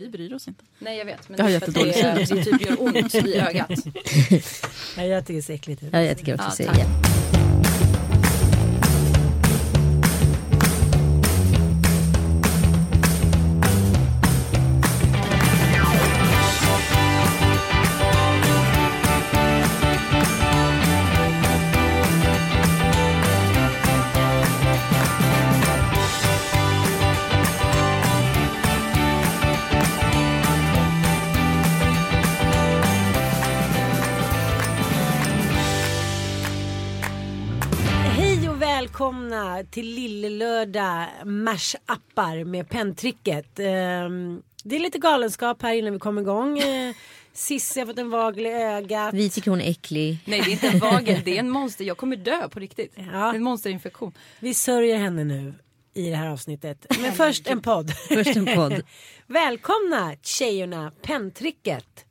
Vi 0.00 0.08
bryr 0.08 0.34
oss 0.34 0.48
inte. 0.48 0.64
Nej 0.78 0.98
jag 0.98 1.04
vet 1.04 1.28
men 1.28 1.38
Jag 1.38 1.44
har 1.44 1.50
det 1.50 1.56
är 1.56 1.60
för 1.60 1.66
att 1.68 1.76
jättedålig 1.76 2.18
det, 2.18 2.26
syn. 2.26 2.36
det 2.36 2.44
typ 2.44 2.66
gör 2.70 2.82
ont 2.82 3.14
i 3.14 3.34
ögat. 3.38 3.70
Ja, 4.96 5.04
jag 5.04 5.26
tycker 5.26 5.34
det 5.36 5.42
ser 5.42 5.54
äckligt 5.54 5.82
ut. 5.82 5.88
Ja, 5.92 6.02
jag 6.02 6.18
tycker 6.18 6.34
också 6.34 6.62
Ja, 6.62 6.74
tack. 6.74 7.39
Välkomna 39.40 39.64
till 39.70 39.86
Lillelördag 39.94 41.06
mash-appar 41.24 42.44
med 42.44 42.68
penntricket. 42.68 43.58
Ehm, 43.58 44.42
Det 44.64 44.76
är 44.76 44.80
lite 44.80 44.98
galenskap 44.98 45.62
här 45.62 45.74
innan 45.74 45.92
vi 45.92 45.98
kommer 45.98 46.22
igång. 46.22 46.58
Eh, 46.58 46.94
Cissi 47.32 47.80
har 47.80 47.86
fått 47.86 47.98
en 47.98 48.10
vagel 48.10 48.46
i 48.46 48.50
ögat. 48.52 49.14
Vi 49.14 49.30
tycker 49.30 49.50
hon 49.50 49.60
är 49.60 49.70
äcklig. 49.70 50.18
Nej 50.24 50.40
det 50.44 50.50
är 50.50 50.52
inte 50.52 50.68
en 50.68 50.78
vagel, 50.78 51.20
det 51.24 51.36
är 51.36 51.40
en 51.40 51.50
monster. 51.50 51.84
Jag 51.84 51.96
kommer 51.96 52.16
dö 52.16 52.48
på 52.48 52.60
riktigt. 52.60 52.92
Ja. 52.96 53.02
Det 53.02 53.08
är 53.18 53.34
en 53.34 53.42
monsterinfektion. 53.42 54.12
Vi 54.40 54.54
sörjer 54.54 54.96
henne 54.98 55.24
nu 55.24 55.54
i 55.94 56.10
det 56.10 56.16
här 56.16 56.28
avsnittet. 56.28 56.86
Men 57.00 57.12
först 57.12 57.46
en 57.46 57.62
podd. 57.62 57.90
Först 58.08 58.36
en 58.36 58.46
podd. 58.46 58.82
Välkomna 59.26 60.14
tjejerna, 60.22 60.92
penntricket. 61.02 62.04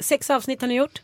Sex 0.00 0.30
avsnitt 0.30 0.60
har 0.60 0.68
ni 0.68 0.74
gjort. 0.74 1.02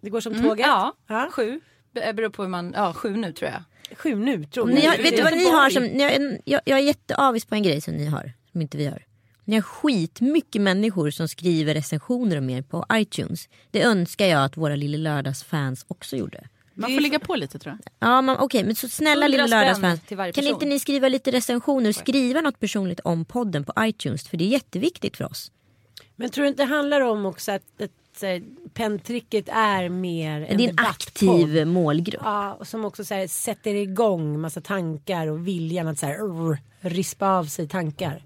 Det 0.00 0.10
går 0.10 0.20
som 0.20 0.42
tåget. 0.42 0.66
Ja, 0.66 0.92
Ja. 1.08 1.28
sju. 1.32 1.60
Det 1.94 2.12
beror 2.16 2.28
på 2.30 2.42
hur 2.42 2.48
man, 2.50 2.72
ja 2.76 2.92
sju 2.92 3.16
nu 3.16 3.32
tror 3.32 3.50
jag. 3.50 3.62
Sju 3.96 4.14
nu 4.14 4.44
tror 4.44 4.66
Ni 4.66 4.86
har, 4.86 4.94
jag. 4.94 5.02
vet 5.02 5.16
du 5.16 5.22
vad 5.22 5.32
ni 5.32 5.50
har 5.50 5.70
som, 5.70 5.82
ni 5.82 6.02
har 6.02 6.10
en, 6.10 6.38
jag, 6.44 6.60
jag 6.64 6.78
är 6.78 6.82
jätteavis 6.82 7.44
på 7.44 7.54
en 7.54 7.62
grej 7.62 7.80
som 7.80 7.94
ni 7.94 8.06
har, 8.06 8.32
som 8.52 8.60
inte 8.60 8.76
vi 8.76 8.86
har. 8.86 9.02
Ni 9.44 9.54
har 9.54 9.62
skitmycket 9.62 10.62
människor 10.62 11.10
som 11.10 11.28
skriver 11.28 11.74
recensioner 11.74 12.38
om 12.38 12.50
er 12.50 12.62
på 12.62 12.86
iTunes. 12.92 13.48
Det 13.70 13.82
önskar 13.82 14.26
jag 14.26 14.44
att 14.44 14.56
våra 14.56 14.76
Lille 14.76 14.98
Lördags-fans 14.98 15.84
också 15.88 16.16
gjorde. 16.16 16.48
Man 16.74 16.94
får 16.94 17.00
ligga 17.00 17.18
på 17.18 17.36
lite 17.36 17.58
tror 17.58 17.78
jag. 17.78 18.08
Ja, 18.08 18.22
men 18.22 18.36
okej, 18.38 18.64
men 18.64 18.74
så 18.74 18.88
snälla 18.88 19.26
100 19.26 19.28
Lille 19.28 19.48
spänn 19.48 19.60
Lördags-fans. 19.60 20.34
Kan 20.34 20.46
inte 20.46 20.66
ni 20.66 20.80
skriva 20.80 21.08
lite 21.08 21.30
recensioner? 21.30 21.92
Skriva 21.92 22.40
något 22.40 22.60
personligt 22.60 23.00
om 23.00 23.24
podden 23.24 23.64
på 23.64 23.72
iTunes. 23.78 24.28
För 24.28 24.36
det 24.36 24.44
är 24.44 24.48
jätteviktigt 24.48 25.16
för 25.16 25.24
oss. 25.24 25.52
Men 26.16 26.30
tror 26.30 26.42
du 26.42 26.48
inte 26.48 26.62
det 26.62 26.66
handlar 26.66 27.00
om 27.00 27.26
också 27.26 27.52
att, 27.52 27.82
att 27.82 27.90
eh, 28.22 28.42
penntricket 28.74 29.48
är 29.48 29.88
mer 29.88 30.46
en 30.48 30.56
det 30.56 30.64
är 30.64 30.68
en 30.68 30.78
aktiv 30.78 31.66
målgrupp. 31.66 32.22
Ja, 32.24 32.54
och 32.54 32.66
som 32.66 32.84
också 32.84 33.04
så 33.04 33.14
här, 33.14 33.26
sätter 33.26 33.74
igång 33.74 34.40
massa 34.40 34.60
tankar 34.60 35.26
och 35.26 35.46
viljan 35.46 35.88
att 35.88 35.98
så 35.98 36.06
här, 36.06 36.20
urr, 36.20 36.58
rispa 36.80 37.28
av 37.28 37.44
sig 37.44 37.68
tankar. 37.68 38.22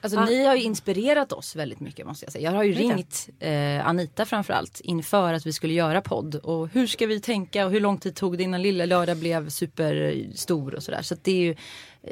Alltså 0.00 0.24
ni 0.24 0.44
har 0.44 0.54
ju 0.54 0.62
inspirerat 0.62 1.32
oss 1.32 1.56
väldigt 1.56 1.80
mycket 1.80 2.06
måste 2.06 2.24
jag 2.24 2.32
säga. 2.32 2.50
Jag 2.50 2.56
har 2.56 2.64
ju 2.64 2.72
ringt 2.72 3.28
eh, 3.38 3.86
Anita 3.86 4.24
framförallt 4.24 4.80
inför 4.80 5.32
att 5.32 5.46
vi 5.46 5.52
skulle 5.52 5.74
göra 5.74 6.00
podd. 6.00 6.34
Och 6.34 6.68
hur 6.68 6.86
ska 6.86 7.06
vi 7.06 7.20
tänka 7.20 7.66
och 7.66 7.72
hur 7.72 7.80
lång 7.80 7.98
tid 7.98 8.14
tog 8.16 8.38
det 8.38 8.44
innan 8.44 8.62
Lilla 8.62 8.86
Lördag 8.86 9.16
blev 9.16 9.48
superstor 9.48 10.74
och 10.74 10.82
sådär. 10.82 11.02
Så 11.02 11.14
att 11.14 11.24
det 11.24 11.32
är 11.32 11.42
ju, 11.42 11.50
eh, 11.50 11.56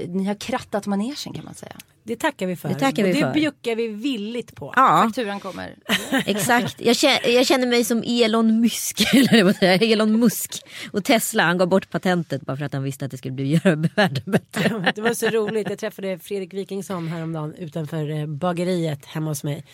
ni 0.09 0.25
har 0.25 0.35
krattat 0.35 0.87
manegen 0.87 1.33
kan 1.35 1.45
man 1.45 1.55
säga. 1.55 1.77
Det 2.07 2.17
tackar 2.17 2.47
vi 2.47 2.57
för. 2.57 2.69
Det 2.69 2.75
tackar 2.75 3.03
vi 3.03 3.11
och 3.11 3.15
det 3.15 3.21
för. 3.21 3.35
bjuckar 3.35 3.77
vi 3.77 3.89
villigt 3.89 4.57
på. 4.57 4.73
Ja, 4.77 5.03
Fakturan 5.07 5.41
kommer. 5.41 5.77
exakt. 6.27 6.81
Jag 6.81 6.97
känner, 6.97 7.29
jag 7.29 7.47
känner 7.47 7.67
mig 7.67 7.85
som 7.85 8.03
Elon 8.07 8.61
Musk. 8.61 9.01
Eller 9.15 9.45
vad 9.45 9.57
säger 9.57 9.73
jag? 9.73 9.83
Elon 9.91 10.21
Musk. 10.21 10.63
Och 10.93 11.05
Tesla, 11.05 11.43
han 11.43 11.59
gav 11.59 11.69
bort 11.69 11.91
patentet 11.91 12.43
bara 12.43 12.57
för 12.57 12.65
att 12.65 12.73
han 12.73 12.83
visste 12.83 13.05
att 13.05 13.11
det 13.11 13.19
skulle 13.19 13.35
bli 13.35 13.61
världen 13.95 14.23
bättre. 14.25 14.93
Det 14.95 15.01
var 15.01 15.15
så 15.15 15.27
roligt. 15.27 15.71
Jag 15.71 15.79
träffade 15.79 16.19
Fredrik 16.19 16.55
Wikingsson 16.55 17.09
häromdagen 17.09 17.55
utanför 17.55 18.11
eh, 18.11 18.27
bageriet 18.27 19.07
hemma 19.07 19.31
hos 19.31 19.45
mig. 19.45 19.65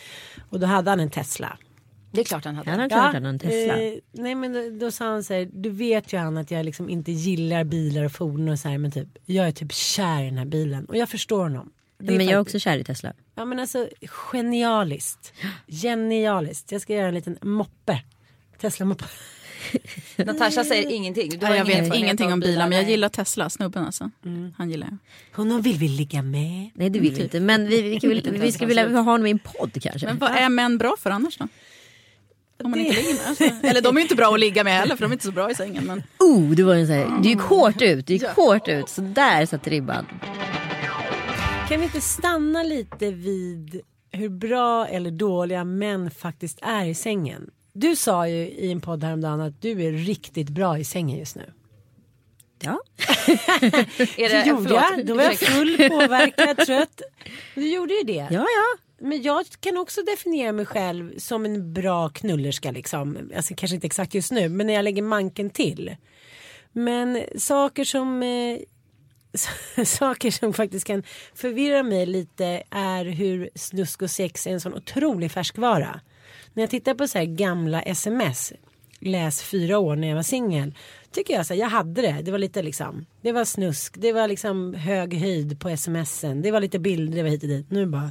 Och 0.50 0.60
då 0.60 0.66
hade 0.66 0.90
han 0.90 1.00
en 1.00 1.10
Tesla. 1.10 1.58
Det 2.12 2.20
är 2.20 2.24
klart 2.24 2.44
han 2.44 2.54
hade. 2.56 2.70
Han 2.70 2.80
har 2.80 2.88
klart 2.88 3.14
han 3.14 3.22
har 3.24 3.30
en 3.30 3.38
Tesla. 3.38 3.82
Eh, 3.82 3.92
nej 4.12 4.34
men 4.34 4.52
då, 4.52 4.84
då 4.86 4.90
sa 4.90 5.04
han 5.04 5.24
så 5.24 5.34
här, 5.34 5.48
du 5.52 5.70
vet 5.70 6.12
ju 6.12 6.16
han 6.18 6.36
att 6.36 6.50
jag 6.50 6.64
liksom 6.66 6.88
inte 6.90 7.12
gillar 7.12 7.64
bilar 7.64 8.04
och 8.04 8.12
fordon 8.12 8.48
och 8.48 8.58
så 8.58 8.68
här 8.68 8.78
men 8.78 8.90
typ 8.92 9.08
jag 9.26 9.48
är 9.48 9.52
typ 9.52 9.72
kär 9.72 10.22
i 10.22 10.24
den 10.24 10.38
här 10.38 10.44
bilen 10.44 10.84
och 10.84 10.96
jag 10.96 11.08
förstår 11.08 11.42
honom. 11.42 11.70
Det 11.98 12.12
är 12.12 12.16
Men 12.16 12.26
jag 12.26 12.34
är 12.34 12.38
faktiskt- 12.40 12.54
också 12.56 12.64
kär 12.70 12.78
i 12.78 12.84
Tesla. 12.84 13.12
Ja 13.34 13.44
men 13.44 13.58
alltså 13.58 13.88
genialiskt. 14.32 15.32
Genialiskt. 15.66 16.72
Jag 16.72 16.80
ska 16.80 16.94
göra 16.94 17.08
en 17.08 17.14
liten 17.14 17.38
moppe. 17.42 18.02
Tesla-moppe. 18.60 19.04
Natasha 20.16 20.64
säger 20.64 20.90
ingenting. 20.90 21.30
Du 21.38 21.46
har 21.46 21.52
Ja, 21.54 21.58
jag 21.58 21.70
ingen 21.70 21.84
vet 21.84 21.94
ingenting 21.98 22.32
om 22.32 22.40
bilar 22.40 22.68
men 22.68 22.78
jag 22.78 22.90
gillar 22.90 23.08
Tesla, 23.08 23.50
snubben 23.50 23.84
alltså. 23.84 24.10
Han 24.56 24.70
gillar 24.70 24.86
jag. 24.90 24.98
Honom 25.36 25.62
vill 25.62 25.76
vi 25.78 25.88
ligga 25.88 26.22
med. 26.22 26.70
Nej 26.74 26.90
det 26.90 26.98
vill 26.98 27.14
vi 27.14 27.22
inte. 27.22 27.40
Men 27.40 27.68
vi, 27.68 27.82
vi, 27.82 27.98
vi, 28.02 28.20
vi, 28.20 28.38
vi 28.38 28.52
skulle 28.52 28.68
vilja 28.68 28.88
ha 28.88 29.12
honom 29.12 29.26
i 29.26 29.30
en 29.30 29.38
podd 29.38 29.82
kanske. 29.82 30.06
Men 30.06 30.18
vad 30.18 30.30
är 30.30 30.48
män 30.48 30.78
bra 30.78 30.96
för 30.98 31.10
annars 31.10 31.36
då? 31.36 31.48
Om 32.64 32.70
man 32.70 32.80
inte 32.80 32.96
ligger 32.96 33.14
med. 33.14 33.28
Alltså. 33.28 33.44
Eller 33.62 33.80
de 33.80 33.96
är 33.96 34.00
ju 34.00 34.02
inte 34.02 34.14
bra 34.14 34.34
att 34.34 34.40
ligga 34.40 34.64
med 34.64 34.72
heller 34.72 34.96
för 34.96 35.02
de 35.02 35.10
är 35.10 35.14
inte 35.14 35.24
så 35.24 35.32
bra 35.32 35.50
i 35.50 35.54
sängen. 35.54 35.84
Men... 35.84 36.02
Oh, 36.18 36.50
det 36.50 36.62
var 36.62 36.74
en 36.74 36.86
så 36.86 36.92
här, 36.92 37.22
du 37.22 37.28
gick 37.28 37.40
hårt 37.40 37.82
ut. 37.82 38.06
Du 38.06 38.12
gick 38.12 38.24
hårt 38.24 38.68
ut. 38.68 38.88
Så 38.88 39.00
där 39.00 39.46
satt 39.46 39.66
ribban. 39.66 40.06
Kan 41.68 41.80
vi 41.80 41.84
inte 41.84 42.00
stanna 42.00 42.62
lite 42.62 43.10
vid 43.10 43.80
hur 44.10 44.28
bra 44.28 44.86
eller 44.86 45.10
dåliga 45.10 45.64
män 45.64 46.10
faktiskt 46.10 46.58
är 46.62 46.84
i 46.84 46.94
sängen? 46.94 47.50
Du 47.72 47.96
sa 47.96 48.28
ju 48.28 48.36
i 48.48 48.72
en 48.72 48.80
podd 48.80 49.04
häromdagen 49.04 49.40
att 49.40 49.62
du 49.62 49.82
är 49.82 49.92
riktigt 49.92 50.48
bra 50.48 50.78
i 50.78 50.84
sängen 50.84 51.18
just 51.18 51.36
nu. 51.36 51.52
Ja. 52.60 52.80
Är 53.26 54.28
Det 54.28 54.28
det, 54.28 54.46
gjorde 54.46 54.62
förlåt, 54.62 54.82
jag. 54.96 55.06
Då 55.06 55.14
var 55.14 55.22
jag 55.22 55.38
full, 55.38 55.76
påverkad, 55.76 56.66
trött. 56.66 57.00
Du 57.54 57.68
gjorde 57.68 57.94
ju 57.94 58.02
det. 58.02 58.28
Ja, 58.30 58.46
ja. 58.46 58.78
Men 59.02 59.22
jag 59.22 59.46
kan 59.60 59.76
också 59.76 60.02
definiera 60.02 60.52
mig 60.52 60.66
själv 60.66 61.18
som 61.18 61.44
en 61.44 61.72
bra 61.72 62.08
knullerska 62.08 62.70
liksom. 62.70 63.30
Alltså 63.36 63.54
kanske 63.56 63.74
inte 63.74 63.86
exakt 63.86 64.14
just 64.14 64.32
nu, 64.32 64.48
men 64.48 64.66
när 64.66 64.74
jag 64.74 64.82
lägger 64.82 65.02
manken 65.02 65.50
till. 65.50 65.96
Men 66.72 67.24
saker 67.36 67.84
som 67.84 68.22
eh, 68.22 68.58
saker 69.84 70.30
som 70.30 70.52
faktiskt 70.52 70.86
kan 70.86 71.02
förvirra 71.34 71.82
mig 71.82 72.06
lite 72.06 72.62
är 72.70 73.04
hur 73.04 73.50
snusk 73.54 74.02
och 74.02 74.10
sex 74.10 74.46
är 74.46 74.50
en 74.50 74.60
sån 74.60 74.74
otrolig 74.74 75.32
färskvara. 75.32 76.00
När 76.52 76.62
jag 76.62 76.70
tittar 76.70 76.94
på 76.94 77.08
så 77.08 77.18
här 77.18 77.24
gamla 77.24 77.82
sms, 77.82 78.52
läs 79.02 79.42
fyra 79.42 79.78
år 79.78 79.96
när 79.96 80.08
jag 80.08 80.14
var 80.16 80.22
singel. 80.22 80.74
Tycker 81.10 81.34
jag 81.34 81.46
så 81.46 81.54
här, 81.54 81.60
jag 81.60 81.68
hade 81.68 82.02
det. 82.02 82.18
Det 82.22 82.30
var 82.30 82.38
lite 82.38 82.62
liksom, 82.62 83.06
det 83.20 83.32
var 83.32 83.44
snusk, 83.44 83.94
det 83.98 84.12
var 84.12 84.28
liksom 84.28 84.74
hög 84.74 85.14
höjd 85.14 85.60
på 85.60 85.76
smsen. 85.76 86.42
Det 86.42 86.50
var 86.50 86.60
lite 86.60 86.78
bilder, 86.78 87.16
det 87.16 87.22
var 87.22 87.30
hit 87.30 87.42
och 87.42 87.48
dit. 87.48 87.70
Nu 87.70 87.86
bara. 87.86 88.10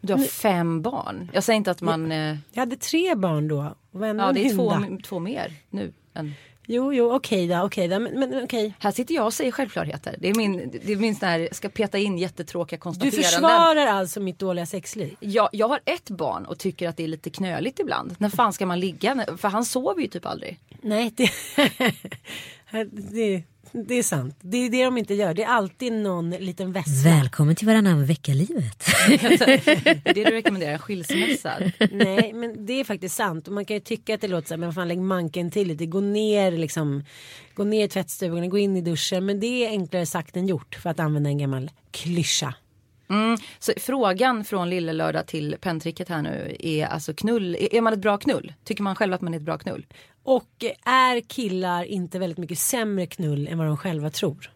Du 0.00 0.12
har 0.12 0.20
fem 0.20 0.82
barn. 0.82 1.30
Jag 1.34 1.44
säger 1.44 1.56
inte 1.56 1.70
att 1.70 1.80
man... 1.80 2.12
eh, 2.12 2.36
Jag 2.52 2.60
hade 2.60 2.76
tre 2.76 3.14
barn 3.14 3.48
då. 3.48 3.76
Och 3.92 4.06
Ja 4.06 4.32
det 4.32 4.46
är 4.46 4.54
två, 4.56 4.98
två 5.04 5.18
mer 5.18 5.52
nu. 5.70 5.92
Än, 6.14 6.32
Jo, 6.66 6.92
jo, 6.92 7.12
okej 7.14 7.48
då, 7.48 7.62
okej 7.62 7.88
då, 7.88 7.98
men, 7.98 8.20
men 8.20 8.44
okej. 8.44 8.74
Här 8.78 8.90
sitter 8.90 9.14
jag 9.14 9.26
och 9.26 9.34
säger 9.34 9.52
självklarheter. 9.52 10.16
Det 10.18 10.28
är 10.30 10.34
min, 10.34 10.70
det 10.84 10.92
är 10.92 10.96
min 10.96 11.14
sån 11.14 11.28
här, 11.28 11.48
ska 11.52 11.68
peta 11.68 11.98
in 11.98 12.18
jättetråkiga 12.18 12.76
Du 12.76 12.80
konstateranden. 12.80 13.22
försvarar 13.22 13.86
alltså 13.86 14.20
mitt 14.20 14.38
dåliga 14.38 14.66
sexliv? 14.66 15.16
Jag, 15.20 15.48
jag 15.52 15.68
har 15.68 15.80
ett 15.84 16.10
barn 16.10 16.44
och 16.44 16.58
tycker 16.58 16.88
att 16.88 16.96
det 16.96 17.04
är 17.04 17.08
lite 17.08 17.30
knöligt 17.30 17.80
ibland. 17.80 18.14
När 18.18 18.28
fan 18.28 18.52
ska 18.52 18.66
man 18.66 18.80
ligga? 18.80 19.26
För 19.36 19.48
han 19.48 19.64
sover 19.64 20.02
ju 20.02 20.08
typ 20.08 20.26
aldrig. 20.26 20.58
Nej, 20.82 21.12
det, 21.16 21.30
det, 23.12 23.42
det 23.72 23.94
är 23.94 24.02
sant. 24.02 24.38
Det 24.40 24.56
är 24.56 24.70
det 24.70 24.84
de 24.84 24.98
inte 24.98 25.14
gör. 25.14 25.34
Det 25.34 25.42
är 25.42 25.48
alltid 25.48 25.92
någon 25.92 26.30
liten 26.30 26.72
väska. 26.72 27.10
Välkommen 27.10 27.56
till 27.56 27.66
varannan 27.66 28.06
vecka-livet. 28.06 28.84
Det 30.04 30.12
du 30.14 30.24
rekommenderar, 30.24 30.72
en 30.72 30.78
skilsmässa. 30.78 31.52
Nej, 31.90 32.32
men 32.32 32.66
det 32.66 32.80
är 32.80 32.84
faktiskt 32.84 33.16
sant. 33.16 33.48
Och 33.48 33.54
man 33.54 33.64
kan 33.64 33.74
ju 33.74 33.80
tycka 33.80 34.14
att 34.14 34.20
det 34.20 34.28
låter 34.28 34.48
så 34.48 34.54
här, 34.54 34.58
men 34.58 34.72
fan 34.72 34.88
lägg 34.88 35.00
manken 35.00 35.50
till 35.50 35.68
lite. 35.68 35.86
Gå 35.86 36.00
ner 36.00 36.52
liksom. 36.52 37.04
Gå 37.54 37.64
ner 37.64 37.84
i 37.84 37.88
tvättstugan, 37.88 38.48
gå 38.48 38.58
in 38.58 38.76
i 38.76 38.80
duschen. 38.80 39.26
Men 39.26 39.40
det 39.40 39.66
är 39.66 39.68
enklare 39.68 40.06
sagt 40.06 40.36
än 40.36 40.46
gjort 40.46 40.74
för 40.74 40.90
att 40.90 41.00
använda 41.00 41.30
en 41.30 41.38
gammal 41.38 41.70
klyscha. 41.90 42.54
Mm. 43.10 43.38
Så 43.58 43.72
frågan 43.76 44.44
från 44.44 44.70
Lille 44.70 44.92
Lördag 44.92 45.26
till 45.26 45.56
penntricket 45.60 46.08
här 46.08 46.22
nu 46.22 46.56
är 46.58 46.86
alltså 46.86 47.14
knull. 47.14 47.56
Är 47.72 47.80
man 47.80 47.92
ett 47.92 47.98
bra 47.98 48.18
knull? 48.18 48.52
Tycker 48.64 48.82
man 48.82 48.96
själv 48.96 49.12
att 49.12 49.20
man 49.20 49.34
är 49.34 49.38
ett 49.38 49.44
bra 49.44 49.58
knull? 49.58 49.86
Och 50.22 50.64
är 50.84 51.20
killar 51.20 51.84
inte 51.84 52.18
väldigt 52.18 52.38
mycket 52.38 52.58
sämre 52.58 53.06
knull 53.06 53.48
än 53.48 53.58
vad 53.58 53.66
de 53.66 53.76
själva 53.76 54.10
tror? 54.10 54.50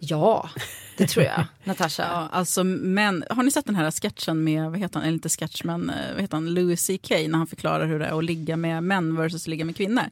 Ja, 0.00 0.50
det 0.96 1.06
tror 1.06 1.24
jag. 1.24 1.44
Natasha. 1.64 2.02
Ja, 2.02 2.28
alltså, 2.32 2.64
men, 2.64 3.24
har 3.30 3.42
ni 3.42 3.50
sett 3.50 3.66
den 3.66 3.74
här 3.74 3.90
sketchen 3.90 4.44
med, 4.44 4.70
vad 4.70 4.78
heter 4.78 4.94
han, 4.94 5.02
eller 5.02 5.14
inte 5.14 5.28
sketch 5.28 5.64
men 5.64 5.90
eh, 5.90 6.12
vad 6.12 6.20
heter 6.20 6.36
han, 6.36 6.54
Louis 6.54 6.86
CK 6.86 7.10
när 7.10 7.38
han 7.38 7.46
förklarar 7.46 7.86
hur 7.86 7.98
det 7.98 8.06
är 8.06 8.18
att 8.18 8.24
ligga 8.24 8.56
med 8.56 8.82
män 8.82 9.16
versus 9.16 9.46
ligga 9.46 9.64
med 9.64 9.76
kvinnor. 9.76 10.02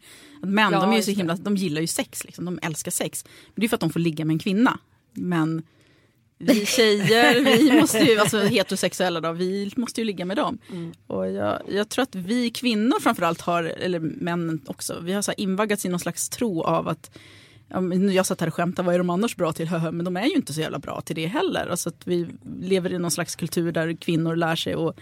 Att 0.42 0.48
män, 0.48 0.72
Ja, 0.72 0.80
de, 0.80 0.92
är 0.92 0.96
ju 0.96 1.02
så 1.02 1.10
det. 1.10 1.16
himla, 1.16 1.34
de 1.36 1.56
gillar 1.56 1.80
ju 1.80 1.86
sex, 1.86 2.24
liksom, 2.24 2.44
de 2.44 2.58
älskar 2.62 2.90
sex. 2.90 3.24
Men 3.24 3.60
det 3.60 3.66
är 3.66 3.68
för 3.68 3.76
att 3.76 3.80
de 3.80 3.90
får 3.90 4.00
ligga 4.00 4.24
med 4.24 4.34
en 4.34 4.38
kvinna. 4.38 4.78
Men 5.12 5.62
vi 6.42 6.66
tjejer, 6.66 7.40
vi 7.40 7.80
måste 7.80 7.98
ju, 7.98 8.18
alltså 8.18 8.38
heterosexuella 8.38 9.20
då, 9.20 9.32
vi 9.32 9.72
måste 9.76 10.00
ju 10.00 10.04
ligga 10.04 10.24
med 10.24 10.36
dem. 10.36 10.58
Och 11.06 11.30
jag, 11.30 11.62
jag 11.68 11.88
tror 11.88 12.02
att 12.02 12.14
vi 12.14 12.50
kvinnor 12.50 13.00
framförallt 13.00 13.40
har, 13.40 13.64
eller 13.64 14.00
männen 14.00 14.60
också, 14.66 15.00
vi 15.02 15.12
har 15.12 15.22
så 15.22 15.32
invaggats 15.36 15.84
i 15.84 15.88
någon 15.88 16.00
slags 16.00 16.28
tro 16.28 16.62
av 16.62 16.88
att 16.88 17.18
jag 18.14 18.26
satt 18.26 18.40
här 18.40 18.48
och 18.48 18.54
skämtade, 18.54 18.86
vad 18.86 18.94
är 18.94 18.98
de 18.98 19.10
annars 19.10 19.36
bra 19.36 19.52
till? 19.52 19.68
Höhö, 19.68 19.90
Men 19.90 20.04
de 20.04 20.16
är 20.16 20.26
ju 20.26 20.34
inte 20.34 20.52
så 20.52 20.60
jävla 20.60 20.78
bra 20.78 21.00
till 21.00 21.16
det 21.16 21.26
heller. 21.26 21.66
Alltså 21.66 21.88
att 21.88 22.06
vi 22.06 22.26
lever 22.60 22.92
i 22.92 22.98
någon 22.98 23.10
slags 23.10 23.36
kultur 23.36 23.72
där 23.72 23.96
kvinnor 23.96 24.36
lär 24.36 24.56
sig 24.56 24.74
att 24.74 24.96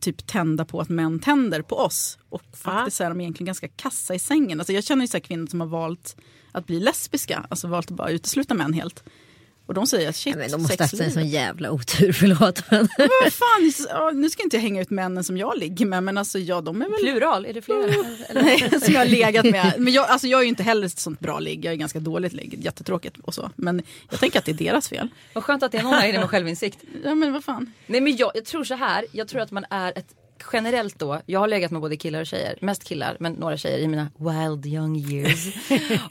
typ 0.00 0.26
tända 0.26 0.64
på 0.64 0.80
att 0.80 0.88
män 0.88 1.18
tänder 1.18 1.62
på 1.62 1.76
oss. 1.76 2.18
Och 2.28 2.42
faktiskt 2.52 3.00
är 3.00 3.08
de 3.08 3.20
egentligen 3.20 3.46
ganska 3.46 3.68
kassa 3.68 4.14
i 4.14 4.18
sängen. 4.18 4.60
Alltså 4.60 4.72
jag 4.72 4.84
känner 4.84 5.02
ju 5.02 5.08
så 5.08 5.20
kvinnor 5.20 5.46
som 5.46 5.60
har 5.60 5.68
valt 5.68 6.16
att 6.52 6.66
bli 6.66 6.80
lesbiska, 6.80 7.46
alltså 7.48 7.68
valt 7.68 7.90
att 7.90 7.96
bara 7.96 8.10
utesluta 8.10 8.54
män 8.54 8.72
helt. 8.72 9.04
Och 9.66 9.74
de 9.74 9.86
säger 9.86 10.08
att 10.08 10.16
shit, 10.16 10.34
Ja, 10.34 10.38
men 10.38 10.50
de 10.50 10.62
måste 10.62 10.82
ha 10.82 10.84
haft 10.84 11.00
en 11.00 11.12
sån 11.12 11.28
jävla 11.28 11.70
otur, 11.70 12.12
förlåt. 12.20 12.70
Men. 12.70 12.88
Men 12.98 13.08
vad 13.22 13.32
fan, 13.88 14.20
nu 14.20 14.30
ska 14.30 14.42
inte 14.42 14.56
jag 14.56 14.62
hänga 14.62 14.82
ut 14.82 14.90
männen 14.90 15.24
som 15.24 15.36
jag 15.36 15.58
ligger 15.58 15.86
med, 15.86 16.02
men 16.02 16.18
alltså 16.18 16.38
ja, 16.38 16.60
de 16.60 16.82
är 16.82 16.88
väl... 16.88 17.00
Plural, 17.00 17.46
är 17.46 17.52
det 17.52 17.62
flera? 17.62 17.84
Eller? 18.28 18.42
Nej, 18.42 18.80
som 18.80 18.94
jag 18.94 19.00
har 19.00 19.06
legat 19.06 19.44
med. 19.44 19.74
Men 19.78 19.92
jag, 19.92 20.08
alltså 20.08 20.26
jag 20.26 20.38
är 20.38 20.42
ju 20.42 20.48
inte 20.48 20.62
heller 20.62 20.86
ett 20.86 20.98
sånt 20.98 21.20
bra 21.20 21.38
ligg, 21.38 21.64
jag 21.64 21.72
är 21.72 21.76
ganska 21.76 22.00
dåligt 22.00 22.32
ligg, 22.32 22.64
jättetråkigt 22.64 23.16
och 23.22 23.34
så. 23.34 23.50
Men 23.56 23.82
jag 24.10 24.20
tänker 24.20 24.38
att 24.38 24.44
det 24.44 24.52
är 24.52 24.56
deras 24.56 24.88
fel. 24.88 25.08
Vad 25.32 25.44
skönt 25.44 25.62
att 25.62 25.72
det 25.72 25.78
är 25.78 25.82
någon 25.82 25.94
här 25.94 26.08
inne 26.08 26.18
med 26.18 26.30
självinsikt. 26.30 26.78
Ja 27.04 27.14
men 27.14 27.32
vad 27.32 27.44
fan. 27.44 27.72
Nej 27.86 28.00
men 28.00 28.16
jag, 28.16 28.30
jag 28.34 28.44
tror 28.44 28.64
så 28.64 28.74
här, 28.74 29.04
jag 29.12 29.28
tror 29.28 29.40
att 29.40 29.50
man 29.50 29.64
är 29.70 29.98
ett 29.98 30.06
generellt 30.52 30.98
då, 30.98 31.20
jag 31.26 31.40
har 31.40 31.48
legat 31.48 31.70
med 31.70 31.80
både 31.80 31.96
killar 31.96 32.20
och 32.20 32.26
tjejer, 32.26 32.58
mest 32.60 32.84
killar 32.84 33.16
men 33.20 33.32
några 33.32 33.56
tjejer 33.56 33.78
i 33.78 33.88
mina 33.88 34.10
wild 34.16 34.66
young 34.66 34.96
years. 34.96 35.54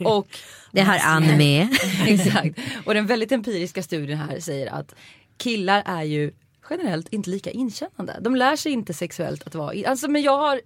och 0.00 0.28
Det 0.72 0.80
har 0.80 0.98
Ann 0.98 1.36
med. 1.38 1.68
Exakt. 2.06 2.58
Och 2.86 2.94
den 2.94 3.06
väldigt 3.06 3.32
empiriska 3.32 3.82
studien 3.82 4.18
här 4.18 4.40
säger 4.40 4.72
att 4.72 4.94
killar 5.36 5.82
är 5.86 6.02
ju 6.02 6.32
generellt 6.70 7.08
inte 7.08 7.30
lika 7.30 7.50
inkännande. 7.50 8.18
De 8.20 8.36
lär 8.36 8.56
sig 8.56 8.72
inte 8.72 8.94
sexuellt 8.94 9.46
att 9.46 9.54
vara, 9.54 9.88
alltså 9.88 10.08
men 10.08 10.22
jag 10.22 10.38
har, 10.38 10.60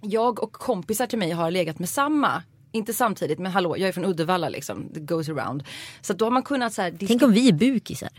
jag 0.00 0.42
och 0.42 0.52
kompisar 0.52 1.06
till 1.06 1.18
mig 1.18 1.30
har 1.30 1.50
legat 1.50 1.78
med 1.78 1.88
samma 1.88 2.42
inte 2.72 2.92
samtidigt 2.92 3.38
men 3.38 3.52
hallå 3.52 3.78
jag 3.78 3.88
är 3.88 3.92
från 3.92 4.04
Uddevalla 4.04 4.48
liksom, 4.48 4.90
it 4.96 5.06
goes 5.06 5.28
around. 5.28 5.64
Så 6.00 6.12
då 6.12 6.24
har 6.24 6.30
man 6.30 6.42
kunnat 6.42 6.72
så 6.72 6.82
här, 6.82 6.96
Tänk 7.08 7.22
om 7.22 7.32
vi 7.32 7.48
är 7.48 7.52
bukisar. 7.52 8.10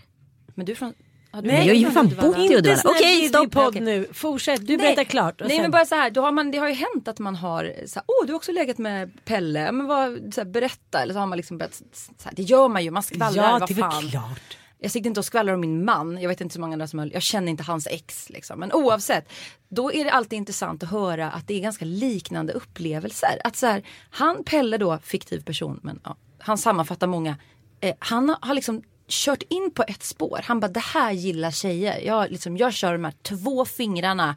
Men 0.56 0.66
du 0.66 0.72
är 0.72 0.76
från, 0.76 0.94
Nej, 1.34 1.68
jag 1.68 1.76
har 1.76 1.80
ju 1.80 1.92
fan 1.92 2.10
bott 2.10 2.38
i 2.38 2.56
Uddevalla. 2.56 2.82
Okej, 2.86 3.28
stopp. 3.30 3.52
podd 3.52 3.82
nu. 3.82 4.08
Fortsätt, 4.14 4.68
du 4.68 4.78
berättar 4.78 5.04
klart. 5.04 5.40
Nej 5.40 5.50
sen- 5.50 5.62
men 5.62 5.72
bara 5.72 5.86
så 5.86 5.96
här, 5.96 6.10
då 6.12 6.22
har 6.22 6.32
man, 6.32 6.52
det 6.52 6.58
har 6.58 6.68
ju 6.68 6.74
hänt 6.74 7.08
att 7.08 7.20
man 7.20 7.36
har 7.36 7.74
så 7.86 8.00
här, 8.00 8.04
åh 8.08 8.26
du 8.26 8.32
har 8.34 8.38
också 8.38 8.52
legat 8.52 8.78
med 8.78 9.26
Pelle, 9.26 9.72
men 9.72 9.88
vad, 9.88 10.34
så 10.34 10.42
här, 10.42 10.46
berätta 10.46 11.02
eller 11.02 11.14
så 11.14 11.20
har 11.20 11.28
man 11.28 11.38
liksom 11.38 11.58
börjat, 11.58 11.74
så 11.94 12.12
här, 12.24 12.34
det 12.36 12.42
gör 12.44 12.68
man 12.68 12.84
ju, 12.84 12.92
man 12.92 13.04
skvallrar, 13.04 13.44
Ja, 13.44 13.52
vad 13.60 13.68
det 13.70 13.74
väl 13.74 13.84
fan. 13.92 14.10
klart. 14.10 14.58
Jag 14.84 14.92
sitter 14.92 15.08
inte 15.08 15.20
och 15.20 15.26
skvallrar 15.26 15.54
om 15.54 15.60
min 15.62 15.86
man, 15.86 16.22
jag 16.22 16.30
vet 16.30 16.42
inte 16.42 16.54
så 16.54 16.62
många 16.62 16.74
andra 16.74 16.88
som 16.88 17.10
jag 17.14 17.22
känner 17.22 17.48
inte 17.52 17.64
hans 17.64 17.88
ex 17.88 18.30
liksom. 18.30 18.60
Men 18.60 18.72
oavsett, 18.74 19.32
då 19.70 19.94
är 19.94 20.04
det 20.06 20.12
alltid 20.12 20.38
intressant 20.38 20.84
att 20.84 20.90
höra 20.90 21.32
att 21.32 21.48
det 21.48 21.54
är 21.54 21.60
ganska 21.60 21.86
liknande 21.86 22.54
upplevelser. 22.54 23.42
Att 23.44 23.56
så 23.56 23.66
här, 23.68 23.84
han 24.10 24.44
Pelle 24.44 24.78
då, 24.78 25.00
fiktiv 25.04 25.44
person, 25.44 25.80
men 25.84 26.00
ja, 26.04 26.16
han 26.40 26.58
sammanfattar 26.58 27.08
många, 27.08 27.36
eh, 27.82 27.96
han 28.00 28.30
har, 28.30 28.38
har 28.42 28.54
liksom 28.54 28.84
kört 29.12 29.44
in 29.50 29.72
på 29.74 29.84
ett 29.88 30.04
spår. 30.04 30.40
Han 30.44 30.60
bara, 30.60 30.68
det 30.68 30.80
här 30.80 31.12
gillar 31.12 31.52
tjejer. 31.52 32.00
Jag, 32.00 32.32
liksom, 32.32 32.58
jag 32.58 32.74
kör 32.74 32.92
de 32.94 33.04
här 33.04 33.14
två 33.24 33.66
fingrarna 33.66 34.36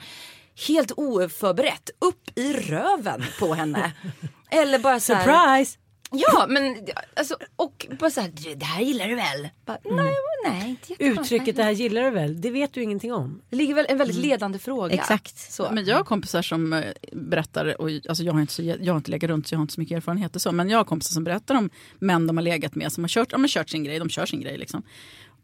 helt 0.69 0.93
oförberett 0.97 1.91
upp 1.99 2.39
i 2.39 2.53
röven 2.53 3.25
på 3.39 3.55
henne. 3.55 3.93
Eller 4.51 4.79
bara 4.79 5.01
så 5.01 5.15
här, 5.15 5.25
Surprise! 5.25 5.79
Ja, 6.17 6.47
men 6.49 6.77
alltså, 7.17 7.37
och 7.57 7.87
bara 8.01 8.11
så 8.11 8.21
här, 8.21 8.29
"Du, 8.35 8.55
det 8.55 8.65
här 8.65 8.83
gillar 8.83 9.09
du 9.09 9.15
väl? 9.15 9.49
Bara, 9.67 9.79
nej, 9.85 10.13
nej, 10.49 10.69
inte 10.71 10.93
jättebra. 10.93 11.11
Mm. 11.13 11.23
Uttrycket 11.23 11.57
det 11.57 11.63
här 11.63 11.71
gillar 11.71 12.03
du 12.03 12.11
väl? 12.11 12.41
Det 12.41 12.51
vet 12.51 12.73
du 12.73 12.83
ingenting 12.83 13.13
om. 13.13 13.41
Det 13.51 13.57
ligger 13.57 13.75
väl 13.75 13.87
en 13.89 13.99
väldigt 13.99 14.17
ledande 14.17 14.59
fråga. 14.59 14.95
Exakt. 14.95 15.53
Så. 15.53 15.69
Men 15.73 15.85
jag 15.85 15.97
har 15.97 16.05
kompisar 16.05 16.43
som 16.43 16.73
eh, 16.73 16.85
berättar, 17.13 17.81
och 17.81 17.91
alltså 18.09 18.25
jag, 18.25 18.33
har 18.33 18.41
inte 18.41 18.53
så, 18.53 18.63
jag 18.63 18.93
har 18.93 18.97
inte 18.97 19.11
legat 19.11 19.31
runt 19.31 19.47
så 19.49 19.55
jag 19.55 19.59
har 19.59 19.63
inte 19.63 19.75
så 19.75 19.81
mycket 19.81 19.97
erfarenhet 19.97 20.37
och 20.37 20.43
så, 20.43 20.53
men 20.53 20.69
jag 20.71 20.79
har 20.79 20.85
kompisar 20.85 21.13
som 21.15 21.25
berättar 21.25 21.55
om 21.55 21.71
män 21.99 22.27
de 22.27 22.37
har 22.37 22.45
legat 22.45 22.75
med 22.75 22.93
som 22.93 23.05
har 23.05 23.09
kört, 23.09 23.29
ja, 23.33 23.39
men 23.39 23.49
kört 23.49 23.71
sin 23.71 23.85
grej, 23.85 23.99
de 23.99 24.09
kör 24.09 24.27
sin 24.27 24.41
grej 24.41 24.59
liksom. 24.59 24.83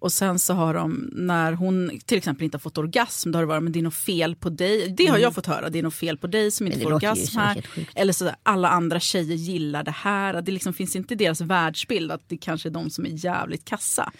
Och 0.00 0.12
sen 0.12 0.38
så 0.38 0.54
har 0.54 0.74
de, 0.74 1.10
när 1.12 1.52
hon 1.52 1.90
till 2.06 2.18
exempel 2.18 2.44
inte 2.44 2.54
har 2.56 2.60
fått 2.60 2.78
orgasm, 2.78 3.30
då 3.32 3.36
har 3.38 3.42
det 3.42 3.46
varit 3.48 3.62
men 3.62 3.72
det 3.72 3.78
är 3.78 3.82
något 3.82 3.94
fel 3.94 4.34
på 4.36 4.48
dig. 4.48 4.94
Det 4.96 5.06
har 5.06 5.18
jag 5.18 5.34
fått 5.34 5.46
höra, 5.46 5.68
det 5.70 5.78
är 5.78 5.82
något 5.82 5.94
fel 5.94 6.16
på 6.18 6.26
dig 6.26 6.50
som 6.50 6.66
inte 6.66 6.78
Mm. 6.80 6.84
Det 6.84 7.00
får 7.00 7.08
orgasm 7.08 7.38
här. 7.38 7.62
Eller 7.94 8.12
så 8.12 8.30
alla 8.42 8.68
andra 8.68 9.00
tjejer 9.00 9.36
gillar 9.36 9.82
det 9.84 9.90
här. 9.90 10.42
Det 10.42 10.52
liksom 10.52 10.72
finns 10.72 10.96
inte 10.96 11.14
i 11.14 11.16
deras 11.16 11.40
världsbild 11.40 12.12
att 12.12 12.20
det 12.28 12.36
kanske 12.36 12.68
är 12.68 12.70
de 12.70 12.90
som 12.90 13.06
är 13.06 13.24
jävligt 13.24 13.64
kassa. 13.64 14.02
Bara, 14.04 14.12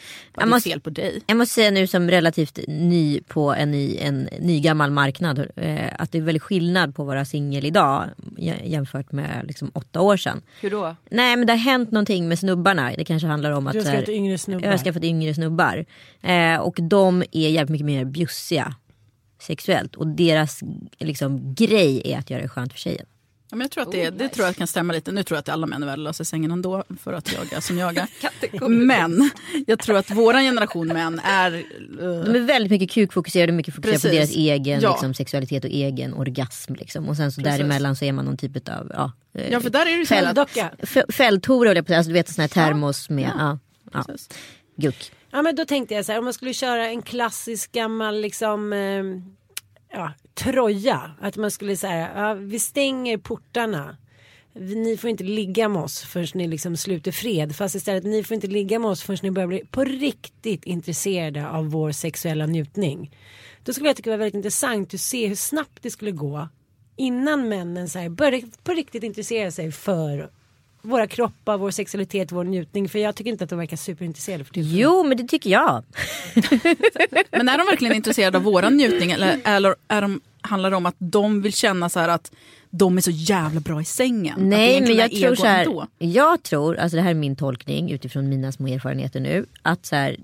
Jag 0.43 0.49
det 0.49 0.51
är 0.51 0.51
måste- 0.51 0.71
fel 0.71 0.81
på 0.81 0.91
dig. 0.91 1.21
Jag 1.27 1.37
måste 1.37 1.55
säga 1.55 1.71
nu 1.71 1.87
som 1.87 2.11
relativt 2.11 2.59
ny 2.69 3.21
på 3.21 3.55
en 3.55 3.71
ny, 3.71 3.97
en 3.97 4.29
ny 4.41 4.61
gammal 4.61 4.91
marknad 4.91 5.39
eh, 5.57 5.89
att 5.99 6.13
det 6.13 6.19
är 6.19 6.23
väldigt 6.23 6.43
skillnad 6.43 6.95
på 6.95 7.03
att 7.03 7.07
vara 7.07 7.25
singel 7.25 7.65
idag 7.65 8.05
jä- 8.37 8.65
jämfört 8.69 9.13
med 9.13 9.45
liksom 9.49 9.71
åtta 9.75 10.01
år 10.01 10.17
sedan. 10.17 10.43
Hur 10.61 10.71
då? 10.71 10.97
Nej 11.11 11.37
men 11.37 11.47
det 11.47 11.53
har 11.53 11.59
hänt 11.59 11.91
någonting 11.91 12.29
med 12.29 12.39
snubbarna. 12.39 12.93
Det 12.97 13.05
kanske 13.05 13.29
handlar 13.29 13.51
om 13.51 13.67
att 13.67 13.73
Du 13.73 13.79
har 13.79 13.87
skaffat 13.93 14.09
yngre 14.09 14.39
snubbar. 14.39 14.65
Jag 14.65 14.71
har 14.71 14.79
skaffat 14.79 15.05
yngre 15.05 15.35
snubbar. 15.35 15.70
Eh, 16.23 16.57
och 16.61 16.79
de 16.83 17.23
är 17.33 17.49
jävligt 17.51 17.71
mycket 17.71 17.87
mer 17.87 18.05
bjussiga 18.05 18.75
sexuellt. 19.43 19.97
Och 19.97 20.07
deras 20.07 20.61
liksom, 20.99 21.55
grej 21.55 22.03
är 22.13 22.19
att 22.19 22.31
göra 22.31 22.43
det 22.43 22.49
skönt 22.49 22.73
för 22.73 22.79
tjejen. 22.81 23.07
Ja, 23.53 23.57
men 23.57 23.65
jag 23.65 23.71
tror 23.71 23.83
att 23.83 23.93
det, 23.93 24.11
det 24.11 24.29
tror 24.29 24.47
jag 24.47 24.57
kan 24.57 24.67
stämma 24.67 24.93
lite. 24.93 25.13
Nu 25.13 25.23
tror 25.23 25.37
jag 25.37 25.41
att 25.41 25.49
alla 25.49 25.67
män 25.67 25.83
är 25.83 25.87
värdelösa 25.87 26.23
i 26.23 26.27
sängen 26.27 26.51
ändå 26.51 26.85
för 27.01 27.13
att 27.13 27.33
jag 27.33 27.53
är 27.53 27.61
som 27.61 27.79
jag 27.79 27.97
är. 27.97 28.69
Men 28.69 29.31
jag 29.67 29.79
tror 29.79 29.97
att 29.97 30.11
våran 30.11 30.43
generation 30.43 30.89
män 30.89 31.19
är... 31.25 31.53
eh, 31.53 31.63
De 32.01 32.35
är 32.35 32.41
väldigt 32.41 32.71
mycket 32.71 32.91
kukfokuserade 32.91 33.53
och 33.53 33.57
mycket 33.57 33.75
fokuserade 33.75 33.99
på 33.99 34.09
Precis. 34.09 34.19
deras 34.37 34.37
egen 34.51 34.81
Ja. 34.81 34.91
liksom, 34.91 35.15
sexualitet 35.15 35.65
och 35.65 35.71
egen 35.71 36.15
orgasm. 36.15 36.75
Liksom. 36.75 37.09
Och 37.09 37.17
sen 37.17 37.33
så 37.33 37.41
Precis. 37.41 37.57
däremellan 37.59 37.97
så 37.97 38.05
är 38.05 38.13
man 38.13 38.25
någon 38.25 38.37
typ 38.37 38.69
av 38.69 38.91
ja, 38.95 39.13
eh, 39.35 39.49
ja, 39.53 39.61
för 39.61 39.71
där 39.71 39.81
är 39.81 39.85
det 39.85 39.91
ju 39.91 40.07
så 40.07 40.15
här 40.15 40.23
att- 40.23 40.27
Fälldocka. 40.51 40.71
f- 40.79 41.15
fälthora, 41.15 41.69
höll 41.69 41.77
jag 41.77 41.87
på 41.87 41.93
att 41.93 41.93
säga. 41.93 41.99
alltså, 41.99 42.09
du 42.11 42.15
vet 42.15 42.29
en 42.29 42.35
sån 42.35 42.43
här 42.43 42.49
termos 42.49 43.11
med 43.11 43.31
ja. 43.39 43.59
Ja, 43.93 44.05
guck. 44.77 45.13
Ja 45.31 45.43
men 45.43 45.57
då 45.57 45.65
tänkte 45.65 45.95
jag 45.95 46.05
så 46.05 46.13
här 46.13 46.19
om 46.19 46.25
man 46.25 46.35
skulle 46.35 46.55
köra 46.55 46.89
en 46.89 47.03
klassisk 47.03 47.73
gammal 47.73 48.21
liksom 48.21 48.73
eh, 48.73 49.05
ja, 49.99 50.13
troja. 50.35 51.11
Att 51.21 51.37
man 51.37 51.51
skulle 51.51 51.77
säga 51.77 52.11
ja, 52.15 52.35
vi 52.35 52.59
stänger 52.59 53.19
portarna. 53.19 53.97
Ni 54.53 54.97
får 54.97 55.11
inte 55.11 55.25
ligga 55.25 55.69
med 55.69 55.83
oss 55.83 56.01
förrän 56.01 56.27
ni 56.35 56.49
liksom 56.49 56.77
sluter 56.77 57.13
fred. 57.13 57.57
Fast 57.57 57.75
istället 57.75 58.05
ni 58.05 58.25
får 58.25 58.35
inte 58.35 58.47
ligga 58.47 58.79
med 58.79 58.91
oss 58.91 59.03
förrän 59.03 59.19
ni 59.23 59.31
börjar 59.31 59.49
bli 59.49 59.65
på 59.71 59.85
riktigt 59.85 60.65
intresserade 60.65 61.49
av 61.49 61.71
vår 61.71 61.93
sexuella 61.93 62.47
njutning. 62.47 63.17
Då 63.65 63.73
skulle 63.73 63.89
jag 63.89 63.97
tycka 63.97 64.11
det 64.11 64.17
var 64.17 64.25
väldigt 64.25 64.35
intressant 64.35 64.95
att 64.95 65.01
se 65.01 65.27
hur 65.27 65.35
snabbt 65.35 65.83
det 65.83 65.91
skulle 65.91 66.11
gå 66.11 66.49
innan 66.97 67.49
männen 67.49 67.89
så 67.89 67.99
här 67.99 68.09
började 68.09 68.47
på 68.63 68.73
riktigt 68.73 69.03
intressera 69.03 69.51
sig 69.51 69.73
för 69.73 70.31
våra 70.83 71.07
kroppar, 71.07 71.59
vår 71.59 71.71
sexualitet, 71.71 72.33
vår 72.33 72.45
njutning. 72.45 72.89
För 72.89 72.99
jag 72.99 73.15
tycker 73.17 73.31
inte 73.31 73.45
att 73.45 73.51
de 73.51 73.59
verkar 73.59 73.77
superintresserade 73.77 74.45
för 74.45 74.55
tillfället. 74.55 74.81
Jo 74.81 75.03
men 75.03 75.17
det 75.17 75.25
tycker 75.29 75.51
jag. 75.51 75.85
Men 77.31 77.49
är 77.49 77.59
de 77.59 77.67
verkligen 77.67 77.95
intresserade 77.95 78.39
av 78.39 78.45
våran 78.45 78.77
njutning 78.77 79.11
eller, 79.11 79.41
eller 79.45 79.75
är 79.89 80.03
de, 80.03 80.21
handlar 80.43 80.71
det 80.71 80.77
om 80.77 80.87
att 80.87 80.95
de 80.99 81.43
vill 81.43 81.53
känna 81.53 81.89
så 81.89 82.01
här 82.01 82.09
att 82.09 82.33
de 82.71 82.97
är 82.97 83.01
så 83.01 83.11
jävla 83.11 83.61
bra 83.61 83.81
i 83.81 83.85
sängen. 83.85 84.49
Nej 84.49 84.81
men 84.81 84.97
jag 84.97 85.13
tror 85.13 85.35
så 85.35 85.47
här, 85.47 85.65
ändå. 85.67 85.87
jag 85.99 86.43
tror, 86.43 86.77
alltså 86.77 86.97
det 86.97 87.03
här 87.03 87.11
är 87.11 87.15
min 87.15 87.37
tolkning 87.37 87.91
utifrån 87.91 88.29
mina 88.29 88.53
små 88.53 88.69
erfarenheter 88.69 89.21
nu, 89.21 89.47
att 89.63 89.87
så 89.87 89.97
här, 89.97 90.17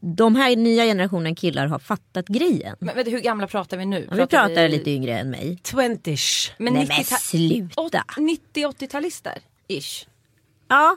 de 0.00 0.36
här 0.36 0.56
nya 0.56 0.84
generationen 0.84 1.34
killar 1.34 1.66
har 1.66 1.78
fattat 1.78 2.28
grejen. 2.28 2.76
Men, 2.78 3.04
du, 3.04 3.10
hur 3.10 3.20
gamla 3.20 3.46
pratar 3.46 3.76
vi 3.76 3.86
nu? 3.86 4.06
Ja, 4.10 4.16
vi 4.16 4.26
pratar 4.26 4.68
lite 4.68 4.90
yngre 4.90 5.18
än 5.18 5.30
mig. 5.30 5.58
20ish. 5.62 6.50
Men 6.58 6.74
Nej, 6.74 6.86
men 6.88 6.96
90-ta- 6.96 7.16
sluta. 7.16 8.04
90-80-talister? 8.54 9.38
Ish. 9.68 10.06
Ja, 10.68 10.96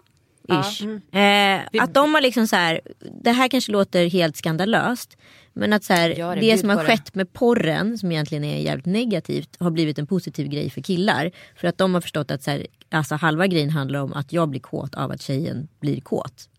ish. 0.49 0.83
Eh, 1.15 1.83
att 1.83 1.93
de 1.93 2.13
har 2.13 2.21
liksom 2.21 2.47
så 2.47 2.55
här, 2.55 2.81
det 3.21 3.31
här 3.31 3.47
kanske 3.47 3.71
låter 3.71 4.09
helt 4.09 4.38
skandalöst. 4.38 5.17
Men 5.53 5.73
att 5.73 5.83
så 5.83 5.93
här, 5.93 6.09
det, 6.09 6.41
det, 6.41 6.57
som 6.57 6.69
har 6.69 6.77
det. 6.77 6.83
skett 6.83 7.15
med 7.15 7.33
porren, 7.33 7.97
som 7.97 8.11
egentligen 8.11 8.43
är 8.43 8.57
jävligt 8.57 8.85
negativt, 8.85 9.57
har 9.59 9.71
blivit 9.71 9.99
en 9.99 10.07
positiv 10.07 10.47
grej 10.47 10.69
för 10.69 10.81
killar. 10.81 11.31
För 11.55 11.67
att 11.67 11.77
de 11.77 11.93
har 11.93 12.01
förstått 12.01 12.31
att 12.31 12.43
så 12.43 12.51
här, 12.51 12.67
alltså 12.89 13.15
halva 13.15 13.47
grejen 13.47 13.69
handlar 13.69 13.99
om 13.99 14.13
att 14.13 14.33
jag 14.33 14.49
blir 14.49 14.61
kåt 14.61 14.95
av 14.95 15.11
att 15.11 15.21
tjejen 15.21 15.67
blir 15.79 16.01
kåt. 16.01 16.49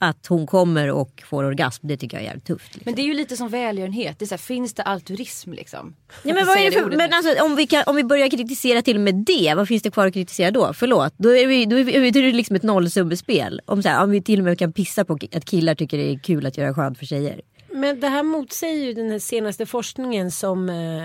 Att 0.00 0.26
hon 0.26 0.46
kommer 0.46 0.90
och 0.90 1.22
får 1.26 1.44
orgasm, 1.44 1.86
det 1.86 1.96
tycker 1.96 2.16
jag 2.16 2.22
är 2.22 2.26
jävligt 2.26 2.46
tufft. 2.46 2.74
Liksom. 2.74 2.82
Men 2.84 2.94
det 2.94 3.02
är 3.02 3.06
ju 3.06 3.14
lite 3.14 3.36
som 3.36 3.48
välgörenhet. 3.48 4.18
Det 4.18 4.24
är 4.24 4.26
så 4.26 4.32
här, 4.34 4.38
finns 4.38 4.74
det 4.74 4.82
altruism 4.82 5.52
liksom? 5.52 5.94
Ja, 6.22 6.34
men 6.34 6.46
vad 6.46 6.58
är 6.58 6.64
det 6.64 6.72
för, 6.72 6.96
men 6.96 7.12
alltså, 7.12 7.44
om, 7.44 7.56
vi 7.56 7.66
kan, 7.66 7.84
om 7.86 7.96
vi 7.96 8.04
börjar 8.04 8.28
kritisera 8.28 8.82
till 8.82 8.96
och 8.96 9.02
med 9.02 9.14
det, 9.14 9.54
vad 9.56 9.68
finns 9.68 9.82
det 9.82 9.90
kvar 9.90 10.06
att 10.06 10.14
kritisera 10.14 10.50
då? 10.50 10.72
Förlåt, 10.72 11.14
då 11.16 11.36
är, 11.36 11.46
vi, 11.46 11.66
då 11.66 11.76
är, 11.78 11.84
vi, 11.84 12.10
då 12.10 12.18
är 12.18 12.22
det 12.22 12.32
liksom 12.32 12.56
ett 12.56 12.62
nollsummespel. 12.62 13.60
Om, 13.64 13.82
så 13.82 13.88
här, 13.88 14.02
om 14.02 14.10
vi 14.10 14.22
till 14.22 14.40
och 14.40 14.44
med 14.44 14.58
kan 14.58 14.72
pissa 14.72 15.04
på 15.04 15.18
att 15.32 15.44
killar 15.44 15.74
tycker 15.74 15.98
det 15.98 16.12
är 16.12 16.18
kul 16.18 16.46
att 16.46 16.56
göra 16.56 16.74
skönt 16.74 16.98
för 16.98 17.06
tjejer. 17.06 17.40
Men 17.72 18.00
det 18.00 18.08
här 18.08 18.22
motsäger 18.22 18.84
ju 18.84 18.92
den 18.92 19.20
senaste 19.20 19.66
forskningen 19.66 20.30
som 20.30 20.68
eh, 20.68 21.04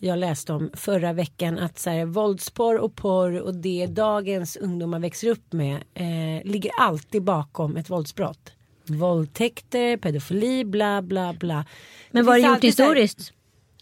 jag 0.00 0.18
läste 0.18 0.52
om 0.52 0.70
förra 0.74 1.12
veckan. 1.12 1.58
Att 1.58 1.78
så 1.78 1.90
här, 1.90 2.04
våldsporr 2.04 2.78
och 2.78 2.94
porr 2.96 3.40
och 3.40 3.54
det 3.54 3.86
dagens 3.86 4.56
ungdomar 4.56 4.98
växer 4.98 5.28
upp 5.28 5.52
med 5.52 5.74
eh, 5.94 6.44
ligger 6.50 6.72
alltid 6.78 7.22
bakom 7.22 7.76
ett 7.76 7.90
våldsbrott. 7.90 8.52
Våldtäkter, 8.86 9.96
pedofili, 9.96 10.64
bla 10.64 11.02
bla 11.02 11.32
bla. 11.32 11.64
Men 12.10 12.26
vad 12.26 12.34
har 12.34 12.42
det 12.42 12.48
gjort 12.48 12.64
historiskt? 12.64 13.32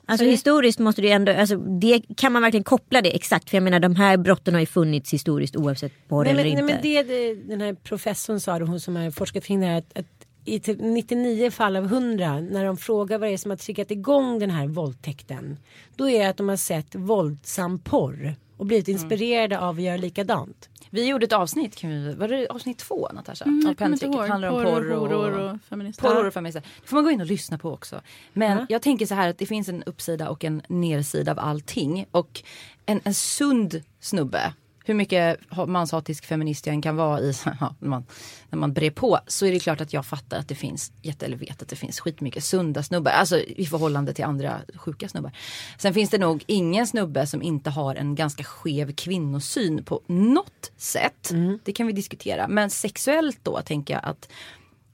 Alltså 0.06 0.26
historiskt 0.26 0.78
måste 0.78 1.02
det 1.02 1.10
ändå, 1.10 1.32
alltså, 1.32 1.56
det, 1.56 2.02
kan 2.16 2.32
man 2.32 2.42
verkligen 2.42 2.64
koppla 2.64 3.02
det 3.02 3.16
exakt? 3.16 3.50
För 3.50 3.56
jag 3.56 3.62
menar 3.62 3.80
de 3.80 3.96
här 3.96 4.16
brotten 4.16 4.54
har 4.54 4.60
ju 4.60 4.66
funnits 4.66 5.12
historiskt 5.12 5.56
oavsett 5.56 5.92
porr 6.08 6.24
Nej, 6.24 6.32
eller 6.32 6.42
men, 6.42 6.52
inte. 6.52 6.62
nej, 6.62 7.04
men 7.04 7.06
det, 7.06 7.34
den 7.34 7.60
här 7.60 7.74
professorn 7.74 8.40
sa, 8.40 8.58
det, 8.58 8.64
hon 8.64 8.80
som 8.80 8.96
har 8.96 9.10
forskat 9.10 9.44
kring 9.44 9.60
det 9.60 9.66
här, 9.66 9.78
att, 9.78 9.98
att 9.98 10.19
i 10.44 10.60
typ 10.60 10.78
99 10.80 11.50
fall 11.50 11.76
av 11.76 11.84
100 11.84 12.40
när 12.40 12.64
de 12.64 12.76
frågar 12.76 13.18
vad 13.18 13.28
det 13.28 13.32
är 13.32 13.36
som 13.38 13.50
har 13.50 13.56
triggat 13.56 13.90
igång 13.90 14.38
den 14.38 14.50
här 14.50 14.66
våldtäkten. 14.66 15.56
Då 15.96 16.08
är 16.10 16.20
det 16.22 16.28
att 16.28 16.36
de 16.36 16.48
har 16.48 16.56
sett 16.56 16.94
våldsam 16.94 17.78
porr 17.78 18.34
och 18.56 18.66
blivit 18.66 18.88
Mm. 18.88 19.02
inspirerade 19.02 19.58
av 19.60 19.76
att 19.76 19.82
göra 19.82 19.96
likadant. 19.96 20.68
Vi 20.90 21.08
gjorde 21.08 21.24
ett 21.24 21.32
avsnitt, 21.32 21.76
kan 21.76 21.90
vi, 21.90 22.14
var 22.14 22.28
det 22.28 22.46
avsnitt 22.48 22.78
två 22.78 23.08
Natasha? 23.12 23.44
Mm, 23.44 23.76
av 23.80 24.02
ihåg. 24.02 24.28
handlar 24.28 24.48
om 24.48 24.64
Porr, 24.64 24.90
och, 24.92 25.00
horor 25.08 25.38
och 25.38 25.60
feminister. 25.68 26.08
Porr 26.08 26.26
och 26.26 26.34
feminister. 26.34 26.62
Det 26.82 26.88
får 26.88 26.96
man 26.96 27.04
gå 27.04 27.10
in 27.10 27.20
och 27.20 27.26
lyssna 27.26 27.58
på 27.58 27.70
också. 27.70 28.00
Men 28.32 28.66
jag 28.68 28.82
tänker 28.82 29.06
så 29.06 29.14
här 29.14 29.28
att 29.30 29.38
det 29.38 29.46
finns 29.46 29.68
en 29.68 29.82
uppsida 29.82 30.30
och 30.30 30.44
en 30.44 30.62
nedsida 30.68 31.32
av 31.32 31.38
allting. 31.38 32.06
Och 32.10 32.42
en, 32.86 33.00
en 33.04 33.14
sund 33.14 33.82
snubbe, 34.00 34.52
hur 34.90 34.94
mycket 34.96 35.40
ha- 35.50 35.66
manshatisk 35.66 36.24
feminist 36.24 36.66
jag 36.66 36.74
än 36.74 36.82
kan 36.82 36.96
vara 36.96 37.20
i, 37.20 37.32
ja, 37.60 37.74
när, 37.78 37.88
man, 37.88 38.04
när 38.50 38.58
man 38.58 38.72
brer 38.72 38.90
på, 38.90 39.18
så 39.26 39.46
är 39.46 39.52
det 39.52 39.58
klart 39.58 39.80
att 39.80 39.92
jag 39.92 40.06
fattar 40.06 40.38
att 40.38 40.48
det 40.48 40.54
finns, 40.54 40.92
eller 41.20 41.36
vet 41.36 41.62
att 41.62 41.68
det 41.68 41.76
finns 41.76 42.00
skitmycket 42.00 42.44
sunda 42.44 42.82
snubbar. 42.82 43.10
Alltså 43.10 43.38
i 43.38 43.66
förhållande 43.66 44.12
till 44.14 44.24
andra 44.24 44.60
sjuka 44.74 45.08
snubbar. 45.08 45.32
Sen 45.78 45.94
finns 45.94 46.10
det 46.10 46.18
nog 46.18 46.44
ingen 46.46 46.86
snubbe 46.86 47.26
som 47.26 47.42
inte 47.42 47.70
har 47.70 47.94
en 47.94 48.14
ganska 48.14 48.44
skev 48.44 48.92
kvinnosyn 48.92 49.84
på 49.84 50.02
något 50.06 50.72
sätt. 50.76 51.30
Det 51.64 51.72
kan 51.72 51.86
vi 51.86 51.92
diskutera. 51.92 52.48
Men 52.48 52.70
sexuellt 52.70 53.38
då 53.42 53.60
tänker 53.60 53.94
jag 53.94 54.04
att 54.04 54.28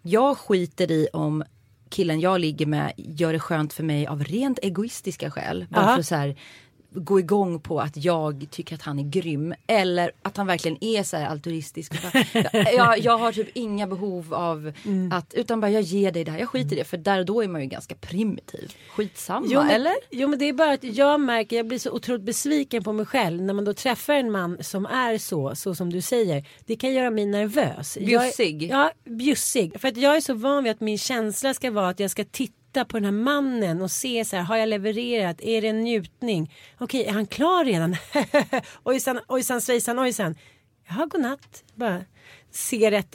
jag 0.03 0.39
skiter 0.39 0.91
i 0.91 1.09
om 1.13 1.45
killen 1.89 2.21
jag 2.21 2.41
ligger 2.41 2.67
med 2.67 2.93
gör 2.97 3.33
det 3.33 3.41
skönt 3.41 3.73
för 3.73 3.83
mig 3.83 4.07
av 4.07 4.25
rent 4.25 4.59
egoistiska 4.63 5.31
skäl. 5.31 5.67
Bara 5.71 5.85
Aha. 5.85 5.97
för 5.97 6.03
så 6.03 6.15
här, 6.15 6.37
gå 6.97 7.21
igång 7.21 7.61
på 7.61 7.81
att 7.81 7.97
jag 7.97 8.47
tycker 8.51 8.75
att 8.75 8.83
han 8.83 8.99
är 8.99 9.03
grym. 9.03 9.55
Eller 9.67 10.11
att 10.23 10.37
han 10.37 10.47
verkligen 10.47 10.85
är 10.85 11.03
så 11.03 11.17
här 11.17 11.27
altruistisk. 11.27 11.93
Jag, 12.53 12.75
jag, 12.75 12.99
jag 12.99 13.19
har 13.19 13.33
typ 13.33 13.49
inga 13.55 13.87
behov 13.87 14.35
av 14.35 14.73
att, 15.13 15.35
utan 15.35 15.61
bara 15.61 15.71
jag 15.71 15.83
ger 15.83 16.13
dig 16.13 16.25
det 16.25 16.31
här. 16.31 16.39
Jag 16.39 16.49
skiter 16.49 16.77
i 16.77 16.79
det. 16.79 16.85
För 16.85 16.97
där 16.97 17.19
och 17.19 17.27
då 17.27 17.45
är 17.45 17.49
man 17.49 17.61
ju 17.61 17.67
ganska 17.67 17.95
primitiv. 17.95 18.73
Skitsamma, 18.91 19.47
Jo 19.51 19.61
men, 19.61 19.71
eller? 19.71 19.95
jo 20.11 20.29
men 20.29 20.39
det 20.39 20.45
är 20.49 20.53
bara 20.53 20.73
att 20.73 20.85
jag 20.85 21.21
märker, 21.21 21.57
jag 21.57 21.67
blir 21.67 21.79
så 21.79 21.91
otroligt 21.91 22.23
besviken 22.23 22.85
på 22.85 22.93
mig 22.93 23.07
själv 23.07 23.43
när 23.43 23.55
man 23.55 23.65
då 23.65 23.75
träffar 23.75 24.15
en 24.15 24.31
man 24.31 24.59
som 24.61 24.87
är 24.87 25.19
så, 25.19 25.55
så 25.55 25.75
som 25.75 25.93
du 25.93 26.01
säger. 26.01 26.45
Det 26.67 26.77
kan 26.77 26.93
göra 26.93 27.11
mig 27.11 27.27
nervös. 27.27 27.97
Jag 28.01 28.23
Bjussig. 28.23 28.63
Ja, 28.71 28.91
bjussig. 29.05 29.81
För 29.81 29.89
att 29.89 29.97
jag 29.97 30.17
är 30.17 30.21
så 30.21 30.35
van 30.35 30.65
vid 30.65 30.73
att 30.73 30.81
min 30.81 30.99
känsla 30.99 31.55
ska 31.55 31.71
vara 31.71 31.89
att 31.89 32.01
jag 32.01 32.11
ska 32.11 32.25
titta 32.25 32.66
på 32.85 32.97
den 32.97 33.05
här 33.05 33.13
mannen 33.13 33.83
och 33.83 33.91
se 33.91 34.25
så 34.25 34.37
här, 34.37 34.43
har 34.43 34.57
jag 34.57 34.69
levererat, 34.69 35.41
är 35.41 35.63
det 35.63 35.69
en 35.69 35.85
njutning? 35.85 36.55
Okej, 36.79 37.05
är 37.05 37.13
han 37.13 37.27
klar 37.27 37.65
redan? 37.65 37.97
ojsan, 38.83 39.21
ojsan, 39.29 39.61
svejsan, 39.61 39.99
ojsan. 39.99 40.35
Ja, 40.89 41.07
godnatt. 41.11 41.65
Bara 41.75 42.05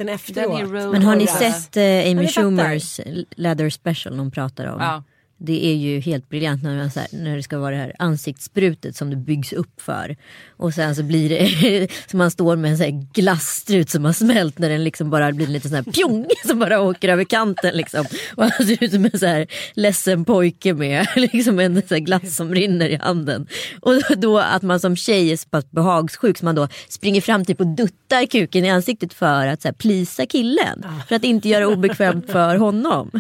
efteråt. 0.10 0.58
Den 0.58 0.68
är 0.68 0.82
road 0.82 0.92
Men 0.92 1.04
har 1.04 1.16
ni 1.16 1.28
sett 1.28 1.78
eh, 1.78 2.12
Amy. 2.12 2.28
Schumers 2.28 3.00
Leather 3.36 3.70
Special 3.70 4.18
de 4.18 4.32
pratar 4.32 4.66
om? 4.66 4.82
Ja. 4.82 5.04
Det 5.44 5.66
är 5.66 5.76
ju 5.76 6.00
helt 6.00 6.30
briljant 6.30 6.64
när, 6.64 6.78
man, 6.78 6.92
så 6.92 7.00
här, 7.00 7.10
när 7.12 7.36
det 7.36 7.44
ska 7.44 7.60
vara 7.60 7.72
det 7.72 7.82
här 7.82 7.96
ansiktssprutet 8.00 8.96
som 8.96 9.10
det 9.10 9.16
byggs 9.16 9.54
upp 9.54 9.82
för. 9.82 10.16
Och 10.58 10.74
sen 10.74 10.96
så 10.96 11.04
blir 11.04 11.30
det 11.30 11.88
som 12.10 12.18
man 12.18 12.32
står 12.32 12.56
med 12.56 12.72
en 12.72 12.78
så 12.78 12.84
här 12.84 13.08
glasstrut 13.14 13.90
som 13.90 14.06
har 14.06 14.14
smält 14.14 14.60
när 14.60 14.70
den 14.70 14.84
liksom 14.84 15.10
bara 15.10 15.32
blir 15.32 15.48
lite 15.48 15.70
sån 15.70 15.76
här 15.76 15.92
pjong 15.92 16.28
som 16.46 16.60
bara 16.60 16.82
åker 16.82 17.10
över 17.10 17.24
kanten 17.24 17.78
liksom. 17.78 18.06
Och 18.36 18.44
han 18.44 18.68
ser 18.68 18.84
ut 18.84 18.92
som 18.92 19.06
en 19.06 19.20
så 19.20 19.26
här 19.26 19.48
ledsen 19.74 20.26
pojke 20.26 20.74
med 20.74 21.08
liksom 21.16 21.60
en 21.60 21.82
så 21.88 21.94
här 21.94 22.02
glass 22.02 22.36
som 22.36 22.56
rinner 22.56 22.90
i 22.90 22.96
handen. 22.96 23.48
Och 23.82 23.94
då 24.18 24.40
att 24.40 24.62
man 24.62 24.80
som 24.80 24.96
tjej 24.96 25.32
är 25.32 25.38
så 25.38 25.50
pass 25.50 25.72
behagssjuk 25.72 26.38
så 26.38 26.46
man 26.46 26.56
då 26.56 26.68
springer 26.90 27.22
fram 27.22 27.46
typ 27.46 27.60
och 27.60 27.68
duttar 27.68 28.26
kuken 28.26 28.66
i 28.66 28.70
ansiktet 28.70 29.14
för 29.14 29.48
att 29.48 29.62
så 29.62 29.68
här, 29.68 29.74
plisa 29.74 30.26
killen. 30.26 30.86
För 31.08 31.16
att 31.16 31.24
inte 31.24 31.50
göra 31.50 31.68
obekvämt 31.68 32.32
för 32.32 32.56
honom. 32.56 33.12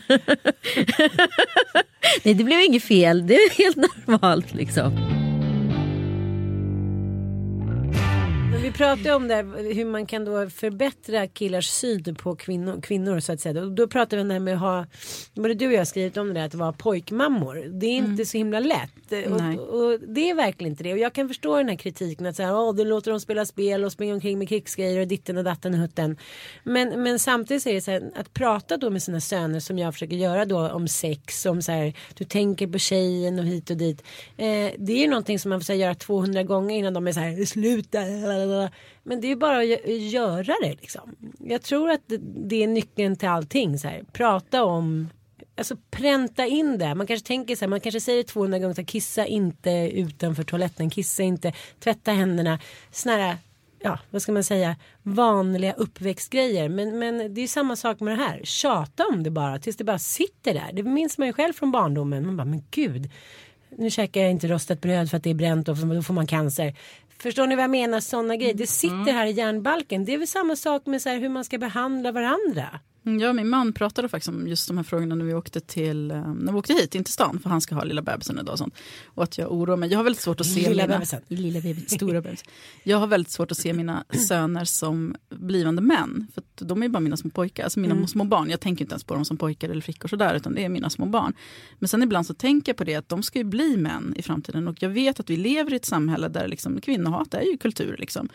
Nej 2.23 2.33
det 2.33 2.43
blev 2.43 2.59
inget 2.59 2.83
fel, 2.83 3.27
det 3.27 3.35
är 3.35 3.57
helt 3.57 3.77
normalt 4.07 4.53
liksom. 4.53 4.97
Men 8.51 8.61
vi 8.61 8.71
pratade 8.71 9.13
om 9.13 9.27
det 9.27 9.35
här, 9.35 9.73
hur 9.73 9.85
man 9.85 10.05
kan 10.05 10.25
då 10.25 10.49
förbättra 10.49 11.27
killars 11.27 11.67
syn 11.67 12.15
på 12.15 12.35
kvinnor, 12.35 12.81
kvinnor 12.81 13.19
så 13.19 13.33
att 13.33 13.39
säga. 13.39 13.61
Och 13.61 13.71
då 13.71 13.87
pratade 13.87 14.15
vi 14.15 14.21
om 14.21 14.27
det 14.27 14.33
här 14.33 14.39
med 14.39 14.53
att 14.53 14.59
ha, 14.59 14.85
både 15.33 15.53
du 15.53 15.67
och 15.67 15.73
jag 15.73 15.79
har 15.79 15.85
skrivit 15.85 16.17
om 16.17 16.27
det 16.27 16.33
där, 16.33 16.45
att 16.45 16.53
vara 16.53 16.73
pojkmammor. 16.73 17.79
Det 17.79 17.85
är 17.85 17.97
inte 17.97 18.25
så 18.25 18.37
himla 18.37 18.59
lätt. 18.59 19.11
Och, 19.11 19.59
och 19.59 19.99
det 19.99 20.29
är 20.29 20.35
verkligen 20.35 20.71
inte 20.71 20.83
det. 20.83 20.93
Och 20.93 20.99
jag 20.99 21.13
kan 21.13 21.27
förstå 21.27 21.57
den 21.57 21.69
här 21.69 21.75
kritiken 21.75 22.25
att 22.25 22.35
säga, 22.35 22.57
Åh, 22.57 22.75
du 22.75 22.85
låter 22.85 23.11
dem 23.11 23.19
spela 23.19 23.45
spel 23.45 23.83
och 23.83 23.91
springa 23.91 24.13
omkring 24.13 24.39
med 24.39 24.49
krigsgrejer 24.49 25.01
och 25.01 25.07
ditten 25.07 25.37
och 25.37 25.43
datten 25.43 25.73
och 25.73 25.79
hutten. 25.79 26.17
Men, 26.63 27.03
men 27.03 27.19
samtidigt 27.19 27.63
så 27.63 27.69
är 27.69 27.73
det 27.73 27.81
så 27.81 27.91
här, 27.91 28.11
att 28.15 28.33
prata 28.33 28.77
då 28.77 28.89
med 28.89 29.03
sina 29.03 29.21
söner 29.21 29.59
som 29.59 29.79
jag 29.79 29.93
försöker 29.93 30.15
göra 30.15 30.45
då 30.45 30.69
om 30.69 30.87
sex, 30.87 31.45
om 31.45 31.61
så 31.61 31.71
här, 31.71 31.93
du 32.13 32.25
tänker 32.25 32.67
på 32.67 32.77
tjejen 32.77 33.39
och 33.39 33.45
hit 33.45 33.69
och 33.69 33.77
dit. 33.77 34.03
Eh, 34.37 34.71
det 34.77 34.93
är 34.93 34.97
ju 34.97 35.07
någonting 35.07 35.39
som 35.39 35.49
man 35.49 35.61
får 35.61 35.73
här, 35.73 35.79
göra 35.79 35.95
200 35.95 36.43
gånger 36.43 36.77
innan 36.77 36.93
de 36.93 37.07
är 37.07 37.11
så 37.11 37.19
här, 37.19 37.45
sluta. 37.45 37.99
Men 39.03 39.21
det 39.21 39.27
är 39.27 39.29
ju 39.29 39.35
bara 39.35 39.57
att 39.57 39.87
göra 40.11 40.55
det 40.61 40.75
liksom. 40.81 41.15
Jag 41.39 41.61
tror 41.61 41.91
att 41.91 42.01
det- 42.07 42.21
det 42.47 42.63
är 42.63 42.67
nyckeln 42.67 43.15
till 43.15 43.27
allting. 43.29 43.79
Så 43.79 43.87
här. 43.87 44.03
Prata 44.13 44.63
om 44.63 45.09
Alltså 45.55 45.75
pränta 45.91 46.45
in 46.45 46.77
det. 46.77 46.95
Man 46.95 47.07
kanske 47.07 47.27
tänker 47.27 47.55
så 47.55 47.65
här, 47.65 47.69
man 47.69 47.79
kanske 47.79 48.01
säger 48.01 48.23
200 48.23 48.59
gånger 48.59 48.73
så 48.73 48.81
här, 48.81 48.85
kissa 48.85 49.25
inte 49.25 49.71
utanför 49.93 50.43
toaletten, 50.43 50.89
kissa 50.89 51.23
inte, 51.23 51.53
tvätta 51.79 52.11
händerna. 52.11 52.59
Såna 52.91 53.15
här, 53.15 53.37
ja 53.79 53.99
vad 54.09 54.21
ska 54.21 54.31
man 54.31 54.43
säga, 54.43 54.75
vanliga 55.03 55.73
uppväxtgrejer. 55.73 56.69
Men, 56.69 56.99
men 56.99 57.33
det 57.33 57.41
är 57.41 57.47
samma 57.47 57.75
sak 57.75 57.99
med 57.99 58.17
det 58.17 58.23
här. 58.23 58.41
Tjata 58.43 59.07
om 59.07 59.23
det 59.23 59.29
bara 59.31 59.59
tills 59.59 59.77
det 59.77 59.83
bara 59.83 59.99
sitter 59.99 60.53
där. 60.53 60.69
Det 60.73 60.83
minns 60.83 61.17
man 61.17 61.27
ju 61.27 61.33
själv 61.33 61.53
från 61.53 61.71
barndomen. 61.71 62.25
Man 62.25 62.37
bara, 62.37 62.45
men 62.45 62.63
gud. 62.71 63.09
Nu 63.77 63.89
käkar 63.89 64.21
jag 64.21 64.31
inte 64.31 64.47
rostat 64.47 64.81
bröd 64.81 65.09
för 65.09 65.17
att 65.17 65.23
det 65.23 65.29
är 65.29 65.33
bränt 65.33 65.69
och 65.69 65.77
då 65.77 66.01
får 66.01 66.13
man 66.13 66.27
cancer. 66.27 66.75
Förstår 67.21 67.47
ni 67.47 67.55
vad 67.55 67.63
jag 67.63 67.71
menar? 67.71 67.99
Sådana 67.99 68.35
grejer. 68.35 68.53
Det 68.53 68.67
sitter 68.67 69.11
här 69.11 69.25
i 69.25 69.31
hjärnbalken. 69.31 70.05
Det 70.05 70.13
är 70.13 70.17
väl 70.17 70.27
samma 70.27 70.55
sak 70.55 70.85
med 70.85 71.01
så 71.01 71.09
hur 71.09 71.29
man 71.29 71.45
ska 71.45 71.57
behandla 71.57 72.11
varandra. 72.11 72.79
Mm, 73.05 73.19
Ja, 73.19 73.33
min 73.33 73.49
man 73.49 73.73
pratade 73.73 74.09
faktiskt 74.09 74.29
om 74.29 74.47
just 74.47 74.67
de 74.67 74.77
här 74.77 74.83
frågorna 74.83 75.15
när 75.15 75.25
vi 75.25 75.33
åkte, 75.33 75.59
till, 75.59 76.11
eh, 76.11 76.33
när 76.33 76.51
vi 76.51 76.57
åkte 76.57 76.73
hit, 76.73 76.95
in 76.95 77.03
till 77.03 77.13
stan, 77.13 77.39
för 77.39 77.49
han 77.49 77.61
ska 77.61 77.75
ha 77.75 77.83
lilla 77.83 78.01
bebisen 78.01 78.39
idag 78.39 78.51
och 78.53 78.57
sånt. 78.57 78.75
Och 79.05 79.23
att 79.23 79.37
jag 79.37 79.51
oroar 79.51 79.77
mig. 79.77 79.89
Jag 79.91 79.99
har 79.99 80.03
väldigt 80.03 80.21
svårt 80.21 80.41
att 80.41 80.47
se 80.47 80.69
Lilla 80.69 80.83
mina... 80.83 80.87
bebisen. 80.87 81.21
Lilla 81.27 81.61
bebisen. 81.61 81.89
Stora 81.97 82.21
bebisen. 82.21 82.47
Jag 82.83 82.97
har 82.97 83.07
väldigt 83.07 83.31
svårt 83.31 83.51
att 83.51 83.57
se 83.57 83.73
mina 83.73 84.03
söner 84.27 84.65
som 84.65 85.15
blivande 85.29 85.81
män. 85.81 86.27
För 86.33 86.43
de 86.65 86.83
är 86.83 86.89
bara 86.89 86.99
mina 86.99 87.17
små 87.17 87.29
pojkar, 87.29 87.63
alltså 87.63 87.79
mina 87.79 88.07
små 88.07 88.23
barn. 88.23 88.49
Jag 88.49 88.59
tänker 88.59 88.85
inte 88.85 88.93
ens 88.93 89.03
på 89.03 89.13
dem 89.13 89.25
som 89.25 89.37
pojkar 89.37 89.69
eller 89.69 89.81
flickor 89.81 90.07
sådär, 90.07 90.35
utan 90.35 90.53
det 90.53 90.65
är 90.65 90.69
mina 90.69 90.89
små 90.89 91.05
barn. 91.05 91.33
Men 91.79 91.87
sen 91.87 92.03
ibland 92.03 92.25
så 92.25 92.33
tänker 92.33 92.69
jag 92.69 92.77
på 92.77 92.83
det 92.83 92.95
att 92.95 93.09
de 93.09 93.23
ska 93.23 93.39
ju 93.39 93.45
bli 93.45 93.77
män 93.77 94.13
i 94.17 94.21
framtiden. 94.21 94.67
Och 94.67 94.83
jag 94.83 94.89
vet 94.89 95.19
att 95.19 95.29
vi 95.29 95.37
lever 95.37 95.73
i 95.73 95.75
ett 95.75 95.85
samhälle 95.85 96.27
där 96.27 96.47
liksom 96.47 96.81
kvinnohat 96.81 97.33
är 97.33 97.41
ju 97.41 97.57
kultur. 97.57 97.95
Liksom. 97.99 98.29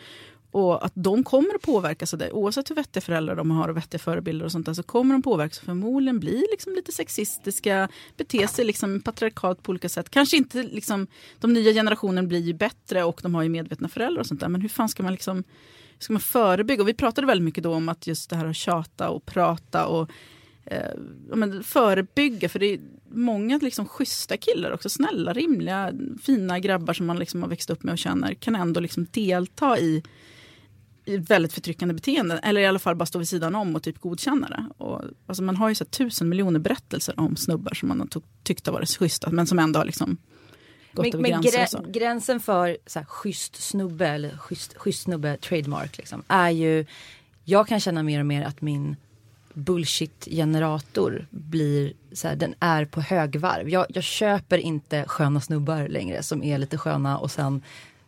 Och 0.57 0.85
att 0.85 0.91
de 0.95 1.23
kommer 1.23 1.55
att 1.55 1.61
påverkas 1.61 2.13
av 2.13 2.19
det. 2.19 2.31
Oavsett 2.31 2.69
hur 2.69 2.75
vettiga 2.75 3.01
föräldrar 3.01 3.35
de 3.35 3.51
har 3.51 3.69
och 3.69 3.77
vettiga 3.77 3.99
förebilder 3.99 4.45
och 4.45 4.51
sånt 4.51 4.65
där 4.65 4.73
så 4.73 4.83
kommer 4.83 5.13
de 5.13 5.21
påverkas 5.21 5.57
och 5.57 5.63
förmodligen 5.63 6.19
bli 6.19 6.45
liksom 6.51 6.73
lite 6.75 6.91
sexistiska, 6.91 7.89
bete 8.17 8.47
sig 8.47 8.65
liksom 8.65 9.01
patriarkalt 9.01 9.63
på 9.63 9.69
olika 9.69 9.89
sätt. 9.89 10.09
Kanske 10.09 10.37
inte 10.37 10.63
liksom, 10.63 11.07
de 11.39 11.53
nya 11.53 11.73
generationen 11.73 12.27
blir 12.27 12.39
ju 12.39 12.53
bättre 12.53 13.03
och 13.03 13.19
de 13.23 13.35
har 13.35 13.43
ju 13.43 13.49
medvetna 13.49 13.89
föräldrar 13.89 14.19
och 14.19 14.27
sånt 14.27 14.39
där. 14.39 14.47
Men 14.47 14.61
hur 14.61 14.69
fan 14.69 14.89
ska 14.89 15.03
man 15.03 15.11
liksom 15.11 15.43
ska 15.99 16.13
man 16.13 16.19
förebygga? 16.19 16.81
Och 16.81 16.87
vi 16.87 16.93
pratade 16.93 17.27
väldigt 17.27 17.45
mycket 17.45 17.63
då 17.63 17.73
om 17.73 17.89
att 17.89 18.07
just 18.07 18.29
det 18.29 18.35
här 18.35 18.45
att 18.45 18.55
tjata 18.55 19.09
och 19.09 19.25
prata 19.25 19.85
och 19.85 20.11
eh, 20.65 20.91
men 21.35 21.63
förebygga. 21.63 22.49
För 22.49 22.59
det 22.59 22.73
är 22.73 22.79
många 23.09 23.57
liksom 23.57 23.87
schyssta 23.87 24.37
killar 24.37 24.71
också, 24.71 24.89
snälla, 24.89 25.33
rimliga, 25.33 25.93
fina 26.23 26.59
grabbar 26.59 26.93
som 26.93 27.05
man 27.05 27.19
liksom 27.19 27.41
har 27.41 27.49
växt 27.49 27.69
upp 27.69 27.83
med 27.83 27.91
och 27.91 27.97
känner 27.97 28.33
kan 28.33 28.55
ändå 28.55 28.79
liksom 28.79 29.07
delta 29.11 29.79
i 29.79 30.03
väldigt 31.07 31.53
förtryckande 31.53 31.93
beteenden. 31.93 32.39
Eller 32.43 32.61
i 32.61 32.65
alla 32.65 32.79
fall 32.79 32.95
bara 32.95 33.05
stå 33.05 33.19
vid 33.19 33.29
sidan 33.29 33.55
om 33.55 33.75
och 33.75 33.83
typ 33.83 33.99
godkänna 33.99 34.47
det. 34.49 34.83
Och, 34.83 35.01
alltså 35.27 35.43
man 35.43 35.55
har 35.55 35.69
ju 35.69 35.75
så 35.75 35.85
tusen 35.85 36.29
miljoner 36.29 36.59
berättelser 36.59 37.19
om 37.19 37.35
snubbar 37.35 37.73
som 37.73 37.89
man 37.89 37.99
har 37.99 38.07
tyckt 38.43 38.65
har 38.65 38.73
varit 38.73 38.89
schyssta 38.89 39.29
men 39.29 39.47
som 39.47 39.59
ändå 39.59 39.79
har 39.79 39.85
liksom 39.85 40.17
gått 40.93 41.05
Men, 41.05 41.13
över 41.13 41.21
men 41.21 41.41
gränser. 41.41 41.79
grä, 41.79 41.91
gränsen 41.91 42.39
för 42.39 42.77
så 42.85 42.99
här, 42.99 43.05
schysst 43.05 43.55
snubbe 43.55 44.07
eller 44.07 44.37
schysst, 44.37 44.77
schysst 44.77 45.03
snubbe 45.03 45.37
trademark 45.37 45.97
liksom, 45.97 46.23
är 46.27 46.49
ju 46.49 46.85
Jag 47.43 47.67
kan 47.67 47.79
känna 47.79 48.03
mer 48.03 48.19
och 48.19 48.25
mer 48.25 48.43
att 48.45 48.61
min 48.61 48.95
bullshit-generator 49.53 51.27
blir 51.29 51.93
så 52.11 52.27
här, 52.27 52.35
den 52.35 52.55
är 52.59 52.85
på 52.85 53.01
högvarv. 53.01 53.69
Jag, 53.69 53.85
jag 53.89 54.03
köper 54.03 54.57
inte 54.57 55.05
sköna 55.07 55.41
snubbar 55.41 55.87
längre 55.87 56.23
som 56.23 56.43
är 56.43 56.57
lite 56.57 56.77
sköna 56.77 57.17
och 57.17 57.31
sen 57.31 57.61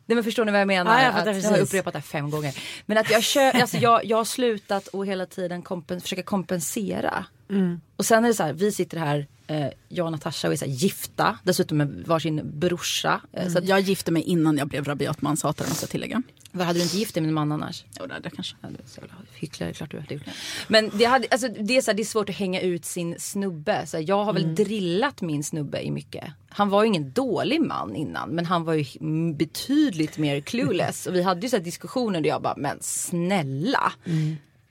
Nej 0.10 0.16
men 0.16 0.24
förstår 0.24 0.46
ni 0.46 0.52
vad 0.52 0.62
jag 0.62 0.68
menar? 0.68 1.00
Ja, 1.00 1.04
jag 1.04 1.14
fattar 1.14 1.32
att, 1.32 1.44
jag 1.44 1.50
har 1.50 1.58
upprepat 1.60 1.94
det 1.94 2.00
här 2.00 2.04
fem 2.04 2.30
gånger. 2.30 2.56
Men 2.86 2.98
att 2.98 3.12
jag, 3.12 3.24
kö, 3.24 3.52
alltså 3.52 3.78
jag, 3.78 4.06
jag 4.06 4.18
har 4.18 4.26
slutat 4.26 4.88
och 4.88 5.06
hela 5.06 5.26
tiden 5.26 5.62
kompen, 5.62 6.02
försöka 6.02 6.24
kompensera. 6.24 7.26
Mm. 7.50 7.82
Och 7.96 8.06
sen 8.06 8.24
är 8.24 8.28
det 8.28 8.34
så 8.34 8.44
här, 8.44 8.54
vi 8.54 8.72
sitter 8.72 8.98
här, 8.98 9.28
eh, 9.48 9.68
jag 9.88 10.06
och 10.06 10.12
Natasha 10.12 10.48
och 10.48 10.54
är 10.54 10.58
så 10.58 10.66
här, 10.66 10.72
gifta, 10.72 11.40
dessutom 11.44 11.78
med 11.78 12.04
varsin 12.08 12.42
brorsa. 12.44 13.22
Eh, 13.34 13.48
så 13.48 13.58
att, 13.58 13.68
Jag 13.68 13.80
gifte 13.80 14.12
mig 14.12 14.24
innan 14.24 14.58
jag 14.58 14.68
blev 14.68 14.84
rabiat 14.84 15.22
manshatare 15.22 15.68
måste 15.68 15.84
jag 15.84 15.90
tillägga. 15.90 16.22
vad 16.52 16.68
hade 16.68 16.80
du 16.80 16.84
inte 16.84 16.98
gift 16.98 17.14
dig 17.14 17.22
med 17.22 17.28
en 17.28 17.34
man 17.34 17.52
annars? 17.52 17.86
Jo, 18.00 18.06
det, 18.06 18.20
det 18.24 18.30
kanske. 18.30 18.56
Ja, 18.62 18.68
du 18.70 18.76
är 18.76 18.88
så 18.88 19.02
jävla 19.02 19.16
Hycklare, 19.34 19.74
klart 19.74 19.92
du 19.92 20.00
hade 20.00 20.14
gjort. 20.14 20.24
Men 20.68 20.92
det, 20.94 21.06
hade, 21.06 21.28
alltså, 21.32 21.48
det, 21.48 21.78
är 21.78 21.82
så 21.82 21.92
här, 21.92 21.96
det 21.96 22.04
är 22.04 22.06
svårt 22.06 22.30
att 22.30 22.36
hänga 22.36 22.62
ut 22.62 22.86
sin 22.86 23.16
snubbe. 23.20 23.86
Så 23.88 24.00
jag 24.00 24.24
har 24.24 24.34
väl 24.34 24.56
drillat 24.56 25.22
min 25.22 25.44
snubbe 25.44 25.82
i 25.82 25.92
mycket. 25.92 26.34
Han 26.50 26.70
var 26.70 26.84
ju 26.84 26.88
ingen 26.88 27.12
dålig 27.12 27.62
man 27.62 27.96
innan 27.96 28.30
men 28.30 28.46
han 28.46 28.64
var 28.64 28.74
ju 28.74 28.86
mm, 29.02 29.36
betydligt 29.36 30.18
mer 30.18 30.42
clueless. 30.42 31.06
Och 31.08 31.16
vi 31.16 31.22
hade 31.22 31.42
ju 31.42 31.50
så 31.50 31.58
diskussioner 31.58 32.22
där 32.22 32.30
jag 32.30 32.42
bara, 32.42 32.56
men 32.58 32.78
snälla. 32.82 33.94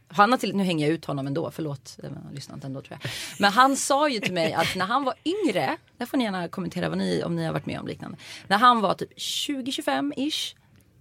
Han 0.08 0.30
har 0.30 0.38
till, 0.38 0.56
nu 0.56 0.64
hänger 0.64 0.86
jag 0.86 0.94
ut 0.94 1.04
honom 1.04 1.26
ändå, 1.26 1.50
förlåt, 1.50 1.98
eh, 2.02 2.10
inte 2.54 2.66
ändå 2.66 2.80
tror 2.80 2.98
jag. 3.02 3.10
Men 3.38 3.52
han 3.52 3.76
sa 3.76 4.08
ju 4.08 4.20
till 4.20 4.32
mig 4.32 4.52
att 4.52 4.76
när 4.76 4.86
han 4.86 5.04
var 5.04 5.14
yngre, 5.24 5.76
där 5.98 6.06
får 6.06 6.16
ni 6.16 6.24
gärna 6.24 6.48
kommentera 6.48 6.88
vad 6.88 6.98
ni, 6.98 7.22
om 7.24 7.36
ni 7.36 7.44
har 7.44 7.52
varit 7.52 7.66
med 7.66 7.80
om 7.80 7.86
liknande. 7.86 8.18
När 8.46 8.58
han 8.58 8.80
var 8.80 8.94
typ 8.94 9.18
20-25 9.18 10.12
ish, 10.16 10.54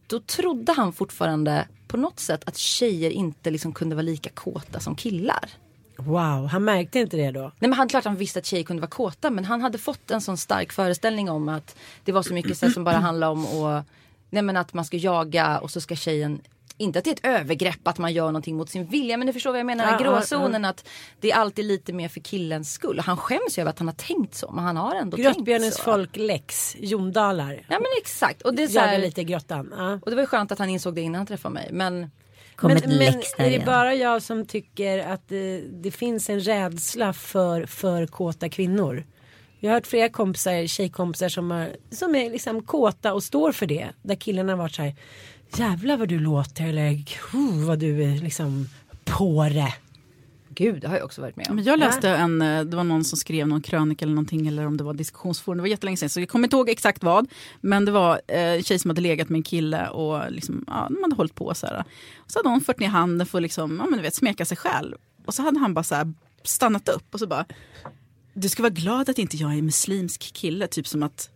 då 0.08 0.20
trodde 0.20 0.74
han 0.74 0.94
fortfarande 0.94 1.68
på 1.88 1.98
något 1.98 2.20
sätt 2.20 2.42
att 2.46 2.58
tjejer 2.58 3.12
inte 3.12 3.52
liksom 3.52 3.74
kunde 3.74 3.96
vara 3.96 4.04
lika 4.04 4.30
kåta 4.30 4.80
som 4.80 4.96
killar. 4.96 5.50
Wow, 5.98 6.48
han 6.48 6.64
märkte 6.64 7.00
inte 7.00 7.18
det 7.18 7.32
då? 7.32 7.42
Nej 7.42 7.70
men 7.70 7.74
han 7.74 7.90
klart 7.90 8.06
han 8.06 8.16
visste 8.16 8.40
att 8.40 8.46
tjejer 8.46 8.64
kunde 8.64 8.82
vara 8.82 8.90
kåta 8.90 9.30
men 9.30 9.46
han 9.46 9.62
hade 9.62 9.78
fått 9.78 10.12
en 10.12 10.22
sån 10.22 10.38
stark 10.38 10.74
föreställning 10.74 11.30
om 11.30 11.50
att 11.50 11.76
det 12.04 12.12
var 12.12 12.24
så 12.24 12.34
mycket 12.34 12.58
så 12.58 12.70
som 12.70 12.84
bara 12.84 12.98
handlar 12.98 13.30
om 13.30 13.46
att, 13.46 13.86
nej 14.30 14.44
men 14.44 14.58
att 14.58 14.74
man 14.74 14.86
ska 14.86 14.98
jaga 14.98 15.60
och 15.60 15.72
så 15.72 15.82
ska 15.82 15.96
tjejen 15.96 16.42
inte 16.78 17.00
att 17.00 17.06
det 17.06 17.12
är 17.12 17.14
ett 17.14 17.42
övergrepp 17.42 17.88
att 17.88 17.98
man 17.98 18.14
gör 18.14 18.26
någonting 18.26 18.56
mot 18.58 18.70
sin 18.70 18.86
vilja 18.86 19.18
men 19.18 19.28
ni 19.28 19.34
förstår 19.34 19.52
vad 19.52 19.60
jag 19.60 19.66
menar, 19.66 19.84
den 19.86 19.94
här 19.94 20.00
Ja, 20.00 20.12
ja, 20.12 20.18
gråzonen 20.18 20.66
att 20.66 20.88
det 21.20 21.32
är 21.32 21.36
alltid 21.36 21.66
lite 21.66 21.94
mer 21.94 22.08
för 22.08 22.20
killens 22.20 22.74
skull. 22.74 23.00
Han 23.00 23.18
skäms 23.18 23.58
ju 23.58 23.62
över 23.62 23.70
att 23.70 23.80
han 23.80 23.88
har 23.88 23.96
tänkt 23.96 24.36
så 24.36 24.52
men 24.52 24.64
han 24.64 24.78
har 24.78 24.96
ändå 24.96 25.18
tänkt 25.18 25.74
så. 25.74 25.84
folklex, 25.84 26.76
Jondalar. 26.80 27.54
Ja 27.54 27.80
men 27.80 27.88
exakt. 28.02 28.42
Och 28.42 28.56
det, 28.56 28.64
är 28.64 28.68
så 28.68 28.80
här, 28.80 28.98
lite 28.98 29.22
i 29.22 29.24
grottan. 29.24 29.74
Ja. 29.78 30.00
och 30.02 30.10
det 30.10 30.16
var 30.16 30.24
ju 30.24 30.28
skönt 30.28 30.52
att 30.52 30.60
han 30.60 30.70
insåg 30.70 30.96
det 30.96 31.02
innan 31.02 31.16
han 31.16 31.28
träffade 31.28 31.54
mig. 31.54 31.70
Men 31.72 32.12
Kom 32.56 32.72
men 32.72 32.98
men 32.98 33.22
är 33.38 33.60
det 33.60 33.66
bara 33.66 33.96
jag 33.96 34.22
som 34.22 34.46
tycker 34.46 35.00
att 35.00 35.28
det, 35.28 35.62
det 35.62 35.92
finns 35.92 36.30
en 36.30 36.40
rädsla 36.40 37.14
för 37.14 37.66
för 37.66 38.06
kåta 38.06 38.50
kvinnor? 38.50 39.06
Jag 39.60 39.70
har 39.70 39.74
hört 39.74 39.88
flera 39.88 40.10
kompisar, 40.10 40.68
tjejkompisar 40.68 41.30
som, 41.30 41.52
har, 41.52 41.70
som 41.92 42.16
är 42.16 42.30
liksom 42.30 42.64
kåta 42.64 43.14
och 43.14 43.24
står 43.24 43.52
för 43.52 43.66
det. 43.66 43.88
Där 44.02 44.16
killarna 44.16 44.52
har 44.52 44.58
varit 44.58 44.76
så 44.76 44.82
här, 44.82 44.96
jävlar 45.56 45.98
vad 45.98 46.10
du 46.10 46.20
låter 46.20 46.68
eller 46.68 47.04
"Huh, 47.32 47.66
vad 47.68 47.80
du 47.80 48.04
är 48.04 48.18
liksom 48.18 48.68
på 49.06 49.44
det. 49.50 49.74
gud 50.50 50.82
det 50.82 50.88
har 50.88 50.96
jag 50.96 51.06
också 51.06 51.22
varit 51.22 51.36
med 51.36 51.48
om. 51.50 51.56
Men 51.56 51.64
jag 51.64 51.80
läste 51.80 52.10
en, 52.10 52.42
eh, 52.42 52.64
det 52.64 52.78
var 52.78 52.84
någon 52.84 53.04
som 53.04 53.18
skrev 53.18 53.48
någon 53.48 53.62
krönika 53.62 54.06
eller 54.06 54.14
någonting 54.16 54.48
eller 54.48 54.66
om 54.66 54.78
det 54.78 54.84
var 54.84 54.94
diskussionsforum, 54.94 55.58
det 55.58 55.62
var 55.62 55.68
jättelänge 55.68 55.98
sedan 55.98 56.10
så 56.10 56.20
jag 56.20 56.30
kommer 56.30 56.46
inte 56.48 56.56
ihåg 56.56 56.70
exakt 56.70 57.04
vad. 57.04 57.28
Men 57.62 57.86
det 57.86 57.92
var 57.92 58.22
eh, 58.28 58.40
en 58.40 58.64
tjej 58.64 58.80
som 58.80 58.90
hade 58.90 59.02
legat 59.02 59.30
med 59.30 59.38
en 59.40 59.44
kille 59.44 59.88
och 59.90 60.32
liksom, 60.32 60.64
ja, 60.68 60.88
de 60.90 61.04
hade 61.04 61.16
hållit 61.16 61.36
på 61.36 61.54
så 61.54 61.68
här. 61.68 61.84
Och 62.18 62.32
så 62.32 62.40
hade 62.40 62.50
hon 62.50 62.62
fört 62.62 62.80
ner 62.80 62.88
handen 62.88 63.28
för 63.28 63.38
att 63.38 63.42
liksom, 63.42 63.78
ja, 63.80 63.86
men 63.86 63.98
du 63.98 64.02
vet, 64.04 64.16
smeka 64.16 64.46
sig 64.46 64.58
själv. 64.58 64.96
Och 65.26 65.34
så 65.34 65.42
hade 65.44 65.60
han 65.60 65.74
bara 65.74 65.84
så 65.84 65.96
här 65.96 66.14
stannat 66.44 66.90
upp 66.90 67.14
och 67.14 67.20
så 67.20 67.28
bara, 67.28 67.46
du 68.34 68.50
ska 68.50 68.64
vara 68.64 68.74
glad 68.74 69.10
att 69.10 69.18
inte 69.20 69.38
jag 69.38 69.54
är 69.58 69.62
muslimsk 69.62 70.34
kille, 70.34 70.68
typ 70.68 70.88
som 70.88 71.04
att 71.04 71.30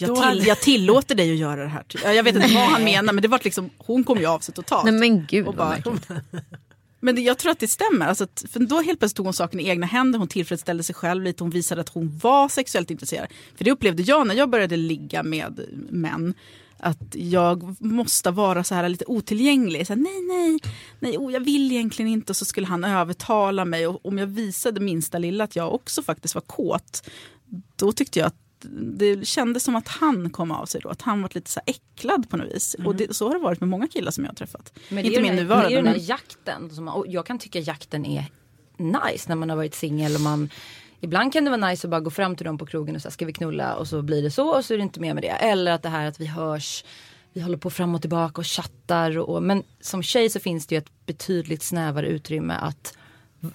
jag, 0.00 0.32
till, 0.32 0.46
jag 0.46 0.60
tillåter 0.60 1.14
dig 1.14 1.32
att 1.32 1.38
göra 1.38 1.62
det 1.62 1.68
här. 1.68 1.82
Typ. 1.82 2.00
Ja, 2.04 2.12
Jag 2.12 2.22
vet 2.22 2.34
inte 2.34 2.54
vad 2.54 2.62
han 2.62 2.84
menar 2.84 3.12
men 3.12 3.22
det 3.22 3.28
var 3.28 3.40
liksom, 3.44 3.70
hon 3.78 4.04
kom 4.04 4.18
ju 4.18 4.26
av 4.26 4.38
sig 4.38 4.54
totalt. 4.54 4.84
Nej 4.84 4.94
men 4.94 5.26
gud 5.26 5.46
Och 5.46 5.54
bara-. 5.54 5.78
Men 7.00 7.14
det, 7.14 7.20
jag 7.20 7.38
tror 7.38 7.52
att 7.52 7.58
det 7.58 7.68
stämmer. 7.68 8.06
Alltså 8.06 8.26
för 8.52 8.60
då 8.60 8.80
helt 8.80 8.98
plötsligt 8.98 9.16
tog 9.16 9.26
hon 9.26 9.32
saken 9.34 9.60
i 9.60 9.68
egna 9.68 9.86
händer. 9.86 10.18
Hon 10.18 10.28
tillfredsställde 10.28 10.82
sig 10.82 10.94
själv 10.94 11.24
lite. 11.24 11.44
Hon 11.44 11.50
visade 11.50 11.80
att 11.80 11.88
hon 11.88 12.18
var 12.22 12.48
sexuellt 12.48 12.90
intresserad. 12.90 13.26
För 13.56 13.64
det 13.64 13.70
upplevde 13.70 14.02
jag 14.02 14.26
när 14.26 14.34
jag 14.34 14.50
började 14.50 14.76
ligga 14.76 15.22
med 15.22 15.60
män. 15.90 16.34
Att 16.78 17.14
jag 17.14 17.76
måste 17.80 18.30
vara 18.30 18.64
så 18.64 18.74
här 18.74 18.88
lite 18.88 19.04
otillgänglig. 19.08 19.86
Så 19.86 19.92
här, 19.92 20.00
nej, 20.00 20.22
nej, 20.22 20.58
nej 20.98 21.18
oh, 21.18 21.32
jag 21.32 21.40
vill 21.40 21.72
egentligen 21.72 22.10
inte. 22.10 22.32
Och 22.32 22.36
så 22.36 22.44
skulle 22.44 22.66
han 22.66 22.84
övertala 22.84 23.64
mig. 23.64 23.86
Och 23.86 24.06
om 24.06 24.18
jag 24.18 24.26
visade 24.26 24.80
minsta 24.80 25.18
lilla 25.18 25.44
att 25.44 25.56
jag 25.56 25.74
också 25.74 26.02
faktiskt 26.02 26.34
var 26.34 26.42
kåt. 26.42 27.10
Då 27.76 27.92
tyckte 27.92 28.18
jag 28.18 28.26
att 28.26 28.49
det 28.98 29.26
kändes 29.26 29.64
som 29.64 29.76
att 29.76 29.88
han 29.88 30.30
kom 30.30 30.50
av 30.50 30.66
sig 30.66 30.80
då. 30.80 30.88
Att 30.88 31.02
han 31.02 31.22
var 31.22 31.30
lite 31.34 31.50
så 31.50 31.60
äcklad 31.66 32.30
på 32.30 32.36
något 32.36 32.54
vis. 32.54 32.76
Och 32.84 32.96
det, 32.96 33.16
så 33.16 33.28
har 33.28 33.34
det 33.34 33.40
varit 33.40 33.60
med 33.60 33.68
många 33.68 33.88
killar 33.88 34.10
som 34.10 34.24
jag 34.24 34.30
har 34.30 34.34
träffat. 34.36 34.72
Men 34.88 35.02
det 35.02 35.08
inte 35.08 35.20
är 35.20 35.22
min 35.22 35.36
nuvarande. 35.36 35.68
Det 35.68 35.74
är 35.74 35.76
den 35.76 35.84
men- 35.84 35.94
här 35.94 36.08
jakten. 36.08 36.70
Som 36.70 36.88
och 36.88 37.06
jag 37.08 37.26
kan 37.26 37.38
tycka 37.38 37.58
jakten 37.58 38.06
är 38.06 38.24
nice 38.76 39.28
när 39.28 39.36
man 39.36 39.50
har 39.50 39.56
varit 39.56 39.74
singel. 39.74 40.14
och 40.14 40.20
man 40.20 40.50
Ibland 41.00 41.32
kan 41.32 41.44
det 41.44 41.50
vara 41.50 41.68
nice 41.68 41.86
att 41.86 41.90
bara 41.90 42.00
gå 42.00 42.10
fram 42.10 42.36
till 42.36 42.46
dem 42.46 42.58
på 42.58 42.66
krogen 42.66 42.96
och 42.96 43.02
säga 43.02 43.10
ska 43.10 43.26
vi 43.26 43.32
knulla 43.32 43.74
och 43.74 43.88
så 43.88 44.02
blir 44.02 44.22
det 44.22 44.30
så 44.30 44.56
och 44.56 44.64
så 44.64 44.74
är 44.74 44.78
det 44.78 44.82
inte 44.82 45.00
mer 45.00 45.14
med 45.14 45.22
det. 45.22 45.28
Eller 45.28 45.72
att 45.72 45.82
det 45.82 45.88
här 45.88 46.06
att 46.06 46.20
vi 46.20 46.26
hörs, 46.26 46.84
vi 47.32 47.40
håller 47.40 47.58
på 47.58 47.70
fram 47.70 47.94
och 47.94 48.00
tillbaka 48.00 48.40
och 48.40 48.46
chattar. 48.46 49.18
Och, 49.18 49.42
men 49.42 49.62
som 49.80 50.02
tjej 50.02 50.30
så 50.30 50.40
finns 50.40 50.66
det 50.66 50.74
ju 50.74 50.78
ett 50.78 51.06
betydligt 51.06 51.62
snävare 51.62 52.06
utrymme 52.08 52.54
att 52.54 52.98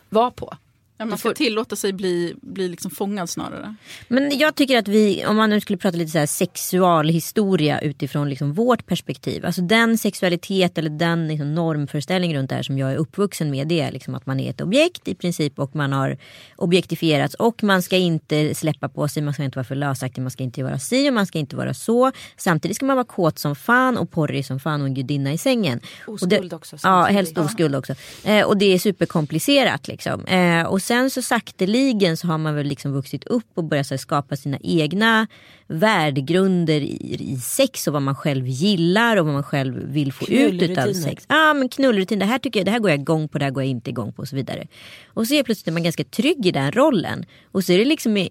vara 0.10 0.32
på. 0.32 0.58
Ja, 0.98 1.06
man 1.06 1.18
ska 1.18 1.34
tillåta 1.34 1.76
sig 1.76 1.94
bli, 1.94 2.36
bli 2.42 2.68
liksom 2.68 2.92
fångad 2.92 3.30
snarare. 3.30 3.76
Men 4.08 4.38
jag 4.38 4.56
tycker 4.56 4.78
att 4.78 4.88
vi, 4.88 5.26
om 5.26 5.36
man 5.36 5.50
nu 5.50 5.62
skulle 5.62 5.78
prata 5.78 5.98
lite 5.98 6.12
så 6.12 6.18
här 6.20 6.26
sexualhistoria 6.26 7.80
utifrån 7.80 8.30
liksom 8.30 8.54
vårt 8.54 8.86
perspektiv. 8.86 9.46
Alltså 9.46 9.62
den 9.62 9.98
sexualitet 9.98 10.78
eller 10.78 10.90
den 10.90 11.28
liksom 11.28 11.56
normföreställning 11.56 12.36
runt 12.38 12.50
det 12.50 12.56
här 12.56 12.64
som 12.64 12.78
jag 12.78 12.92
är 12.92 12.96
uppvuxen 12.96 13.52
med. 13.52 13.68
Det 13.68 13.82
är 13.82 13.92
liksom 13.92 14.16
att 14.16 14.26
man 14.26 14.40
är 14.40 14.50
ett 14.50 14.62
objekt 14.62 15.08
i 15.08 15.16
princip 15.16 15.60
och 15.60 15.76
man 15.76 15.94
har 15.94 16.18
objektifierats. 16.56 17.36
Och 17.36 17.64
man 17.64 17.82
ska 17.82 17.98
inte 17.98 18.56
släppa 18.56 18.90
på 18.90 19.08
sig, 19.08 19.24
man 19.24 19.34
ska 19.34 19.44
inte 19.44 19.58
vara 19.58 19.68
för 19.68 19.76
lösaktig, 19.76 20.22
man 20.22 20.32
ska 20.32 20.44
inte 20.44 20.64
vara 20.64 20.80
si 20.80 21.10
och 21.10 21.14
man 21.14 21.26
ska 21.26 21.40
inte 21.40 21.56
vara 21.56 21.74
så. 21.74 22.12
Samtidigt 22.38 22.78
ska 22.78 22.86
man 22.86 22.96
vara 22.96 23.06
kåt 23.06 23.40
som 23.40 23.56
fan 23.56 23.98
och 23.98 24.12
porrig 24.12 24.46
som 24.46 24.60
fan 24.60 24.82
och 24.82 24.88
en 24.88 24.94
gudinna 24.94 25.34
i 25.34 25.38
sängen. 25.38 25.80
och 26.08 26.14
Oskuld 26.14 26.54
också, 26.54 26.78
Ja, 26.84 27.04
helst 27.04 27.38
oskuld 27.38 27.76
också. 27.76 27.96
Eh, 28.24 28.46
och 28.46 28.58
det 28.58 28.66
är 28.66 28.80
superkomplicerat 28.80 29.88
liksom. 29.88 30.26
Eh, 30.26 30.64
och 30.64 30.82
sen 30.86 31.10
så 31.10 31.22
sakteligen 31.22 32.18
så 32.18 32.28
har 32.28 32.38
man 32.38 32.56
väl 32.56 32.68
liksom 32.68 32.94
vuxit 32.94 33.24
upp 33.24 33.46
och 33.54 33.64
börjat 33.64 33.90
här, 33.90 33.98
skapa 33.98 34.36
sina 34.36 34.58
egna 34.64 35.28
värdegrunder 35.68 36.82
i, 36.82 37.18
i 37.20 37.38
sex 37.38 37.88
och 37.88 37.94
vad 37.94 38.02
man 38.02 38.16
själv 38.16 38.48
gillar 38.48 39.18
och 39.18 39.26
vad 39.26 39.34
man 39.34 39.44
själv 39.44 39.76
vill 39.88 40.14
få 40.14 40.26
ut 40.26 40.32
utav 40.32 40.58
Knullrutiner. 40.58 40.94
sex. 40.94 41.26
Ja 41.30 41.54
men 41.54 41.70
knullrutin, 41.70 42.20
det 42.20 42.26
här 42.26 42.40
tycker 42.40 42.60
jag, 42.60 42.66
det 42.66 42.72
här 42.72 42.80
går 42.80 42.90
jag 42.92 43.00
igång 43.00 43.28
på, 43.28 43.38
det 43.38 43.46
här 43.46 43.52
går 43.52 43.64
jag 43.64 43.70
inte 43.70 43.90
igång 43.90 44.14
på 44.14 44.22
och 44.22 44.28
så 44.28 44.36
vidare. 44.36 44.68
Och 45.08 45.28
så 45.28 45.34
är 45.34 45.44
plötsligt 45.44 45.74
man 45.74 45.84
ganska 45.84 46.04
trygg 46.04 46.46
i 46.46 46.52
den 46.52 46.72
rollen. 46.72 47.26
Och 47.52 47.64
så 47.64 47.74
är 47.74 47.78
det 47.78 47.86
liksom 47.86 48.18
eh, 48.18 48.28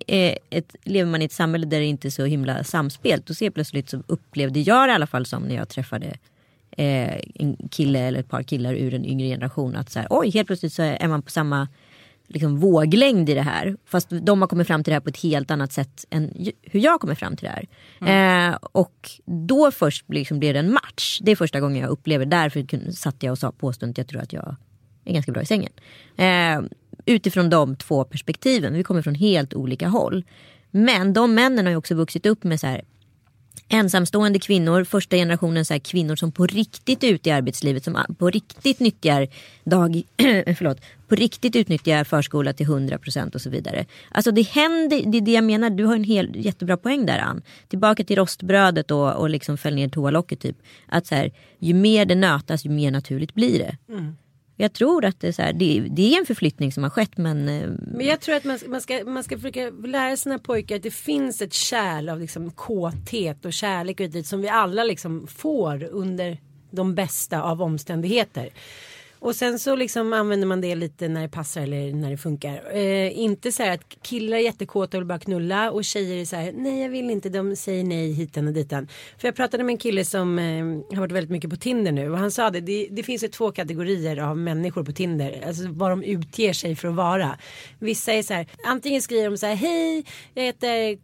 ett, 0.50 0.76
lever 0.84 1.10
man 1.10 1.22
i 1.22 1.24
ett 1.24 1.32
samhälle 1.32 1.66
där 1.66 1.78
det 1.78 1.86
inte 1.86 2.08
är 2.08 2.10
så 2.10 2.24
himla 2.24 2.64
samspelt. 2.64 3.30
Och 3.30 3.36
så 3.36 3.44
är 3.44 3.50
plötsligt 3.50 3.90
så 3.90 4.02
upplevde 4.06 4.60
jag 4.60 4.88
det 4.88 4.92
i 4.92 4.94
alla 4.94 5.06
fall 5.06 5.26
som 5.26 5.42
när 5.42 5.54
jag 5.54 5.68
träffade 5.68 6.06
eh, 6.76 7.14
en 7.34 7.56
kille 7.70 7.98
eller 7.98 8.20
ett 8.20 8.28
par 8.28 8.42
killar 8.42 8.74
ur 8.74 8.94
en 8.94 9.04
yngre 9.04 9.26
generation. 9.26 9.76
Att 9.76 9.90
så 9.90 9.98
här, 9.98 10.08
oj 10.10 10.30
helt 10.30 10.46
plötsligt 10.46 10.72
så 10.72 10.82
är 10.82 11.08
man 11.08 11.22
på 11.22 11.30
samma 11.30 11.68
liksom, 12.28 12.58
våglängd 12.58 13.28
i 13.28 13.34
det 13.34 13.42
här. 13.42 13.76
Fast 13.84 14.08
de 14.10 14.40
har 14.40 14.48
kommit 14.48 14.66
fram 14.66 14.84
till 14.84 14.90
det 14.90 14.94
här 14.94 15.00
på 15.00 15.08
ett 15.08 15.22
helt 15.22 15.50
annat 15.50 15.72
sätt 15.72 16.04
än 16.10 16.52
hur 16.62 16.80
jag 16.80 17.00
kommer 17.00 17.14
fram 17.14 17.36
till 17.36 17.48
det 17.48 17.50
här. 17.50 18.50
Eh, 18.50 18.58
och 18.62 19.10
då 19.24 19.70
först 19.70 20.04
liksom 20.08 20.38
blev 20.38 20.54
det 20.54 20.60
en 20.60 20.72
match. 20.72 21.20
Det 21.22 21.32
är 21.32 21.36
första 21.36 21.60
gången 21.60 21.82
jag 21.82 21.90
upplever. 21.90 22.26
Därför 22.26 22.92
satt 22.92 23.22
jag 23.22 23.32
och 23.32 23.38
sa 23.38 23.52
påståendet 23.52 23.98
jag 23.98 24.08
tror 24.08 24.20
att 24.20 24.32
jag 24.32 24.56
är 25.04 25.12
ganska 25.12 25.32
bra 25.32 25.42
i 25.42 25.46
sängen. 25.46 25.72
Eh, 26.16 26.60
utifrån 27.06 27.50
de 27.50 27.76
två 27.76 28.04
perspektiven. 28.04 28.74
Vi 28.74 28.82
kommer 28.82 29.02
från 29.02 29.14
helt 29.14 29.54
olika 29.54 29.88
håll. 29.88 30.24
Men 30.70 31.12
de 31.12 31.34
männen 31.34 31.66
har 31.66 31.70
ju 31.70 31.76
också 31.76 31.94
vuxit 31.94 32.26
upp 32.26 32.44
med 32.44 32.60
så 32.60 32.66
här 32.66 32.82
ensamstående 33.68 34.38
kvinnor, 34.38 34.84
första 34.84 35.16
generationen 35.16 35.64
så 35.64 35.74
här 35.74 35.78
kvinnor 35.78 36.16
som 36.16 36.32
på 36.32 36.46
riktigt 36.46 37.04
är 37.04 37.08
ute 37.08 37.28
i 37.28 37.32
arbetslivet, 37.32 37.84
som 37.84 37.98
på 38.18 38.30
riktigt 38.30 38.80
nyttjar 38.80 39.28
dag, 39.64 40.02
förlåt, 40.56 40.80
på 41.08 41.14
riktigt 41.14 41.56
utnyttjar 41.56 42.04
förskola 42.04 42.52
till 42.52 42.66
100% 42.66 43.34
och 43.34 43.40
så 43.40 43.50
vidare. 43.50 43.86
Alltså 44.10 44.30
det 44.30 44.42
händer, 44.42 45.02
det 45.06 45.18
är 45.18 45.22
det 45.22 45.32
jag 45.32 45.44
menar, 45.44 45.70
du 45.70 45.84
har 45.84 45.94
en 45.94 46.04
hel, 46.04 46.30
jättebra 46.34 46.76
poäng 46.76 47.06
där 47.06 47.18
Ann. 47.18 47.42
Tillbaka 47.68 48.04
till 48.04 48.16
rostbrödet 48.16 48.90
och, 48.90 49.12
och 49.12 49.30
liksom 49.30 49.58
fäll 49.58 49.74
ner 49.74 49.88
toalocket 49.88 50.40
typ. 50.40 50.56
Att 50.86 51.06
så 51.06 51.14
här, 51.14 51.32
ju 51.58 51.74
mer 51.74 52.04
det 52.04 52.14
nötas 52.14 52.66
ju 52.66 52.70
mer 52.70 52.90
naturligt 52.90 53.34
blir 53.34 53.58
det. 53.58 53.76
Mm. 53.92 54.16
Jag 54.56 54.72
tror 54.72 55.04
att 55.04 55.20
det 55.20 55.28
är, 55.28 55.32
så 55.32 55.42
här, 55.42 55.52
det, 55.52 55.86
det 55.90 56.14
är 56.14 56.18
en 56.18 56.26
förflyttning 56.26 56.72
som 56.72 56.82
har 56.82 56.90
skett 56.90 57.16
men 57.16 57.48
eh, 57.48 57.70
Men 57.78 58.06
jag 58.06 58.20
tror 58.20 58.34
att 58.34 58.44
man, 58.44 58.58
man, 58.66 58.80
ska, 58.80 59.04
man 59.04 59.24
ska 59.24 59.36
försöka 59.36 59.70
lära 59.70 60.16
sina 60.16 60.38
pojkar 60.38 60.76
att 60.76 60.82
det 60.82 60.90
finns 60.90 61.42
ett 61.42 61.52
kärl 61.52 62.08
av 62.08 62.20
liksom 62.20 62.50
kåthet 62.50 63.44
och 63.44 63.52
kärlek 63.52 64.00
och 64.00 64.10
det, 64.10 64.24
som 64.24 64.40
vi 64.40 64.48
alla 64.48 64.84
liksom 64.84 65.26
får 65.26 65.84
under 65.84 66.38
de 66.70 66.94
bästa 66.94 67.42
av 67.42 67.62
omständigheter. 67.62 68.50
Och 69.24 69.36
sen 69.36 69.58
så 69.58 69.76
liksom 69.76 70.12
använder 70.12 70.46
man 70.46 70.60
det 70.60 70.74
lite 70.74 71.08
när 71.08 71.22
det 71.22 71.28
passar 71.28 71.60
eller 71.60 71.92
när 71.92 72.10
det 72.10 72.16
funkar. 72.16 72.76
Eh, 72.76 73.18
inte 73.18 73.52
så 73.52 73.62
här 73.62 73.74
att 73.74 73.96
killar 74.02 74.36
är 74.36 74.40
jättekåta 74.40 74.96
och 74.96 75.00
vill 75.00 75.06
bara 75.08 75.18
knulla 75.18 75.70
och 75.70 75.84
tjejer 75.84 76.16
är 76.20 76.24
så 76.24 76.36
här 76.36 76.52
nej 76.56 76.82
jag 76.82 76.88
vill 76.88 77.10
inte, 77.10 77.28
de 77.28 77.56
säger 77.56 77.84
nej 77.84 78.12
hitan 78.12 78.46
och 78.46 78.52
ditan. 78.52 78.88
För 79.18 79.28
jag 79.28 79.34
pratade 79.34 79.64
med 79.64 79.72
en 79.72 79.78
kille 79.78 80.04
som 80.04 80.38
eh, 80.38 80.64
har 80.96 81.00
varit 81.00 81.12
väldigt 81.12 81.30
mycket 81.30 81.50
på 81.50 81.56
Tinder 81.56 81.92
nu 81.92 82.10
och 82.10 82.18
han 82.18 82.30
sa 82.30 82.50
det, 82.50 82.60
det, 82.60 82.88
det 82.90 83.02
finns 83.02 83.24
ju 83.24 83.28
två 83.28 83.52
kategorier 83.52 84.16
av 84.16 84.38
människor 84.38 84.84
på 84.84 84.92
Tinder, 84.92 85.44
alltså 85.46 85.62
vad 85.68 85.90
de 85.90 86.02
utger 86.02 86.52
sig 86.52 86.76
för 86.76 86.88
att 86.88 86.94
vara. 86.94 87.38
Vissa 87.78 88.12
är 88.12 88.22
så 88.22 88.34
här, 88.34 88.46
antingen 88.66 89.02
skriver 89.02 89.30
de 89.30 89.38
så 89.38 89.46
här 89.46 89.54
hej 89.54 90.04
jag 90.34 90.44
heter 90.44 90.98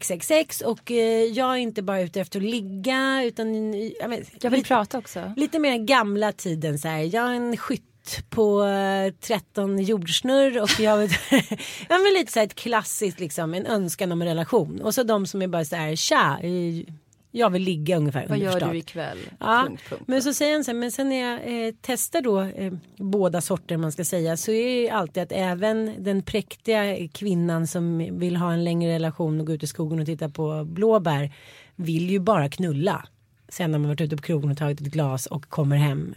XXX 0.00 0.60
och 0.60 0.90
eh, 0.90 1.24
jag 1.24 1.52
är 1.52 1.56
inte 1.56 1.82
bara 1.82 2.00
ute 2.00 2.20
efter 2.20 2.38
att 2.40 2.44
ligga 2.46 3.22
utan 3.24 3.72
jag, 4.00 4.08
vet, 4.08 4.44
Jag 4.44 4.50
vill 4.50 4.58
lite- 4.58 4.68
prata 4.68 4.98
också. 4.98 5.32
Lite 5.36 5.58
mer 5.58 5.78
gamla 5.78 6.32
tiden 6.32 6.78
så 6.78 6.88
här. 6.88 7.14
Jag 7.14 7.30
är 7.30 7.34
en 7.34 7.56
skytt 7.56 7.82
på 8.30 8.64
eh, 8.64 9.12
13 9.20 9.78
jordsnurr 9.78 10.62
och 10.62 10.80
jag 10.80 10.98
vet, 10.98 11.10
men 11.88 12.14
lite 12.18 12.32
så 12.32 12.38
här 12.38 12.46
ett 12.46 12.54
klassiskt 12.54 13.20
liksom 13.20 13.54
en 13.54 13.66
önskan 13.66 14.12
om 14.12 14.22
en 14.22 14.28
relation. 14.28 14.80
Och 14.82 14.94
så 14.94 15.02
de 15.02 15.26
som 15.26 15.42
är 15.42 15.46
bara 15.48 15.64
så 15.64 15.76
här 15.76 15.96
tja, 15.96 16.38
eh, 16.42 16.94
jag 17.36 17.50
vill 17.50 17.62
ligga 17.62 17.96
ungefär. 17.96 18.26
Vad 18.28 18.38
gör 18.38 18.60
du 18.60 18.78
ikväll? 18.78 19.18
Ja, 19.38 19.64
Punkt, 19.66 19.82
punkt. 19.88 20.02
men 20.06 20.22
så 20.22 20.34
säger 20.34 20.52
han 20.52 20.64
så 20.64 20.70
här, 20.70 20.78
men 20.78 20.92
sen 20.92 21.08
när 21.08 21.16
jag 21.16 21.66
eh, 21.66 21.74
testar 21.80 22.22
då 22.22 22.40
eh, 22.40 22.72
båda 22.96 23.40
sorter 23.40 23.76
man 23.76 23.92
ska 23.92 24.04
säga 24.04 24.36
så 24.36 24.50
är 24.50 24.82
det 24.82 24.90
alltid 24.90 25.22
att 25.22 25.32
även 25.32 26.04
den 26.04 26.22
präktiga 26.22 27.08
kvinnan 27.08 27.66
som 27.66 28.18
vill 28.18 28.36
ha 28.36 28.52
en 28.52 28.64
längre 28.64 28.94
relation 28.94 29.40
och 29.40 29.46
gå 29.46 29.52
ut 29.52 29.62
i 29.62 29.66
skogen 29.66 30.00
och 30.00 30.06
titta 30.06 30.28
på 30.28 30.64
blåbär 30.64 31.32
vill 31.76 32.10
ju 32.10 32.18
bara 32.18 32.48
knulla. 32.48 33.06
Sen 33.48 33.70
när 33.70 33.78
man 33.78 33.88
varit 33.88 34.00
ute 34.00 34.16
på 34.16 34.22
krogen 34.22 34.50
och 34.50 34.58
tagit 34.58 34.80
ett 34.80 34.86
glas 34.86 35.26
och 35.26 35.48
kommer 35.48 35.76
hem. 35.76 36.14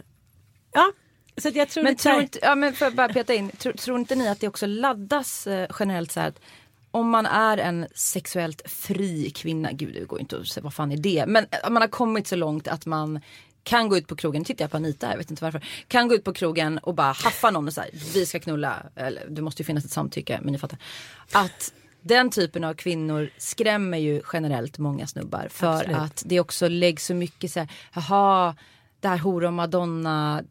Ja, 0.72 0.92
så 1.36 1.50
jag 1.54 1.68
tror 1.68 1.84
Men 1.84 1.96
tror 1.96 2.20
inte, 2.20 2.38
ja, 2.42 2.54
men 2.54 2.72
för 2.72 2.86
att 2.86 2.94
bara 2.94 3.08
peta 3.08 3.34
in, 3.34 3.50
tror, 3.50 3.72
tror 3.72 3.98
inte 3.98 4.14
ni 4.14 4.28
att 4.28 4.40
det 4.40 4.48
också 4.48 4.66
laddas 4.66 5.46
eh, 5.46 5.70
generellt 5.78 6.12
så 6.12 6.20
här 6.20 6.28
att 6.28 6.40
om 6.90 7.10
man 7.10 7.26
är 7.26 7.58
en 7.58 7.86
sexuellt 7.94 8.70
fri 8.70 9.30
kvinna, 9.30 9.72
gud 9.72 9.94
det 9.94 10.04
går 10.04 10.20
inte 10.20 10.36
att 10.38 10.46
säga 10.46 10.64
vad 10.64 10.74
fan 10.74 10.92
är 10.92 10.96
det, 10.96 11.24
men 11.26 11.46
eh, 11.50 11.70
man 11.70 11.82
har 11.82 11.88
kommit 11.88 12.26
så 12.26 12.36
långt 12.36 12.68
att 12.68 12.86
man 12.86 13.20
kan 13.62 13.88
gå 13.88 13.96
ut 13.96 14.06
på 14.06 14.16
krogen, 14.16 14.44
tittar 14.44 14.64
jag 14.64 14.70
på 14.70 14.76
Anita, 14.76 15.10
jag 15.10 15.18
vet 15.18 15.30
inte 15.30 15.44
varför. 15.44 15.64
Kan 15.88 16.08
gå 16.08 16.14
ut 16.14 16.24
på 16.24 16.32
krogen 16.32 16.78
och 16.78 16.94
bara 16.94 17.12
haffa 17.12 17.50
någon 17.50 17.66
och 17.66 17.72
säga 17.72 17.90
vi 18.14 18.26
ska 18.26 18.40
knulla, 18.40 18.82
eller 18.96 19.26
det 19.28 19.42
måste 19.42 19.62
ju 19.62 19.66
finnas 19.66 19.84
ett 19.84 19.90
samtycke, 19.90 20.40
men 20.42 20.52
ni 20.52 20.58
fattar. 20.58 20.78
Att 21.32 21.72
den 22.02 22.30
typen 22.30 22.64
av 22.64 22.74
kvinnor 22.74 23.30
skrämmer 23.38 23.98
ju 23.98 24.22
generellt 24.32 24.78
många 24.78 25.06
snubbar 25.06 25.48
för 25.50 25.76
Absolut. 25.76 25.96
att 25.96 26.22
det 26.26 26.40
också 26.40 26.68
läggs 26.68 27.06
så 27.06 27.14
mycket 27.14 27.52
så 27.52 27.60
här, 27.60 27.68
jaha, 27.94 28.56
det 29.00 29.08
här 29.08 29.18
hora 29.18 29.46
och 29.46 29.52
madonna. 29.52 30.42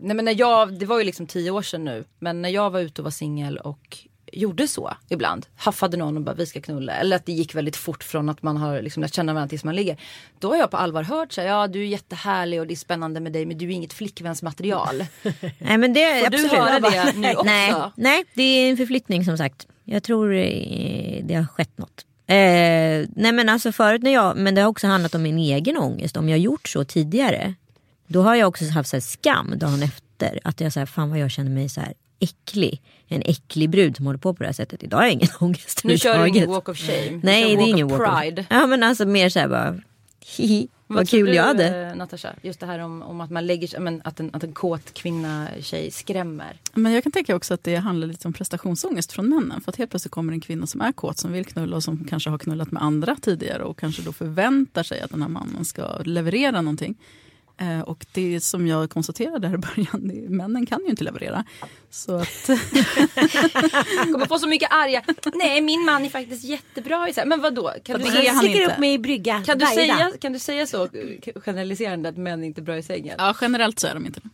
Nej 0.00 0.16
men 0.16 0.24
när 0.24 0.38
jag, 0.38 0.78
det 0.78 0.86
var 0.86 0.98
ju 0.98 1.04
liksom 1.04 1.26
tio 1.26 1.50
år 1.50 1.62
sedan 1.62 1.84
nu, 1.84 2.04
men 2.18 2.42
när 2.42 2.48
jag 2.48 2.70
var 2.70 2.80
ute 2.80 3.00
och 3.00 3.04
var 3.04 3.10
singel 3.10 3.58
och 3.58 4.07
gjorde 4.32 4.68
så 4.68 4.92
ibland. 5.08 5.46
Haffade 5.56 5.96
någon 5.96 6.16
och 6.16 6.22
bara 6.22 6.34
vi 6.34 6.46
ska 6.46 6.60
knulla. 6.60 6.92
Eller 6.92 7.16
att 7.16 7.26
det 7.26 7.32
gick 7.32 7.54
väldigt 7.54 7.76
fort 7.76 8.04
från 8.04 8.28
att 8.28 8.42
man 8.42 8.56
har 8.56 8.82
liksom 8.82 9.02
lärt 9.02 9.14
känna 9.14 9.32
varandra 9.32 9.48
tills 9.48 9.64
man 9.64 9.76
ligger. 9.76 9.96
Då 10.38 10.48
har 10.48 10.56
jag 10.56 10.70
på 10.70 10.76
allvar 10.76 11.02
hört 11.02 11.32
så 11.32 11.40
här, 11.40 11.48
ja 11.48 11.66
du 11.66 11.80
är 11.80 11.86
jättehärlig 11.86 12.60
och 12.60 12.66
det 12.66 12.74
är 12.74 12.76
spännande 12.76 13.20
med 13.20 13.32
dig 13.32 13.46
men 13.46 13.58
du 13.58 13.66
är 13.66 13.70
inget 13.70 13.92
flickvänsmaterial. 13.92 15.04
Nej, 15.58 15.78
men 15.78 15.92
det, 15.92 16.22
Får 16.22 16.30
du 16.30 16.48
höra 16.48 16.80
det 16.80 17.12
nu 17.16 17.30
också? 17.32 17.42
Nej, 17.44 17.74
nej, 17.96 18.24
det 18.34 18.42
är 18.42 18.70
en 18.70 18.76
förflyttning 18.76 19.24
som 19.24 19.38
sagt. 19.38 19.66
Jag 19.84 20.02
tror 20.02 20.34
eh, 20.34 21.24
det 21.24 21.34
har 21.34 21.46
skett 21.46 21.78
något. 21.78 22.04
Eh, 22.26 23.08
nej 23.16 23.32
men 23.32 23.48
alltså 23.48 23.72
förut 23.72 24.02
när 24.02 24.10
jag, 24.10 24.36
men 24.36 24.54
det 24.54 24.60
har 24.60 24.68
också 24.68 24.86
handlat 24.86 25.14
om 25.14 25.22
min 25.22 25.38
egen 25.38 25.76
ångest. 25.76 26.16
Om 26.16 26.28
jag 26.28 26.38
gjort 26.38 26.68
så 26.68 26.84
tidigare. 26.84 27.54
Då 28.06 28.22
har 28.22 28.34
jag 28.34 28.48
också 28.48 28.64
haft 28.64 28.90
så 28.90 28.96
här 28.96 29.00
skam 29.00 29.52
dagen 29.56 29.82
efter. 29.82 30.40
Att 30.44 30.60
jag 30.60 30.72
säger 30.72 30.86
fan 30.86 31.10
vad 31.10 31.18
jag 31.18 31.30
känner 31.30 31.50
mig 31.50 31.68
så 31.68 31.80
här 31.80 31.94
äcklig. 32.20 32.82
En 33.08 33.22
äcklig 33.24 33.70
brud 33.70 33.96
som 33.96 34.06
håller 34.06 34.18
på 34.18 34.34
på 34.34 34.42
det 34.42 34.46
här 34.48 34.52
sättet. 34.54 34.82
Idag 34.82 34.96
har 34.98 35.04
jag 35.04 35.12
ingen 35.12 35.28
ångest 35.40 35.84
Nu 35.84 35.98
kör 35.98 36.22
du 36.22 36.28
ingen 36.28 36.50
walk 36.50 36.68
of 36.68 36.78
shame. 36.78 37.20
Nej 37.22 37.56
det 37.56 37.62
är 37.62 37.68
ingen 37.68 37.88
walk 37.88 38.00
of 38.00 38.08
pride. 38.20 38.46
Ja 38.50 38.66
men 38.66 38.82
alltså 38.82 39.06
mer 39.06 39.28
så 39.28 39.38
här 39.38 39.48
bara 39.48 39.80
hihi. 40.36 40.68
Vad, 40.90 41.08
kul 41.08 41.26
du, 41.26 41.34
jag 41.34 41.42
hade. 41.44 41.88
eh, 41.88 41.96
Natasha? 41.96 42.28
Just 42.42 42.60
det 42.60 42.66
här 42.66 42.78
om, 42.78 43.02
om 43.02 43.20
att 43.20 43.30
man 43.30 43.46
lägger 43.46 43.80
men 43.80 44.00
att 44.04 44.20
en, 44.20 44.30
att 44.32 44.44
en 44.44 44.52
kåt 44.52 44.94
kvinna, 44.94 45.48
tjej 45.60 45.90
skrämmer. 45.90 46.56
Men 46.74 46.92
jag 46.92 47.02
kan 47.02 47.12
tänka 47.12 47.36
också 47.36 47.54
att 47.54 47.64
det 47.64 47.76
handlar 47.76 48.06
lite 48.08 48.28
om 48.28 48.34
prestationsångest 48.34 49.12
från 49.12 49.28
männen. 49.28 49.60
För 49.60 49.70
att 49.72 49.76
helt 49.76 49.90
plötsligt 49.90 50.12
kommer 50.12 50.32
en 50.32 50.40
kvinna 50.40 50.66
som 50.66 50.80
är 50.80 50.92
kåt, 50.92 51.18
som 51.18 51.32
vill 51.32 51.44
knulla 51.46 51.76
och 51.76 51.82
som 51.84 52.04
kanske 52.04 52.30
har 52.30 52.38
knullat 52.38 52.70
med 52.70 52.82
andra 52.82 53.16
tidigare 53.16 53.62
och 53.62 53.78
kanske 53.78 54.02
då 54.02 54.12
förväntar 54.12 54.82
sig 54.82 55.00
att 55.00 55.10
den 55.10 55.22
här 55.22 55.28
mannen 55.28 55.64
ska 55.64 55.98
leverera 55.98 56.60
någonting. 56.62 56.94
Eh, 57.60 57.80
och 57.80 58.06
det 58.12 58.40
som 58.40 58.66
jag 58.66 58.90
konstaterade 58.90 59.48
här 59.48 59.54
i 59.54 59.58
början, 59.58 60.08
det, 60.08 60.28
männen 60.28 60.66
kan 60.66 60.80
ju 60.84 60.90
inte 60.90 61.04
leverera. 61.04 61.44
Så 61.90 62.14
att, 62.16 62.46
kommer 64.12 64.26
få 64.26 64.38
så 64.38 64.48
mycket 64.48 64.72
arga, 64.72 65.02
nej 65.34 65.60
min 65.60 65.84
man 65.84 66.04
är 66.04 66.10
faktiskt 66.10 66.44
jättebra 66.44 67.08
i 67.08 67.14
så 67.14 67.20
här. 67.20 67.26
Men 67.26 67.40
vadå? 67.40 67.74
Kan 67.84 68.00
du, 68.00 68.06
är 68.06 68.30
han 68.30 68.38
sticker 68.38 68.62
inte. 68.62 68.72
upp 68.72 68.78
mig 68.78 68.94
i 68.94 68.98
brygga 68.98 69.42
kan, 69.46 69.58
du 69.58 69.66
säga, 69.66 70.12
kan 70.20 70.32
du 70.32 70.38
säga 70.38 70.66
så 70.66 70.88
generaliserande 71.34 72.08
att 72.08 72.16
män 72.16 72.44
inte 72.44 72.60
är 72.60 72.62
bra 72.62 72.78
i 72.78 72.82
sängen? 72.82 73.14
ja, 73.18 73.34
generellt 73.40 73.78
så 73.78 73.86
är 73.86 73.94
de 73.94 74.06
inte 74.06 74.20
det. 74.20 74.28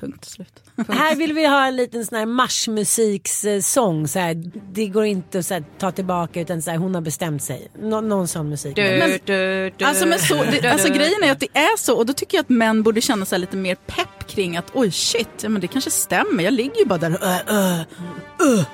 Punkt 0.00 0.24
slut. 0.24 0.62
Här 0.88 1.16
vill 1.16 1.32
vi 1.32 1.46
ha 1.46 1.66
en 1.66 1.76
liten 1.76 2.06
sån 2.06 2.18
här 2.18 2.26
marschmusikssång. 2.26 4.08
Så 4.08 4.18
här, 4.18 4.42
det 4.72 4.86
går 4.86 5.04
inte 5.04 5.38
att 5.38 5.46
så 5.46 5.54
här, 5.54 5.64
ta 5.78 5.90
tillbaka 5.92 6.40
utan 6.40 6.62
så 6.62 6.70
här, 6.70 6.78
hon 6.78 6.94
har 6.94 7.02
bestämt 7.02 7.42
sig. 7.42 7.68
Nå, 7.82 8.00
någon 8.00 8.28
sån 8.28 8.48
musik. 8.48 8.76
Du, 8.76 9.18
du, 9.24 9.70
du, 9.78 9.84
Alltså, 9.84 10.06
men 10.06 10.18
så, 10.18 10.34
det, 10.34 10.68
alltså 10.72 10.88
grejen 10.88 11.22
är 11.22 11.32
att 11.32 11.40
det 11.40 11.58
är 11.58 11.76
så 11.78 11.96
och 11.96 12.06
då 12.06 12.12
tycker 12.12 12.38
jag 12.38 12.42
att 12.42 12.48
män 12.48 12.82
borde 12.82 13.00
känna 13.00 13.24
sig 13.26 13.38
lite 13.38 13.56
mer 13.56 13.74
pepp 13.74 14.26
kring 14.28 14.56
att 14.56 14.70
oj 14.74 14.90
shit, 14.90 15.28
ja, 15.42 15.48
men 15.48 15.60
det 15.60 15.66
kanske 15.66 15.90
stämmer, 15.90 16.44
jag 16.44 16.52
ligger 16.54 16.78
ju 16.78 16.84
bara 16.84 16.98
där 16.98 17.14
och 17.14 17.26
ö, 17.26 17.38
ö, 17.48 17.84
ö. 18.58 18.64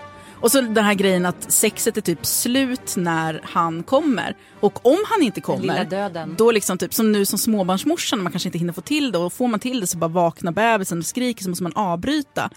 Och 0.42 0.50
så 0.50 0.61
den 0.61 0.85
här 0.85 0.94
grejen 0.94 1.26
att 1.26 1.52
sexet 1.52 1.96
är 1.96 2.00
typ 2.00 2.26
slut 2.26 2.94
när 2.96 3.40
han 3.44 3.83
kommer. 3.83 4.37
Och 4.61 4.87
om 4.87 4.98
han 5.05 5.22
inte 5.22 5.40
lilla 5.40 5.57
kommer, 5.74 5.85
döden. 5.85 6.35
då 6.38 6.50
liksom 6.50 6.78
typ 6.78 6.94
som 6.94 7.12
nu 7.12 7.24
som 7.24 7.38
småbarnsmorsan, 7.38 8.22
man 8.22 8.33
kanske 8.33 8.48
inte 8.48 8.59
hinner 8.59 8.72
få 8.72 8.81
till 8.81 9.12
det 9.12 9.18
och 9.18 9.33
får 9.33 9.48
man 9.48 9.61
till 9.61 9.81
det 9.81 9.87
så 9.87 9.98
bara 9.98 10.09
vaknar 10.09 10.52
bebisen 10.52 10.98
och 10.98 11.05
skriker 11.07 11.42
så 11.44 11.48
måste 11.50 11.62
man 11.62 11.72
avbryta. 11.76 12.50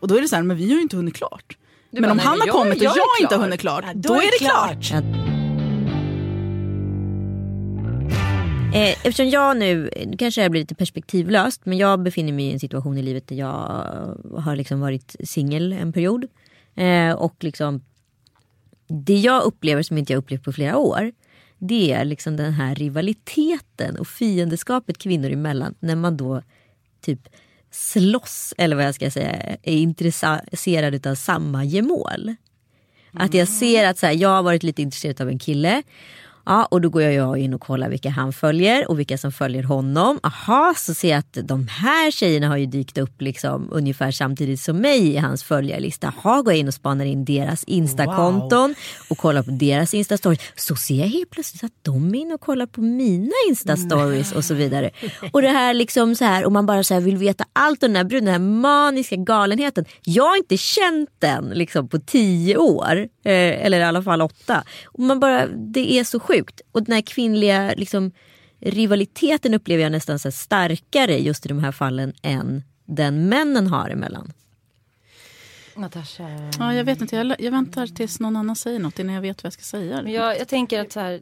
Och 0.00 0.08
då 0.08 0.16
är 0.16 0.22
det 0.22 0.28
så 0.28 0.36
här, 0.36 0.42
men 0.42 0.56
vi 0.56 0.68
har 0.68 0.76
ju 0.76 0.82
inte 0.82 0.96
hunnit 0.96 1.14
klart. 1.14 1.56
men 1.90 2.02
bara, 2.02 2.10
om 2.10 2.16
nej, 2.16 2.26
han 2.26 2.40
har 2.40 2.46
jag- 2.46 2.54
kommit 2.56 2.76
och 2.78 2.84
jag 2.84 2.96
jag, 2.96 3.04
inte 3.20 3.34
har 3.34 3.38
klar. 3.38 3.44
hunnit 3.44 3.60
klart, 3.60 3.84
Ja, 3.86 3.92
då, 3.94 4.14
är 4.14 4.20
det 4.40 4.44
klart. 4.44 4.90
Ja. 4.92 5.02
Eh, 8.74 8.90
eftersom 8.90 9.28
jag 9.28 9.56
nu, 9.56 9.90
nu 10.06 10.16
kanske 10.16 10.42
det 10.42 10.50
blir 10.50 10.60
lite 10.60 10.74
perspektivlöst, 10.74 11.60
men 11.64 11.78
jag 11.78 12.02
befinner 12.02 12.32
mig 12.32 12.44
i 12.44 12.52
en 12.52 12.60
situation 12.60 12.98
i 12.98 13.02
livet 13.02 13.28
där 13.28 13.36
jag 13.36 13.48
har 14.38 14.56
liksom 14.56 14.80
varit 14.80 15.16
singel 15.24 15.72
en 15.72 15.92
period. 15.92 16.26
Eh, 16.74 17.12
och 17.12 17.36
liksom 17.40 17.84
det 18.88 19.18
jag 19.18 19.42
upplever 19.42 19.82
som 19.82 19.98
inte 19.98 20.12
jag 20.12 20.18
upplevt 20.18 20.44
på 20.44 20.52
flera 20.52 20.76
år. 20.76 21.12
Det 21.58 21.92
är 21.92 22.04
liksom 22.04 22.36
den 22.36 22.52
här 22.52 22.74
rivaliteten 22.74 23.98
och 23.98 24.06
fiendeskapet 24.08 24.98
kvinnor 24.98 25.30
emellan 25.30 25.74
när 25.80 25.96
man 25.96 26.16
då 26.16 26.42
typ 27.00 27.28
slåss 27.70 28.54
eller 28.58 28.76
vad 28.76 28.84
jag 28.84 28.94
ska 28.94 29.10
säga 29.10 29.56
är 29.62 29.76
intresserad 29.76 31.06
av 31.06 31.14
samma 31.14 31.64
gemål. 31.64 32.34
Att 33.12 33.34
jag 33.34 33.48
ser 33.48 33.86
att 33.86 33.98
så 33.98 34.06
här, 34.06 34.12
jag 34.12 34.28
har 34.28 34.42
varit 34.42 34.62
lite 34.62 34.82
intresserad 34.82 35.20
av 35.20 35.28
en 35.28 35.38
kille 35.38 35.82
Ja, 36.44 36.68
och 36.70 36.80
då 36.80 36.88
går 36.88 37.02
jag 37.02 37.38
in 37.38 37.54
och 37.54 37.60
kollar 37.60 37.88
vilka 37.88 38.10
han 38.10 38.32
följer 38.32 38.90
och 38.90 38.98
vilka 38.98 39.18
som 39.18 39.32
följer 39.32 39.62
honom. 39.62 40.20
Aha, 40.22 40.74
så 40.76 40.94
ser 40.94 41.10
jag 41.10 41.18
att 41.18 41.38
de 41.48 41.68
här 41.68 42.10
tjejerna 42.10 42.48
har 42.48 42.56
ju 42.56 42.66
dykt 42.66 42.98
upp 42.98 43.22
liksom 43.22 43.68
ungefär 43.72 44.10
samtidigt 44.10 44.60
som 44.60 44.76
mig 44.76 45.08
i 45.08 45.16
hans 45.16 45.44
följarlista. 45.44 46.08
Aha, 46.08 46.42
går 46.42 46.52
jag 46.52 46.60
in 46.60 46.68
och 46.68 46.74
spanar 46.74 47.04
in 47.04 47.24
deras 47.24 47.64
instakonton 47.64 48.68
wow. 48.68 48.76
och 49.08 49.18
kollar 49.18 49.42
på 49.42 49.50
deras 49.50 49.94
instastories. 49.94 50.40
Så 50.56 50.76
ser 50.76 50.94
jag 50.94 51.06
helt 51.06 51.30
plötsligt 51.30 51.64
att 51.64 51.72
de 51.82 52.14
är 52.14 52.18
inne 52.18 52.34
och 52.34 52.40
kollar 52.40 52.66
på 52.66 52.80
mina 52.80 53.32
instastories 53.48 54.32
och 54.32 54.44
så 54.44 54.54
vidare. 54.54 54.90
Och 55.32 55.42
det 55.42 55.48
här 55.48 55.74
liksom 55.74 56.14
så 56.14 56.24
här, 56.24 56.44
och 56.44 56.52
man 56.52 56.66
bara 56.66 56.82
så 56.82 57.00
vill 57.00 57.16
veta 57.16 57.44
allt 57.52 57.82
om 57.82 57.88
den 57.88 57.96
här 57.96 58.04
bruden, 58.04 58.24
den 58.24 58.32
här 58.32 58.60
maniska 58.60 59.16
galenheten. 59.16 59.84
Jag 60.02 60.24
har 60.24 60.36
inte 60.36 60.56
känt 60.56 61.10
den 61.18 61.50
liksom 61.54 61.88
på 61.88 61.98
tio 61.98 62.56
år, 62.56 62.96
eh, 63.24 63.64
eller 63.64 63.80
i 63.80 63.82
alla 63.82 64.02
fall 64.02 64.22
åtta. 64.22 64.64
Och 64.84 65.00
man 65.00 65.20
bara, 65.20 65.46
det 65.46 65.92
är 65.92 66.04
så 66.04 66.20
sjukt 66.20 66.31
sjukt. 66.32 66.60
Och 66.72 66.82
den 66.82 66.94
här 66.94 67.02
kvinnliga 67.02 67.74
liksom, 67.76 68.12
rivaliteten 68.60 69.54
upplever 69.54 69.82
jag 69.82 69.92
nästan 69.92 70.18
så 70.18 70.30
starkare 70.30 71.18
just 71.18 71.46
i 71.46 71.48
de 71.48 71.58
här 71.58 71.72
fallen 71.72 72.12
än 72.22 72.62
den 72.84 73.28
männen 73.28 73.66
har 73.66 73.90
emellan. 73.90 74.32
Natasha? 75.76 76.24
Ja, 76.58 76.74
jag 76.74 76.84
vet 76.84 77.00
inte, 77.00 77.16
jag, 77.16 77.36
jag 77.38 77.50
väntar 77.50 77.86
tills 77.86 78.20
någon 78.20 78.36
annan 78.36 78.56
säger 78.56 78.78
något 78.78 78.98
innan 78.98 79.14
jag 79.14 79.22
vet 79.22 79.42
vad 79.42 79.46
jag 79.46 79.52
ska 79.52 79.62
säga. 79.62 80.02
Men 80.02 80.12
jag, 80.12 80.38
jag 80.38 80.48
tänker 80.48 80.80
att 80.80 80.92
så 80.92 81.00
här, 81.00 81.20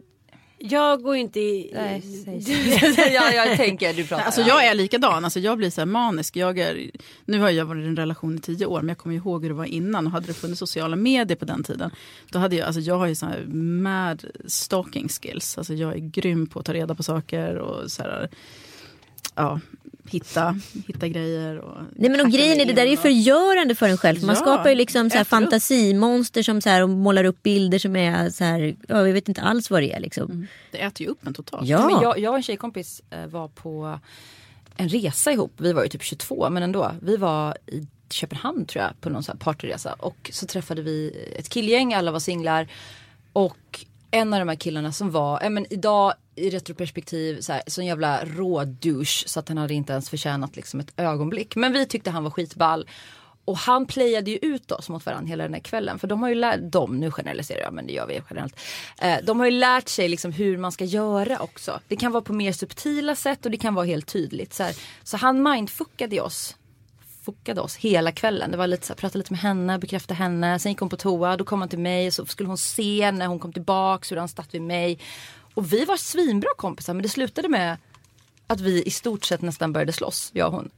jag 0.63 1.03
går 1.03 1.17
inte 1.17 1.41
i... 1.41 1.71
Nej, 1.75 2.03
ja, 3.15 3.33
jag 3.33 3.57
tänker 3.57 3.95
du 3.95 4.07
pratar. 4.07 4.25
Alltså 4.25 4.41
jag 4.41 4.67
är 4.67 4.75
likadan, 4.75 5.25
alltså 5.25 5.41
jag 5.41 5.59
blir 5.59 5.71
så 5.71 5.87
manisk. 5.87 6.37
Jag 6.37 6.59
är, 6.59 6.91
nu 7.25 7.41
har 7.41 7.51
jag 7.51 7.65
varit 7.65 7.85
i 7.85 7.87
en 7.87 7.97
relation 7.97 8.37
i 8.37 8.41
tio 8.41 8.67
år 8.67 8.81
men 8.81 8.89
jag 8.89 8.99
kommer 8.99 9.17
ihåg 9.17 9.43
hur 9.43 9.49
det 9.49 9.55
var 9.55 9.65
innan 9.65 10.07
och 10.07 10.13
hade 10.13 10.27
det 10.27 10.35
funnits 10.35 10.59
sociala 10.59 10.97
medier 10.97 11.37
på 11.37 11.45
den 11.45 11.63
tiden. 11.63 11.91
Då 12.31 12.39
hade 12.39 12.57
jag, 12.57 12.67
alltså 12.67 12.81
jag 12.81 12.99
har 12.99 13.07
ju 13.07 13.15
så 13.15 13.27
här 13.27 13.45
mad 13.83 14.25
stalking 14.47 15.09
skills. 15.09 15.59
Alltså 15.59 15.75
jag 15.75 15.95
är 15.95 15.99
grym 15.99 16.47
på 16.47 16.61
att 16.61 16.67
ta 16.67 16.73
reda 16.73 16.95
på 16.95 17.03
saker 17.03 17.57
och 17.57 17.91
så 17.91 18.03
här, 18.03 18.29
ja, 19.35 19.61
hitta, 20.09 20.61
hitta 20.87 21.09
grejer. 21.09 21.59
Och 21.59 21.77
Nej 21.97 22.11
men 22.11 22.21
och 22.21 22.31
grejen 22.31 22.61
är 22.61 22.65
det 22.65 22.73
där 22.73 22.87
är 22.87 22.97
förgörande 22.97 23.75
för 23.75 23.89
en 23.89 23.97
själv. 23.97 24.25
Man 24.25 24.35
ja, 24.35 24.41
skapar 24.41 24.69
ju 24.71 24.75
liksom 24.75 25.11
så 25.11 25.17
här 25.17 25.25
fantasimonster 25.25 26.43
som 26.43 26.61
så 26.61 26.69
här, 26.69 26.83
och 26.83 26.89
målar 26.89 27.25
upp 27.25 27.43
bilder 27.43 27.79
som 27.79 27.97
är 27.97 28.31
så 28.31 28.45
här, 28.45 28.77
ja, 28.89 29.07
jag 29.07 29.13
vet 29.13 29.29
inte 29.29 29.43
alls 29.43 29.71
vad 29.71 29.83
det 29.83 29.93
är 29.93 30.01
liksom. 30.01 30.31
Mm. 30.31 30.47
Det 30.71 30.81
äter 30.81 31.07
ju 31.07 31.13
upp 31.13 31.27
en 31.27 31.35
totalt. 31.35 31.69
Ja. 31.69 31.87
Men 31.87 32.03
jag, 32.03 32.19
jag 32.19 32.31
och 32.31 32.37
en 32.37 32.43
tjejkompis 32.43 33.03
eh, 33.11 33.27
var 33.27 33.49
på 33.49 33.99
en 34.77 34.89
resa 34.89 35.33
ihop. 35.33 35.53
Vi 35.57 35.73
var 35.73 35.83
ju 35.83 35.89
typ 35.89 36.03
22 36.03 36.51
men 36.51 36.63
ändå. 36.63 36.93
Vi 37.03 37.17
var 37.17 37.57
i 37.67 37.87
Köpenhamn 38.11 38.67
tror 38.67 38.85
jag 38.85 39.01
på 39.01 39.11
någon 39.11 39.23
så 39.23 39.33
här 39.33 39.39
partyresa 39.39 39.93
och 39.93 40.31
så 40.33 40.47
träffade 40.47 40.83
vi 40.83 41.27
ett 41.37 41.49
killgäng, 41.49 41.95
alla 41.95 42.11
var 42.11 42.21
singlar. 42.21 42.69
Och 43.33 43.87
en 44.11 44.35
av 44.35 44.39
de 44.39 44.49
här 44.49 44.57
killarna 44.57 44.93
som 44.93 45.11
var, 45.11 45.43
äh, 45.43 45.51
men 45.51 45.67
idag 45.71 46.15
i 46.37 46.51
retroperspektiv, 46.51 47.41
så 47.41 47.53
här, 47.53 47.63
sån 47.67 47.87
jävla 47.87 48.25
rådouche 48.25 49.29
så 49.29 49.41
att 49.41 49.49
han 49.49 49.59
hade 49.59 49.75
inte 49.75 49.93
ens 49.93 50.11
förtjänat 50.11 50.57
liksom 50.57 50.81
ett 50.81 50.93
ögonblick. 50.97 51.57
Men 51.57 51.73
vi 51.73 51.87
tyckte 51.87 52.11
han 52.11 52.25
var 52.25 52.31
skitball. 52.31 52.89
Och 53.45 53.57
han 53.57 53.87
playade 53.87 54.31
ju 54.31 54.39
ut 54.43 54.73
oss 54.73 54.89
mot 54.89 55.07
varandra 55.07 55.29
hela 55.29 55.45
den 55.45 55.55
här 55.55 55.61
kvällen. 55.61 55.99
För 55.99 56.09
de 56.09 56.23
har 56.23 56.29
ju 56.29 56.35
lärt, 56.35 56.61
de, 56.63 56.97
nu 57.01 57.11
generaliserar 57.11 57.61
jag 57.61 57.73
men 57.73 57.87
det 57.87 57.93
gör 57.93 58.07
vi 58.07 58.23
generellt. 58.31 58.61
Eh, 59.03 59.17
de 59.23 59.39
har 59.39 59.47
ju 59.47 59.53
lärt 59.53 59.89
sig 59.89 60.09
liksom 60.09 60.33
hur 60.33 60.57
man 60.57 60.73
ska 60.73 60.85
göra 60.85 61.39
också. 61.39 61.81
Det 61.89 61.97
kan 61.97 62.13
vara 62.13 62.23
på 62.23 62.33
mer 62.33 62.53
subtila 62.53 63.15
sätt 63.15 63.45
och 63.45 63.51
det 63.51 63.57
kan 63.57 63.75
vara 63.75 63.87
helt 63.87 64.07
tydligt. 64.07 64.55
Så, 64.55 64.63
här. 64.63 64.77
så 65.03 65.17
han 65.17 65.43
mindfuckade 65.43 66.21
oss 66.21 66.57
fuckade 67.25 67.61
oss 67.61 67.77
hela 67.77 68.13
kvällen. 68.13 68.51
Det 68.51 68.57
var 68.57 68.67
lite 68.67 68.87
så 68.87 68.93
här, 68.93 68.99
pratade 68.99 69.19
lite 69.19 69.33
med 69.33 69.41
henne, 69.41 69.79
bekräftade 69.79 70.19
henne. 70.19 70.59
Sen 70.59 70.73
gick 70.73 70.81
hon 70.81 70.89
på 70.89 70.97
toa, 70.97 71.37
då 71.37 71.45
kom 71.45 71.61
han 71.61 71.69
till 71.69 71.79
mig. 71.79 72.11
Så 72.11 72.27
skulle 72.27 72.49
hon 72.49 72.59
se 72.59 73.13
när 73.13 73.27
hon 73.27 73.39
kom 73.39 73.53
tillbaks 73.53 74.13
hur 74.13 74.17
han 74.17 74.29
satt 74.29 74.55
vid 74.55 74.63
mig. 74.63 74.99
Och 75.55 75.73
vi 75.73 75.85
var 75.85 75.97
svinbra 75.97 76.51
kompisar 76.57 76.95
men 76.95 77.03
det 77.03 77.09
slutade 77.09 77.49
med 77.49 77.77
att 78.47 78.61
vi 78.61 78.83
i 78.83 78.91
stort 78.91 79.25
sett 79.25 79.43
nästan 79.43 79.73
började 79.73 79.93
slåss, 79.93 80.31
jag 80.35 80.47
och 80.47 80.53
hon. 80.53 80.71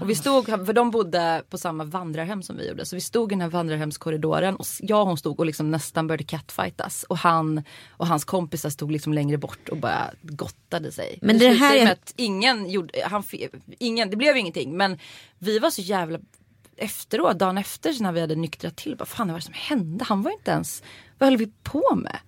Och 0.00 0.10
vi 0.10 0.14
stod, 0.14 0.46
för 0.46 0.72
de 0.72 0.90
bodde 0.90 1.42
på 1.50 1.58
samma 1.58 1.84
vandrarhem 1.84 2.42
som 2.42 2.56
vi 2.56 2.68
gjorde. 2.68 2.86
Så 2.86 2.96
vi 2.96 3.00
stod 3.00 3.32
i 3.32 3.34
den 3.34 3.40
här 3.40 3.48
vandrarhemskorridoren 3.48 4.56
och 4.56 4.66
jag 4.80 5.00
och 5.00 5.06
hon 5.06 5.18
stod 5.18 5.40
och 5.40 5.46
liksom 5.46 5.70
nästan 5.70 6.06
började 6.06 6.24
catfightas. 6.24 7.02
Och 7.02 7.18
han 7.18 7.62
och 7.90 8.06
hans 8.06 8.24
kompisar 8.24 8.70
stod 8.70 8.92
liksom 8.92 9.12
längre 9.12 9.38
bort 9.38 9.68
och 9.68 9.76
bara 9.76 10.10
gottade 10.22 10.92
sig. 10.92 11.18
Men 11.22 11.38
det, 11.38 11.48
det 11.48 11.54
här 11.54 11.76
är... 11.76 11.92
att 11.92 12.12
ingen 12.16 12.70
gjorde, 12.70 12.92
han, 13.04 13.22
ingen, 13.78 14.10
det 14.10 14.16
blev 14.16 14.36
ingenting. 14.36 14.76
Men 14.76 14.98
vi 15.38 15.58
var 15.58 15.70
så 15.70 15.82
jävla 15.82 16.18
efteråt, 16.76 17.38
dagen 17.38 17.58
efter 17.58 18.02
när 18.02 18.12
vi 18.12 18.20
hade 18.20 18.34
nyktrat 18.34 18.76
till. 18.76 18.96
Bara, 18.96 19.04
fan 19.04 19.26
vad 19.26 19.32
var 19.32 19.38
det 19.38 19.44
som 19.44 19.54
hände? 19.54 20.04
Han 20.04 20.22
var 20.22 20.30
inte 20.30 20.50
ens, 20.50 20.82
vad 21.18 21.26
höll 21.26 21.36
vi 21.36 21.52
på 21.62 21.94
med? 21.94 22.18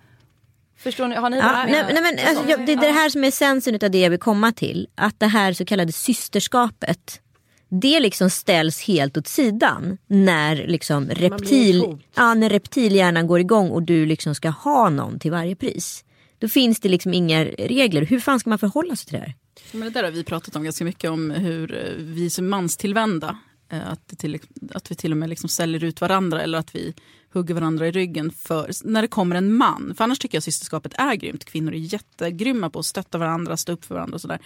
Förstår 0.77 1.07
ni? 1.07 1.15
Har 1.15 1.29
ni 1.29 1.37
ja, 1.37 1.65
nej, 1.69 1.85
nej, 1.93 2.01
men, 2.01 2.27
alltså, 2.27 2.65
Det 2.65 2.71
är 2.73 2.77
det 2.77 2.91
här 2.91 3.09
som 3.09 3.23
är 3.23 3.27
essensen 3.27 3.79
av 3.83 3.91
det 3.91 3.99
jag 3.99 4.09
vill 4.09 4.19
komma 4.19 4.51
till. 4.51 4.87
Att 4.95 5.19
det 5.19 5.27
här 5.27 5.53
så 5.53 5.65
kallade 5.65 5.91
systerskapet 5.91 7.21
det 7.69 7.99
liksom 7.99 8.29
ställs 8.29 8.81
helt 8.81 9.17
åt 9.17 9.27
sidan 9.27 9.97
när, 10.07 10.67
liksom 10.67 11.09
reptil, 11.09 11.97
ja, 12.15 12.33
när 12.33 12.49
reptilhjärnan 12.49 13.27
går 13.27 13.39
igång 13.39 13.69
och 13.69 13.83
du 13.83 14.05
liksom 14.05 14.35
ska 14.35 14.49
ha 14.49 14.89
någon 14.89 15.19
till 15.19 15.31
varje 15.31 15.55
pris. 15.55 16.03
Då 16.39 16.47
finns 16.47 16.79
det 16.79 16.89
liksom 16.89 17.13
inga 17.13 17.45
regler. 17.45 18.05
Hur 18.05 18.19
fan 18.19 18.39
ska 18.39 18.49
man 18.49 18.59
förhålla 18.59 18.95
sig 18.95 19.05
till 19.05 19.19
det 19.19 19.25
här? 19.25 19.35
Men 19.71 19.81
det 19.81 19.89
där 19.89 20.03
har 20.03 20.11
vi 20.11 20.23
pratat 20.23 20.55
om 20.55 20.63
ganska 20.63 20.85
mycket 20.85 21.09
om 21.09 21.31
hur 21.31 21.73
eh, 21.73 21.93
vi 21.97 22.25
är 22.25 22.41
manstillvända. 22.41 23.37
Eh, 23.69 23.91
att, 23.91 24.07
till, 24.17 24.39
att 24.71 24.91
vi 24.91 24.95
till 24.95 25.11
och 25.11 25.17
med 25.17 25.29
liksom 25.29 25.49
säljer 25.49 25.83
ut 25.83 26.01
varandra 26.01 26.41
eller 26.41 26.57
att 26.57 26.75
vi 26.75 26.93
hugger 27.33 27.53
varandra 27.53 27.87
i 27.87 27.91
ryggen 27.91 28.31
för, 28.31 28.71
när 28.83 29.01
det 29.01 29.07
kommer 29.07 29.35
en 29.35 29.53
man. 29.53 29.93
För 29.97 30.03
annars 30.03 30.19
tycker 30.19 30.35
jag 30.35 30.43
systerskapet 30.43 30.93
är 30.95 31.15
grymt. 31.15 31.45
Kvinnor 31.45 31.73
är 31.73 31.77
jättegrymma 31.77 32.69
på 32.69 32.79
att 32.79 32.85
stötta 32.85 33.17
varandra, 33.17 33.57
stå 33.57 33.71
upp 33.71 33.85
för 33.85 33.95
varandra 33.95 34.15
och 34.15 34.21
sådär. 34.21 34.39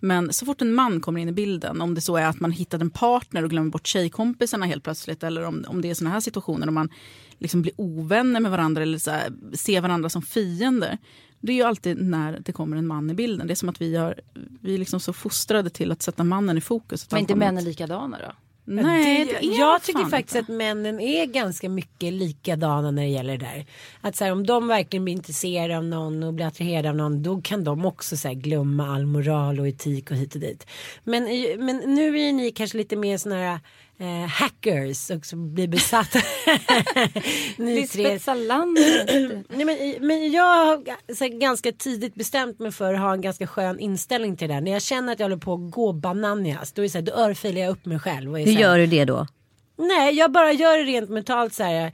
Men 0.00 0.32
så 0.32 0.46
fort 0.46 0.62
en 0.62 0.74
man 0.74 1.00
kommer 1.00 1.20
in 1.20 1.28
i 1.28 1.32
bilden, 1.32 1.80
om 1.80 1.94
det 1.94 2.00
så 2.00 2.16
är 2.16 2.26
att 2.26 2.40
man 2.40 2.50
hittat 2.50 2.80
en 2.80 2.90
partner 2.90 3.42
och 3.42 3.50
glömmer 3.50 3.70
bort 3.70 3.86
tjejkompisarna 3.86 4.66
helt 4.66 4.84
plötsligt 4.84 5.22
eller 5.22 5.44
om, 5.44 5.64
om 5.68 5.82
det 5.82 5.90
är 5.90 5.94
sådana 5.94 6.14
här 6.14 6.20
situationer 6.20 6.66
där 6.66 6.72
man 6.72 6.88
liksom 7.38 7.62
blir 7.62 7.74
ovänner 7.76 8.40
med 8.40 8.50
varandra 8.50 8.82
eller 8.82 8.98
så 8.98 9.10
här, 9.10 9.32
ser 9.52 9.80
varandra 9.80 10.08
som 10.08 10.22
fiender. 10.22 10.98
Det 11.40 11.52
är 11.52 11.56
ju 11.56 11.62
alltid 11.62 12.02
när 12.02 12.40
det 12.40 12.52
kommer 12.52 12.76
en 12.76 12.86
man 12.86 13.10
i 13.10 13.14
bilden. 13.14 13.46
Det 13.46 13.52
är 13.52 13.54
som 13.54 13.68
att 13.68 13.80
vi, 13.80 13.96
har, 13.96 14.20
vi 14.60 14.74
är 14.74 14.78
liksom 14.78 15.00
så 15.00 15.12
fostrade 15.12 15.70
till 15.70 15.92
att 15.92 16.02
sätta 16.02 16.24
mannen 16.24 16.58
i 16.58 16.60
fokus. 16.60 17.10
Men 17.10 17.20
inte 17.20 17.34
männen 17.34 17.64
likadana 17.64 18.18
då? 18.18 18.32
Nej, 18.68 19.24
det, 19.24 19.46
jag 19.46 19.82
tycker 19.82 20.04
faktiskt 20.04 20.36
inte. 20.36 20.52
att 20.52 20.56
männen 20.56 21.00
är 21.00 21.26
ganska 21.26 21.68
mycket 21.68 22.12
likadana 22.12 22.90
när 22.90 23.02
det 23.02 23.08
gäller 23.08 23.38
det 23.38 23.44
där. 23.44 23.66
Att 24.00 24.16
så 24.16 24.24
här, 24.24 24.32
om 24.32 24.46
de 24.46 24.68
verkligen 24.68 25.04
blir 25.04 25.14
intresserade 25.14 25.76
av 25.76 25.84
någon 25.84 26.22
och 26.22 26.34
blir 26.34 26.46
attraherade 26.46 26.88
av 26.88 26.96
någon 26.96 27.22
då 27.22 27.40
kan 27.40 27.64
de 27.64 27.86
också 27.86 28.16
så 28.16 28.28
här, 28.28 28.34
glömma 28.34 28.94
all 28.94 29.06
moral 29.06 29.60
och 29.60 29.68
etik 29.68 30.10
och 30.10 30.16
hit 30.16 30.34
och 30.34 30.40
dit. 30.40 30.66
Men, 31.04 31.24
men 31.58 31.76
nu 31.76 32.20
är 32.20 32.32
ni 32.32 32.50
kanske 32.50 32.78
lite 32.78 32.96
mer 32.96 33.18
sådana 33.18 33.40
här 33.40 33.60
eh, 33.98 34.28
hackers 34.28 35.10
och 35.10 35.26
som 35.26 35.54
blir 35.54 35.68
besatta. 35.68 36.18
Lisbeth 37.56 38.30
Nej, 39.48 39.64
men, 39.64 40.06
men 40.06 40.32
jag 40.32 40.66
har 40.66 41.14
så, 41.14 41.28
ganska 41.28 41.72
tidigt 41.72 42.14
bestämt 42.14 42.58
mig 42.58 42.72
för 42.72 42.94
att 42.94 43.00
ha 43.00 43.12
en 43.12 43.20
ganska 43.20 43.46
skön 43.46 43.78
inställning 43.78 44.36
till 44.36 44.48
det. 44.48 44.60
När 44.60 44.72
jag 44.72 44.82
känner 44.82 45.12
att 45.12 45.20
jag 45.20 45.24
håller 45.24 45.36
på 45.36 45.54
att 45.54 45.70
gå 45.70 45.92
bananias 45.92 46.72
då, 46.72 46.84
är 46.84 46.88
så 46.88 46.98
här, 46.98 47.02
då 47.02 47.12
örfilar 47.12 47.60
jag 47.60 47.70
upp 47.70 47.84
mig 47.86 47.98
själv. 47.98 48.32
Och 48.32 48.38
Hur 48.38 48.52
här, 48.52 48.60
gör 48.60 48.78
du 48.78 48.86
det 48.86 49.04
då? 49.04 49.26
Nej, 49.78 50.14
jag 50.14 50.32
bara 50.32 50.52
gör 50.52 50.78
det 50.78 50.84
rent 50.84 51.10
mentalt 51.10 51.54
så 51.54 51.62
här. 51.62 51.92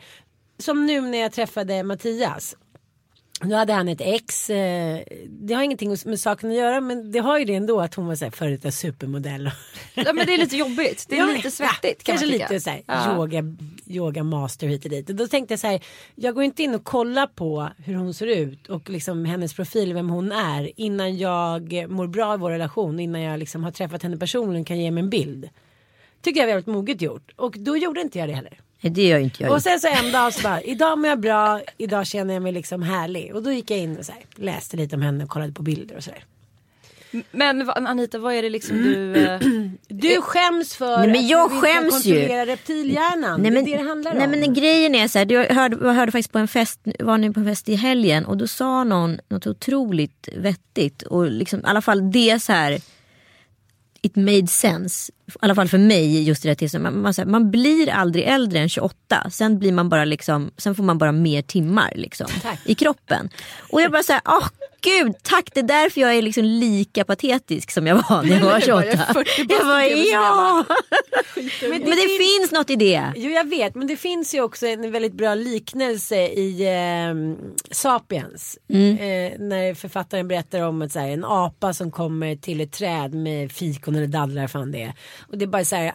Som 0.59 0.87
nu 0.87 1.01
när 1.01 1.19
jag 1.19 1.33
träffade 1.33 1.83
Mattias. 1.83 2.57
Nu 3.45 3.55
hade 3.55 3.73
han 3.73 3.89
ett 3.89 4.01
ex. 4.01 4.51
Eh, 4.51 5.01
det 5.29 5.55
har 5.55 5.63
ingenting 5.63 5.97
med 6.05 6.21
saken 6.21 6.51
att 6.51 6.57
göra 6.57 6.81
men 6.81 7.13
det 7.13 7.19
har 7.19 7.39
ju 7.39 7.45
det 7.45 7.55
ändå 7.55 7.81
att 7.81 7.95
hon 7.95 8.07
var 8.07 8.15
så 8.15 8.25
här 8.25 8.33
före 8.33 8.51
detta 8.51 8.71
supermodell. 8.71 9.51
Ja 9.95 10.13
men 10.13 10.27
det 10.27 10.35
är 10.35 10.39
lite 10.39 10.57
jobbigt. 10.57 11.07
Det 11.09 11.19
är 11.19 11.29
ja, 11.29 11.35
lite 11.37 11.51
svettigt. 11.51 12.03
Ja, 12.07 12.13
kanske 12.13 12.27
lite 12.27 12.61
så 12.61 12.71
här, 12.71 12.83
ja. 12.87 13.17
yoga, 13.17 13.43
yoga 13.87 14.23
master 14.23 14.67
hit 14.67 14.85
och 14.85 14.91
dit. 14.91 15.11
Och 15.11 15.17
då 15.17 15.27
tänkte 15.29 15.53
jag 15.53 15.59
så 15.59 15.67
här. 15.67 15.81
Jag 16.15 16.35
går 16.35 16.45
inte 16.45 16.63
in 16.63 16.75
och 16.75 16.85
kollar 16.85 17.27
på 17.27 17.69
hur 17.79 17.95
hon 17.95 18.15
ser 18.15 18.27
ut 18.27 18.69
och 18.69 18.91
liksom 18.91 19.25
hennes 19.25 19.55
profil, 19.55 19.95
vem 19.95 20.11
hon 20.11 20.33
är. 20.33 20.81
Innan 20.81 21.17
jag 21.17 21.87
mår 21.89 22.07
bra 22.07 22.35
i 22.35 22.37
vår 22.37 22.51
relation. 22.51 23.01
Innan 23.01 23.21
jag 23.21 23.39
liksom 23.39 23.65
har 23.65 23.71
träffat 23.71 24.03
henne 24.03 24.17
personligen 24.17 24.65
kan 24.65 24.79
ge 24.79 24.91
mig 24.91 25.03
en 25.03 25.11
bild. 25.11 25.49
Tycker 26.23 26.41
jag 26.41 26.51
är 26.51 26.55
väldigt 26.55 26.75
moget 26.75 27.03
gjort. 27.03 27.33
Och 27.37 27.57
då 27.59 27.77
gjorde 27.77 28.01
inte 28.01 28.19
jag 28.19 28.29
det 28.29 28.35
heller. 28.35 28.61
Det 28.83 29.07
gör 29.07 29.19
inte 29.19 29.43
jag. 29.43 29.53
Och 29.53 29.63
sen 29.63 29.81
så 29.81 29.89
en 29.89 30.13
dag 30.13 30.35
så 30.35 30.43
bara, 30.43 30.63
idag 30.63 30.99
mår 30.99 31.09
jag 31.09 31.21
bra, 31.21 31.61
idag 31.79 32.07
känner 32.07 32.35
jag 32.35 32.43
mig 32.43 32.53
liksom 32.53 32.83
härlig. 32.83 33.35
Och 33.35 33.43
då 33.43 33.53
gick 33.53 33.71
jag 33.71 33.79
in 33.79 33.97
och 33.97 34.07
så 34.07 34.13
här, 34.13 34.23
läste 34.35 34.77
lite 34.77 34.97
om 34.97 35.03
henne 35.03 35.25
och 35.25 35.31
kollade 35.31 35.53
på 35.53 35.63
bilder 35.63 35.97
och 35.97 36.05
sådär. 36.05 36.25
Men 37.31 37.71
Anita, 37.71 38.19
vad 38.19 38.35
är 38.35 38.43
det 38.43 38.51
liksom 38.51 38.77
du... 38.77 39.15
eh, 39.17 39.41
Du 39.89 40.21
skäms 40.21 40.77
för 40.77 40.99
Nej, 40.99 41.07
men 41.07 41.17
att 41.17 41.29
jag 41.29 41.51
du 41.51 41.55
inte 41.55 41.67
kan 41.69 41.83
skäms 41.83 42.05
ju. 42.07 42.15
kontrollera 42.15 42.47
reptilhjärnan. 42.47 43.41
Nej, 43.43 43.51
men, 43.51 43.65
det 43.65 43.73
är 43.73 43.77
det 43.77 43.83
det 43.83 43.89
handlar 43.89 44.15
nej, 44.15 44.25
om. 44.25 44.31
men 44.31 44.55
grejen 44.55 44.95
är 44.95 45.09
så 45.09 45.19
här, 45.19 45.33
jag 45.33 45.55
hörde, 45.55 45.87
jag 45.87 45.95
hörde 45.95 46.13
faktiskt 46.13 46.33
på 46.33 46.39
en 46.39 46.49
fest, 46.49 46.81
var 46.99 47.19
ni 47.19 47.33
på 47.33 47.41
en 47.41 47.47
fest 47.47 47.69
i 47.69 47.75
helgen 47.75 48.25
och 48.25 48.37
då 48.37 48.47
sa 48.47 48.85
någon 48.85 49.19
något 49.29 49.47
otroligt 49.47 50.29
vettigt 50.37 51.03
och 51.03 51.31
liksom 51.31 51.61
i 51.61 51.63
alla 51.65 51.83
fall 51.83 52.13
det 52.13 52.43
så 52.43 52.53
här 52.53 52.79
It 54.05 54.17
made 54.17 54.47
sense, 54.47 55.13
i 55.29 55.33
alla 55.41 55.55
fall 55.55 55.69
för 55.69 55.79
mig 55.79 56.23
just 56.23 56.45
i 56.45 56.49
det 56.49 56.51
här 56.51 56.55
tillståndet. 56.55 56.93
Man, 56.93 57.03
man, 57.03 57.31
man 57.31 57.51
blir 57.51 57.91
aldrig 57.91 58.25
äldre 58.25 58.59
än 58.59 58.69
28, 58.69 59.31
sen 59.31 59.59
blir 59.59 59.73
man 59.73 59.89
bara 59.89 60.05
liksom, 60.05 60.51
sen 60.57 60.75
får 60.75 60.83
man 60.83 60.99
bara 60.99 61.13
mer 61.13 61.43
timmar 61.43 61.93
liksom, 61.97 62.27
i 62.65 62.75
kroppen. 62.75 63.31
Och 63.71 63.81
jag 63.81 63.93
bara 63.93 64.03
såhär, 64.03 64.23
åh 64.25 64.49
gud 64.83 65.15
tack 65.23 65.51
det 65.55 65.61
är 65.61 65.65
därför 65.65 66.01
jag 66.01 66.15
är 66.15 66.23
liksom 66.23 66.45
lika 66.45 67.05
patetisk 67.05 67.71
som 67.71 67.87
jag 67.87 67.95
var 67.95 68.23
när 68.23 68.37
jag 68.37 68.45
var 68.45 68.61
28. 68.61 68.87
jag 68.87 68.95
är 68.95 69.15
40 69.15 69.47
Jag 69.49 69.67
bara, 69.67 69.87
ja! 69.87 70.65
Men 71.63 71.81
Men 71.81 71.91
det 71.91 72.19
finns 72.19 72.53
något 72.53 72.71
i 72.71 72.77
det. 72.77 73.13
Jo 73.17 73.31
jag 73.31 73.49
vet 73.49 73.75
men 73.75 73.87
det 73.87 73.97
finns 73.97 74.35
ju 74.35 74.41
också 74.41 74.67
en 74.67 74.93
väldigt 74.93 75.15
bra 75.15 75.35
liknelse 75.35 76.17
i 76.17 76.67
eh, 76.67 77.15
Sapiens. 77.71 78.59
Mm. 78.69 78.93
Eh, 78.93 79.39
när 79.39 79.75
författaren 79.75 80.29
berättar 80.29 80.61
om 80.61 80.83
ett, 80.83 80.93
så 80.93 80.99
här, 80.99 81.09
en 81.09 81.25
apa 81.25 81.75
som 81.75 81.91
kommer 81.91 82.37
till 82.37 82.61
ett 82.61 82.73
träd 82.73 83.15
med 83.15 83.53
fikon 83.53 83.97
eller 83.97 84.07
dadlar 84.07 84.47
fan 84.47 84.73
det. 84.73 84.93
Och 85.29 85.39
det 85.39 85.45
är 85.45 85.47
bara 85.47 85.65
så 85.65 85.77
här 85.77 85.93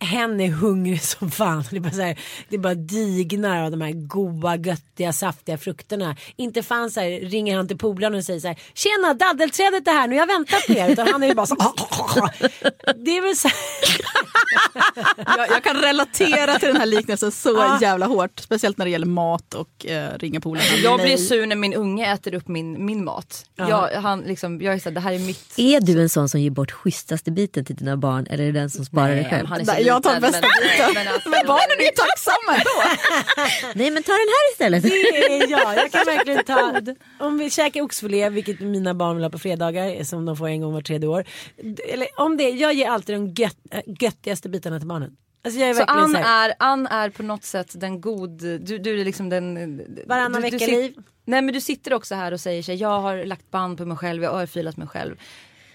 hen 0.00 0.40
är 0.40 0.48
hungrig 0.48 1.02
som 1.18 1.30
fan. 1.30 1.64
Det 1.70 1.76
är, 1.76 1.80
bara 1.80 1.92
så 1.92 2.02
här, 2.02 2.18
det 2.48 2.56
är 2.56 2.60
bara 2.60 2.74
dignar 2.74 3.64
av 3.64 3.70
de 3.70 3.80
här 3.80 3.92
goda, 3.92 4.56
göttiga, 4.56 5.12
saftiga 5.12 5.58
frukterna. 5.58 6.16
Inte 6.36 6.62
fan 6.62 6.90
så 6.90 7.00
här, 7.00 7.10
ringer 7.10 7.56
han 7.56 7.68
till 7.68 7.78
polaren 7.78 8.14
och 8.14 8.24
säger 8.24 8.40
så 8.40 8.48
här. 8.48 8.58
Tjena 8.74 9.14
daddelträdet 9.14 9.88
är 9.88 9.92
här 9.92 10.08
nu, 10.08 10.16
jag 10.16 10.26
väntar 10.26 10.66
på 10.66 10.72
er. 10.72 10.90
Utan 10.90 11.08
han 11.08 11.22
är 11.22 11.26
ju 11.26 11.34
bara 11.34 11.46
så 11.46 11.54
Det 12.96 13.16
är 13.16 13.22
väl 13.22 13.36
så 13.36 13.48
här, 13.48 13.56
Jag, 15.38 15.50
jag 15.50 15.64
kan 15.64 15.76
relatera 15.76 16.58
till 16.58 16.68
den 16.68 16.76
här 16.76 16.86
liknelsen 16.86 17.32
så 17.32 17.78
jävla 17.80 18.06
hårt. 18.06 18.40
Speciellt 18.40 18.78
när 18.78 18.84
det 18.84 18.90
gäller 18.90 19.06
mat 19.06 19.54
och 19.54 19.86
eh, 19.86 20.18
ringa 20.18 20.40
polaren. 20.40 20.66
jag 20.82 21.00
blir 21.00 21.08
Nej. 21.08 21.18
sur 21.18 21.46
när 21.46 21.56
min 21.56 21.74
unge 21.74 22.12
äter 22.12 22.34
upp 22.34 22.48
min, 22.48 22.86
min 22.86 23.04
mat. 23.04 23.44
Jag, 23.56 23.88
han, 23.88 24.20
liksom, 24.20 24.62
jag 24.62 24.74
är 24.74 24.78
såhär, 24.78 24.94
det 24.94 25.00
här 25.00 25.12
är 25.12 25.18
mitt... 25.18 25.58
Är 25.58 25.80
du 25.80 26.02
en 26.02 26.08
sån 26.08 26.28
som 26.28 26.40
ger 26.40 26.50
bort 26.50 26.70
schysstaste 26.70 27.30
biten 27.30 27.64
till 27.64 27.76
dina 27.76 27.96
barn 27.96 28.26
eller 28.26 28.44
är 28.44 28.52
det 28.52 28.60
den 28.60 28.70
som 28.70 28.84
sparar 28.84 29.14
dig 29.14 29.24
själv? 29.30 29.46
Jag 29.88 30.02
tar 30.02 30.20
bästa 30.20 30.40
men- 30.40 30.68
biten. 30.70 30.94
Men, 30.94 31.08
alltså, 31.08 31.28
Men 31.28 31.46
barnen 31.46 31.78
är 31.78 31.84
ju 31.84 31.90
tacksamma 31.90 32.52
ändå. 32.58 32.76
Nej 33.74 33.90
men 33.90 34.02
ta 34.02 34.12
den 34.12 34.18
här 34.36 34.52
istället. 34.52 34.82
Det 34.82 34.88
är 34.88 35.50
jag. 35.50 35.76
Jag 35.76 35.92
kan 35.92 36.04
verkligen 36.06 36.44
ta. 36.44 36.80
Om 37.18 37.38
vi 37.38 37.50
käkar 37.50 37.80
oxfilé, 37.82 38.30
vilket 38.30 38.60
mina 38.60 38.94
barn 38.94 39.16
vill 39.16 39.24
ha 39.24 39.30
på 39.30 39.38
fredagar, 39.38 40.04
som 40.04 40.26
de 40.26 40.36
får 40.36 40.48
en 40.48 40.60
gång 40.60 40.72
var 40.72 40.80
tredje 40.80 41.08
år. 41.08 41.24
Eller 41.88 42.08
om 42.16 42.36
det, 42.36 42.50
jag 42.50 42.74
ger 42.74 42.90
alltid 42.90 43.16
de 43.16 43.28
gött, 43.42 43.56
äh, 43.70 43.80
göttigaste 43.86 44.48
bitarna 44.48 44.78
till 44.78 44.88
barnen. 44.88 45.16
Alltså 45.44 45.60
jag 45.60 45.70
är 45.70 45.74
Så 45.74 45.82
Ann 45.82 46.16
är, 46.16 46.54
Ann 46.58 46.86
är 46.86 47.10
på 47.10 47.22
något 47.22 47.44
sätt 47.44 47.72
den 47.80 48.00
god, 48.00 48.30
du, 48.42 48.78
du 48.78 49.00
är 49.00 49.04
liksom 49.04 49.28
den... 49.28 49.80
Varannan 50.06 50.42
vecka-liv. 50.42 50.94
Nej 51.24 51.42
men 51.42 51.54
du 51.54 51.60
sitter 51.60 51.94
också 51.94 52.14
här 52.14 52.32
och 52.32 52.40
säger 52.40 52.62
så 52.62 52.72
här, 52.72 52.78
jag 52.78 53.00
har 53.00 53.24
lagt 53.24 53.50
band 53.50 53.78
på 53.78 53.84
mig 53.84 53.96
själv, 53.96 54.22
jag 54.22 54.32
har 54.32 54.42
örfilat 54.42 54.76
mig 54.76 54.88
själv. 54.88 55.16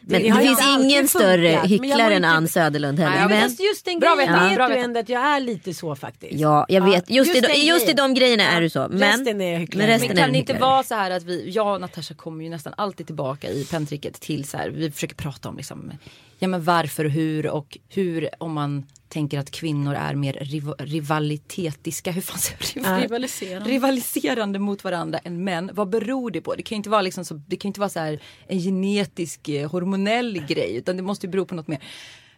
Men 0.06 0.22
Det 0.22 0.30
det, 0.30 0.42
finns 0.44 0.60
ingen 0.80 1.08
större 1.08 1.52
men 1.62 1.70
hycklare 1.70 2.14
än 2.16 2.26
Ann 2.26 2.48
Söderlund 2.48 3.00
heller. 3.00 3.12
Nej, 3.12 3.20
Ja, 3.22 3.28
men 3.28 3.38
men, 3.40 3.50
fast 3.50 3.60
just 3.64 3.86
den 3.86 4.00
Bra 4.00 4.16
grejen 4.16 4.34
vet 4.34 4.56
bra 4.56 4.68
du 4.68 4.76
ändå 4.78 5.00
att 5.00 5.10
jag 5.10 5.22
är 5.22 5.40
lite 5.40 5.74
så 5.74 5.96
faktiskt. 5.96 6.34
ja, 6.40 6.66
jag 6.70 6.82
vet. 6.86 7.10
Just, 7.10 7.36
i, 7.36 7.40
den 7.40 7.52
de- 7.52 7.58
just 7.58 7.90
i 7.90 7.94
de 7.94 8.14
grejerna 8.14 8.44
är 8.44 8.62
du 8.62 8.70
så. 8.70 8.88
Men, 8.90 9.00
resten 9.00 9.42
är 9.42 9.58
hycklare. 9.58 9.88
men 9.88 9.88
resten 9.88 10.08
Men 10.10 10.18
är 10.18 10.22
kan 10.22 10.28
en 10.30 10.34
det 10.34 10.40
inte 10.40 10.54
vara 10.54 10.84
så 10.84 10.96
här 10.96 11.12
att 11.12 11.24
vi, 11.24 11.50
jag 11.50 11.74
och 11.74 11.82
Natasha 11.82 12.14
kommer 12.14 12.44
ju 12.44 12.50
nästan 12.50 12.74
alltid 12.78 13.06
tillbaka 13.06 13.50
i 13.50 13.66
penntricket 13.72 14.22
till 14.22 14.46
så 14.46 14.58
här, 14.58 14.70
vi 14.70 14.92
försöker 14.92 15.16
prata 15.16 15.50
om 15.50 15.58
liksom, 15.58 15.92
ja 16.40 16.48
men 16.48 16.64
varför 16.64 17.06
och 17.06 17.12
hur 17.12 17.48
och 17.48 17.78
hur 17.90 18.30
om 18.38 18.54
man 18.54 18.86
tänker 19.14 19.40
att 19.40 19.52
kvinnor 19.52 19.94
är 19.94 20.16
mer 20.16 20.34
riv- 20.34 20.76
rivalitetiska, 20.80 22.12
hur 22.18 22.22
fan 22.22 22.40
säger 22.40 23.02
Rivaliserande. 23.02 23.70
rivaliserande 23.70 24.60
mot 24.60 24.84
varandra 24.84 25.20
än 25.20 25.44
män. 25.44 25.70
Vad 25.74 25.90
beror 25.90 26.32
det 26.32 26.42
på? 26.42 26.56
Det 26.56 26.64
kan 26.64 26.76
ju 26.76 26.78
inte 26.78 26.90
vara, 26.90 27.02
liksom 27.02 27.26
så, 27.26 27.34
det 27.48 27.56
kan 27.56 27.70
inte 27.70 27.80
vara 27.80 27.90
så 27.90 28.00
här 28.00 28.20
en 28.48 28.60
genetisk 28.60 29.50
eh, 29.50 29.72
hormonell 29.72 30.46
grej 30.48 30.76
utan 30.76 30.98
det 30.98 31.04
måste 31.04 31.26
ju 31.26 31.32
bero 31.32 31.46
på 31.46 31.56
något 31.56 31.68
mer. 31.68 31.84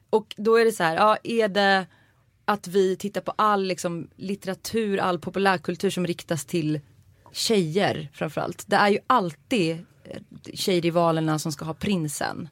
Och 0.09 0.33
då 0.37 0.55
är 0.55 0.65
det 0.65 0.71
så 0.71 0.83
här, 0.83 0.95
ja 0.95 1.17
är 1.23 1.47
det 1.47 1.85
att 2.45 2.67
vi 2.67 2.95
tittar 2.95 3.21
på 3.21 3.33
all 3.35 3.63
liksom, 3.65 4.07
litteratur, 4.15 4.97
all 4.99 5.19
populärkultur 5.19 5.89
som 5.89 6.07
riktas 6.07 6.45
till 6.45 6.79
tjejer 7.33 8.09
framförallt. 8.13 8.63
Det 8.67 8.75
är 8.75 8.89
ju 8.89 8.99
alltid 9.07 9.71
eh, 10.03 10.17
tjejrivalerna 10.53 11.39
som 11.39 11.51
ska 11.51 11.65
ha 11.65 11.73
prinsen. 11.73 12.49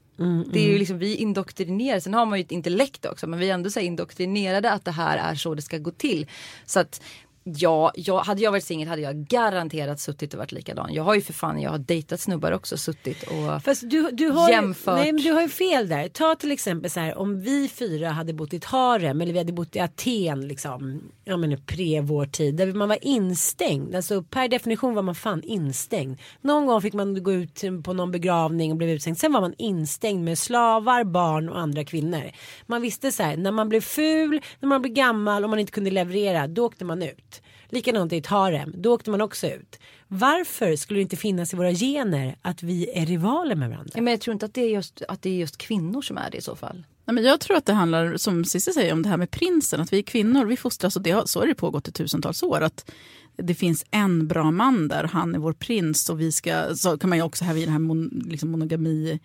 Det 0.52 0.60
är 0.60 0.68
ju 0.68 0.78
liksom, 0.78 0.98
vi 0.98 1.16
indoktrinerar, 1.16 2.00
sen 2.00 2.14
har 2.14 2.26
man 2.26 2.40
ju 2.40 2.44
ett 2.44 2.52
intellekt 2.52 3.06
också 3.06 3.28
men 3.28 3.40
vi 3.40 3.50
är 3.50 3.54
ändå 3.54 3.70
så 3.70 3.80
indoktrinerade 3.80 4.72
att 4.72 4.86
det 4.86 4.92
här 4.92 5.18
är 5.18 5.36
så 5.36 5.56
det 5.56 5.62
ska 5.62 5.78
gå 5.78 5.92
till. 5.92 6.28
Så 6.66 6.80
att 6.80 7.02
Ja, 7.44 7.92
jag, 7.96 8.20
hade 8.20 8.42
jag 8.42 8.52
varit 8.52 8.64
singel 8.64 8.88
hade 8.88 9.02
jag 9.02 9.16
garanterat 9.16 10.00
suttit 10.00 10.34
och 10.34 10.38
varit 10.38 10.52
likadan. 10.52 10.94
Jag 10.94 11.04
har 11.04 11.16
ju 11.16 11.22
för 11.22 11.34
fan, 11.34 11.62
jag 11.62 11.72
har 11.72 11.78
dejtat 11.78 12.20
snubbar 12.20 12.52
också, 12.52 12.78
suttit 12.78 13.24
och 13.24 13.64
Fast 13.64 13.90
du, 13.90 14.10
du, 14.12 14.30
har 14.30 14.50
Jämfört. 14.50 14.98
Ju, 14.98 15.04
nej, 15.04 15.14
men 15.14 15.24
du 15.24 15.32
har 15.32 15.42
ju 15.42 15.50
fel 15.50 15.90
där. 15.90 16.08
Ta 16.08 16.36
till 16.36 16.52
exempel 16.52 16.92
så 16.92 17.00
här 17.00 17.18
om 17.18 17.42
vi 17.42 17.70
fyra 17.70 18.10
hade 18.10 18.34
bott 18.34 18.54
i 18.54 18.58
ett 18.58 18.66
harem 18.66 19.22
eller 19.22 19.34
vi 19.34 19.38
hade 19.40 19.54
bott 19.54 19.76
i 19.76 19.80
Aten 19.80 20.48
liksom. 20.48 21.02
Ja 21.24 21.38
men 21.38 21.62
pre 21.66 22.02
vår 22.02 22.26
tid. 22.26 22.56
Där 22.56 22.74
man 22.74 22.90
var 22.90 22.98
instängd. 23.02 23.96
Alltså 23.96 24.24
per 24.24 24.48
definition 24.48 24.96
var 24.96 25.02
man 25.02 25.16
fan 25.16 25.44
instängd. 25.44 26.20
Någon 26.42 26.66
gång 26.66 26.82
fick 26.82 26.94
man 26.94 27.24
gå 27.24 27.34
ut 27.34 27.64
på 27.84 27.94
någon 27.94 28.12
begravning 28.12 28.72
och 28.72 28.78
blev 28.78 28.90
utslängd. 28.90 29.18
Sen 29.18 29.34
var 29.34 29.42
man 29.42 29.54
instängd 29.58 30.24
med 30.24 30.38
slavar, 30.38 31.04
barn 31.04 31.50
och 31.50 31.60
andra 31.60 31.84
kvinnor. 31.84 32.32
Man 32.66 32.82
visste 32.82 33.12
så 33.12 33.24
här 33.24 33.38
när 33.38 33.52
man 33.52 33.70
blev 33.70 33.82
ful, 33.82 34.42
när 34.60 34.70
man 34.70 34.82
blev 34.82 34.94
gammal 34.94 35.44
och 35.44 35.50
man 35.50 35.60
inte 35.60 35.72
kunde 35.72 35.92
leverera. 35.92 36.48
Då 36.48 36.66
åkte 36.66 36.86
man 36.86 37.02
ut. 37.02 37.33
Likadant 37.74 38.14
i 38.14 38.18
ett 38.18 38.28
harem. 38.28 38.74
Då 38.78 38.94
åkte 38.94 39.12
man 39.12 39.22
också 39.22 39.48
ut. 39.48 39.80
Varför 40.08 40.76
skulle 40.76 41.00
det 41.00 41.02
inte 41.02 41.16
finnas 41.16 41.54
i 41.54 41.58
våra 41.58 41.72
gener 41.72 42.36
att 42.42 42.64
vi 42.64 42.90
är 42.94 43.06
rivaler 43.06 43.56
med 43.56 43.70
varandra? 43.70 43.92
Ja, 43.96 44.02
men 44.02 44.12
jag 44.12 44.22
tror 44.22 44.34
inte 44.34 44.46
att 44.46 44.54
det, 44.54 44.62
är 44.62 44.70
just, 44.70 45.02
att 45.08 45.22
det 45.22 45.30
är 45.30 45.34
just 45.34 45.58
kvinnor 45.58 46.02
som 46.02 46.18
är 46.18 46.32
det 46.32 46.38
i 46.38 46.42
så 46.42 46.56
fall. 46.56 46.84
Nej, 47.06 47.16
men 47.16 47.24
jag 47.24 47.40
tror 47.40 47.58
att 47.58 47.66
det 47.66 47.74
handlar, 47.74 48.18
som 48.18 48.46
Cissi 48.46 48.74
säger, 48.74 48.94
om 48.94 49.04
det 49.04 49.10
här 49.10 49.18
med 49.18 49.32
prinsen. 49.32 49.82
Att 49.82 49.94
vi 49.94 49.98
är 49.98 50.04
kvinnor, 50.04 50.46
vi 50.46 50.58
fostras 50.58 50.96
och 50.96 51.02
det 51.02 51.12
har, 51.12 51.26
så 51.26 51.40
har 51.40 51.48
det 51.48 51.56
pågått 51.56 51.88
i 51.88 51.92
tusentals 51.92 52.44
år. 52.44 52.62
Att 52.62 52.92
det 53.36 53.54
finns 53.54 53.86
en 53.92 54.28
bra 54.28 54.52
man 54.52 54.88
där, 54.88 55.04
han 55.04 55.36
är 55.36 55.40
vår 55.40 55.54
prins. 55.54 56.10
Och 56.10 56.22
vi 56.22 56.32
ska, 56.32 56.76
så 56.76 56.98
kan 56.98 57.10
man 57.10 57.18
ju 57.18 57.24
också 57.24 57.46
här 57.46 57.54
vid 57.54 57.64
den 57.64 57.72
här 57.72 57.80
mon, 57.80 58.24
liksom 58.30 58.52
monogami 58.52 59.20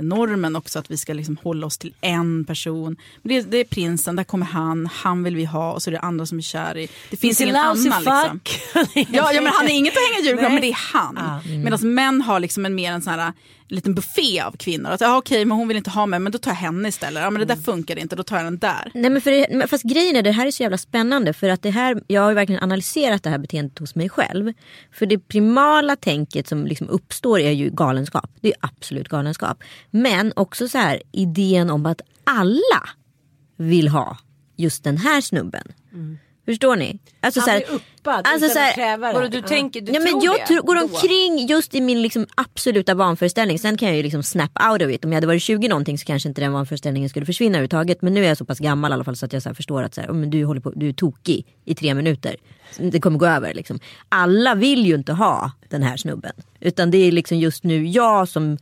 normen 0.00 0.56
också 0.56 0.78
att 0.78 0.90
vi 0.90 0.96
ska 0.96 1.12
liksom 1.12 1.38
hålla 1.42 1.66
oss 1.66 1.78
till 1.78 1.94
en 2.00 2.44
person. 2.44 2.96
Men 3.22 3.34
det, 3.34 3.50
det 3.50 3.56
är 3.56 3.64
prinsen, 3.64 4.16
där 4.16 4.24
kommer 4.24 4.46
han, 4.46 4.86
han 4.86 5.22
vill 5.22 5.36
vi 5.36 5.44
ha 5.44 5.72
och 5.72 5.82
så 5.82 5.90
är 5.90 5.92
det 5.92 6.00
andra 6.00 6.26
som 6.26 6.38
är 6.38 6.42
kär 6.42 6.76
i. 6.78 6.88
Det 7.10 7.16
finns 7.16 7.40
ingen 7.40 7.56
annan. 7.56 7.76
Liksom. 7.82 8.40
Ja, 8.94 9.32
ja 9.32 9.40
men 9.40 9.52
han 9.52 9.66
är 9.66 9.72
inget 9.72 9.92
att 9.92 10.02
hänga 10.10 10.26
i 10.26 10.30
julgran 10.30 10.52
men 10.52 10.60
det 10.62 10.68
är 10.70 10.92
han. 10.92 11.40
Medan 11.64 11.94
män 11.94 12.20
har 12.22 12.40
liksom 12.40 12.66
en 12.66 12.74
mer 12.74 12.92
en 12.92 13.02
sån 13.02 13.12
här 13.12 13.32
liten 13.70 13.94
buffé 13.94 14.40
av 14.40 14.56
kvinnor. 14.56 14.90
Att, 14.90 15.00
ja, 15.00 15.16
okej 15.16 15.44
men 15.44 15.58
hon 15.58 15.68
vill 15.68 15.76
inte 15.76 15.90
ha 15.90 16.06
mig 16.06 16.20
men 16.20 16.32
då 16.32 16.38
tar 16.38 16.50
jag 16.50 16.56
henne 16.56 16.88
istället. 16.88 17.22
Ja 17.22 17.30
men 17.30 17.40
det 17.40 17.54
där 17.54 17.62
funkar 17.62 17.98
inte, 17.98 18.16
då 18.16 18.22
tar 18.22 18.36
jag 18.36 18.46
den 18.46 18.58
där. 18.58 18.90
Nej, 18.94 19.10
men 19.10 19.20
för 19.20 19.30
det, 19.30 19.66
fast 19.66 19.84
grejen 19.84 20.16
är 20.16 20.22
det 20.22 20.30
här 20.30 20.46
är 20.46 20.50
så 20.50 20.62
jävla 20.62 20.78
spännande 20.78 21.32
för 21.32 21.48
att 21.48 21.62
det 21.62 21.70
här, 21.70 22.02
jag 22.06 22.22
har 22.22 22.28
ju 22.28 22.34
verkligen 22.34 22.62
analyserat 22.62 23.22
det 23.22 23.30
här 23.30 23.38
beteendet 23.38 23.78
hos 23.78 23.94
mig 23.94 24.08
själv. 24.08 24.52
För 24.92 25.06
det 25.06 25.18
primala 25.18 25.96
tänket 25.96 26.48
som 26.48 26.66
liksom 26.66 26.88
uppstår 26.88 27.40
är 27.40 27.50
ju 27.50 27.70
galenskap. 27.70 28.30
Det 28.40 28.48
är 28.48 28.56
absolut 28.60 29.08
galenskap. 29.08 29.62
Men 29.90 30.32
också 30.36 30.68
så 30.68 30.78
här 30.78 31.02
idén 31.12 31.70
om 31.70 31.86
att 31.86 32.00
alla 32.24 32.88
vill 33.56 33.88
ha 33.88 34.18
just 34.56 34.84
den 34.84 34.96
här 34.96 35.20
snubben. 35.20 35.72
Förstår 36.50 36.76
ni? 36.76 36.98
Alltså, 37.20 37.40
Han 37.40 37.44
så 37.44 37.50
här, 37.50 37.58
blir 37.58 37.76
uppad 37.76 38.26
alltså, 38.26 38.36
utan 38.36 38.50
så 38.50 38.58
här, 38.58 38.68
att 38.68 38.74
kräva 38.74 39.08
det. 39.08 39.14
Vadå, 39.14 39.28
du 39.28 39.42
tänker, 39.42 39.80
du 39.80 39.92
ja, 39.92 40.00
men 40.00 40.20
jag 40.20 40.40
det? 40.40 40.46
tror, 40.46 40.62
går 40.62 40.82
omkring 40.82 41.46
just 41.46 41.74
i 41.74 41.80
min 41.80 42.02
liksom 42.02 42.26
absoluta 42.34 42.94
vanföreställning. 42.94 43.58
Sen 43.58 43.76
kan 43.76 43.88
jag 43.88 43.96
ju 43.96 44.02
liksom 44.02 44.22
snap 44.22 44.50
out 44.70 44.82
of 44.82 44.90
it. 44.90 45.04
Om 45.04 45.12
jag 45.12 45.16
hade 45.16 45.26
varit 45.26 45.42
20 45.42 45.68
någonting 45.68 45.98
så 45.98 46.04
kanske 46.04 46.28
inte 46.28 46.40
den 46.40 46.52
vanföreställningen 46.52 47.08
skulle 47.08 47.26
försvinna 47.26 47.58
överhuvudtaget. 47.58 48.02
Men 48.02 48.14
nu 48.14 48.24
är 48.24 48.28
jag 48.28 48.36
så 48.36 48.44
pass 48.44 48.58
gammal 48.58 48.92
i 48.92 48.94
alla 48.94 49.04
fall 49.04 49.16
så 49.16 49.26
att 49.26 49.32
jag 49.32 49.42
så 49.42 49.48
här 49.48 49.54
förstår 49.54 49.82
att 49.82 49.94
så 49.94 50.00
här, 50.00 50.08
oh, 50.08 50.14
men 50.14 50.30
du, 50.30 50.44
håller 50.44 50.60
på, 50.60 50.70
du 50.70 50.88
är 50.88 50.92
tokig 50.92 51.46
i 51.64 51.74
tre 51.74 51.94
minuter. 51.94 52.36
Det 52.78 53.00
kommer 53.00 53.18
gå 53.18 53.26
över 53.26 53.54
liksom. 53.54 53.78
Alla 54.08 54.54
vill 54.54 54.86
ju 54.86 54.94
inte 54.94 55.12
ha 55.12 55.52
den 55.68 55.82
här 55.82 55.96
snubben. 55.96 56.32
Utan 56.60 56.90
det 56.90 56.98
är 56.98 57.12
liksom 57.12 57.38
just 57.38 57.64
nu 57.64 57.86
jag 57.86 58.28
som 58.28 58.58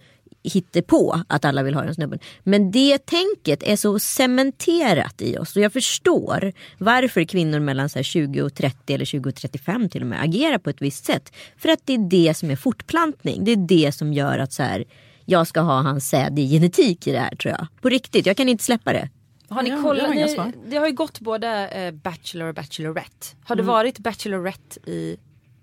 på 0.83 1.21
att 1.29 1.45
alla 1.45 1.63
vill 1.63 1.75
ha 1.75 1.83
den 1.83 1.95
snubben. 1.95 2.19
Men 2.45 2.71
det 2.71 2.99
tänket 3.07 3.63
är 3.63 3.77
så 3.77 3.99
cementerat 3.99 5.23
i 5.23 5.39
oss. 5.39 5.57
Och 5.57 5.63
jag 5.63 5.73
förstår 5.73 6.53
varför 6.79 7.25
kvinnor 7.25 7.61
mellan 7.61 7.89
så 7.89 7.99
här 7.99 8.03
20 8.03 8.43
och 8.43 8.55
30 8.55 8.95
eller 8.95 9.05
20 9.05 9.29
och 9.29 9.35
35 9.35 9.89
till 9.89 10.01
och 10.03 10.07
med 10.09 10.23
agerar 10.23 10.59
på 10.59 10.71
ett 10.71 10.83
visst 10.83 11.05
sätt. 11.05 11.33
För 11.57 11.69
att 11.69 11.81
det 11.85 11.95
är 11.95 11.99
det 12.11 12.35
som 12.37 12.51
är 12.51 12.57
fortplantning. 12.57 13.45
Det 13.45 13.53
är 13.53 13.57
det 13.57 13.93
som 13.95 14.13
gör 14.13 14.39
att 14.39 14.53
så 14.53 14.63
här, 14.63 14.85
jag 15.25 15.47
ska 15.47 15.61
ha 15.61 15.81
hans 15.83 16.09
sädig 16.09 16.51
genetik 16.51 17.07
i 17.07 17.13
det 17.13 17.19
här 17.21 17.35
tror 17.37 17.55
jag. 17.59 17.67
På 17.83 17.89
riktigt, 17.89 18.27
jag 18.27 18.37
kan 18.37 18.49
inte 18.49 18.65
släppa 18.65 18.93
det. 18.93 19.09
Har 19.49 19.63
ni 19.63 19.71
Ja, 19.71 19.83
kollat? 19.83 20.11
ni, 20.15 20.29
svar. 20.29 20.53
det 20.67 20.77
har 20.77 20.87
ju 20.87 20.93
gått 20.93 21.21
både 21.21 21.69
eh, 21.69 21.91
Bachelor 21.93 22.49
och 22.49 22.55
Bachelorette. 22.55 23.27
Har 23.45 23.57
Mm. 23.57 23.67
det 23.67 23.73
varit 23.73 23.99
Bachelorette 23.99 24.91
i 24.91 25.17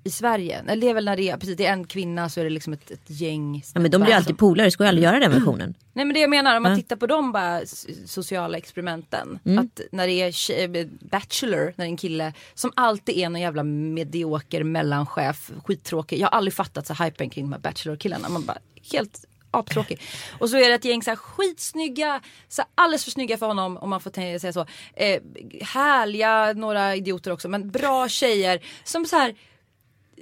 i 0.06 0.12
Sverige. 0.12 0.64
Eller 0.68 0.82
det 0.82 0.90
är 0.90 0.94
väl 0.94 1.06
när 1.06 1.18
det 1.18 1.30
är, 1.30 1.38
precis, 1.38 1.58
det 1.58 1.66
är 1.66 1.74
en 1.74 1.88
kvinna 1.88 2.30
så 2.30 2.40
är 2.40 2.44
det 2.44 2.50
liksom 2.50 2.74
ett, 2.74 2.92
ett 2.92 3.10
gäng. 3.10 3.64
Ja, 3.74 3.80
men 3.80 3.92
de 3.92 4.02
blir 4.02 4.14
alltid 4.16 4.38
polare, 4.38 4.72
ska 4.72 4.84
ju 4.84 4.88
aldrig 4.88 5.04
göra 5.06 5.20
den 5.20 5.32
versionen. 5.32 5.76
Nej 5.94 6.06
men 6.06 6.14
det 6.14 6.20
jag 6.20 6.30
menar 6.30 6.58
om 6.58 6.64
man 6.64 6.76
tittar 6.78 6.96
på 6.96 7.08
de 7.08 7.32
bara 7.32 7.62
sociala 8.06 8.58
experimenten. 8.58 9.40
Att 9.60 9.82
när 9.92 10.08
det 10.08 10.14
är 10.14 10.32
tje- 10.32 10.90
Bachelor, 11.12 11.66
när 11.66 11.74
det 11.76 11.84
är 11.84 11.86
en 11.90 11.98
kille 11.98 12.34
som 12.54 12.72
alltid 12.76 13.18
är 13.18 13.30
någon 13.30 13.42
jävla 13.42 13.64
medioker 13.64 14.64
mellanchef, 14.64 15.52
skittråkig. 15.66 16.20
Jag 16.20 16.28
har 16.28 16.38
aldrig 16.38 16.54
fattat 16.54 16.88
så 16.88 16.94
hypen 16.94 17.30
kring 17.30 17.46
de 17.46 17.52
här 17.54 17.60
Bachelor-killarna. 17.60 18.30
Man 18.30 18.46
bara 18.46 18.58
helt 18.92 19.26
aptråkig. 19.52 20.02
Och 20.40 20.50
så 20.50 20.58
är 20.58 20.70
det 20.70 20.76
ett 20.76 20.86
gäng 20.86 21.04
så 21.04 21.12
här 21.12 21.16
skitsnygga, 21.16 22.22
så 22.50 22.62
här 22.62 22.70
alldeles 22.76 23.04
för 23.04 23.12
snygga 23.12 23.38
för 23.38 23.46
honom 23.46 23.78
om 23.78 23.90
man 23.90 24.02
får 24.02 24.40
säga 24.40 24.54
så. 24.54 24.66
Eh, 24.94 25.22
härliga, 25.62 26.54
några 26.54 26.96
idioter 26.96 27.32
också, 27.32 27.50
men 27.50 27.72
bra 27.72 28.08
tjejer 28.10 28.60
som 28.84 29.06
så 29.06 29.16
här 29.16 29.36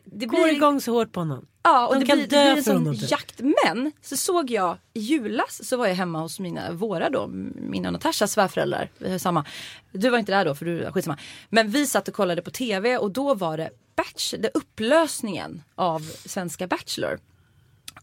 det 0.06 0.26
Går 0.26 0.50
igång 0.50 0.82
så 0.82 0.92
hårt 0.94 1.12
på 1.12 1.20
honom. 1.20 1.48
Ja, 1.64 1.88
och 1.88 1.94
De 1.94 2.00
det 2.00 2.06
kan 2.06 2.18
blir, 2.18 2.28
dö 2.28 2.38
det 2.38 2.44
blir 2.46 2.58
en 2.58 2.64
sån 2.64 2.76
honom, 2.76 2.98
typ. 2.98 3.12
jakt. 3.12 3.42
Men 3.42 3.92
så 4.02 4.18
såg 4.18 4.52
jag 4.52 4.78
i 4.94 5.00
julas 5.00 5.68
så 5.68 5.78
var 5.78 5.88
jag 5.88 5.96
hemma 5.96 6.20
hos 6.20 6.40
mina, 6.40 6.72
våra 6.72 7.10
då, 7.10 7.28
mina 7.28 7.90
och 7.90 7.94
Natashas 7.94 8.32
svärföräldrar. 8.32 8.90
Vi 8.98 9.12
har 9.12 9.18
samma. 9.18 9.46
Du 9.92 10.10
var 10.10 10.18
inte 10.20 10.32
där 10.32 10.46
då 10.46 10.56
för 10.56 10.66
du, 10.66 10.92
skitsamma. 10.92 11.18
Men 11.50 11.70
vi 11.72 11.88
satt 11.88 12.08
och 12.08 12.14
kollade 12.14 12.42
på 12.42 12.52
tv 12.52 12.98
och 12.98 13.12
då 13.12 13.34
var 13.34 13.58
det 13.58 13.70
Bachelor, 13.96 14.42
det 14.44 14.50
upplösningen 14.54 15.64
av 15.76 16.00
svenska 16.26 16.68
Bachelor. 16.68 17.20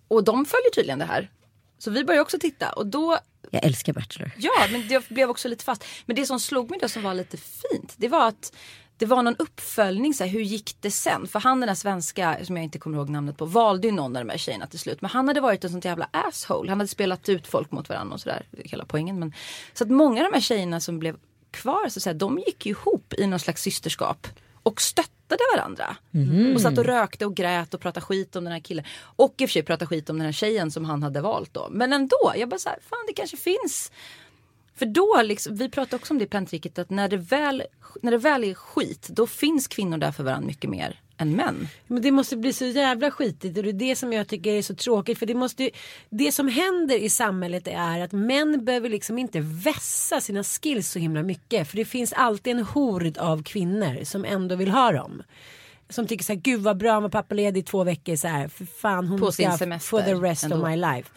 Och 0.09 0.25
de 0.25 0.45
följer 0.45 0.71
tydligen 0.71 0.99
det 0.99 1.05
här. 1.05 1.31
Så 1.79 1.91
vi 1.91 2.05
började 2.05 2.23
också 2.23 2.39
titta 2.39 2.73
och 2.73 2.87
då 2.87 3.19
Jag 3.51 3.65
älskar 3.65 3.93
Bachelor. 3.93 4.31
Ja, 4.37 4.67
men 4.73 4.89
det 4.89 5.09
blev 5.09 5.31
också 5.31 5.49
lite 5.49 5.65
fast. 5.65 5.85
Men 6.07 6.17
det 6.17 6.27
som 6.27 6.41
slog 6.41 6.71
mig 6.71 6.79
då 6.83 6.89
som 6.89 7.03
var 7.03 7.15
lite 7.15 7.37
fint, 7.37 7.95
det 7.97 8.09
var 8.09 8.29
att 8.29 8.53
det 9.01 9.07
var 9.07 9.23
någon 9.23 9.37
uppföljning, 9.39 10.15
så 10.15 10.25
här, 10.25 10.31
hur 10.31 10.41
gick 10.41 10.77
det 10.81 10.91
sen? 10.91 11.27
För 11.27 11.41
han 11.41 11.61
den 11.61 11.67
där 11.67 11.75
svenska, 11.75 12.39
som 12.45 12.57
jag 12.57 12.65
inte 12.65 12.79
kommer 12.79 12.99
ihåg 12.99 13.09
namnet 13.09 13.37
på, 13.37 13.45
valde 13.45 13.87
ju 13.87 13.93
någon 13.93 14.17
av 14.17 14.25
de 14.25 14.31
här 14.31 14.39
tjejerna 14.39 14.67
till 14.67 14.79
slut. 14.79 15.01
Men 15.01 15.11
han 15.11 15.29
hade 15.29 15.41
varit 15.41 15.65
en 15.65 15.71
sånt 15.71 15.85
jävla 15.85 16.09
asshole. 16.13 16.71
Han 16.71 16.81
hade 16.81 16.89
spelat 16.89 17.29
ut 17.29 17.47
folk 17.47 17.71
mot 17.71 17.89
varandra 17.89 18.15
och 18.15 18.21
sådär. 18.21 18.47
Hela 18.65 18.85
poängen. 18.85 19.19
Men, 19.19 19.33
så 19.75 19.85
att 19.85 19.91
många 19.91 20.21
av 20.21 20.31
de 20.31 20.37
här 20.37 20.41
tjejerna 20.41 20.81
som 20.81 20.99
blev 20.99 21.17
kvar, 21.51 21.89
så 21.89 21.99
att 21.99 22.03
säga, 22.03 22.15
de 22.15 22.39
gick 22.39 22.67
ju 22.67 22.71
ihop 22.71 23.15
i 23.19 23.27
någon 23.27 23.41
slags 23.41 23.63
systerskap. 23.63 24.27
Och 24.63 24.81
stöttade 24.81 25.43
varandra. 25.57 25.97
Och 26.55 26.61
satt 26.61 26.79
och 26.79 26.85
rökte 26.85 27.27
och 27.27 27.37
grät 27.37 27.75
och 27.75 27.81
pratade 27.81 28.07
skit 28.07 28.37
om 28.37 28.45
den 28.45 28.53
här 28.53 28.61
killen. 28.61 28.85
Och 29.03 29.35
i 29.39 29.45
och 29.45 29.49
för 29.49 29.53
sig 29.53 29.63
pratade 29.63 29.87
skit 29.87 30.11
om 30.11 30.17
den 30.17 30.25
här 30.25 30.33
tjejen 30.33 30.71
som 30.71 30.85
han 30.85 31.03
hade 31.03 31.21
valt 31.21 31.55
då. 31.55 31.69
Men 31.71 31.93
ändå, 31.93 32.33
jag 32.37 32.49
bara 32.49 32.59
så 32.59 32.69
här, 32.69 32.79
fan 32.91 33.05
det 33.07 33.13
kanske 33.13 33.37
finns 33.37 33.93
för 34.81 34.87
då, 34.87 35.23
liksom, 35.23 35.57
vi 35.57 35.69
pratade 35.69 35.97
också 35.97 36.15
om 36.15 36.19
det 36.19 36.25
i 36.25 36.29
penntricket, 36.29 36.79
att 36.79 36.91
när 36.91 37.09
det, 37.09 37.17
väl, 37.17 37.63
när 38.03 38.11
det 38.11 38.19
väl 38.19 38.45
är 38.45 38.55
skit, 38.55 39.09
då 39.09 39.27
finns 39.27 39.69
kvinnor 39.69 39.99
där 39.99 40.13
för 40.13 40.25
varandra 40.25 40.47
mycket 40.47 40.71
mer 40.71 41.01
än 41.17 41.37
män. 41.37 41.69
Men 41.87 42.03
det 42.03 42.11
måste 42.11 42.37
bli 42.37 42.53
så 42.53 42.65
jävla 42.65 43.11
skitigt 43.11 43.57
och 43.57 43.65
det 43.65 43.71
är 43.71 43.73
det 43.73 43.97
som 43.97 44.13
jag 44.13 44.29
tycker 44.29 44.53
är 44.53 44.63
så 44.63 44.75
tråkigt. 44.75 45.19
För 45.19 45.27
det, 45.27 45.35
måste, 45.35 45.71
det 46.11 46.33
som 46.33 46.49
händer 46.49 46.99
i 46.99 47.09
samhället 47.09 47.69
är 47.69 48.01
att 48.01 48.13
män 48.13 48.65
behöver 48.65 48.89
liksom 48.89 49.19
inte 49.19 49.41
vässa 49.41 50.21
sina 50.21 50.43
skills 50.43 50.91
så 50.91 50.99
himla 50.99 51.23
mycket. 51.23 51.69
För 51.69 51.77
det 51.77 51.85
finns 51.85 52.13
alltid 52.13 52.57
en 52.57 52.65
hord 52.65 53.19
av 53.19 53.43
kvinnor 53.43 54.05
som 54.05 54.25
ändå 54.25 54.55
vill 54.57 54.71
ha 54.71 54.93
dem. 54.93 55.23
Som 55.89 56.07
tycker 56.07 56.25
så 56.25 56.33
här, 56.33 56.41
gud 56.41 56.61
vad 56.61 56.77
bra 56.77 57.01
med 57.01 57.13
pappaledig 57.13 57.61
i 57.61 57.65
två 57.65 57.85
veckor 57.85 58.17
så 58.17 58.29
här. 58.29 58.49
För 58.49 58.65
fan 58.65 59.07
hon 59.07 59.21
På 59.21 59.33
ska 59.33 59.57
for 59.81 60.03
the 60.03 60.15
rest 60.15 60.45
ändå. 60.45 60.57
of 60.57 60.69
my 60.69 60.77
life. 60.77 61.11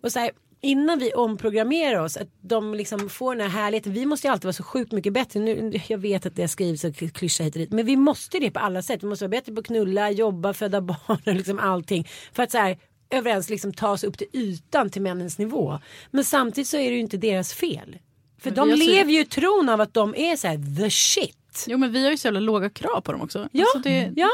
Och 0.00 0.12
så 0.12 0.18
här, 0.18 0.30
innan 0.60 0.98
vi 0.98 1.12
omprogrammerar 1.12 2.00
oss, 2.00 2.16
att 2.16 2.28
de 2.40 2.74
liksom 2.74 3.08
får 3.08 3.34
den 3.36 3.50
här 3.50 3.62
härligheten. 3.62 3.92
Vi 3.92 4.06
måste 4.06 4.26
ju 4.26 4.32
alltid 4.32 4.44
vara 4.44 4.52
så 4.52 4.62
sjukt 4.62 4.92
mycket 4.92 5.12
bättre. 5.12 5.40
Nu, 5.40 5.80
jag 5.88 5.98
vet 5.98 6.26
att 6.26 6.36
det 6.36 6.48
skrivs 6.48 6.84
och 6.84 6.96
klyschor 6.96 7.44
hit 7.44 7.54
och 7.54 7.58
dit. 7.58 7.72
Men 7.72 7.86
vi 7.86 7.96
måste 7.96 8.38
det 8.38 8.50
på 8.50 8.60
alla 8.60 8.82
sätt. 8.82 9.02
Vi 9.02 9.06
måste 9.06 9.24
vara 9.24 9.30
bättre 9.30 9.52
på 9.52 9.60
att 9.60 9.66
knulla, 9.66 10.10
jobba, 10.10 10.54
föda 10.54 10.80
barn 10.80 11.18
och 11.26 11.34
liksom 11.34 11.58
allting. 11.58 12.08
För 12.32 12.42
att 12.42 12.50
så 12.50 12.58
här, 12.58 12.78
överens 13.10 13.50
liksom 13.50 13.72
ta 13.72 13.90
oss 13.90 14.04
upp 14.04 14.18
till 14.18 14.26
ytan 14.32 14.90
till 14.90 15.02
männens 15.02 15.38
nivå. 15.38 15.78
Men 16.10 16.24
samtidigt 16.24 16.68
så 16.68 16.76
är 16.76 16.90
det 16.90 16.94
ju 16.94 17.00
inte 17.00 17.16
deras 17.16 17.52
fel. 17.54 17.98
För 18.42 18.50
Men 18.50 18.68
de 18.68 18.74
lever 18.78 19.12
ju 19.12 19.20
i 19.20 19.24
tron 19.24 19.68
av 19.68 19.80
att 19.80 19.94
de 19.94 20.14
är 20.16 20.36
så 20.36 20.48
här 20.48 20.76
the 20.82 20.90
shit. 20.90 21.64
Jo 21.66 21.78
men 21.78 21.92
vi 21.92 22.04
har 22.04 22.10
ju 22.10 22.16
så 22.16 22.26
jävla 22.26 22.40
låga 22.40 22.70
krav 22.70 23.00
på 23.00 23.12
dem 23.12 23.20
också. 23.22 23.48
Ja, 23.52 23.62
Alltså, 23.62 23.78
det, 23.78 24.12
ja. 24.16 24.28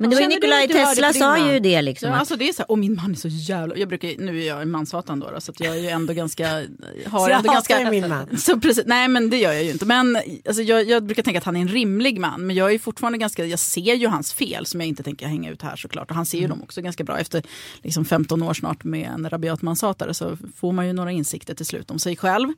Men 0.00 0.10
det 0.10 0.16
var 0.16 0.20
ju 0.22 0.28
Nikolaj 0.28 0.68
Tesla 0.68 1.12
sa 1.12 1.52
ju 1.52 1.60
det 1.60 1.82
liksom. 1.82 2.08
Ja, 2.08 2.14
att, 2.14 2.20
alltså 2.20 2.36
det 2.36 2.48
är 2.48 2.52
så 2.52 2.62
här, 2.62 2.70
och 2.70 2.78
min 2.78 2.94
man 2.94 3.10
är 3.10 3.14
så 3.14 3.28
jävla, 3.28 3.76
jag 3.76 3.88
brukar, 3.88 4.14
nu 4.18 4.42
är 4.42 4.46
jag 4.46 4.62
en 4.62 4.70
manshatare 4.70 5.16
då, 5.16 5.30
då 5.34 5.40
så 5.40 5.52
jag 5.58 5.76
är 5.76 5.80
ju 5.80 5.88
ändå 5.88 6.12
ganska, 6.12 6.48
har 7.06 7.24
Så 7.24 7.30
jag 7.30 7.38
ändå 7.38 7.52
ganska, 7.52 7.90
min 7.90 8.08
man. 8.08 8.26
Så 8.38 8.60
precis, 8.60 8.84
nej 8.86 9.08
men 9.08 9.30
det 9.30 9.36
gör 9.36 9.52
jag 9.52 9.64
ju 9.64 9.70
inte. 9.70 9.86
Men 9.86 10.16
alltså, 10.46 10.62
jag, 10.62 10.88
jag 10.88 11.02
brukar 11.02 11.22
tänka 11.22 11.38
att 11.38 11.44
han 11.44 11.56
är 11.56 11.60
en 11.60 11.68
rimlig 11.68 12.20
man. 12.20 12.46
Men 12.46 12.56
jag 12.56 12.74
är 12.74 12.78
fortfarande 12.78 13.18
ganska, 13.18 13.44
jag 13.46 13.58
ser 13.58 13.94
ju 13.94 14.06
hans 14.06 14.32
fel 14.32 14.66
som 14.66 14.80
jag 14.80 14.88
inte 14.88 15.02
tänker 15.02 15.26
hänga 15.26 15.50
ut 15.50 15.62
här 15.62 15.76
såklart. 15.76 16.10
Och 16.10 16.16
han 16.16 16.26
ser 16.26 16.38
ju 16.38 16.46
dem 16.46 16.62
också 16.62 16.82
ganska 16.82 17.04
bra. 17.04 17.18
Efter 17.18 17.42
liksom 17.82 18.04
15 18.04 18.42
år 18.42 18.54
snart 18.54 18.84
med 18.84 19.06
en 19.14 19.30
rabiat 19.30 19.62
manshatare 19.62 20.14
så 20.14 20.38
får 20.56 20.72
man 20.72 20.86
ju 20.86 20.92
några 20.92 21.12
insikter 21.12 21.54
till 21.54 21.66
slut 21.66 21.90
om 21.90 21.98
sig 21.98 22.16
själv. 22.16 22.48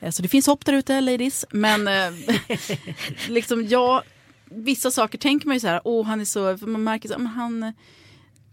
Eh, 0.00 0.10
Så 0.10 0.22
det 0.22 0.28
finns 0.28 0.46
hopp 0.46 0.64
där 0.64 0.72
ute 0.72 1.00
ladies. 1.00 1.44
Men 1.50 1.88
eh, 1.88 2.10
liksom 3.28 3.66
jag, 3.66 4.02
vissa 4.50 4.90
saker 4.90 5.18
tänker 5.18 5.46
man 5.46 5.56
ju 5.56 5.60
så 5.60 5.66
här, 5.66 5.80
åh 5.84 6.06
han 6.06 6.20
är 6.20 6.24
så, 6.24 6.58
man 6.66 6.84
märker 6.84 7.08
så, 7.08 7.18
men 7.18 7.26
han 7.26 7.72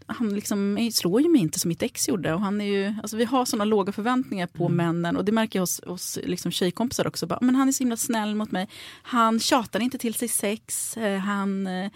han 0.06 0.34
liksom 0.34 0.90
slår 0.92 1.20
ju 1.22 1.28
mig 1.28 1.40
inte 1.40 1.58
som 1.58 1.68
mitt 1.68 1.82
ex 1.82 2.08
gjorde. 2.08 2.34
Och 2.34 2.40
han 2.40 2.60
är 2.60 2.64
ju, 2.64 2.94
alltså 3.02 3.16
vi 3.16 3.24
har 3.24 3.44
sådana 3.44 3.64
låga 3.64 3.92
förväntningar 3.92 4.46
på 4.46 4.68
männen 4.68 5.16
och 5.16 5.24
det 5.24 5.32
märker 5.32 5.58
jag 5.58 5.62
hos, 5.62 5.80
hos 5.86 6.18
liksom 6.24 6.50
tjejkompisar 6.50 7.06
också. 7.06 7.26
Bara, 7.26 7.38
men 7.42 7.54
han 7.54 7.68
är 7.68 7.72
så 7.72 7.78
himla 7.78 7.96
snäll 7.96 8.34
mot 8.34 8.50
mig. 8.50 8.68
Han 9.02 9.40
tjatar 9.40 9.80
inte 9.80 9.98
till 9.98 10.14
sig 10.14 10.28
sex. 10.28 10.96
Eh, 10.96 11.18
Han, 11.18 11.66
eh, 11.66 11.90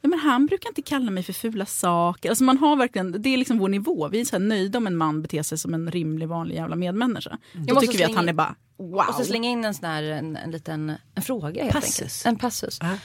ja, 0.00 0.08
men 0.08 0.18
han 0.18 0.46
brukar 0.46 0.68
inte 0.70 0.82
kalla 0.82 1.10
mig 1.10 1.22
för 1.22 1.32
fula 1.32 1.66
saker. 1.66 2.28
Alltså 2.28 2.44
man 2.44 2.58
har 2.58 2.76
verkligen, 2.76 3.22
det 3.22 3.28
är 3.28 3.36
liksom 3.36 3.58
vår 3.58 3.68
nivå. 3.68 4.08
Vi 4.08 4.20
är 4.20 4.24
så 4.24 4.38
nöjda 4.38 4.78
om 4.78 4.86
en 4.86 4.96
man 4.96 5.22
beter 5.22 5.42
sig 5.42 5.58
som 5.58 5.74
en 5.74 5.90
rimlig 5.90 6.28
vanlig 6.28 6.54
jävla 6.54 6.76
medmänniska. 6.76 7.38
Då 7.52 7.74
måste 7.74 7.86
tycker 7.86 7.98
vi 7.98 8.04
att 8.12 8.16
han 8.16 8.28
är 8.28 8.32
bara 8.32 8.54
wow. 8.76 9.04
Och 9.08 9.14
så 9.14 9.24
slänga 9.24 9.48
in 9.48 9.64
en 9.64 9.74
sån 9.74 9.84
här 9.84 10.02
en, 10.02 10.36
en 10.36 10.50
liten 10.50 10.92
en 11.14 11.22
fråga 11.22 11.62
helt 11.62 11.74
Passus. 11.74 12.00
enkelt. 12.00 12.26
En 12.26 12.36
passus. 12.36 12.78
Ja. 12.80 12.96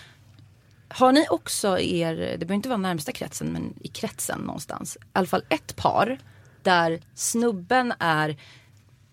Har 0.90 1.12
ni 1.12 1.26
också 1.30 1.80
er, 1.80 2.16
det 2.16 2.38
behöver 2.38 2.54
inte 2.56 2.70
vara 2.70 2.78
närmsta 2.78 3.12
kretsen 3.12 3.48
men 3.48 3.74
i 3.82 3.88
kretsen 3.88 4.40
någonstans. 4.40 4.96
I 4.96 5.00
alla 5.14 5.28
fall 5.28 5.44
ett 5.50 5.76
par 5.76 6.18
där 6.64 7.00
snubben 7.16 7.94
är 8.00 8.38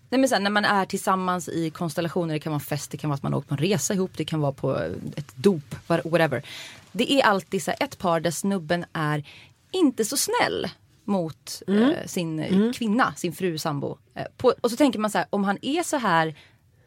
Nej 0.09 0.19
men 0.19 0.29
sen 0.29 0.43
när 0.43 0.49
man 0.49 0.65
är 0.65 0.85
tillsammans 0.85 1.49
i 1.49 1.69
konstellationer, 1.69 2.33
det 2.33 2.39
kan 2.39 2.51
vara 2.51 2.59
fest, 2.59 2.91
det 2.91 2.97
kan 2.97 3.09
vara 3.09 3.15
att 3.15 3.23
man 3.23 3.33
åkt 3.33 3.47
på 3.47 3.53
en 3.53 3.57
resa 3.57 3.93
ihop, 3.93 4.11
det 4.15 4.25
kan 4.25 4.39
vara 4.41 4.51
på 4.51 4.75
ett 5.15 5.35
dop, 5.35 5.75
what- 5.87 6.09
whatever. 6.09 6.43
Det 6.91 7.11
är 7.11 7.23
alltid 7.25 7.63
så 7.63 7.71
ett 7.79 7.97
par 7.97 8.19
där 8.19 8.31
snubben 8.31 8.85
är 8.93 9.23
inte 9.71 10.05
så 10.05 10.17
snäll 10.17 10.67
mot 11.05 11.61
eh, 11.67 12.05
sin 12.05 12.39
eh, 12.39 12.71
kvinna, 12.73 13.13
sin 13.15 13.33
fru, 13.33 13.57
sambo. 13.57 13.97
Eh, 14.13 14.25
på, 14.37 14.53
och 14.61 14.71
så 14.71 14.77
tänker 14.77 14.99
man 14.99 15.11
så 15.11 15.17
här, 15.17 15.27
om 15.29 15.43
han 15.43 15.57
är 15.61 15.83
så 15.83 15.97
här 15.97 16.35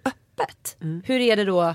öppet, 0.04 0.76
hur 1.04 1.20
är 1.20 1.36
det 1.36 1.44
då 1.44 1.74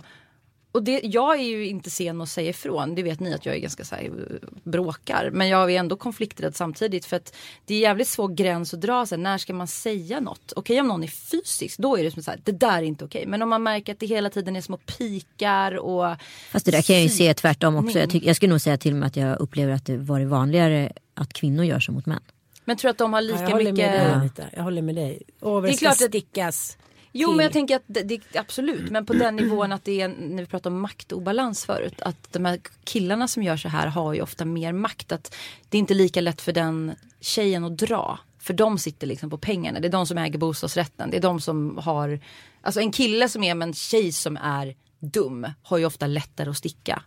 och 0.75 0.83
det, 0.83 1.01
jag 1.03 1.35
är 1.39 1.43
ju 1.43 1.67
inte 1.67 1.89
sen 1.89 2.21
att 2.21 2.29
säga 2.29 2.49
ifrån. 2.49 2.95
Det 2.95 3.03
vet 3.03 3.19
ni 3.19 3.33
att 3.33 3.45
jag 3.45 3.55
är 3.55 3.59
ganska 3.59 3.83
så 3.83 3.95
här, 3.95 4.03
eh, 4.03 4.47
bråkar. 4.63 5.29
Men 5.33 5.47
jag 5.47 5.71
är 5.71 5.79
ändå 5.79 5.95
konflikträdd 5.95 6.55
samtidigt. 6.55 7.05
För 7.05 7.15
att 7.17 7.35
det 7.65 7.75
är 7.75 7.79
jävligt 7.79 8.07
svår 8.07 8.27
gräns 8.27 8.73
att 8.73 8.81
dra. 8.81 9.05
Så 9.05 9.15
här, 9.15 9.21
när 9.21 9.37
ska 9.37 9.53
man 9.53 9.67
säga 9.67 10.19
något? 10.19 10.53
Okej 10.55 10.81
om 10.81 10.87
någon 10.87 11.03
är 11.03 11.07
fysisk. 11.07 11.77
Då 11.79 11.97
är 11.97 12.03
det 12.03 12.11
som 12.11 12.23
så 12.23 12.31
här, 12.31 12.39
det 12.43 12.51
där 12.51 12.77
är 12.77 12.81
inte 12.83 13.05
okej. 13.05 13.25
Men 13.27 13.41
om 13.41 13.49
man 13.49 13.63
märker 13.63 13.93
att 13.93 13.99
det 13.99 14.05
hela 14.05 14.29
tiden 14.29 14.55
är 14.55 14.61
små 14.61 14.77
pikar 14.77 15.77
och. 15.77 16.15
Fast 16.51 16.65
det 16.65 16.71
där 16.71 16.81
kan 16.81 16.95
jag 16.95 17.03
ju 17.03 17.09
se 17.09 17.33
tvärtom 17.33 17.75
också. 17.75 17.99
Jag, 17.99 18.15
jag 18.15 18.35
skulle 18.35 18.49
nog 18.49 18.61
säga 18.61 18.77
till 18.77 18.91
och 18.91 18.97
med 18.97 19.07
att 19.07 19.15
jag 19.15 19.39
upplever 19.39 19.73
att 19.73 19.85
det 19.85 19.97
varit 19.97 20.27
vanligare 20.27 20.91
att 21.13 21.33
kvinnor 21.33 21.65
gör 21.65 21.79
så 21.79 21.91
mot 21.91 22.05
män. 22.05 22.19
Men 22.65 22.77
tror 22.77 22.91
att 22.91 22.97
de 22.97 23.13
har 23.13 23.21
Ja, 23.21 23.27
lika 23.27 23.41
jag 23.43 23.49
håller 23.49 23.71
mycket. 23.71 23.91
med 23.91 23.99
dig 24.01 24.13
Anita. 24.13 24.43
Jag 24.55 24.63
håller 24.63 24.81
med 24.81 24.95
dig. 24.95 25.21
Åh 25.41 25.61
Det 25.61 25.69
är 25.69 25.77
klart 25.77 25.91
att- 25.91 25.97
stickas. 25.97 26.77
Jo 27.17 27.31
men 27.31 27.43
jag 27.43 27.53
tänker 27.53 27.75
att 27.75 27.83
det, 27.87 28.03
det, 28.03 28.21
absolut, 28.33 28.91
men 28.91 29.05
på 29.05 29.13
den 29.13 29.35
nivån 29.35 29.71
att 29.71 29.83
det 29.83 30.01
är, 30.01 30.07
när 30.07 30.43
vi 30.43 30.47
pratade 30.47 30.75
om 30.75 30.81
maktobalans 30.81 31.65
förut, 31.65 32.01
att 32.01 32.33
de 32.33 32.45
här 32.45 32.59
killarna 32.83 33.27
som 33.27 33.43
gör 33.43 33.57
så 33.57 33.69
här 33.69 33.87
har 33.87 34.13
ju 34.13 34.21
ofta 34.21 34.45
mer 34.45 34.73
makt. 34.73 35.11
Att 35.11 35.35
det 35.69 35.77
är 35.77 35.79
inte 35.79 35.93
lika 35.93 36.21
lätt 36.21 36.41
för 36.41 36.51
den 36.51 36.95
tjejen 37.21 37.63
att 37.63 37.77
dra. 37.77 38.19
För 38.39 38.53
de 38.53 38.77
sitter 38.77 39.07
liksom 39.07 39.29
på 39.29 39.37
pengarna, 39.37 39.79
det 39.79 39.87
är 39.87 39.91
de 39.91 40.05
som 40.05 40.17
äger 40.17 40.39
bostadsrätten, 40.39 41.11
det 41.11 41.17
är 41.17 41.21
de 41.21 41.41
som 41.41 41.77
har, 41.77 42.19
alltså 42.61 42.79
en 42.79 42.91
kille 42.91 43.29
som 43.29 43.43
är 43.43 43.55
med 43.55 43.67
en 43.67 43.73
tjej 43.73 44.11
som 44.11 44.37
är 44.37 44.75
dum 44.99 45.47
har 45.63 45.77
ju 45.77 45.85
ofta 45.85 46.07
lättare 46.07 46.49
att 46.49 46.57
sticka. 46.57 47.03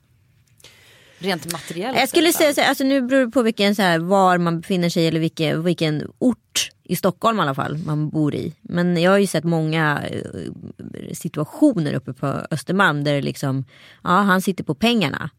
Rent 1.18 1.52
materiellt. 1.52 1.98
Jag 1.98 2.08
skulle 2.08 2.32
säga 2.32 2.54
så 2.54 2.60
här, 2.60 2.68
alltså 2.68 2.84
nu 2.84 3.02
beror 3.02 3.26
det 3.26 3.30
på 3.30 3.42
vilken, 3.42 3.74
så 3.74 3.82
här, 3.82 3.98
var 3.98 4.38
man 4.38 4.60
befinner 4.60 4.88
sig 4.88 5.08
eller 5.08 5.20
vilken, 5.20 5.62
vilken 5.64 6.12
ort 6.18 6.70
i 6.88 6.96
Stockholm 6.96 7.38
i 7.38 7.42
alla 7.42 7.54
fall 7.54 7.78
man 7.78 8.08
bor 8.08 8.34
i. 8.34 8.54
Men 8.62 9.02
jag 9.02 9.10
har 9.10 9.18
ju 9.18 9.26
sett 9.26 9.44
många 9.44 10.02
eh, 10.10 11.12
situationer 11.12 11.94
uppe 11.94 12.12
på 12.12 12.26
Östermalm 12.50 13.04
där 13.04 13.14
det 13.14 13.22
liksom, 13.22 13.64
ja 14.02 14.10
han 14.10 14.42
sitter 14.42 14.64
på 14.64 14.74
pengarna. 14.74 15.30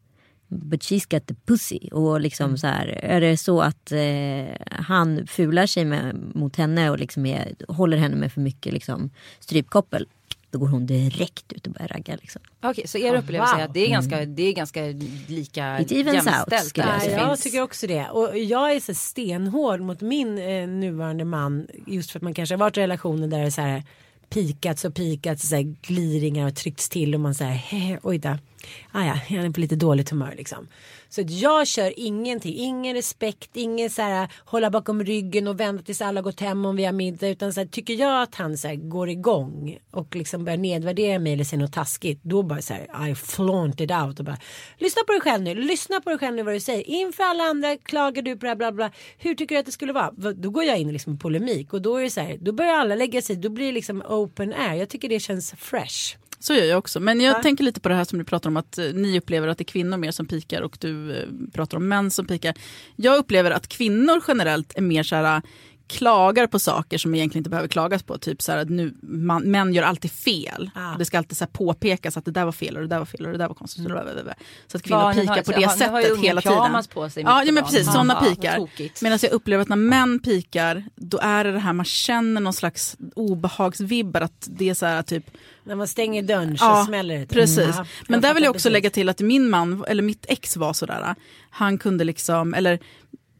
But 0.48 0.82
she's 0.82 1.10
got 1.10 1.26
the 1.26 1.34
pussy. 1.34 1.88
Och 1.92 2.20
liksom 2.20 2.58
så 2.58 2.66
här, 2.66 2.86
är 2.86 3.20
det 3.20 3.36
så 3.36 3.60
att 3.60 3.92
eh, 3.92 4.54
han 4.70 5.26
fular 5.26 5.66
sig 5.66 5.84
med, 5.84 6.16
mot 6.34 6.56
henne 6.56 6.90
och 6.90 6.98
liksom 6.98 7.26
är, 7.26 7.54
håller 7.68 7.96
henne 7.96 8.16
med 8.16 8.32
för 8.32 8.40
mycket 8.40 8.72
liksom, 8.72 9.10
strypkoppel. 9.40 10.06
Då 10.50 10.58
går 10.58 10.68
hon 10.68 10.86
direkt 10.86 11.52
ut 11.52 11.66
och 11.66 11.72
börjar 11.72 11.88
ragga. 11.88 12.16
Liksom. 12.16 12.42
Okej, 12.62 12.88
så 12.88 12.98
er 12.98 13.14
upplevelse 13.14 13.54
wow. 13.54 13.60
är 13.60 13.64
att 13.64 13.74
det 13.74 13.86
är 13.86 13.90
ganska, 13.90 14.24
det 14.24 14.42
är 14.42 14.52
ganska 14.52 14.82
lika 15.28 15.80
It 15.80 15.92
evens 15.92 16.26
out, 16.26 16.34
jämställt? 16.34 16.64
skulle 16.64 16.86
jag. 16.86 17.12
Ja, 17.12 17.28
jag 17.28 17.38
tycker 17.38 17.62
också 17.62 17.86
det. 17.86 18.08
Och 18.08 18.38
jag 18.38 18.72
är 18.72 18.80
så 18.80 18.94
stenhård 18.94 19.80
mot 19.80 20.00
min 20.00 20.38
eh, 20.38 20.68
nuvarande 20.68 21.24
man. 21.24 21.66
Just 21.86 22.10
för 22.10 22.18
att 22.18 22.22
man 22.22 22.34
kanske 22.34 22.54
har 22.54 22.60
varit 22.60 22.76
i 22.76 22.80
relationer 22.80 23.28
där 23.28 23.38
det 23.38 23.46
är 23.46 23.50
så 23.50 23.60
här 23.60 23.82
pikats 24.30 24.84
och 24.84 24.94
pikats, 24.94 25.48
så 25.48 25.56
här 25.56 25.62
gliringar 25.62 26.46
och 26.46 26.54
tryckts 26.54 26.88
till 26.88 27.14
och 27.14 27.20
man 27.20 27.34
säger 27.34 28.00
oj 28.02 28.18
då. 28.18 28.38
Ah, 28.92 29.04
ja, 29.04 29.20
jag 29.28 29.44
är 29.44 29.50
på 29.50 29.60
lite 29.60 29.76
dåligt 29.76 30.10
humör 30.10 30.34
liksom. 30.36 30.68
Så 31.10 31.20
att 31.20 31.30
jag 31.30 31.66
kör 31.66 31.92
ingenting, 31.96 32.54
ingen 32.54 32.94
respekt, 32.94 33.50
ingen 33.56 33.90
så 33.90 34.02
här 34.02 34.28
hålla 34.44 34.70
bakom 34.70 35.04
ryggen 35.04 35.48
och 35.48 35.60
vänta 35.60 35.84
tills 35.84 36.02
alla 36.02 36.22
gått 36.22 36.40
hem 36.40 36.64
om 36.64 36.76
vi 36.76 36.84
har 36.84 36.92
middag. 36.92 37.28
Utan 37.28 37.52
så 37.52 37.60
här, 37.60 37.66
tycker 37.66 37.94
jag 37.94 38.22
att 38.22 38.34
han 38.34 38.58
så 38.58 38.68
här, 38.68 38.74
går 38.74 39.08
igång 39.08 39.78
och 39.90 40.16
liksom 40.16 40.44
börjar 40.44 40.58
nedvärdera 40.58 41.18
mig 41.18 41.32
eller 41.32 41.44
säger 41.44 41.62
något 41.62 41.72
taskigt. 41.72 42.20
Då 42.22 42.42
bara 42.42 42.62
så 42.62 42.74
här, 42.74 43.08
I 43.08 43.14
flaunt 43.14 43.80
it 43.80 43.90
out 43.90 44.18
och 44.18 44.24
bara 44.24 44.38
lyssna 44.78 45.02
på 45.06 45.12
dig 45.12 45.20
själv 45.20 45.42
nu, 45.42 45.54
lyssna 45.54 46.00
på 46.00 46.10
dig 46.10 46.18
själv 46.18 46.36
nu 46.36 46.42
vad 46.42 46.54
du 46.54 46.60
säger. 46.60 46.90
Inför 46.90 47.24
alla 47.24 47.44
andra 47.44 47.76
klagar 47.76 48.22
du 48.22 48.36
på 48.36 48.40
det 48.40 48.48
här, 48.48 48.56
bla 48.56 48.72
bla. 48.72 48.90
Hur 49.18 49.34
tycker 49.34 49.54
du 49.54 49.58
att 49.58 49.66
det 49.66 49.72
skulle 49.72 49.92
vara? 49.92 50.10
Då 50.34 50.50
går 50.50 50.64
jag 50.64 50.78
in 50.78 50.88
i 50.88 50.92
liksom 50.92 51.18
polemik 51.18 51.72
och 51.72 51.82
då 51.82 51.96
är 51.96 52.02
det 52.02 52.10
så 52.10 52.20
här, 52.20 52.38
då 52.40 52.52
börjar 52.52 52.74
alla 52.74 52.94
lägga 52.94 53.22
sig, 53.22 53.36
då 53.36 53.48
blir 53.48 53.66
det 53.66 53.72
liksom 53.72 54.02
open 54.08 54.52
air. 54.52 54.74
Jag 54.74 54.88
tycker 54.88 55.08
det 55.08 55.20
känns 55.20 55.52
fresh. 55.58 56.16
Så 56.42 56.54
gör 56.54 56.64
jag 56.64 56.78
också. 56.78 57.00
Men 57.00 57.20
jag 57.20 57.36
Ja. 57.36 57.42
tänker 57.42 57.64
lite 57.64 57.80
på 57.80 57.88
det 57.88 57.94
här 57.94 58.04
som 58.04 58.18
du 58.18 58.24
pratar 58.24 58.50
om 58.50 58.56
att 58.56 58.78
eh, 58.78 58.84
ni 58.94 59.18
upplever 59.18 59.48
att 59.48 59.58
det 59.58 59.62
är 59.62 59.72
kvinnor 59.72 59.96
mer 59.96 60.10
som 60.10 60.26
pikar 60.26 60.60
och 60.62 60.76
du 60.80 61.16
eh, 61.16 61.24
pratar 61.52 61.76
om 61.76 61.88
män 61.88 62.10
som 62.10 62.26
pikar. 62.26 62.54
Jag 62.96 63.18
upplever 63.18 63.50
att 63.50 63.68
kvinnor 63.68 64.22
generellt 64.28 64.72
är 64.76 64.82
mer 64.82 65.02
så 65.02 65.16
här 65.16 65.42
klagar 65.90 66.46
på 66.46 66.58
saker 66.58 66.98
som 66.98 67.14
egentligen 67.14 67.40
inte 67.40 67.50
behöver 67.50 67.68
klagas 67.68 68.02
på. 68.02 68.18
Typ 68.18 68.42
så 68.42 68.52
här 68.52 68.58
att 68.58 68.68
nu, 68.68 68.94
man, 69.02 69.42
män 69.42 69.74
gör 69.74 69.82
alltid 69.82 70.10
fel. 70.12 70.70
Ah. 70.74 70.94
Det 70.98 71.04
ska 71.04 71.18
alltid 71.18 71.36
så 71.38 71.44
här 71.44 71.50
påpekas 71.52 72.16
att 72.16 72.24
det 72.24 72.30
där 72.30 72.44
var 72.44 72.52
fel 72.52 72.76
och 72.76 72.82
det 72.82 72.88
där 72.88 72.98
var 72.98 73.04
fel 73.06 73.26
och 73.26 73.32
det 73.32 73.38
där 73.38 73.48
var 73.48 73.54
konstigt. 73.54 73.84
blablabla. 73.84 74.34
Så 74.66 74.76
att 74.76 74.82
kvinnor 74.82 75.12
pikar 75.12 75.34
har- 75.34 75.42
på 75.42 75.50
det 75.52 75.64
har 75.64 76.00
ju 76.00 76.06
sättet 76.06 76.24
hela 76.24 76.40
tiden. 76.40 76.84
på 76.94 77.10
sig 77.10 77.22
Ja, 77.22 77.44
ja 77.44 77.52
men 77.52 77.64
precis, 77.64 77.86
sådana 77.86 78.14
Aha, 78.14 78.24
pikar. 78.34 78.68
Medan 79.02 79.18
jag 79.22 79.32
upplever 79.32 79.62
att 79.62 79.68
när 79.68 79.76
män 79.76 80.18
pikar, 80.18 80.84
då 80.96 81.18
är 81.22 81.44
det 81.44 81.52
det 81.52 81.58
här 81.58 81.72
man 81.72 81.84
känner 81.84 82.40
någon 82.40 82.52
slags 82.52 82.96
obehagsvibbar. 83.16 84.20
Att 84.20 84.48
det 84.50 84.70
är 84.70 84.74
så 84.74 84.86
här 84.86 85.02
typ 85.02 85.24
När 85.64 85.74
man 85.74 85.88
stänger 85.88 86.22
dörren 86.22 86.58
så 86.58 86.64
Ja, 86.64 86.84
smäller 86.86 87.18
det. 87.18 87.26
Precis. 87.26 87.74
Ja, 87.76 87.84
Men 88.08 88.20
där 88.20 88.34
vill 88.34 88.42
jag 88.42 88.50
också 88.50 88.68
lägga 88.70 88.90
till 88.90 89.08
att 89.08 89.20
min 89.20 89.50
man, 89.50 89.84
eller 89.88 90.02
mitt 90.02 90.26
ex 90.28 90.56
var 90.56 90.72
sådär. 90.72 91.14
Han 91.50 91.78
kunde 91.78 92.04
liksom, 92.04 92.54
eller 92.54 92.78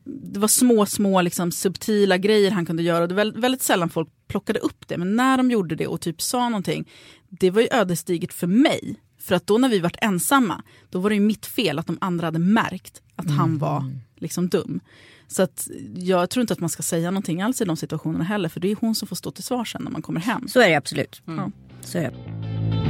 det 0.05 0.41
var 0.41 0.49
små, 0.49 0.87
små 0.87 1.23
liksom 1.23 1.53
subtila 1.53 2.19
grejer 2.19 2.51
han 2.51 2.67
kunde 2.67 2.83
göra. 2.83 3.07
Det 3.07 3.15
var 3.15 3.41
väldigt, 3.41 3.63
sällan 3.63 3.91
folk 3.91 4.09
plockade 4.29 4.59
upp 4.59 4.89
det. 4.89 4.99
Men 4.99 5.17
när 5.17 5.37
de 5.37 5.51
gjorde 5.51 5.75
det 5.75 5.87
och 5.87 6.01
typ 6.01 6.23
sa 6.23 6.49
någonting, 6.49 6.89
det 7.29 7.51
var 7.51 7.63
ju 7.63 7.69
ödesdigert 7.71 8.33
för 8.33 8.47
mig. 8.47 8.97
För 9.19 9.35
att 9.35 9.47
då 9.47 9.59
när 9.59 9.69
vi 9.69 9.79
vart 9.79 9.97
ensamma, 10.01 10.63
då 10.91 10.99
var 10.99 11.11
det 11.11 11.15
ju 11.15 11.21
mitt 11.21 11.47
fel 11.47 11.79
att 11.79 11.87
de 11.87 11.99
andra 12.01 12.27
hade 12.27 12.39
märkt 12.39 13.03
att 13.17 13.31
han 13.31 13.59
var 13.59 13.93
liksom 14.17 14.49
dum. 14.49 14.81
Så 15.29 15.43
att 15.43 15.69
jag 15.95 16.31
tror 16.31 16.41
inte 16.41 16.53
att 16.53 16.61
man 16.61 16.71
ska 16.71 16.83
säga 16.83 17.11
någonting 17.11 17.43
alls 17.43 17.63
i 17.63 17.65
de 17.65 17.77
situationerna 17.77 18.25
heller. 18.25 18.49
För 18.49 18.61
det 18.61 18.71
är 18.71 18.77
hon 18.81 18.95
som 18.95 19.09
får 19.09 19.17
stå 19.17 19.31
till 19.31 19.45
svar 19.45 19.65
sen 19.65 19.83
när 19.85 19.91
man 19.91 20.03
kommer 20.03 20.21
hem. 20.21 20.49
Så 20.49 20.61
är 20.61 20.69
det 20.69 20.77
absolut. 20.77 21.23
Mm. 21.27 21.53
Så 21.81 21.99
är 21.99 22.11
det. 22.11 22.90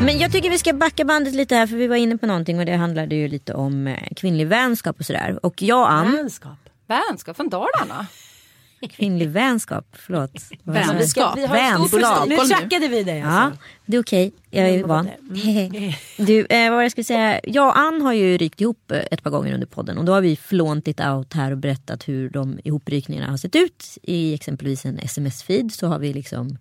Men 0.00 0.18
jag 0.18 0.32
tycker 0.32 0.50
vi 0.50 0.58
ska 0.58 0.72
backa 0.72 1.04
bandet 1.04 1.34
lite 1.34 1.54
här 1.56 1.66
för 1.66 1.76
vi 1.76 1.86
var 1.86 1.96
inne 1.96 2.16
på 2.18 2.26
någonting 2.26 2.58
och 2.58 2.66
det 2.66 2.76
handlade 2.76 3.14
ju 3.14 3.28
lite 3.28 3.54
om 3.54 3.86
eh, 3.86 3.98
kvinnlig 4.16 4.46
vänskap 4.46 4.96
och 4.98 5.06
sådär. 5.06 5.38
Och 5.46 5.62
jag 5.62 5.88
Ann, 5.90 6.12
Vänskap. 6.12 6.58
Vänskap 6.86 7.36
från 7.36 7.48
Dalarna. 7.48 8.06
kvinnlig 8.90 9.28
vänskap, 9.28 9.86
förlåt. 9.92 10.30
Vänskap. 10.62 11.38
Vi 11.38 11.46
har 11.46 11.54
Vänskap. 11.54 12.28
Nu 12.28 12.36
trackade 12.36 12.88
vi 12.88 13.02
dig 13.02 13.18
Ja, 13.18 13.26
alltså. 13.26 13.60
det 13.86 13.96
är 13.96 14.02
okej. 14.02 14.32
Jag 14.50 14.68
är 14.68 14.84
van. 14.84 15.08
Du, 16.26 16.46
eh, 16.46 16.70
vad 16.70 16.84
jag 16.84 16.90
skulle 16.90 17.04
säga? 17.04 17.40
Jag 17.44 17.66
och 17.68 17.78
Ann 17.78 18.02
har 18.02 18.12
ju 18.12 18.38
rykt 18.38 18.60
ihop 18.60 18.90
eh, 18.90 19.00
ett 19.10 19.22
par 19.22 19.30
gånger 19.30 19.54
under 19.54 19.66
podden 19.66 19.98
och 19.98 20.04
då 20.04 20.12
har 20.12 20.20
vi 20.20 20.36
flauntit 20.36 21.00
out 21.00 21.34
här 21.34 21.50
och 21.50 21.58
berättat 21.58 22.08
hur 22.08 22.30
de 22.30 22.58
ihoprykningarna 22.64 23.30
har 23.30 23.36
sett 23.36 23.56
ut. 23.56 23.98
I 24.02 24.34
exempelvis 24.34 24.84
en 24.84 24.98
sms-feed 24.98 25.68
så 25.68 25.86
har 25.86 25.98
vi 25.98 26.12
liksom 26.12 26.58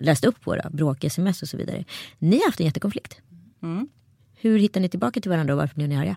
läst 0.00 0.24
upp 0.24 0.46
våra 0.46 0.70
bråk-sms 0.70 1.42
och 1.42 1.48
så 1.48 1.56
vidare. 1.56 1.84
Ni 2.18 2.38
har 2.38 2.46
haft 2.46 2.60
en 2.60 2.66
jättekonflikt. 2.66 3.20
Mm. 3.62 3.88
Hur 4.34 4.58
hittar 4.58 4.80
ni 4.80 4.88
tillbaka 4.88 5.20
till 5.20 5.30
varandra 5.30 5.54
och 5.54 5.58
varför 5.58 5.74
blev 5.74 5.88
ni 5.88 5.96
arga? 5.96 6.16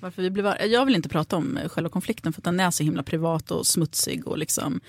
Varför 0.00 0.22
vi 0.22 0.30
blev 0.30 0.46
arga? 0.46 0.66
Jag 0.66 0.86
vill 0.86 0.96
inte 0.96 1.08
prata 1.08 1.36
om 1.36 1.56
eh, 1.56 1.68
själva 1.68 1.90
konflikten 1.90 2.32
för 2.32 2.40
att 2.40 2.44
den 2.44 2.60
är 2.60 2.70
så 2.70 2.82
himla 2.82 3.02
privat 3.02 3.50
och 3.50 3.66
smutsig 3.66 4.26
och 4.26 4.38
liksom 4.38 4.80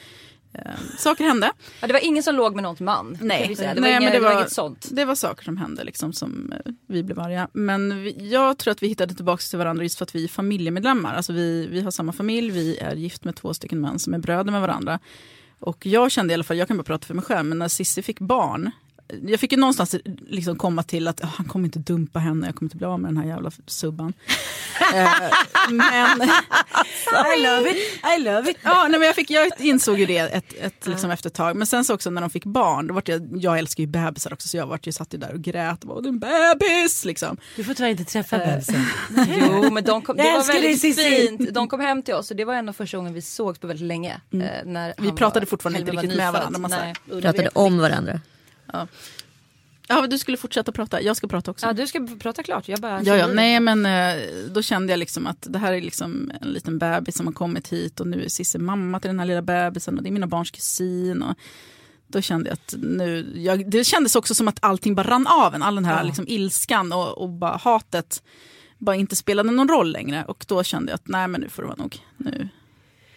eh, 0.53 0.61
saker 0.97 1.23
hände. 1.23 1.51
Ja, 1.81 1.87
det 1.87 1.93
var 1.93 2.05
ingen 2.05 2.23
som 2.23 2.35
låg 2.35 2.55
med 2.55 2.63
någons 2.63 2.79
man. 2.79 3.17
säga. 3.55 3.73
Det 3.73 3.81
var, 3.81 3.87
Nej, 3.87 3.91
inga, 3.91 3.99
men 3.99 4.11
det 4.11 4.19
var 4.19 4.33
inget 4.33 4.51
sånt. 4.51 4.89
Det 4.91 5.05
var 5.05 5.15
saker 5.15 5.43
som 5.43 5.57
hände 5.57 5.83
liksom 5.83 6.13
som 6.13 6.53
eh, 6.53 6.71
vi 6.87 7.03
blev 7.03 7.19
arga. 7.19 7.47
Men 7.53 8.03
vi, 8.03 8.29
jag 8.31 8.57
tror 8.57 8.71
att 8.71 8.83
vi 8.83 8.87
hittade 8.87 9.15
tillbaka 9.15 9.41
till 9.49 9.59
varandra 9.59 9.83
just 9.83 9.97
för 9.97 10.05
att 10.05 10.15
vi 10.15 10.23
är 10.23 10.27
familjemedlemmar. 10.27 11.15
Alltså 11.15 11.33
vi, 11.33 11.67
vi 11.67 11.81
har 11.81 11.91
samma 11.91 12.13
familj, 12.13 12.51
vi 12.51 12.77
är 12.77 12.95
gift 12.95 13.23
med 13.23 13.35
två 13.35 13.53
stycken 13.53 13.81
män 13.81 13.99
som 13.99 14.13
är 14.13 14.19
bröder 14.19 14.51
med 14.51 14.61
varandra. 14.61 14.99
Och 15.61 15.85
jag 15.85 16.11
kände 16.11 16.33
i 16.33 16.35
alla 16.35 16.43
fall, 16.43 16.57
jag 16.57 16.67
kan 16.67 16.77
bara 16.77 16.83
prata 16.83 17.07
för 17.07 17.13
mig 17.13 17.23
själv, 17.23 17.45
men 17.45 17.59
när 17.59 17.67
Cissi 17.67 18.01
fick 18.01 18.19
barn 18.19 18.71
jag 19.27 19.39
fick 19.39 19.51
ju 19.51 19.57
någonstans 19.57 19.95
liksom 20.27 20.55
komma 20.55 20.83
till 20.83 21.07
att 21.07 21.21
oh, 21.21 21.27
han 21.35 21.45
kommer 21.45 21.65
inte 21.65 21.79
dumpa 21.79 22.19
henne, 22.19 22.47
jag 22.47 22.55
kommer 22.55 22.65
inte 22.67 22.77
bli 22.77 22.85
av 22.87 22.99
med 22.99 23.09
den 23.13 23.17
här 23.17 23.25
jävla 23.27 23.51
subban. 23.67 24.13
eh, 24.93 25.11
men 25.69 26.21
I 27.37 27.41
love 27.43 27.69
it, 27.71 27.77
I 28.17 28.21
love 28.23 28.51
it. 28.51 28.57
Ja, 28.63 28.81
nej, 28.89 28.99
men 28.99 29.01
jag, 29.07 29.15
fick, 29.15 29.29
jag 29.31 29.51
insåg 29.59 29.99
ju 29.99 30.05
det 30.05 30.17
ett, 30.17 30.53
ett, 30.61 30.87
liksom 30.87 31.11
efter 31.11 31.29
ett 31.29 31.33
tag. 31.33 31.55
Men 31.55 31.67
sen 31.67 31.85
så 31.85 31.93
också 31.93 32.09
när 32.09 32.21
de 32.21 32.29
fick 32.29 32.45
barn, 32.45 32.87
då 32.87 32.93
vart 32.93 33.07
jag, 33.07 33.29
jag 33.35 33.59
älskar 33.59 33.81
ju 33.83 33.87
bebisar 33.87 34.33
också 34.33 34.47
så 34.47 34.57
jag 34.57 34.67
vart 34.67 34.87
ju, 34.87 34.91
satt 34.91 35.13
ju 35.13 35.17
där 35.17 35.33
och 35.33 35.41
grät 35.41 35.81
och 35.81 35.87
bara, 35.87 35.97
"Åh, 35.97 36.01
det 36.03 36.07
är 36.09 36.11
en 36.11 36.19
bebis! 36.59 37.05
Liksom. 37.05 37.37
Du 37.55 37.63
får 37.63 37.73
tyvärr 37.73 37.89
inte 37.89 38.03
träffa 38.03 38.37
bebisen. 38.37 38.85
Jo 39.39 39.71
men 39.71 39.83
de 39.83 40.01
kom, 40.01 40.17
det 40.17 40.23
Jag 40.27 40.37
var 40.37 40.47
väldigt 40.53 40.81
Cissi. 40.81 41.03
fint. 41.27 41.53
De 41.53 41.67
kom 41.67 41.79
hem 41.79 42.03
till 42.03 42.13
oss 42.13 42.31
och 42.31 42.37
det 42.37 42.45
var 42.45 42.53
en 42.55 42.69
av 42.69 42.73
första 42.73 42.97
gången 42.97 43.13
vi 43.13 43.21
sågs 43.21 43.59
på 43.59 43.67
väldigt 43.67 43.87
länge. 43.87 44.21
eh, 44.31 44.39
När 44.65 44.93
Vi 44.97 45.11
pratade 45.11 45.39
var, 45.45 45.49
fortfarande 45.49 45.79
inte 45.79 45.91
riktigt 45.91 46.15
med 46.17 46.33
varandra, 46.33 46.59
man 46.59 46.71
Pratade 47.21 47.49
om 47.53 47.77
varandra. 47.77 48.19
Ja, 49.87 50.01
men 50.01 50.09
du 50.09 50.17
skulle 50.17 50.37
fortsätta 50.37 50.71
prata, 50.71 51.01
jag 51.01 51.17
ska 51.17 51.27
prata 51.27 51.51
också. 51.51 51.65
Ja 51.65 51.73
du 51.73 51.87
ska 51.87 52.07
prata 52.19 52.43
klart. 52.43 52.67
Jag 52.67 52.79
bara 52.79 53.01
Ja, 53.01 53.17
ja, 53.17 53.27
nej 53.27 53.59
men 53.59 53.85
eh, 53.85 54.23
då 54.51 54.61
kände 54.61 54.93
jag 54.93 54.97
liksom 54.97 55.27
att 55.27 55.47
det 55.49 55.59
här 55.59 55.73
är 55.73 55.81
liksom 55.81 56.31
en 56.41 56.47
liten 56.47 56.77
bebis 56.79 57.15
som 57.17 57.27
har 57.27 57.33
kommit 57.33 57.67
hit 57.67 57.99
och 57.99 58.07
nu 58.07 58.23
är 58.23 58.29
Cissi 58.29 58.57
mamma 58.57 58.99
till 58.99 59.07
den 59.09 59.19
här 59.19 59.25
lilla 59.25 59.41
bebisen 59.41 59.97
och 59.97 60.03
det 60.03 60.09
är 60.09 60.11
mina 60.11 60.27
barns 60.27 60.51
kusin. 60.51 61.21
Och 61.21 61.37
då 62.07 62.21
kände 62.21 62.49
jag 62.49 62.53
att 62.53 62.73
nu, 62.77 63.31
jag, 63.35 63.69
det 63.71 63.83
kändes 63.83 64.15
också 64.15 64.35
som 64.35 64.47
att 64.47 64.57
allting 64.61 64.95
bara 64.95 65.07
rann 65.09 65.27
av 65.27 65.55
en, 65.55 65.63
all 65.63 65.75
den 65.75 65.85
här 65.85 65.97
Ja. 65.97 66.03
liksom 66.03 66.25
ilskan 66.27 66.91
och, 66.93 67.17
och 67.17 67.29
bara 67.29 67.57
hatet 67.57 68.23
bara 68.77 68.95
inte 68.95 69.15
spelade 69.15 69.51
någon 69.51 69.69
roll 69.69 69.91
längre. 69.91 70.25
Och 70.27 70.45
då 70.47 70.63
kände 70.63 70.91
jag 70.91 70.95
att 70.95 71.07
nej 71.07 71.27
men 71.27 71.41
nu 71.41 71.49
får 71.49 71.61
det 71.61 71.67
vara 71.67 71.77
nog, 71.77 71.97
nu, 72.17 72.49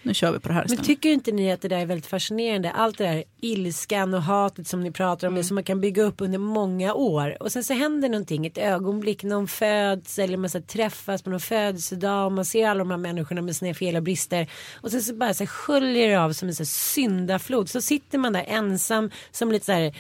nu 0.05 0.15
kör 0.15 0.33
vi 0.33 0.39
på 0.39 0.49
det 0.49 0.55
här 0.55 0.67
Men 0.69 0.85
tycker 0.85 1.09
inte 1.09 1.33
ni 1.33 1.53
att 1.53 1.61
det 1.61 1.69
där 1.69 1.79
är 1.79 1.87
väldigt 1.87 2.07
fascinerande? 2.07 2.71
Allt 2.71 2.99
det 2.99 3.05
där 3.05 3.25
ilskan 3.41 4.15
och 4.15 4.23
hatet 4.23 4.69
som 4.69 4.83
ni 4.83 4.91
pratar 4.91 5.29
om, 5.29 5.35
det 5.35 5.45
som 5.45 5.55
man 5.55 5.65
kan 5.65 5.81
bygga 5.81 6.03
upp 6.03 6.21
under 6.21 6.39
många 6.39 6.95
år. 6.95 7.43
Och 7.43 7.53
sen 7.53 7.65
så 7.65 7.75
händer 7.75 8.09
någonting, 8.09 8.47
ett 8.47 8.59
ögonblick, 8.59 9.23
någon 9.23 9.49
föds 9.49 10.19
eller 10.19 10.37
man 10.37 10.51
så 10.51 10.61
träffas 10.61 11.23
på 11.23 11.31
någon 11.31 11.41
födelsedag 11.41 12.27
och 12.27 12.33
man 12.33 12.45
ser 12.45 12.69
alla 12.69 12.79
de 12.79 12.91
här 12.91 12.99
människorna 12.99 13.43
med 13.43 13.57
sina 13.57 13.75
fel 13.75 13.97
och 13.97 14.03
brister. 14.03 14.51
Och 14.81 14.91
sen 14.91 15.03
så 15.03 15.15
bara 15.15 15.35
så 15.35 15.47
sköljer 15.47 16.09
det 16.09 16.17
av 16.17 16.33
som 16.33 16.49
en 16.49 16.55
så 16.55 16.65
syndaflod. 16.65 17.69
Så 17.69 17.81
sitter 17.81 18.19
man 18.19 18.33
där 18.33 18.45
ensam 18.49 19.11
som 19.31 19.53
lite 19.53 19.67
så 19.67 19.73
här 19.73 19.95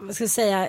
vad 0.00 0.14
ska 0.14 0.24
jag 0.24 0.30
säga, 0.30 0.68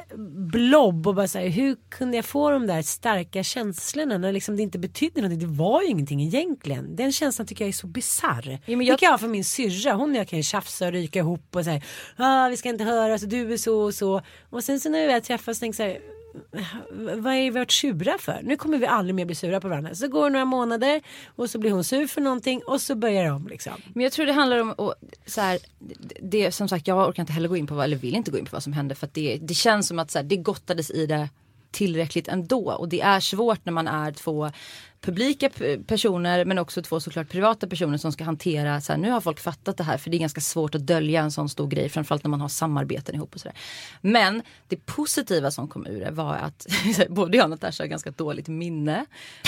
blob 0.51 1.07
och 1.07 1.15
bara 1.15 1.27
så 1.27 1.39
här, 1.39 1.47
hur 1.47 1.75
kunde 1.89 2.15
jag 2.17 2.25
få 2.25 2.49
de 2.51 2.67
där 2.67 2.81
starka 2.81 3.43
känslorna 3.43 4.17
när 4.17 4.31
liksom 4.31 4.57
det 4.57 4.63
inte 4.63 4.79
betydde 4.79 5.21
någonting? 5.21 5.49
Det 5.49 5.57
var 5.57 5.81
ju 5.81 5.87
ingenting 5.87 6.21
egentligen. 6.21 6.95
Den 6.95 7.11
känslan 7.11 7.47
tycker 7.47 7.65
jag 7.65 7.69
är 7.69 7.73
så 7.73 7.87
bisarr. 7.87 8.49
Ja, 8.51 8.59
men 8.65 8.79
Det 8.79 8.85
jag- 8.85 8.99
kan 8.99 9.05
jag 9.07 9.11
ha 9.13 9.17
för 9.17 9.27
min 9.27 9.45
syrra, 9.45 9.93
hon 9.93 10.09
och 10.11 10.15
jag 10.17 10.27
kan 10.27 10.39
ju 10.39 10.43
tjafsa 10.43 10.85
och 10.85 10.91
ryka 10.91 11.19
ihop 11.19 11.55
och 11.55 11.63
säga, 11.63 11.81
ah, 12.15 12.49
vi 12.49 12.57
ska 12.57 12.69
inte 12.69 12.83
höras 12.83 13.21
du 13.21 13.53
är 13.53 13.57
så 13.57 13.81
och 13.81 13.93
så. 13.93 14.21
Och 14.49 14.63
sen 14.63 14.79
så 14.79 14.89
när 14.89 15.01
vi 15.01 15.07
väl 15.07 15.21
träffas 15.21 15.59
tänker 15.59 15.83
jag 15.83 15.93
så 15.95 15.99
här, 15.99 16.20
vad 16.91 17.33
är 17.33 17.41
vi 17.41 17.49
varit 17.49 17.71
sura 17.71 18.17
för? 18.17 18.41
Nu 18.43 18.57
kommer 18.57 18.77
vi 18.77 18.85
aldrig 18.85 19.15
mer 19.15 19.25
bli 19.25 19.35
sura 19.35 19.61
på 19.61 19.67
varandra. 19.67 19.95
Så 19.95 20.07
går 20.07 20.23
det 20.23 20.29
några 20.29 20.45
månader 20.45 21.01
och 21.35 21.49
så 21.49 21.59
blir 21.59 21.71
hon 21.71 21.83
sur 21.83 22.07
för 22.07 22.21
någonting 22.21 22.61
och 22.67 22.81
så 22.81 22.95
börjar 22.95 23.23
det 23.23 23.31
om 23.31 23.47
liksom. 23.47 23.73
Men 23.93 24.03
jag 24.03 24.11
tror 24.11 24.25
det 24.25 24.33
handlar 24.33 24.57
om, 24.57 24.71
och, 24.71 24.95
så 25.25 25.41
här, 25.41 25.59
det, 26.21 26.51
som 26.51 26.67
sagt 26.67 26.87
jag 26.87 27.09
orkar 27.09 27.23
inte 27.23 27.33
heller 27.33 27.49
gå 27.49 27.57
in 27.57 27.67
på 27.67 27.75
vad, 27.75 27.85
eller 27.85 27.97
vill 27.97 28.15
inte 28.15 28.31
gå 28.31 28.37
in 28.37 28.45
på 28.45 28.51
vad 28.51 28.63
som 28.63 28.73
hände 28.73 28.95
för 28.95 29.07
att 29.07 29.13
det, 29.13 29.37
det 29.41 29.53
känns 29.53 29.87
som 29.87 29.99
att 29.99 30.11
så 30.11 30.19
här, 30.19 30.23
det 30.23 30.37
gottades 30.37 30.91
i 30.91 31.05
det 31.05 31.29
tillräckligt 31.71 32.27
ändå. 32.27 32.71
Och 32.71 32.89
det 32.89 33.01
är 33.01 33.19
svårt 33.19 33.65
när 33.65 33.73
man 33.73 33.87
är 33.87 34.11
två 34.11 34.51
publika 35.01 35.49
personer 35.87 36.45
men 36.45 36.57
också 36.57 36.81
två 36.81 36.99
såklart 36.99 37.29
privata 37.29 37.67
personer 37.67 37.97
som 37.97 38.11
ska 38.11 38.23
hantera 38.23 38.81
så 38.81 38.93
här, 38.93 38.99
nu 38.99 39.11
har 39.11 39.21
folk 39.21 39.39
fattat 39.39 39.77
det 39.77 39.83
här 39.83 39.97
för 39.97 40.09
det 40.09 40.17
är 40.17 40.19
ganska 40.19 40.41
svårt 40.41 40.75
att 40.75 40.87
dölja 40.87 41.21
en 41.21 41.31
sån 41.31 41.49
stor 41.49 41.67
grej 41.67 41.89
framförallt 41.89 42.23
när 42.23 42.29
man 42.29 42.41
har 42.41 42.49
samarbeten 42.49 43.15
ihop 43.15 43.35
och 43.35 43.41
sådär. 43.41 43.57
Men 44.01 44.41
det 44.67 44.85
positiva 44.85 45.51
som 45.51 45.67
kom 45.67 45.87
ur 45.87 45.99
det 45.99 46.11
var 46.11 46.35
att 46.35 46.67
både 47.09 47.37
jag 47.37 47.43
och 47.43 47.49
Natasha 47.49 47.83
har 47.83 47.87
ganska 47.87 48.11
dåligt 48.11 48.47
minne. 48.47 49.05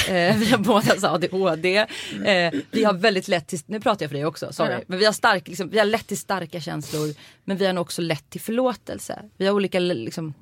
Eh, 0.08 0.38
vi 0.38 0.52
har 0.52 0.58
båda 0.58 1.00
så 1.00 1.08
ADHD. 1.08 1.78
Eh, 2.26 2.54
vi 2.72 2.84
har 2.84 2.94
väldigt 2.94 3.28
lätt 3.28 3.48
till, 3.48 3.60
nu 3.66 3.80
pratar 3.80 4.04
jag 4.04 4.10
för 4.10 4.18
dig 4.18 4.26
också, 4.26 4.54
sorry. 4.54 4.84
Men 4.88 5.00
vi 5.00 5.06
har, 5.06 5.14
stark, 5.14 5.48
liksom, 5.48 5.70
vi 5.70 5.80
har 5.80 5.86
lätt 5.86 6.08
till 6.08 6.18
starka 6.18 6.62
känslor 6.62 7.14
men 7.44 7.58
vi 7.58 7.66
har 7.66 7.74
nog 7.74 7.82
också 7.82 8.02
lätt 8.02 8.30
till 8.30 8.42
förlåtelse. 8.42 9.20
Vi 9.38 9.46
har 9.46 9.54
olika 9.54 9.80
liksom, 9.80 10.34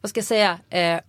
vad 0.00 0.10
ska 0.10 0.18
jag 0.18 0.24
säga, 0.24 0.58
eh, 0.70 1.00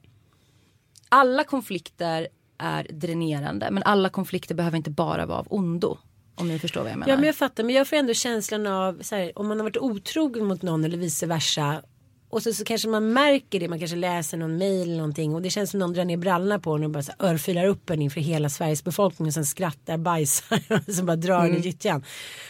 alla 1.10 1.44
konflikter 1.44 2.28
är 2.58 2.88
dränerande 2.90 3.72
men 3.72 3.84
alla 3.84 4.10
konflikter 4.10 4.56
behöver 4.56 4.78
inte 4.78 4.92
bara 4.92 5.26
vara 5.26 5.40
av 5.40 5.48
ondo. 5.50 5.98
Om 6.36 6.48
ni 6.48 6.60
förstår 6.60 6.82
vad 6.82 6.92
jag 6.92 6.98
menar. 6.98 7.12
Ja 7.12 7.18
men 7.18 7.26
jag 7.26 7.36
fattar 7.36 7.64
men 7.64 7.76
jag 7.76 7.88
får 7.88 7.96
ändå 7.96 8.14
känslan 8.14 8.68
av 8.68 9.00
så 9.02 9.16
här, 9.16 9.40
om 9.40 9.48
man 9.48 9.58
har 9.58 9.64
varit 9.64 9.78
otrogen 9.78 10.46
mot 10.46 10.62
någon 10.62 10.84
eller 10.84 10.98
vice 10.98 11.26
versa. 11.26 11.82
Och 12.36 12.44
så, 12.44 12.54
så 12.54 12.64
kanske 12.64 12.88
man 12.88 13.14
märker 13.14 13.60
det, 13.60 13.68
man 13.68 13.80
kanske 13.80 13.98
läser 13.98 14.38
någon 14.38 14.58
mail 14.58 14.82
eller 14.82 14.98
någonting 14.98 15.36
och 15.36 15.42
det 15.42 15.50
känns 15.50 15.72
som 15.72 15.80
någon 15.80 15.94
drar 15.94 16.06
ner 16.06 16.18
brallorna 16.18 16.60
på 16.60 16.72
en 16.72 16.84
och 16.84 16.90
bara 16.90 17.04
så 17.04 17.12
örfilar 17.20 17.66
upp 17.66 17.90
en 17.90 18.02
inför 18.02 18.22
hela 18.22 18.50
Sveriges 18.50 18.84
befolkning 18.84 19.28
och 19.28 19.34
sen 19.34 19.46
skrattar, 19.46 19.98
bajsar 19.98 20.62
och 20.88 20.94
så 20.94 21.04
bara 21.04 21.16
drar 21.16 21.46
mm. 21.46 21.58
i 21.58 21.60
gyttjan. 21.60 22.04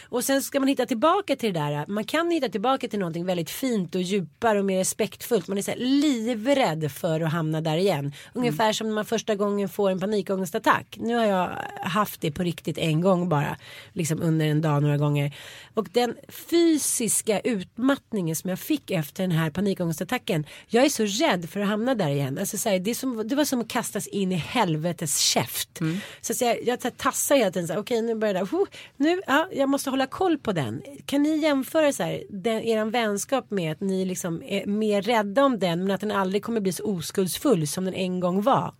Och 0.08 0.24
sen 0.24 0.42
ska 0.42 0.60
man 0.60 0.68
hitta 0.68 0.86
tillbaka 0.86 1.36
till 1.36 1.54
det 1.54 1.60
där. 1.60 1.84
Man 1.88 2.04
kan 2.04 2.30
hitta 2.30 2.48
tillbaka 2.48 2.88
till 2.88 2.98
någonting 2.98 3.24
väldigt 3.24 3.50
fint 3.50 3.94
och 3.94 4.02
djupare 4.02 4.58
och 4.58 4.64
mer 4.64 4.78
respektfullt. 4.78 5.48
Man 5.48 5.58
är 5.58 5.62
så 5.62 5.70
här 5.70 5.78
livrädd 5.78 6.92
för 6.92 7.20
att 7.20 7.32
hamna 7.32 7.60
där 7.60 7.76
igen. 7.76 8.12
Ungefär 8.32 8.72
som 8.72 8.86
när 8.86 8.94
man 8.94 9.04
första 9.04 9.34
gången 9.34 9.68
får 9.68 9.90
en 9.90 10.00
panikångestattack. 10.00 10.96
Nu 11.00 11.14
har 11.14 11.24
jag 11.24 11.50
haft 11.82 12.20
det 12.20 12.30
på 12.30 12.42
riktigt 12.42 12.78
en 12.78 13.00
gång 13.00 13.28
bara. 13.28 13.56
Liksom 13.92 14.22
under 14.22 14.46
en 14.46 14.60
dag 14.60 14.82
några 14.82 14.96
gånger. 14.96 15.36
Och 15.74 15.88
den 15.92 16.16
fysiska 16.28 17.40
utmattningen 17.40 18.36
som 18.36 18.50
jag 18.50 18.58
fick 18.58 18.90
efter 18.90 19.22
den 19.22 19.32
här 19.32 19.50
panikångestattacken. 19.76 20.46
Jag 20.68 20.84
är 20.84 20.88
så 20.88 21.04
rädd 21.04 21.48
för 21.50 21.60
att 21.60 21.68
hamna 21.68 21.94
där 21.94 22.08
igen. 22.08 22.38
Alltså, 22.38 22.58
så 22.58 22.68
här, 22.68 22.78
det, 22.78 22.90
är 22.90 22.94
som, 22.94 23.28
det 23.28 23.34
var 23.34 23.44
som 23.44 23.60
att 23.60 23.68
kastas 23.68 24.06
in 24.06 24.32
i 24.32 24.34
helvetes 24.34 25.18
käft. 25.18 25.80
Så, 26.20 26.32
att 26.32 26.40
jag, 26.40 26.64
jag 26.64 26.82
så 26.82 26.88
här, 26.88 26.94
tassar 26.96 27.36
hela 27.36 27.50
tiden. 27.50 27.66
så 27.66 27.72
här, 27.72 27.80
Okej 27.80 28.02
nu 28.02 28.14
börjar 28.14 28.34
det. 28.34 28.42
Oh, 28.42 28.64
nu, 28.96 29.20
ja, 29.26 29.48
jag 29.52 29.68
måste 29.68 29.90
hålla 29.90 30.06
koll 30.06 30.38
på 30.38 30.52
den. 30.52 30.82
Kan 31.06 31.22
ni 31.22 31.36
jämföra 31.38 31.92
så 31.92 32.02
här, 32.02 32.22
den, 32.30 32.62
er 32.62 32.84
vänskap 32.84 33.50
med 33.50 33.72
att 33.72 33.80
ni 33.80 34.04
liksom 34.04 34.42
är 34.42 34.66
mer 34.66 35.02
rädda 35.02 35.44
om 35.44 35.58
den 35.58 35.84
men 35.84 35.90
att 35.90 36.00
den 36.00 36.10
aldrig 36.10 36.42
kommer 36.42 36.60
bli 36.60 36.72
så 36.72 36.84
oskuldsfull 36.84 37.66
som 37.66 37.84
den 37.84 37.94
en 37.94 38.20
gång 38.20 38.42
var? 38.42 38.74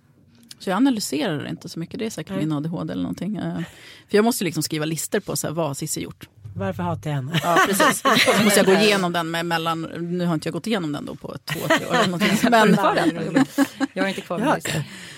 Så 0.59 0.71
jag 0.71 0.77
analyserar 0.77 1.49
inte 1.49 1.69
så 1.69 1.79
mycket. 1.79 1.99
Det 1.99 2.07
är 2.07 2.11
säkert 2.11 2.37
min 2.37 2.53
ADHD 2.53 2.93
eller 2.93 3.03
någonting. 3.03 3.37
Eh, 3.37 3.61
För 4.09 4.17
jag 4.19 4.25
måste 4.25 4.45
liksom 4.45 4.63
skriva 4.63 4.85
listor 4.85 5.21
på 5.21 5.37
så 5.37 5.47
här, 5.47 5.55
vad 5.55 5.67
har 5.67 5.75
Cissi 5.75 6.01
gjort. 6.01 6.29
Varför 6.59 6.83
hatar 6.83 7.11
jag 7.11 7.17
henne? 7.17 7.41
Ja, 7.43 7.59
precis. 7.67 8.03
Så 8.37 8.43
måste 8.45 8.61
jag 8.61 8.67
gå 8.67 8.73
igenom 8.73 9.13
den 9.13 9.31
med 9.31 9.47
mellan, 9.47 9.83
nu 9.99 10.27
har 10.27 10.35
inte 10.35 10.49
jag 10.49 10.53
gått 10.53 10.67
igenom 10.67 10.93
den 10.93 11.05
då 11.05 11.15
på 11.15 11.37
två, 11.45 11.59
tre 11.69 11.87
år. 11.87 12.51
Men, 12.51 13.47
Jag 13.93 14.03
har 14.03 14.09
inte 14.09 14.21
kvar 14.21 14.61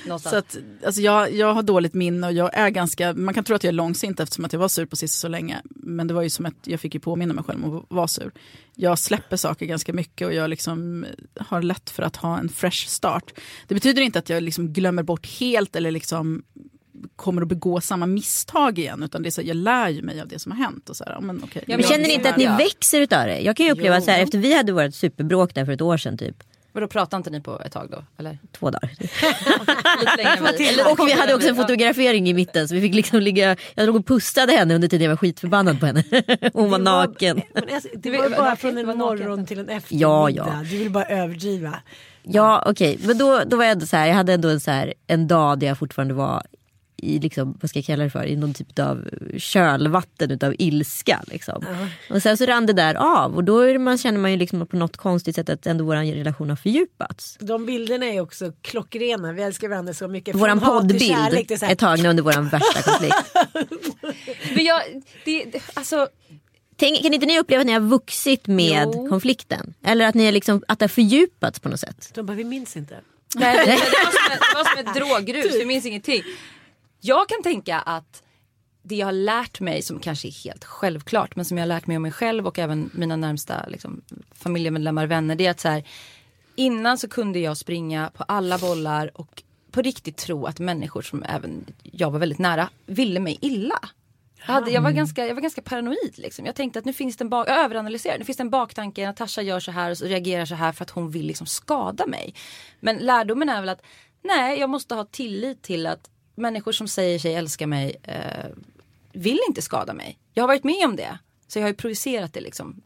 Ja. 0.07 0.19
så 0.19 0.37
att, 0.37 0.57
alltså 0.87 1.01
jag, 1.01 1.33
jag 1.35 1.55
har 1.55 1.63
dåligt 1.63 1.95
minne 1.95 2.27
och 2.27 2.33
jag 2.33 2.51
är 2.55 2.71
ganska, 2.71 3.13
man 3.15 3.35
kan 3.35 3.45
tro 3.45 3.57
att 3.57 3.65
jag 3.65 3.69
är 3.69 3.73
långsint 3.73 4.21
eftersom 4.21 4.45
att 4.45 4.53
jag 4.53 4.61
var 4.61 4.69
sur 4.69 4.87
på 4.87 4.97
Cissi 4.97 5.19
så 5.19 5.29
länge. 5.29 5.61
Men 5.65 6.07
det 6.07 6.15
var 6.15 6.23
ju 6.23 6.31
som 6.31 6.47
att 6.47 6.55
jag 6.65 6.81
fick 6.81 6.95
ju 6.95 7.01
påminna 7.01 7.35
mig 7.35 7.45
själv 7.45 7.65
om 7.65 7.77
att 7.79 7.85
vara 7.89 8.09
sur. 8.09 8.33
Jag 8.75 8.99
släpper 8.99 9.37
saker 9.37 9.67
ganska 9.67 9.93
mycket 9.93 10.27
och 10.27 10.35
jag 10.35 10.51
liksom 10.51 11.07
har 11.41 11.63
lätt 11.63 11.91
för 11.91 12.03
att 12.03 12.17
ha 12.17 12.39
en 12.39 12.49
fresh 12.49 12.87
start. 12.89 13.33
Det 13.67 13.75
betyder 13.75 14.03
inte 14.03 14.19
att 14.19 14.29
jag 14.29 14.43
liksom 14.43 14.73
glömmer 14.73 15.03
bort 15.03 15.27
helt 15.27 15.77
eller 15.77 15.91
liksom 15.91 16.43
kommer 17.17 17.43
att 17.43 17.49
begå 17.49 17.81
samma 17.81 18.07
misstag 18.07 18.79
igen 18.79 19.03
utan 19.03 19.23
det 19.23 19.29
är 19.29 19.31
så, 19.31 19.43
jag 19.43 19.57
lär 19.57 19.89
ju 19.89 20.03
mig 20.03 20.21
av 20.21 20.29
det 20.29 20.39
som 20.39 20.53
har 20.53 20.59
hänt. 20.59 20.91
Och 20.91 20.97
så 20.97 21.05
här, 21.05 21.13
ja, 21.13 21.21
men 21.21 21.43
okej. 21.45 21.65
Ja, 21.67 21.77
Men 21.77 21.87
känner 21.87 22.05
ni 22.05 22.15
inte 22.15 22.31
att 22.31 22.37
ni 22.37 22.45
ja. 22.45 22.57
växer 22.57 23.01
utav 23.01 23.27
det? 23.27 23.41
Jag 23.41 23.57
kan 23.57 23.67
ju 23.67 23.73
uppleva 23.73 23.97
Jo. 23.97 24.03
så 24.03 24.11
här, 24.11 24.23
efter 24.23 24.39
vi 24.39 24.57
hade 24.57 24.73
vårt 24.73 24.95
superbråk 24.95 25.55
där 25.55 25.65
för 25.65 25.73
ett 25.73 25.81
år 25.81 25.97
sedan 25.97 26.19
typ. 26.19 26.37
Vadå 26.73 26.89
pratar 26.89 27.17
inte 27.17 27.31
ni 27.31 27.41
på 27.41 27.61
ett 27.65 27.73
tag 27.73 27.91
då? 27.91 28.05
Eller? 28.19 28.39
Två 28.53 28.71
dagar. 28.71 28.91
Och 30.93 31.09
vi 31.09 31.13
hade 31.13 31.35
också 31.35 31.49
en 31.49 31.57
fotografering 31.57 32.29
i 32.29 32.35
mitten 32.35 32.69
så 32.69 32.75
vi 32.75 32.81
fick 32.81 32.95
liksom 32.95 33.21
ligga, 33.21 33.57
jag 33.75 33.87
låg 33.87 33.97
och 33.97 34.07
pustade 34.07 34.53
henne 34.53 34.75
under 34.75 34.89
tiden 34.89 35.05
jag 35.05 35.11
var 35.11 35.17
skitförbannad 35.17 35.81
på 35.81 35.87
henne. 35.87 36.05
Hon 36.53 36.71
var 36.71 36.79
naken. 36.79 37.43
Men 37.55 37.75
alltså, 37.75 37.89
det 37.95 38.11
var 38.11 38.31
bara 38.31 38.57
från 38.57 38.79
en 38.79 38.87
var 38.87 38.95
naken. 38.95 39.27
morgon 39.27 39.47
till 39.47 39.59
en 39.59 39.69
eftermiddag. 39.69 40.07
Ja, 40.07 40.31
ja. 40.31 40.61
Du 40.71 40.79
vill 40.79 40.91
bara 40.91 41.05
överdriva. 41.05 41.75
Ja 42.23 42.63
okej, 42.67 42.99
men 43.07 43.19
då, 43.19 43.43
då 43.47 43.57
var 43.57 43.65
jag 43.65 43.73
ändå 43.73 43.87
så 43.87 43.97
här, 43.97 44.07
jag 44.07 44.15
hade 44.15 44.33
ändå 44.33 44.49
en, 44.49 44.61
så 44.61 44.71
här, 44.71 44.95
en 45.07 45.29
dag 45.29 45.59
där 45.59 45.67
jag 45.67 45.79
fortfarande 45.79 46.15
var 46.15 46.43
i 47.03 47.19
liksom, 47.19 47.59
vad 47.61 47.71
ska 47.71 47.79
jag 47.79 47.87
kalla 47.87 48.05
det 48.05 48.11
för, 48.11 48.27
i 48.27 48.37
någon 48.37 48.55
typ 48.55 48.79
av 48.79 49.09
kölvatten 49.39 50.31
utav 50.31 50.55
ilska. 50.59 51.23
Liksom. 51.27 51.65
Och 52.11 52.23
sen 52.23 52.37
så 52.37 52.47
rann 52.47 52.67
det 52.67 52.73
där 52.73 52.95
av 52.95 53.37
och 53.37 53.45
då 53.45 53.79
man, 53.79 53.99
känner 53.99 54.19
man 54.19 54.31
ju 54.31 54.37
liksom 54.37 54.67
på 54.67 54.77
något 54.77 54.97
konstigt 54.97 55.35
sätt 55.35 55.49
att 55.49 55.67
ändå 55.67 55.85
vår 55.85 55.97
relation 55.97 56.49
har 56.49 56.57
fördjupats. 56.57 57.39
De 57.41 57.67
bilderna 57.67 58.07
är 58.07 58.21
också 58.21 58.53
klockrena. 58.63 59.33
Vi 59.33 59.43
älskar 59.43 59.69
varandra 59.69 59.95
så 59.95 60.09
mycket. 60.09 60.39
Kärlek, 60.39 60.65
poddbild 60.65 61.01
det 61.01 61.67
är 61.67 61.71
är 61.71 61.75
tagna 61.75 62.11
under 62.11 62.23
vår 62.23 62.51
värsta 62.51 62.83
konflikt. 62.83 63.17
Men 64.55 64.65
jag, 64.65 64.83
det, 65.25 65.63
alltså, 65.75 66.09
Tänk, 66.77 67.03
kan 67.03 67.15
inte 67.15 67.27
ni 67.27 67.39
uppleva 67.39 67.61
att 67.61 67.67
ni 67.67 67.73
har 67.73 67.81
vuxit 67.81 68.47
med 68.47 68.89
Jo. 68.95 69.09
konflikten? 69.09 69.75
Eller 69.85 70.07
att, 70.07 70.15
ni 70.15 70.25
är 70.25 70.33
liksom, 70.33 70.63
att 70.69 70.79
det 70.79 70.83
har 70.83 70.89
fördjupats 70.89 71.61
på 71.61 71.69
något 71.69 71.81
sätt? 71.81 72.11
De 72.15 72.27
bara, 72.27 72.37
vi 72.37 72.45
minns 72.45 72.77
inte. 72.77 73.01
nej, 73.35 73.57
det, 73.57 73.65
det, 73.65 73.77
var 73.77 74.11
som 74.11 74.33
ett, 74.33 74.41
det 74.53 74.55
var 74.55 74.65
som 74.65 74.87
ett 74.87 74.95
drogrus, 74.95 75.61
vi 75.61 75.67
minns 75.67 75.87
ingenting. 75.87 76.23
Jag 77.01 77.29
kan 77.29 77.43
tänka 77.43 77.79
att 77.79 78.23
det 78.83 78.95
jag 78.95 79.07
har 79.07 79.13
lärt 79.13 79.61
mig 79.61 79.83
som 79.83 79.99
kanske 79.99 80.29
är 80.29 80.45
helt 80.45 80.65
självklart 80.65 81.37
men 81.37 81.45
som 81.45 81.59
jag 81.59 81.63
har 81.63 81.69
lärt 81.69 81.87
mig 81.87 81.97
om 81.97 82.03
mig 82.03 82.13
själv 82.13 82.47
och 82.47 82.59
även 82.59 82.91
mina 82.95 83.17
närmsta 83.17 83.67
liksom, 83.69 84.03
familjemedlemmar 84.33 85.05
och 85.05 85.11
vänner 85.11 85.35
det 85.35 85.47
är 85.47 85.51
att 85.51 85.61
så 85.61 85.69
här, 85.69 85.85
innan 86.57 86.99
så 86.99 87.09
kunde 87.09 87.39
jag 87.39 87.57
springa 87.57 88.11
på 88.15 88.23
alla 88.23 88.59
bollar 88.59 89.11
och 89.15 89.43
på 89.71 89.83
riktigt 89.83 90.17
tro 90.17 90.47
att 90.47 90.59
människor 90.59 91.03
som 91.03 91.23
även 91.23 91.65
jag 91.83 92.11
var 92.11 92.19
väldigt 92.19 92.39
nära 92.39 92.71
ville 92.87 93.21
mig 93.21 93.39
illa. 93.41 93.81
Jag, 94.47 94.55
hade, 94.55 94.71
jag, 94.71 94.83
var 94.83 94.91
ganska, 94.91 95.27
jag 95.27 95.35
var 95.35 95.43
ganska 95.43 95.63
paranoid. 95.63 96.15
Liksom. 96.15 96.47
Jag 96.47 96.55
tänkte 96.55 96.79
att 96.79 96.85
nu 96.85 96.93
finns 96.93 97.17
det 97.17 97.25
en 97.25 97.29
bak, 97.29 97.49
jag 97.49 97.65
överanalyserade. 97.65 98.19
Nu 98.19 98.25
finns 98.25 98.37
det 98.37 98.43
en 98.43 98.51
baktanke. 98.51 99.07
Natasha 99.07 99.43
gör 99.43 99.61
så 99.61 99.71
här 99.71 99.91
och 99.91 99.99
så 99.99 100.05
reagerar 100.05 100.45
så 100.45 100.55
här 100.55 100.73
för 100.73 100.85
att 100.85 100.91
hon 100.91 101.11
vill 101.11 101.27
liksom 101.27 101.47
skada 101.47 102.07
mig. 102.07 102.35
Men 102.81 102.97
lärdomen 102.97 103.49
är 103.49 103.61
väl 103.61 103.69
att 103.69 103.83
nej, 104.23 104.61
jag 104.61 104.71
måste 104.71 104.95
ha 104.95 105.05
tillit 105.05 105.63
till 105.63 105.87
att 105.87 106.11
människor 106.39 106.73
som 106.73 106.89
säger 106.89 107.19
sig 107.19 107.35
älska 107.35 107.67
mig 107.67 107.97
eh, 108.03 108.47
vill 109.13 109.41
inte 109.49 109.63
skada 109.63 109.95
mig. 109.95 110.19
Jag 110.35 110.43
har 110.43 110.49
varit 110.49 110.65
med 110.65 110.85
om 110.85 110.97
det. 110.97 111.19
Så 111.49 111.59
jag 111.59 111.65
har 111.65 111.69
ju 111.69 111.75
projicerat 111.75 112.33
det 112.33 112.41
liksom 112.41 112.83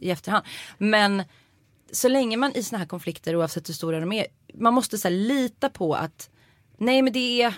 i 0.00 0.10
efterhand. 0.10 0.44
Men 0.78 1.22
så 1.92 2.08
länge 2.08 2.36
man 2.36 2.52
i 2.56 2.62
såna 2.62 2.78
här 2.78 2.86
konflikter 2.86 3.36
oavsett 3.36 3.68
hur 3.68 3.74
stora 3.74 4.00
de 4.00 4.12
är. 4.12 4.26
Man 4.54 4.74
måste 4.74 4.98
så 4.98 5.08
här, 5.08 5.14
lita 5.14 5.68
på 5.68 5.94
att 5.94 6.30
nej 6.78 7.02
men 7.02 7.12
det 7.12 7.42
är 7.42 7.54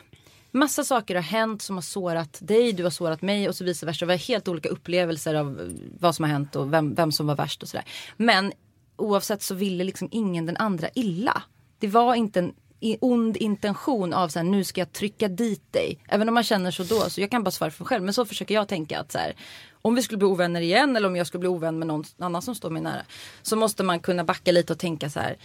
massa 0.50 0.84
saker 0.84 1.14
har 1.14 1.22
hänt 1.22 1.62
som 1.62 1.76
har 1.76 1.82
sårat 1.82 2.38
dig, 2.40 2.72
du 2.72 2.82
har 2.82 2.90
sårat 2.90 3.22
mig 3.22 3.48
och 3.48 3.54
så 3.56 3.64
vice 3.64 3.86
versa. 3.86 4.06
Vi 4.06 4.12
har 4.12 4.18
helt 4.18 4.48
olika 4.48 4.68
upplevelser 4.68 5.34
av 5.34 5.60
eh, 5.60 5.66
vad 6.00 6.14
som 6.14 6.22
har 6.22 6.30
hänt 6.30 6.56
och 6.56 6.72
vem, 6.72 6.94
vem 6.94 7.12
som 7.12 7.26
var 7.26 7.36
värst 7.36 7.62
och 7.62 7.68
sådär. 7.68 7.86
Men 8.16 8.52
oavsett 8.96 9.42
så 9.42 9.54
ville 9.54 9.84
liksom 9.84 10.08
ingen 10.10 10.46
den 10.46 10.56
andra 10.56 10.88
illa. 10.94 11.42
Det 11.78 11.88
var 11.88 12.14
inte 12.14 12.38
en 12.38 12.54
ond 13.00 13.36
intention 13.36 14.12
av 14.12 14.28
så 14.28 14.38
här, 14.38 14.46
nu 14.46 14.64
ska 14.64 14.80
jag 14.80 14.92
trycka 14.92 15.28
dit 15.28 15.72
dig. 15.72 15.98
Även 16.08 16.28
om 16.28 16.34
man 16.34 16.42
känner 16.42 16.70
så 16.70 16.82
då, 16.82 17.10
så 17.10 17.20
jag 17.20 17.30
kan 17.30 17.44
bara 17.44 17.50
svara 17.50 17.70
för 17.70 17.84
mig 17.84 17.88
själv. 17.88 18.04
Men 18.04 18.14
så 18.14 18.24
försöker 18.24 18.54
jag 18.54 18.68
tänka 18.68 19.00
att 19.00 19.12
så 19.12 19.18
här, 19.18 19.36
om 19.82 19.94
vi 19.94 20.02
skulle 20.02 20.18
bli 20.18 20.26
ovänner 20.26 20.60
igen 20.60 20.96
eller 20.96 21.08
om 21.08 21.16
jag 21.16 21.26
skulle 21.26 21.40
bli 21.40 21.48
ovän 21.48 21.78
med 21.78 21.88
någon 21.88 22.04
annan 22.18 22.42
som 22.42 22.54
står 22.54 22.70
mig 22.70 22.82
nära. 22.82 23.02
Så 23.42 23.56
måste 23.56 23.82
man 23.82 24.00
kunna 24.00 24.24
backa 24.24 24.52
lite 24.52 24.72
och 24.72 24.78
tänka 24.78 25.10
så 25.10 25.20
här. 25.20 25.36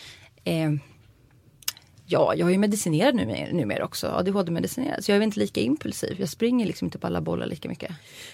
Eh, 0.43 0.71
ja, 2.05 2.35
jag 2.35 2.47
är 2.47 2.51
ju 2.51 2.57
medicinerad 2.57 3.15
numera, 3.15 3.53
numera 3.53 3.85
också. 3.85 4.07
ADHD-medicinerad. 4.07 5.03
Så 5.03 5.11
jag 5.11 5.15
är 5.15 5.19
väl 5.19 5.25
inte 5.25 5.39
lika 5.39 5.61
impulsiv. 5.61 6.15
Jag 6.19 6.29
springer 6.29 6.65
liksom 6.65 6.85
inte 6.85 6.99
på 6.99 7.07
alla 7.07 7.21
bollar 7.21 7.45
lika 7.45 7.69
mycket. 7.69 7.91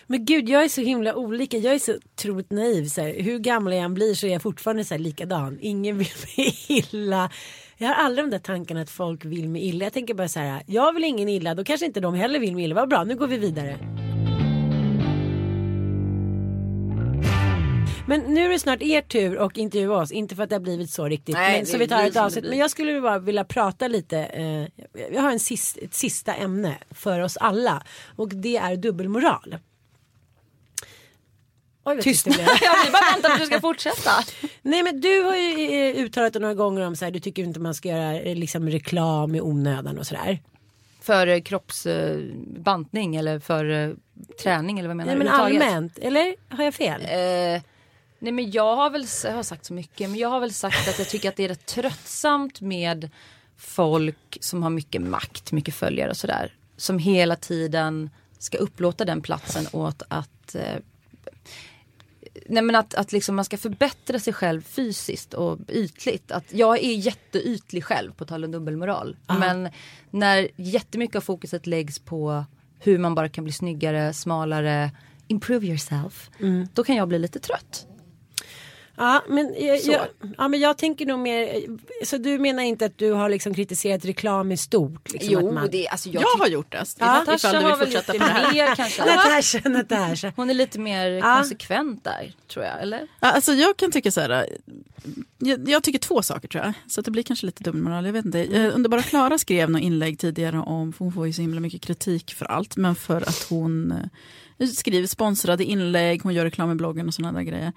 Men 0.08 0.26
gud, 0.26 0.50
jag 0.50 0.64
är 0.64 0.70
så 0.70 0.82
himla 0.82 1.16
olika. 1.16 1.58
Jag 1.58 1.74
är 1.76 1.80
så 1.80 1.96
otroligt 1.96 2.52
naiv. 2.52 2.86
Så 2.90 3.02
här, 3.02 3.22
hur 3.22 3.40
gammal 3.40 3.74
jag 3.74 3.84
än 3.84 3.94
blir 3.94 4.16
så 4.16 4.28
är 4.28 4.32
jag 4.32 4.42
fortfarande 4.42 4.86
så 4.86 4.94
här 4.94 5.00
likadan. 5.00 5.58
Ingen 5.62 5.98
vill 5.98 6.12
mig 6.38 6.56
illa. 6.68 7.30
Jag 7.80 7.88
har 7.88 7.96
aldrig 7.96 8.26
de 8.26 8.32
där 8.32 8.40
tankarna 8.40 8.82
att 8.82 8.90
folk 8.90 9.26
vill 9.26 9.50
mig 9.50 9.68
illa. 9.68 9.86
Jag 9.86 9.94
tänker 9.94 10.14
bara 10.14 10.28
så 10.28 10.40
här, 10.40 10.64
jag 10.66 10.94
vill 10.94 11.04
ingen 11.04 11.30
illa, 11.30 11.56
då 11.56 11.64
kanske 11.64 11.86
inte 11.86 12.00
de 12.00 12.14
heller 12.14 12.40
vill 12.40 12.56
mig 12.56 12.64
illa. 12.64 12.76
Vad 12.76 12.90
bra, 12.90 13.04
nu 13.04 13.16
går 13.16 13.28
vi 13.28 13.38
vidare. 13.38 13.78
Men 18.08 18.22
nu 18.22 18.46
är 18.46 18.50
det 18.50 18.60
snart 18.60 18.82
er 18.82 19.02
tur 19.02 19.38
och 19.38 19.58
intervjua 19.58 19.98
oss. 19.98 20.12
Inte 20.12 20.36
för 20.36 20.44
att 20.44 20.50
det 20.50 20.56
har 20.56 20.60
blivit 20.62 20.90
så 20.90 21.08
riktigt. 21.08 21.36
Nej, 21.36 21.58
men, 21.58 21.66
så 21.66 21.78
vi 21.78 21.88
tar 21.88 22.04
ett 22.04 22.16
avsnitt. 22.16 22.46
Men 22.50 22.58
jag 22.58 22.72
skulle 22.72 23.02
bara 23.02 23.20
vilja 23.20 23.44
prata 23.44 23.88
lite. 23.88 24.18
Eh, 24.18 24.68
jag 25.12 25.22
har 25.22 25.32
en 25.32 25.40
sista, 25.40 25.82
ett 25.82 25.94
sista 25.94 26.34
ämne 26.34 26.78
för 26.92 27.20
oss 27.20 27.38
alla. 27.38 27.84
Och 28.16 28.30
det 28.30 28.58
är 28.58 28.76
dubbelmoral. 28.76 29.56
Oj, 31.88 31.96
vad 31.96 32.04
Tyst. 32.04 32.26
tyst 32.26 32.38
det 32.38 32.44
jag 32.62 32.84
vill 32.84 32.92
bara 32.92 33.12
vänta 33.14 33.28
på 33.28 33.34
att 33.34 33.40
du 33.40 33.46
ska 33.46 33.60
fortsätta. 33.62 34.12
Nej 34.62 34.84
men 34.84 35.02
du 35.02 35.22
har 35.24 35.36
ju 35.36 35.90
eh, 35.90 35.96
uttalat 36.04 36.34
det 36.34 36.40
några 36.40 36.54
gånger 36.54 36.82
om 36.82 36.96
så 36.96 37.06
här, 37.06 37.12
du 37.12 37.20
tycker 37.20 37.44
inte 37.44 37.60
man 37.60 37.74
ska 37.74 37.90
göra 37.90 38.20
eh, 38.20 38.36
liksom 38.36 38.70
reklam 38.70 39.36
i 39.36 39.42
onödan 39.42 39.98
och 39.98 40.08
sådär. 40.08 40.40
För 41.02 41.28
eh, 41.28 41.42
kroppsbantning 41.42 43.16
eller 43.16 43.40
för 43.40 43.70
eh, 43.70 43.90
träning 44.44 44.80
eller 44.80 44.90
vad 44.90 44.98
menar 44.98 45.16
Nej 45.16 45.20
du? 45.20 45.24
men 45.24 45.34
överhuvudtaget? 45.34 45.74
allmänt, 45.74 45.98
eller 45.98 46.36
har 46.50 46.64
jag 46.64 46.74
fel? 46.74 47.02
Eh, 47.02 47.62
nej 48.20 48.32
men 48.32 48.52
jag 48.52 48.76
har 48.76 48.90
väl 48.90 49.06
jag 49.24 49.34
har 49.34 49.44
sagt 49.44 49.66
så 49.66 49.74
mycket 49.74 50.10
men 50.10 50.20
jag 50.20 50.30
har 50.30 50.40
väl 50.40 50.54
sagt 50.54 50.88
att 50.88 51.00
jag 51.00 51.10
tycker 51.10 51.30
att 51.30 51.36
det 51.36 51.44
är 51.44 51.50
rätt 51.50 51.66
tröttsamt 51.66 52.62
med 52.62 53.10
folk 53.58 54.38
som 54.42 54.64
har 54.64 54.70
mycket 54.70 55.02
makt, 55.02 55.52
mycket 55.52 55.76
följare 55.76 56.10
och 56.10 56.18
sådär. 56.18 56.54
Som 56.78 57.00
hela 57.00 57.36
tiden 57.36 58.10
ska 58.40 58.58
upplåta 58.58 59.06
den 59.06 59.22
platsen 59.22 59.68
åt 59.72 60.02
att 60.08 60.56
eh, 60.56 60.62
Nej 62.46 62.64
men 62.64 62.76
att, 62.76 62.94
att 62.94 63.12
liksom 63.12 63.36
man 63.36 63.46
ska 63.46 63.58
förbättra 63.58 64.20
sig 64.20 64.34
själv 64.34 64.62
fysiskt 64.62 65.34
och 65.34 65.60
ytligt. 65.68 66.32
Att 66.32 66.54
jag 66.54 66.84
är 66.84 66.94
jätteytlig 66.94 67.84
själv 67.84 68.12
på 68.12 68.26
tal 68.26 68.46
om 68.46 68.52
dubbelmoral. 68.52 69.18
Men 69.40 69.70
när 70.12 70.48
jättemycket 70.56 71.16
av 71.16 71.22
fokuset 71.22 71.68
läggs 71.68 72.00
på 72.00 72.46
hur 72.80 72.98
man 72.98 73.16
bara 73.16 73.30
kan 73.30 73.44
bli 73.44 73.54
snyggare, 73.54 74.14
smalare, 74.14 74.92
improve 75.28 75.68
yourself. 75.68 76.30
Då 76.74 76.84
kan 76.84 76.96
jag 76.96 77.08
bli 77.08 77.20
lite 77.20 77.40
trött. 77.40 77.88
Ja 79.00 79.24
men 79.30 79.56
jag, 79.60 79.80
jag, 79.82 80.08
ja 80.38 80.48
men 80.48 80.60
jag 80.60 80.78
tänker 80.78 81.06
nog 81.06 81.20
mer, 81.20 81.62
så 82.06 82.18
du 82.18 82.40
menar 82.40 82.64
inte 82.64 82.86
att 82.86 82.98
du 82.98 83.12
har 83.12 83.30
liksom 83.30 83.54
kritiserat 83.54 84.06
reklam 84.06 84.52
i 84.52 84.58
stort? 84.58 85.14
Liksom, 85.14 85.48
att 85.48 85.54
man... 85.54 85.70
det, 85.72 85.88
alltså 85.88 86.10
jag, 86.10 86.24
Jag 86.24 86.40
har 86.40 86.48
gjort 86.48 86.72
det. 86.72 86.78
Ja. 86.78 86.84
Ifall 87.06 87.26
Natasha 87.26 87.52
du 87.52 87.58
vill 87.58 87.68
har 87.68 87.78
väl 87.78 87.88
fortsätta 87.88 88.14
lite 88.14 88.26
på 88.26 88.32
det 88.32 88.40
här. 88.40 88.54
mer 88.54 88.76
kanske. 88.76 89.06
Natasha, 89.06 89.70
Natasha. 89.70 90.34
Hon 90.36 90.50
är 90.50 90.54
lite 90.54 90.80
mer 90.80 91.08
Ja. 91.10 91.36
konsekvent 91.38 92.04
där 92.04 92.34
tror 92.48 92.66
jag, 92.66 92.82
eller? 92.82 93.08
Ja, 93.20 93.32
Alltså 93.32 93.54
jag 93.54 93.78
kan 93.78 93.92
tycka 93.92 94.12
så 94.12 94.22
här. 94.22 94.48
Jag, 95.38 95.70
jag 95.70 95.84
tycker 95.84 96.00
två 96.00 96.22
saker 96.22 96.48
tror 96.48 96.64
jag. 96.64 96.74
Så 96.88 97.00
att 97.02 97.06
det 97.06 97.12
blir 97.12 97.24
kanske 97.24 97.46
lite 97.46 97.64
dubbelmoral. 97.64 98.06
Jag 98.06 98.14
vet 98.14 98.26
inte. 98.26 98.40
Eh, 98.44 98.76
Underbara 98.76 99.02
Klara 99.02 99.38
skrev 99.38 99.70
något 99.70 99.82
inlägg 99.82 100.20
tidigare 100.20 100.58
om, 100.60 100.94
för 100.94 101.06
hon 101.06 101.14
får 101.14 101.28
ju 101.28 101.34
så 101.34 101.42
himla 101.42 101.60
mycket 101.60 101.82
kritik 101.82 102.34
för 102.34 102.46
allt. 102.46 102.78
Men 102.78 102.96
för 102.96 103.22
att 103.22 103.46
hon 103.50 103.92
eh, 104.60 104.68
skriver 104.68 105.08
sponsrade 105.08 105.64
inlägg, 105.64 106.24
hon 106.24 106.34
gör 106.34 106.44
reklam 106.46 106.72
i 106.72 106.76
bloggen 106.76 107.08
och 107.08 107.14
sådana 107.14 107.38
där 107.40 107.46
grejer. 107.46 107.74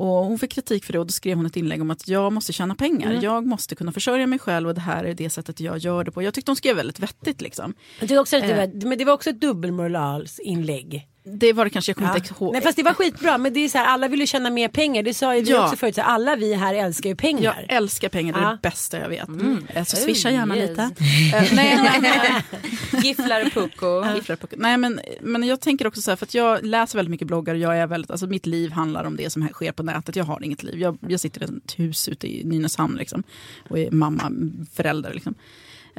Och 0.00 0.24
hon 0.26 0.38
fick 0.38 0.52
kritik 0.52 0.84
för 0.84 0.92
det 0.92 0.98
och 0.98 1.06
då 1.06 1.12
skrev 1.12 1.36
hon 1.36 1.46
ett 1.46 1.56
inlägg 1.56 1.82
om 1.82 1.90
att 1.90 2.08
jag 2.08 2.32
måste 2.32 2.52
tjäna 2.52 2.74
pengar. 2.74 3.18
Jag 3.22 3.46
måste 3.46 3.74
kunna 3.74 3.92
försörja 3.92 4.26
mig 4.26 4.38
själv 4.38 4.68
och 4.68 4.74
det 4.74 4.80
här 4.80 5.04
är 5.04 5.14
det 5.14 5.30
sättet 5.30 5.60
jag 5.60 5.78
gör 5.78 6.04
det 6.04 6.10
på. 6.10 6.22
Jag 6.22 6.34
tyckte 6.34 6.50
hon 6.50 6.56
skrev 6.56 6.76
väldigt 6.76 6.98
vettigt 7.00 7.40
liksom. 7.40 7.74
Tycker 8.00 8.18
också 8.18 8.36
att 8.36 8.42
det 8.42 8.48
Eh. 8.50 8.56
var, 8.56 8.86
men 8.88 8.98
det 8.98 9.04
var 9.04 9.12
också 9.12 9.30
ett 9.30 9.40
dubbelmoralsinlägg. 9.40 11.06
Det 11.38 11.52
var 11.52 11.64
det 11.64 11.70
kanske, 11.70 11.90
jag 11.90 11.96
kommer 11.96 12.10
Ja. 12.10 12.16
inte 12.16 12.34
ihåg. 12.40 12.52
Nej 12.52 12.62
fast 12.62 12.76
det 12.76 12.82
var 12.82 12.92
skitbra 12.94 13.38
men 13.38 13.52
det 13.52 13.60
är 13.60 13.68
så 13.68 13.78
här, 13.78 13.84
alla 13.86 14.08
vill 14.08 14.20
ju 14.20 14.26
tjäna 14.26 14.50
mer 14.50 14.68
pengar. 14.68 15.02
Det 15.02 15.14
sa 15.14 15.36
ju 15.36 15.42
vi 15.42 15.50
Ja. 15.50 15.64
också 15.64 15.76
förut, 15.76 15.94
så 15.94 16.00
här, 16.00 16.08
alla 16.08 16.36
vi 16.36 16.54
här 16.54 16.74
älskar 16.74 17.10
ju 17.10 17.16
pengar. 17.16 17.42
Jag 17.68 17.76
älskar 17.76 18.08
pengar, 18.08 18.32
det 18.32 18.38
är 18.38 18.42
Ja. 18.42 18.50
det 18.50 18.58
bästa 18.62 18.98
jag 18.98 19.08
vet. 19.08 19.28
Mm. 19.28 19.66
Så 19.86 19.96
swisha 19.96 20.30
gärna 20.30 20.56
yes. 20.56 20.68
lite. 20.70 20.82
Eh, 21.34 21.48
nej, 21.52 21.78
Gifflar 23.02 23.50
Pucko. 23.50 24.14
Gifflar 24.14 24.36
på- 24.36 24.46
Nej 24.56 24.76
men, 24.76 25.00
men 25.20 25.42
jag 25.42 25.60
tänker 25.60 25.86
också 25.86 26.00
så 26.02 26.10
här, 26.10 26.16
för 26.16 26.26
att 26.26 26.34
jag 26.34 26.64
läser 26.66 26.98
väldigt 26.98 27.10
mycket 27.10 27.26
bloggar 27.26 27.54
och 27.54 27.60
jag 27.60 27.78
är 27.78 27.86
väldigt, 27.86 28.10
alltså 28.10 28.26
mitt 28.26 28.46
liv 28.46 28.72
handlar 28.72 29.04
om 29.04 29.16
det 29.16 29.30
som 29.30 29.48
sker 29.48 29.72
på 29.72 29.82
nätet. 29.82 30.16
Jag 30.16 30.24
har 30.24 30.44
inget 30.44 30.62
liv. 30.62 30.78
Jag, 30.80 30.98
jag 31.08 31.20
sitter 31.20 31.40
i 31.42 31.44
ett 31.44 31.78
hus 31.78 32.08
ute 32.08 32.26
i 32.26 32.44
Nynäshamn 32.44 32.96
liksom, 32.96 33.22
och 33.68 33.78
är 33.78 33.90
mamma, 33.90 34.32
förälder. 34.74 35.14
Liksom. 35.14 35.34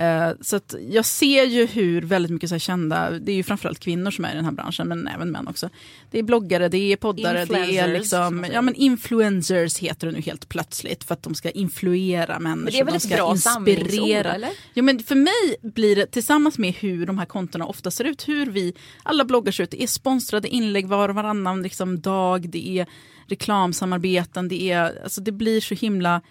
Eh, 0.02 0.32
så 0.42 0.60
jag 0.90 1.06
ser 1.06 1.44
ju 1.44 1.66
hur 1.66 2.02
väldigt 2.02 2.32
mycket 2.32 2.50
så 2.50 2.60
kända, 2.60 3.10
det 3.10 3.32
är 3.32 3.36
ju 3.36 3.44
framförallt 3.44 3.80
kvinnor 3.80 4.12
som 4.12 4.26
är 4.26 4.32
i 4.32 4.36
den 4.36 4.46
här 4.46 4.52
branschen, 4.52 4.88
men 4.88 5.08
även 5.08 5.32
män 5.32 5.48
också. 5.48 5.70
Det 6.12 6.20
är 6.20 6.24
bloggare, 6.24 6.70
det 6.70 6.78
är 6.78 6.96
poddare, 6.96 7.46
det 7.46 7.78
är 7.78 7.88
liksom, 7.88 8.46
ja 8.54 8.62
men 8.62 8.76
influencers 8.76 9.78
heter 9.78 10.08
det 10.08 10.14
nu 10.14 10.22
helt 10.22 10.50
plötsligt 10.50 11.04
för 11.04 11.14
att 11.14 11.24
de 11.24 11.36
ska 11.36 11.50
influera 11.50 12.40
människor. 12.40 12.64
Men 12.64 12.74
det 12.74 12.80
är 12.80 12.84
väl 12.84 12.94
de 12.94 12.98
ett 12.98 13.04
ska 13.04 13.16
bra 13.16 13.32
inspirera. 13.32 14.34
eller? 14.34 14.50
Jo, 14.74 14.84
men 14.84 15.00
för 15.00 15.16
mig 15.16 15.56
blir 15.62 15.96
det 15.96 16.06
tillsammans 16.06 16.58
med 16.58 16.74
hur 16.74 17.06
de 17.06 17.18
här 17.18 17.26
kontona 17.26 17.66
ofta 17.66 17.92
ser 17.92 18.04
ut, 18.04 18.28
hur 18.28 18.46
vi, 18.46 18.74
alla 19.04 19.26
bloggar 19.26 19.52
ser 19.52 19.64
ut, 19.64 19.72
det 19.72 19.84
är 19.84 19.88
sponsrade 19.88 20.48
inlägg 20.48 20.88
var 20.88 21.10
och 21.10 21.16
varannan 21.16 21.64
liksom, 21.64 22.02
dag, 22.02 22.50
det 22.50 22.80
är 22.80 22.86
reklamsamarbeten, 23.28 24.48
det 24.48 24.72
är, 24.72 25.04
alltså 25.04 25.22
det 25.22 25.32
blir 25.32 25.62
så 25.62 25.76
himla 25.76 26.22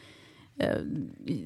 Eh, 0.61 0.77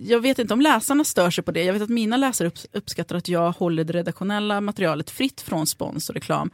jag 0.00 0.20
vet 0.20 0.38
inte 0.38 0.54
om 0.54 0.60
läsarna 0.60 1.04
stör 1.04 1.30
sig 1.30 1.44
på 1.44 1.52
det. 1.52 1.64
Jag 1.64 1.72
vet 1.72 1.82
att 1.82 1.88
mina 1.88 2.16
läsare 2.16 2.50
uppskattar 2.72 3.16
att 3.16 3.28
jag 3.28 3.52
håller 3.52 3.84
det 3.84 3.92
redaktionella 3.92 4.60
materialet 4.60 5.10
fritt 5.10 5.40
från 5.40 5.66
spons 5.66 6.08
och 6.08 6.14
reklam. 6.14 6.50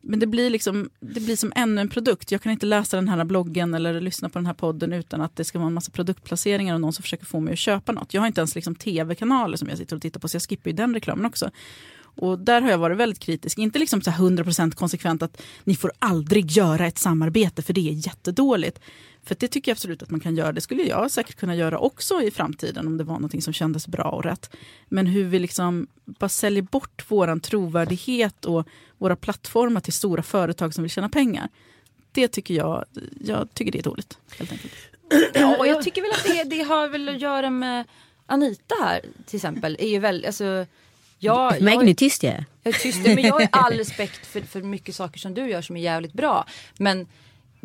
Men 0.00 0.18
det 0.18 0.26
blir, 0.26 0.50
liksom, 0.50 0.90
det 1.00 1.20
blir 1.20 1.36
som 1.36 1.52
ännu 1.56 1.80
en 1.80 1.88
produkt. 1.88 2.32
Jag 2.32 2.42
kan 2.42 2.52
inte 2.52 2.66
läsa 2.66 2.96
den 2.96 3.08
här 3.08 3.24
bloggen 3.24 3.74
eller 3.74 4.00
lyssna 4.00 4.28
på 4.28 4.38
den 4.38 4.46
här 4.46 4.54
podden 4.54 4.92
utan 4.92 5.20
att 5.20 5.36
det 5.36 5.44
ska 5.44 5.58
vara 5.58 5.66
en 5.66 5.74
massa 5.74 5.90
produktplaceringar 5.90 6.74
och 6.74 6.80
någon 6.80 6.92
som 6.92 7.02
försöker 7.02 7.26
få 7.26 7.40
mig 7.40 7.52
att 7.52 7.58
köpa 7.58 7.92
något. 7.92 8.14
Jag 8.14 8.22
har 8.22 8.26
inte 8.26 8.40
ens 8.40 8.54
liksom 8.54 8.74
tv-kanaler 8.74 9.56
som 9.56 9.68
jag 9.68 9.78
sitter 9.78 9.96
och 9.96 10.02
tittar 10.02 10.20
på 10.20 10.28
så 10.28 10.34
jag 10.34 10.42
skippar 10.42 10.70
ju 10.70 10.76
den 10.76 10.94
reklamen 10.94 11.26
också. 11.26 11.50
Och 11.98 12.38
där 12.38 12.60
har 12.60 12.70
jag 12.70 12.78
varit 12.78 12.96
väldigt 12.96 13.18
kritisk. 13.18 13.58
Inte 13.58 13.78
liksom 13.78 14.02
så 14.02 14.10
här 14.10 14.24
100% 14.24 14.74
konsekvent 14.74 15.22
att 15.22 15.42
ni 15.64 15.76
får 15.76 15.92
aldrig 15.98 16.50
göra 16.50 16.86
ett 16.86 16.98
samarbete 16.98 17.62
för 17.62 17.72
det 17.72 17.88
är 17.88 18.06
jättedåligt. 18.06 18.80
För 19.26 19.36
det 19.38 19.48
tycker 19.48 19.70
jag 19.70 19.74
absolut 19.74 20.02
att 20.02 20.10
man 20.10 20.20
kan 20.20 20.36
göra. 20.36 20.52
Det 20.52 20.60
skulle 20.60 20.82
jag 20.82 21.10
säkert 21.10 21.36
kunna 21.36 21.54
göra 21.54 21.78
också 21.78 22.22
i 22.22 22.30
framtiden 22.30 22.86
om 22.86 22.96
det 22.96 23.04
var 23.04 23.14
någonting 23.14 23.42
som 23.42 23.52
kändes 23.52 23.86
bra 23.86 24.04
och 24.04 24.24
rätt. 24.24 24.50
Men 24.88 25.06
hur 25.06 25.24
vi 25.24 25.38
liksom 25.38 25.86
bara 26.04 26.28
säljer 26.28 26.62
bort 26.62 27.10
våran 27.10 27.40
trovärdighet 27.40 28.44
och 28.44 28.68
våra 28.98 29.16
plattformar 29.16 29.80
till 29.80 29.92
stora 29.92 30.22
företag 30.22 30.74
som 30.74 30.82
vill 30.82 30.90
tjäna 30.90 31.08
pengar. 31.08 31.48
Det 32.12 32.28
tycker 32.28 32.54
jag, 32.54 32.84
jag 33.20 33.54
tycker 33.54 33.72
det 33.72 33.78
är 33.78 33.82
dåligt. 33.82 34.18
Helt 34.38 34.52
enkelt. 34.52 34.72
Ja, 35.34 35.56
och 35.58 35.66
jag 35.66 35.82
tycker 35.82 36.02
väl 36.02 36.10
att 36.10 36.24
det, 36.24 36.56
det 36.56 36.62
har 36.62 36.88
väl 36.88 37.08
att 37.08 37.20
göra 37.20 37.50
med 37.50 37.84
Anita 38.26 38.74
här 38.82 39.00
till 39.26 39.36
exempel. 39.36 39.76
Är 39.80 39.88
ju 39.88 39.98
väl, 39.98 40.24
alltså, 40.26 40.66
jag, 41.18 41.60
jag, 41.60 41.88
är 41.88 41.94
tyst 41.94 42.22
jag 42.22 42.32
är. 42.32 42.44
jag 42.62 42.74
är 42.74 42.78
tyst, 42.78 42.98
men 43.04 43.22
jag 43.22 43.32
har 43.32 43.48
all 43.50 43.72
respekt 43.72 44.26
för, 44.26 44.40
för 44.40 44.62
mycket 44.62 44.94
saker 44.94 45.18
som 45.18 45.34
du 45.34 45.50
gör 45.50 45.62
som 45.62 45.76
är 45.76 45.80
jävligt 45.80 46.12
bra. 46.12 46.46
Men 46.78 47.06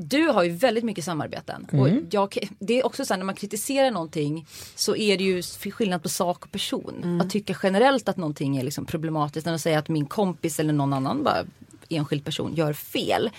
du 0.08 0.28
har 0.28 0.44
ju 0.44 0.50
väldigt 0.52 0.84
mycket 0.84 1.06
samarbeten. 1.06 1.68
Och 1.72 1.88
jag, 2.12 2.38
det 2.60 2.80
är 2.80 2.86
också 2.86 3.06
så 3.06 3.14
här, 3.14 3.18
när 3.18 3.26
man 3.26 3.36
kritiserar 3.36 3.92
någonting 3.92 4.46
så 4.76 4.96
är 4.96 5.18
det 5.18 5.24
ju 5.24 5.42
skillnad 5.72 6.04
på 6.04 6.10
sak 6.10 6.44
och 6.46 6.52
person. 6.52 7.22
Att 7.22 7.30
tycka 7.30 7.56
generellt 7.64 8.10
att 8.10 8.18
någonting 8.18 8.58
är 8.58 8.64
liksom 8.64 8.86
problematiskt 8.86 9.48
än 9.48 9.54
att 9.54 9.62
säga 9.62 9.80
att 9.80 9.90
min 9.90 10.06
kompis 10.06 10.60
eller 10.60 10.74
någon 10.74 10.94
annan 10.94 11.24
bara 11.24 11.46
enskild 11.90 12.26
person 12.26 12.56
gör 12.56 12.74
fel. 12.74 13.30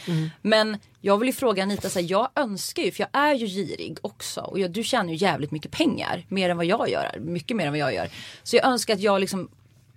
Men 0.42 0.76
jag 1.00 1.18
vill 1.18 1.28
ju 1.28 1.32
fråga 1.32 1.62
Anita, 1.62 1.88
så 1.88 1.98
här, 1.98 2.06
jag 2.10 2.28
önskar 2.34 2.82
ju, 2.82 2.90
för 2.92 3.00
jag 3.02 3.22
är 3.22 3.34
ju 3.34 3.46
girig 3.46 3.98
också 4.02 4.40
och 4.40 4.58
jag, 4.58 4.70
du 4.70 4.82
tjänar 4.82 5.10
ju 5.10 5.16
jävligt 5.16 5.50
mycket 5.50 5.70
pengar. 5.70 6.26
Mer 6.28 6.50
än 6.50 6.56
vad 6.56 6.66
jag 6.66 6.90
gör, 6.90 7.18
mycket 7.20 7.56
mer 7.56 7.66
än 7.66 7.72
vad 7.72 7.78
jag 7.78 7.94
gör. 7.94 8.08
Så 8.42 8.56
jag 8.56 8.66
önskar 8.66 8.94
att 8.94 9.00
jag 9.00 9.20
liksom 9.20 9.48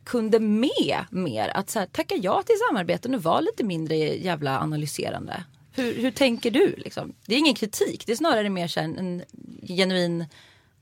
kunde 0.04 0.40
med 0.40 1.06
mer. 1.10 1.52
Att 1.56 1.70
så 1.70 1.80
här, 1.80 1.86
tacka 1.86 2.16
ja 2.16 2.44
till 2.44 2.56
samarbeten 2.70 3.16
och 3.16 3.24
vara 3.24 3.40
lite 3.40 3.64
mindre 3.64 3.96
jävla 3.98 4.60
analyserande. 4.60 5.44
Hur, 5.76 6.02
hur 6.02 6.12
tänker 6.12 6.52
du? 6.52 6.76
Liksom? 6.78 7.14
Det 7.26 7.36
är 7.36 7.40
ingen 7.40 7.56
kritik, 7.56 8.04
det 8.06 8.12
är 8.12 8.16
snarare 8.16 8.50
mer 8.50 8.68
så 8.68 8.80
en, 8.80 8.98
en 8.98 9.24
genuin 9.68 10.26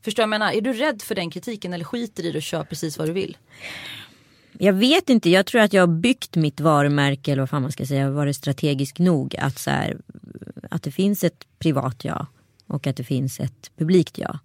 Förstår 0.04 0.24
jag 0.24 0.30
menar? 0.30 0.52
Är 0.52 0.62
du 0.62 0.74
rädd 0.74 1.02
för 1.02 1.16
den 1.16 1.30
kritiken 1.30 1.74
eller 1.74 1.86
skiter 1.86 2.26
i 2.26 2.32
det 2.32 2.38
och 2.38 2.44
kör 2.44 2.64
precis 2.64 2.98
vad 2.98 3.08
du 3.08 3.14
vill? 3.14 3.38
Jag 4.58 4.74
vet 4.74 5.10
inte, 5.10 5.30
jag 5.30 5.46
tror 5.46 5.62
att 5.62 5.74
jag 5.74 5.82
har 5.82 5.88
byggt 5.88 6.36
mitt 6.36 6.60
varumärke 6.60 7.32
eller 7.32 7.42
vad 7.42 7.50
fan 7.50 7.62
man 7.62 7.72
ska 7.72 7.86
säga, 7.86 8.10
varit 8.10 8.36
strategisk 8.36 9.00
nog 9.00 9.36
att, 9.36 9.60
så 9.60 9.70
här, 9.70 9.98
att 10.70 10.84
det 10.84 10.92
finns 10.92 11.24
ett 11.24 11.48
privat 11.60 12.06
jag 12.06 12.26
och 12.68 12.88
att 12.88 12.96
det 12.96 13.04
finns 13.04 13.40
ett 13.40 13.72
publikt 13.78 14.18
jag. 14.18 14.40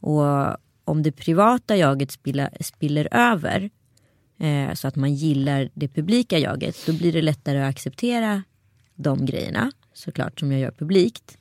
Och 0.00 0.56
om 0.84 1.02
det 1.02 1.12
privata 1.12 1.76
jaget 1.76 2.10
spiller, 2.10 2.50
spiller 2.60 3.08
över 3.10 3.70
eh, 4.38 4.74
så 4.74 4.88
att 4.88 4.96
man 4.96 5.14
gillar 5.14 5.70
det 5.74 5.88
publika 5.88 6.38
jaget 6.38 6.86
då 6.86 6.92
blir 6.92 7.12
det 7.12 7.22
lättare 7.22 7.62
att 7.62 7.70
acceptera 7.70 8.42
de 8.96 9.26
grejerna 9.26 9.72
såklart 9.92 10.40
som 10.40 10.52
jag 10.52 10.60
gör 10.60 10.70
publikt. 10.70 11.38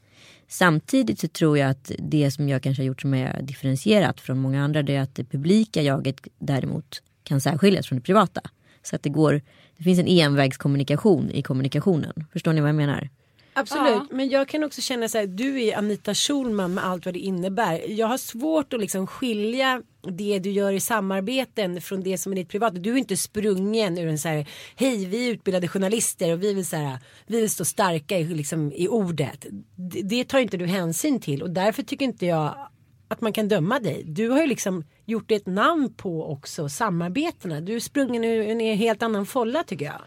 Samtidigt 0.47 1.19
så 1.19 1.27
tror 1.27 1.57
jag 1.57 1.69
att 1.69 1.91
det 1.99 2.31
som 2.31 2.49
jag 2.49 2.63
kanske 2.63 2.83
har 2.83 2.87
gjort 2.87 3.01
som 3.01 3.13
är 3.13 3.41
differentierat 3.41 4.21
från 4.21 4.39
många 4.39 4.63
andra 4.63 4.83
det 4.83 4.95
är 4.95 5.01
att 5.01 5.15
det 5.15 5.23
publika 5.23 5.81
jaget 5.81 6.27
däremot 6.39 7.01
kan 7.23 7.41
särskiljas 7.41 7.87
från 7.87 7.97
det 7.97 8.03
privata. 8.03 8.41
Så 8.83 8.95
att 8.95 9.03
det 9.03 9.09
går, 9.09 9.41
det 9.77 9.83
finns 9.83 9.99
en 9.99 10.07
envägskommunikation 10.07 11.31
i 11.31 11.41
kommunikationen. 11.41 12.13
Förstår 12.33 12.53
ni 12.53 12.61
vad 12.61 12.69
jag 12.69 12.75
menar? 12.75 13.09
Absolut, 13.57 14.11
men 14.11 14.29
jag 14.29 14.47
kan 14.47 14.63
också 14.63 14.81
känna 14.81 15.09
så 15.09 15.17
här, 15.17 15.27
du 15.27 15.63
är 15.63 15.77
Anita 15.77 16.13
Schulman 16.13 16.73
med 16.73 16.85
allt 16.85 17.05
vad 17.05 17.13
det 17.13 17.19
innebär. 17.19 17.89
Jag 17.89 18.07
har 18.07 18.17
svårt 18.17 18.73
att 18.73 18.79
liksom 18.79 19.07
skilja 19.07 19.81
det 20.11 20.39
du 20.39 20.51
gör 20.51 20.71
i 20.71 20.79
samarbeten 20.79 21.81
från 21.81 22.03
det 22.03 22.17
som 22.17 22.31
är 22.31 22.35
ditt 22.35 22.49
privata. 22.49 22.77
Du 22.77 22.93
är 22.93 22.97
inte 22.97 23.17
sprungen 23.17 23.97
ur 23.97 24.07
en 24.07 24.19
så 24.19 24.27
här, 24.27 24.47
hej 24.75 25.05
vi 25.05 25.27
är 25.27 25.31
utbildade 25.31 25.67
journalister 25.67 26.33
och 26.33 26.43
vi 26.43 26.53
vill, 26.53 26.65
så 26.65 26.75
här, 26.75 26.99
vi 27.27 27.41
vill 27.41 27.49
stå 27.49 27.65
starka 27.65 28.17
i, 28.17 28.23
liksom, 28.23 28.71
i 28.75 28.87
ordet. 28.87 29.45
Det, 29.75 30.01
det 30.01 30.23
tar 30.23 30.39
inte 30.39 30.57
du 30.57 30.65
hänsyn 30.65 31.19
till 31.19 31.43
och 31.43 31.49
därför 31.49 31.83
tycker 31.83 32.05
inte 32.05 32.25
jag 32.25 32.69
att 33.07 33.21
man 33.21 33.33
kan 33.33 33.47
döma 33.47 33.79
dig. 33.79 34.03
Du 34.05 34.29
har 34.29 34.41
ju 34.41 34.47
liksom 34.47 34.83
gjort 35.05 35.31
ett 35.31 35.45
namn 35.45 35.93
på 35.93 36.31
också 36.31 36.69
samarbetena. 36.69 37.61
Du 37.61 37.75
är 37.75 37.79
sprungen 37.79 38.23
ur 38.23 38.47
en 38.47 38.59
helt 38.59 39.03
annan 39.03 39.25
folla 39.25 39.63
tycker 39.63 39.85
jag. 39.85 40.01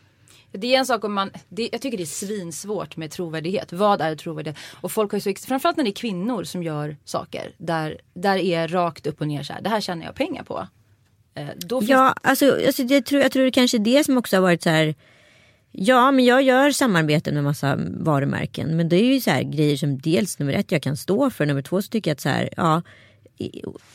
Det 0.52 0.74
är 0.74 0.78
en 0.78 0.86
sak 0.86 1.04
om 1.04 1.14
man, 1.14 1.30
det, 1.48 1.68
jag 1.72 1.80
tycker 1.80 1.96
det 1.96 2.04
är 2.04 2.06
svinsvårt 2.06 2.96
med 2.96 3.10
trovärdighet. 3.10 3.72
Vad 3.72 4.00
är 4.00 4.16
trovärdighet? 4.16 4.58
Och 4.80 4.92
folk 4.92 5.12
har 5.12 5.18
ju 5.18 5.34
så, 5.34 5.46
framförallt 5.46 5.76
när 5.76 5.84
det 5.84 5.90
är 5.90 5.94
kvinnor 5.94 6.44
som 6.44 6.62
gör 6.62 6.96
saker. 7.04 7.52
Där, 7.58 8.00
där 8.14 8.36
är 8.36 8.68
rakt 8.68 9.06
upp 9.06 9.20
och 9.20 9.28
ner 9.28 9.42
så 9.42 9.52
här, 9.52 9.62
det 9.62 9.68
här 9.68 9.80
tjänar 9.80 10.04
jag 10.04 10.14
pengar 10.14 10.42
på. 10.42 10.68
Eh, 11.34 11.46
då 11.56 11.80
finns 11.80 11.90
Ja, 11.90 12.14
alltså, 12.22 12.66
alltså 12.66 12.82
jag, 12.82 13.04
tror, 13.04 13.22
jag 13.22 13.32
tror 13.32 13.44
det 13.44 13.50
kanske 13.50 13.76
är 13.76 13.78
det 13.78 14.04
som 14.04 14.18
också 14.18 14.36
har 14.36 14.42
varit 14.42 14.62
så 14.62 14.70
här. 14.70 14.94
Ja, 15.70 16.10
men 16.10 16.24
jag 16.24 16.42
gör 16.42 16.70
samarbeten 16.70 17.34
med 17.34 17.44
massa 17.44 17.78
varumärken. 17.78 18.76
Men 18.76 18.88
det 18.88 18.96
är 18.96 19.14
ju 19.14 19.20
så 19.20 19.30
här 19.30 19.42
grejer 19.42 19.76
som 19.76 19.98
dels 19.98 20.38
nummer 20.38 20.52
ett 20.52 20.72
jag 20.72 20.82
kan 20.82 20.96
stå 20.96 21.30
för. 21.30 21.46
Nummer 21.46 21.62
två 21.62 21.82
så 21.82 21.88
tycker 21.88 22.10
jag 22.10 22.14
att 22.14 22.20
så 22.20 22.28
här, 22.28 22.48
ja. 22.56 22.82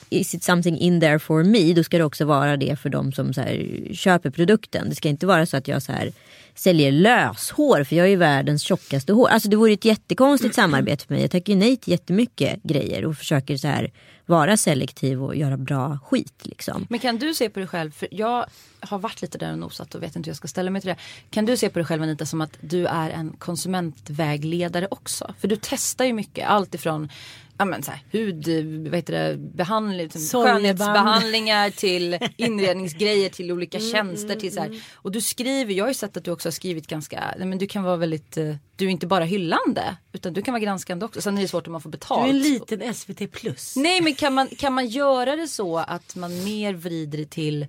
Is 0.10 0.36
it 0.36 0.44
something 0.44 0.78
in 0.78 1.00
there 1.00 1.20
for 1.20 1.44
me? 1.44 1.74
Då 1.74 1.84
ska 1.84 1.98
det 1.98 2.04
också 2.04 2.26
vara 2.26 2.58
det 2.58 2.80
för 2.80 2.90
de 2.90 3.12
som 3.12 3.34
så 3.34 3.42
här, 3.42 3.88
köper 3.94 4.30
produkten. 4.30 4.90
Det 4.90 4.96
ska 4.96 5.10
inte 5.10 5.26
vara 5.26 5.46
så 5.46 5.58
att 5.58 5.68
jag 5.68 5.82
så 5.82 5.92
här, 5.92 6.14
säljer 6.56 6.92
löshår 6.92 7.84
för 7.84 7.96
jag 7.96 8.06
är 8.06 8.10
ju 8.10 8.16
världens 8.16 8.64
tjockaste 8.64 9.14
hår. 9.14 9.28
Alltså 9.28 9.50
det 9.50 9.56
vore 9.56 9.74
ett 9.74 9.86
jättekonstigt 9.86 10.56
samarbete 10.56 11.06
för 11.06 11.14
mig. 11.14 11.22
Jag 11.22 11.32
tackar 11.32 11.54
ju 11.54 11.60
nej 11.60 11.78
till 11.78 11.92
jättemycket 11.92 12.64
grejer 12.64 13.06
och 13.06 13.18
försöker 13.18 13.58
så 13.58 13.68
här 13.68 13.92
vara 14.26 14.58
selektiv 14.58 15.24
och 15.24 15.36
göra 15.36 15.58
bra 15.58 16.00
skit 16.06 16.42
liksom. 16.44 16.88
Men 16.90 17.00
kan 17.00 17.18
du 17.18 17.34
se 17.34 17.50
på 17.50 17.60
dig 17.60 17.68
själv, 17.68 17.92
för 17.92 18.08
jag 18.12 18.46
har 18.80 19.00
varit 19.00 19.22
lite 19.22 19.38
där 19.38 19.52
och 19.52 19.60
nosat 19.60 19.96
och 19.96 20.04
vet 20.04 20.16
inte 20.16 20.28
hur 20.28 20.32
jag 20.32 20.38
ska 20.38 20.48
ställa 20.48 20.72
mig 20.72 20.82
till 20.82 20.90
det. 20.90 20.98
Kan 21.30 21.46
du 21.46 21.58
se 21.58 21.70
på 21.70 21.80
dig 21.80 21.86
själv 21.86 22.04
Anita 22.04 22.26
som 22.26 22.42
att 22.42 22.58
du 22.62 22.86
är 22.86 23.10
en 23.10 23.30
konsumentvägledare 23.38 24.88
också? 24.92 25.34
För 25.40 25.48
du 25.48 25.58
testar 25.62 26.06
ju 26.06 26.14
mycket, 26.14 26.48
allt 26.48 26.76
ifrån 26.76 27.10
ja, 27.58 27.66
men 27.66 27.84
så 27.84 27.92
här, 27.92 28.02
hud, 28.12 28.48
vad 28.88 28.96
heter 28.96 29.14
det, 29.14 29.38
behandling, 29.38 30.10
Soljeband. 30.10 30.56
skönhetsbehandlingar 30.58 31.70
till 31.70 32.18
inredningsgrejer 32.38 33.30
till 33.30 33.52
olika 33.52 33.80
tjänster. 33.80 34.36
till 34.36 34.54
så 34.54 34.60
här. 34.60 34.82
Och 34.94 35.12
du 35.12 35.22
skriver, 35.22 35.74
jag 35.74 35.84
har 35.84 35.90
ju 35.90 35.94
sett 35.94 36.18
att 36.18 36.24
du 36.26 36.32
också 36.32 36.48
har 36.48 36.52
skrivit 36.52 36.88
ganska, 36.88 37.34
nej, 37.38 37.48
men 37.48 37.58
du 37.58 37.68
kan 37.68 37.84
vara 37.84 37.98
väldigt, 37.98 38.38
eh, 38.38 38.56
du 38.76 38.86
är 38.86 38.90
inte 38.90 39.08
bara 39.08 39.24
hyllande 39.24 39.96
utan 40.14 40.34
du 40.34 40.42
kan 40.42 40.54
vara 40.54 40.64
granskande 40.64 41.06
också. 41.06 41.22
Sen 41.22 41.38
är 41.38 41.42
det 41.42 41.48
svårt 41.48 41.68
om 41.68 41.72
man 41.72 41.82
får 41.82 41.90
Du 41.90 41.98
betalt. 41.98 42.26
är 42.26 42.30
en 42.30 42.40
liten 42.42 42.94
SVT 42.94 43.32
plus. 43.32 43.76
Nej 43.76 44.02
men 44.02 44.16
kan 44.16 44.34
man, 44.34 44.48
kan 44.48 44.74
man 44.74 44.88
göra 44.88 45.36
det 45.36 45.48
så 45.48 45.78
att 45.78 46.16
man 46.16 46.44
mer 46.44 46.74
vrider 46.74 47.18
det 47.18 47.30
till 47.30 47.68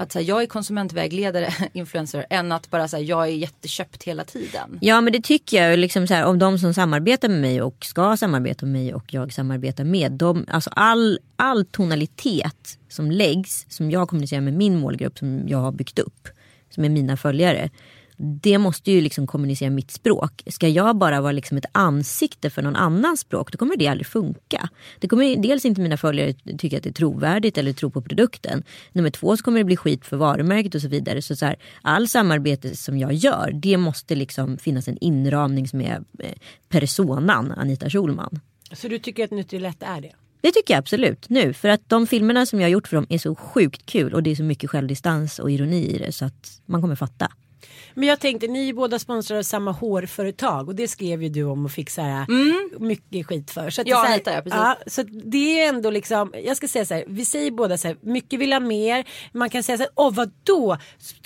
att 0.00 0.12
så 0.12 0.18
här, 0.18 0.26
jag 0.26 0.42
är 0.42 0.46
konsumentvägledare, 0.46 1.54
influencer, 1.72 2.26
än 2.30 2.52
att 2.52 2.70
bara 2.70 2.88
säga 2.88 3.02
jag 3.02 3.22
är 3.22 3.32
jätteköpt 3.32 4.02
hela 4.02 4.24
tiden. 4.24 4.78
Ja 4.80 5.00
men 5.00 5.12
det 5.12 5.22
tycker 5.22 5.62
jag. 5.62 5.78
Liksom 5.78 6.06
så 6.06 6.14
här, 6.14 6.24
om 6.24 6.38
de 6.38 6.58
som 6.58 6.74
samarbetar 6.74 7.28
med 7.28 7.40
mig 7.40 7.62
och 7.62 7.84
ska 7.84 8.16
samarbeta 8.16 8.66
med 8.66 8.72
mig 8.72 8.94
och 8.94 9.14
jag 9.14 9.32
samarbetar 9.32 9.84
med. 9.84 10.12
De, 10.12 10.46
alltså 10.48 10.70
all, 10.70 11.18
all 11.36 11.64
tonalitet 11.64 12.78
som 12.88 13.10
läggs, 13.10 13.66
som 13.68 13.90
jag 13.90 14.08
kommunicerar 14.08 14.40
med 14.40 14.54
min 14.54 14.78
målgrupp 14.78 15.18
som 15.18 15.48
jag 15.48 15.58
har 15.58 15.72
byggt 15.72 15.98
upp. 15.98 16.28
Som 16.70 16.84
är 16.84 16.88
mina 16.88 17.16
följare. 17.16 17.70
Det 18.22 18.58
måste 18.58 18.92
ju 18.92 19.00
liksom 19.00 19.26
kommunicera 19.26 19.70
mitt 19.70 19.90
språk. 19.90 20.42
Ska 20.46 20.68
jag 20.68 20.96
bara 20.96 21.20
vara 21.20 21.32
liksom 21.32 21.56
ett 21.56 21.64
ansikte 21.72 22.50
för 22.50 22.62
någon 22.62 22.76
annans 22.76 23.20
språk 23.20 23.52
då 23.52 23.58
kommer 23.58 23.76
det 23.76 23.88
aldrig 23.88 24.06
funka. 24.06 24.68
Det 24.98 25.08
kommer 25.08 25.36
dels 25.36 25.64
inte 25.64 25.80
mina 25.80 25.96
följare 25.96 26.32
tycka 26.58 26.76
att 26.76 26.82
det 26.82 26.88
är 26.90 26.92
trovärdigt 26.92 27.58
eller 27.58 27.72
tro 27.72 27.90
på 27.90 28.02
produkten. 28.02 28.62
Nummer 28.92 29.10
två 29.10 29.36
så 29.36 29.42
kommer 29.42 29.58
det 29.58 29.64
bli 29.64 29.76
skit 29.76 30.06
för 30.06 30.16
varumärket 30.16 30.74
och 30.74 30.80
så 30.80 30.88
vidare. 30.88 31.22
Så, 31.22 31.36
så 31.36 31.46
här, 31.46 31.56
all 31.82 32.08
samarbete 32.08 32.76
som 32.76 32.98
jag 32.98 33.12
gör 33.12 33.50
det 33.54 33.76
måste 33.76 34.14
liksom 34.14 34.58
finnas 34.58 34.88
en 34.88 34.98
inramning 35.00 35.68
som 35.68 35.80
är 35.80 36.02
eh, 36.18 36.32
personan 36.68 37.52
Anita 37.52 37.90
Schulman. 37.90 38.40
Så 38.72 38.88
du 38.88 38.98
tycker 38.98 39.24
att 39.24 39.30
Nutrilett 39.30 39.82
är 39.82 40.00
det? 40.00 40.12
Det 40.40 40.52
tycker 40.52 40.74
jag 40.74 40.78
absolut 40.78 41.28
nu. 41.28 41.52
För 41.52 41.68
att 41.68 41.88
de 41.88 42.06
filmerna 42.06 42.46
som 42.46 42.60
jag 42.60 42.66
har 42.66 42.72
gjort 42.72 42.88
för 42.88 42.96
dem 42.96 43.06
är 43.08 43.18
så 43.18 43.34
sjukt 43.34 43.86
kul 43.86 44.14
och 44.14 44.22
det 44.22 44.30
är 44.30 44.36
så 44.36 44.42
mycket 44.42 44.70
självdistans 44.70 45.38
och 45.38 45.50
ironi 45.50 45.86
i 45.86 45.98
det 45.98 46.12
så 46.12 46.24
att 46.24 46.60
man 46.66 46.80
kommer 46.80 46.96
fatta. 46.96 47.28
Men 47.94 48.08
jag 48.08 48.20
tänkte, 48.20 48.46
ni 48.46 48.68
är 48.68 48.72
båda 48.72 48.98
sponsrade 48.98 49.38
av 49.38 49.42
samma 49.42 49.72
hårföretag 49.72 50.68
och 50.68 50.74
det 50.74 50.88
skrev 50.88 51.22
ju 51.22 51.28
du 51.28 51.44
om 51.44 51.64
och 51.64 51.70
fick 51.70 51.90
så 51.90 52.02
här 52.02 52.26
mycket 52.80 53.26
skit 53.26 53.50
för. 53.50 53.70
Så 53.70 53.80
att 53.80 53.88
Ja, 53.88 53.96
det 54.02 54.24
så 54.24 54.30
här, 54.30 54.36
ja, 54.36 54.42
precis. 54.42 54.94
så 54.94 55.00
att 55.00 55.06
det 55.24 55.60
är 55.60 55.68
ändå 55.68 55.90
liksom, 55.90 56.32
jag 56.44 56.56
ska 56.56 56.68
säga 56.68 56.84
så 56.84 56.94
här, 56.94 57.04
vi 57.06 57.24
säger 57.24 57.50
båda 57.50 57.78
så 57.78 57.88
här, 57.88 57.96
mycket 58.00 58.40
vill 58.40 58.52
ha 58.52 58.60
mer. 58.60 59.04
Man 59.32 59.50
kan 59.50 59.62
säga 59.62 59.78
så 59.78 59.82
här, 59.82 59.92
åh 59.94 60.14
vadå? 60.14 60.76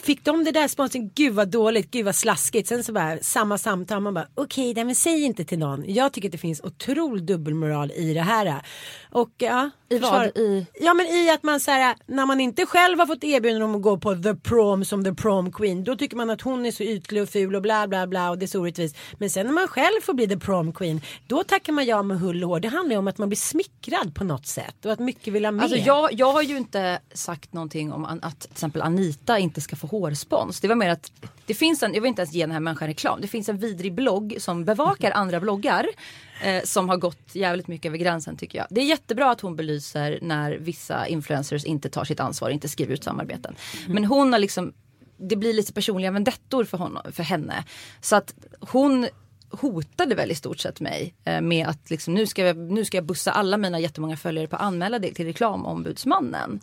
Fick 0.02 0.24
de 0.24 0.44
det 0.44 0.50
där 0.50 0.68
sponsring? 0.68 1.10
Gud 1.14 1.34
vad 1.34 1.48
dåligt, 1.48 1.90
gud 1.90 2.04
vad 2.04 2.14
slaskigt. 2.14 2.68
Sen 2.68 2.84
så 2.84 2.92
bara 2.92 3.18
samma 3.18 3.58
samtal, 3.58 4.00
man 4.00 4.14
bara 4.14 4.28
okej, 4.34 4.70
okay, 4.70 4.84
men 4.84 4.94
säg 4.94 5.24
inte 5.24 5.44
till 5.44 5.58
någon. 5.58 5.84
Jag 5.86 6.12
tycker 6.12 6.28
att 6.28 6.32
det 6.32 6.38
finns 6.38 6.60
otrolig 6.60 7.24
dubbelmoral 7.24 7.90
i 7.90 8.14
det 8.14 8.20
här. 8.20 8.62
Och 9.10 9.30
ja, 9.38 9.70
I 9.88 9.98
vad? 9.98 10.26
I- 10.26 10.66
Ja 10.80 10.94
men 10.94 11.06
i 11.06 11.30
att 11.30 11.42
man 11.42 11.60
så 11.60 11.70
här, 11.70 11.96
när 12.06 12.26
man 12.26 12.40
inte 12.40 12.66
själv 12.66 12.98
har 12.98 13.06
fått 13.06 13.24
erbjudande 13.24 13.64
om 13.64 13.74
att 13.74 13.82
gå 13.82 13.98
på 13.98 14.14
the 14.14 14.34
prom 14.34 14.84
som 14.84 15.04
the 15.04 15.14
prom 15.14 15.52
queen. 15.52 15.84
Då 15.84 15.96
tycker 15.96 16.16
man 16.16 16.30
att 16.30 16.42
hon 16.44 16.66
är 16.66 16.70
så 16.70 16.82
ytlig 16.82 17.22
och 17.22 17.28
ful 17.28 17.54
och 17.54 17.62
bla 17.62 17.88
bla 17.88 18.06
bla 18.06 18.30
och 18.30 18.38
det 18.38 18.44
är 18.44 18.46
så 18.46 18.60
orättvist. 18.60 18.96
Men 19.18 19.30
sen 19.30 19.46
när 19.46 19.52
man 19.52 19.68
själv 19.68 20.00
får 20.02 20.14
bli 20.14 20.28
the 20.28 20.36
prom 20.36 20.72
queen. 20.72 21.00
Då 21.26 21.44
tackar 21.44 21.72
man 21.72 21.84
ja 21.86 22.02
med 22.02 22.20
hull 22.20 22.44
och 22.44 22.50
hår. 22.50 22.60
Det 22.60 22.68
handlar 22.68 22.94
ju 22.94 22.98
om 22.98 23.08
att 23.08 23.18
man 23.18 23.28
blir 23.28 23.36
smickrad 23.36 24.14
på 24.14 24.24
något 24.24 24.46
sätt. 24.46 24.86
Och 24.86 24.92
att 24.92 24.98
mycket 24.98 25.32
vill 25.32 25.44
ha 25.44 25.52
mer. 25.52 25.62
Alltså 25.62 25.78
jag, 25.78 26.12
jag 26.12 26.32
har 26.32 26.42
ju 26.42 26.56
inte 26.56 26.98
sagt 27.14 27.52
någonting 27.52 27.92
om 27.92 28.04
att 28.04 28.40
till 28.40 28.50
exempel 28.50 28.82
Anita 28.82 29.38
inte 29.38 29.60
ska 29.60 29.76
få 29.76 29.86
hårspons. 29.86 30.60
Det 30.60 30.68
var 30.68 30.74
mer 30.74 30.90
att 30.90 31.12
det 31.46 31.54
finns 31.54 31.82
en, 31.82 31.94
jag 31.94 32.00
vill 32.00 32.08
inte 32.08 32.22
ens 32.22 32.32
ge 32.32 32.42
den 32.42 32.52
här 32.52 32.60
människan 32.60 32.88
reklam. 32.88 33.20
Det 33.20 33.28
finns 33.28 33.48
en 33.48 33.58
vidrig 33.58 33.94
blogg 33.94 34.36
som 34.38 34.64
bevakar 34.64 35.10
andra 35.14 35.40
bloggar. 35.40 35.86
Eh, 36.42 36.62
som 36.64 36.88
har 36.88 36.96
gått 36.96 37.34
jävligt 37.34 37.68
mycket 37.68 37.88
över 37.88 37.98
gränsen 37.98 38.36
tycker 38.36 38.58
jag. 38.58 38.66
Det 38.70 38.80
är 38.80 38.84
jättebra 38.84 39.30
att 39.30 39.40
hon 39.40 39.56
belyser 39.56 40.18
när 40.22 40.52
vissa 40.52 41.06
influencers 41.06 41.64
inte 41.64 41.88
tar 41.88 42.04
sitt 42.04 42.20
ansvar, 42.20 42.50
inte 42.50 42.68
skriver 42.68 42.94
ut 42.94 43.04
samarbeten. 43.04 43.54
Men 43.86 44.04
hon 44.04 44.32
har 44.32 44.40
liksom 44.40 44.72
det 45.16 45.36
blir 45.36 45.52
lite 45.52 45.72
personliga 45.72 46.10
vendettor 46.10 46.64
för, 46.64 46.78
honom, 46.78 47.02
för 47.12 47.22
henne. 47.22 47.64
Så 48.00 48.16
att 48.16 48.34
hon 48.60 49.06
hotade 49.50 50.14
väl 50.14 50.30
i 50.30 50.34
stort 50.34 50.58
sett 50.58 50.80
mig 50.80 51.14
eh, 51.24 51.40
med 51.40 51.66
att 51.66 51.90
liksom, 51.90 52.14
nu, 52.14 52.26
ska 52.26 52.46
jag, 52.46 52.56
nu 52.56 52.84
ska 52.84 52.96
jag 52.96 53.04
bussa 53.04 53.32
alla 53.32 53.56
mina 53.56 53.80
jättemånga 53.80 54.16
följare 54.16 54.46
på 54.46 54.56
att 54.56 54.62
anmäla 54.62 54.98
det 54.98 55.14
till 55.14 55.26
reklamombudsmannen. 55.26 56.60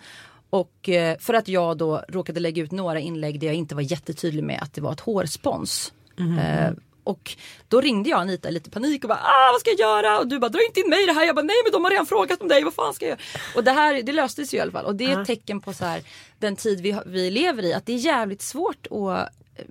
Och 0.50 0.90
eh, 0.90 1.18
för 1.18 1.34
att 1.34 1.48
jag 1.48 1.78
då 1.78 2.04
råkade 2.10 2.40
lägga 2.40 2.64
ut 2.64 2.72
några 2.72 3.00
inlägg 3.00 3.40
där 3.40 3.48
jag 3.48 3.56
inte 3.56 3.76
var 3.76 3.82
jättetydlig 3.82 4.44
med 4.44 4.60
att 4.62 4.74
det 4.74 4.82
var 4.82 4.92
ett 4.92 5.00
hårspons. 5.00 5.94
Eh, 6.20 6.72
och 7.04 7.36
då 7.68 7.82
ringde 7.82 8.10
jag 8.10 8.20
Anita 8.20 8.50
i 8.50 8.52
lite 8.52 8.70
panik 8.70 9.04
och 9.04 9.10
bara 9.10 9.20
ah, 9.20 9.52
vad 9.52 9.62
ska 9.62 9.70
jag 9.70 9.80
göra? 9.80 10.20
Och 10.20 10.28
du 10.28 10.40
bara 10.40 10.50
dra 10.50 10.66
inte 10.66 10.80
in 10.80 10.90
mig 10.90 11.04
i 11.04 11.06
det 11.06 11.14
här. 11.14 11.26
Jag 11.26 11.36
bara 11.36 11.46
nej 11.46 11.56
men 11.64 11.72
de 11.72 11.84
har 11.84 11.92
redan 11.92 12.06
frågat 12.06 12.42
om 12.42 12.48
dig, 12.48 12.64
vad 12.64 12.74
fan 12.74 12.94
ska 12.94 13.06
jag 13.06 13.10
göra? 13.10 13.22
Och 13.56 13.64
det 13.64 13.72
här 13.72 14.02
det 14.04 14.12
löstes 14.12 14.54
ju 14.54 14.58
i 14.58 14.62
alla 14.62 14.72
fall. 14.72 14.86
Och 14.86 14.96
det 14.96 15.12
är 15.12 15.22
ett 15.22 15.28
tecken 15.28 15.62
på 15.62 15.74
så 15.74 15.86
här, 15.86 16.04
den 16.40 16.56
tid 16.56 16.82
vi, 16.82 17.00
vi 17.06 17.32
lever 17.32 17.64
i. 17.64 17.74
Att 17.74 17.86
det 17.86 17.94
är 17.94 17.98
jävligt 17.98 18.42
svårt 18.42 18.88
att 18.88 18.94
eh, 18.96 19.66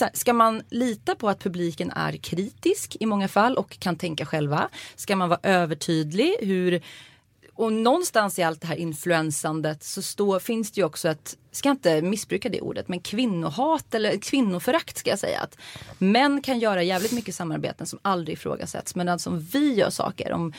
här, 0.00 0.10
ska 0.14 0.32
man 0.32 0.62
lita 0.70 1.14
på 1.14 1.28
att 1.28 1.40
publiken 1.40 1.90
är 1.90 2.16
kritisk 2.16 2.96
i 3.00 3.06
många 3.06 3.28
fall 3.28 3.56
och 3.56 3.78
kan 3.78 3.96
tänka 3.96 4.26
själva? 4.26 4.68
Ska 4.96 5.16
man 5.16 5.28
vara 5.28 5.40
övertydlig? 5.42 6.36
Hur, 6.40 6.82
och 7.58 7.72
någonstans 7.72 8.38
i 8.38 8.42
allt 8.42 8.60
det 8.60 8.66
här 8.66 8.76
influensandet 8.76 9.82
så 9.82 10.02
står, 10.02 10.38
finns 10.38 10.70
det 10.72 10.80
ju 10.80 10.84
också 10.84 11.08
ett, 11.08 11.36
ska 11.52 11.70
inte 11.70 12.02
missbruka 12.02 12.48
det 12.48 12.60
ordet, 12.60 12.88
men 12.88 13.00
kvinnohat 13.00 13.94
eller 13.94 14.16
kvinnoförakt 14.16 14.98
ska 14.98 15.10
jag 15.10 15.18
säga. 15.18 15.40
Att 15.40 15.58
män 15.98 16.42
kan 16.42 16.58
göra 16.58 16.82
jävligt 16.82 17.12
mycket 17.12 17.34
samarbeten 17.34 17.86
som 17.86 17.98
aldrig 18.02 18.32
ifrågasätts. 18.38 18.94
Men 18.94 19.08
alltså 19.08 19.30
om 19.30 19.40
vi 19.40 19.74
gör 19.74 19.90
saker, 19.90 20.32
om, 20.32 20.52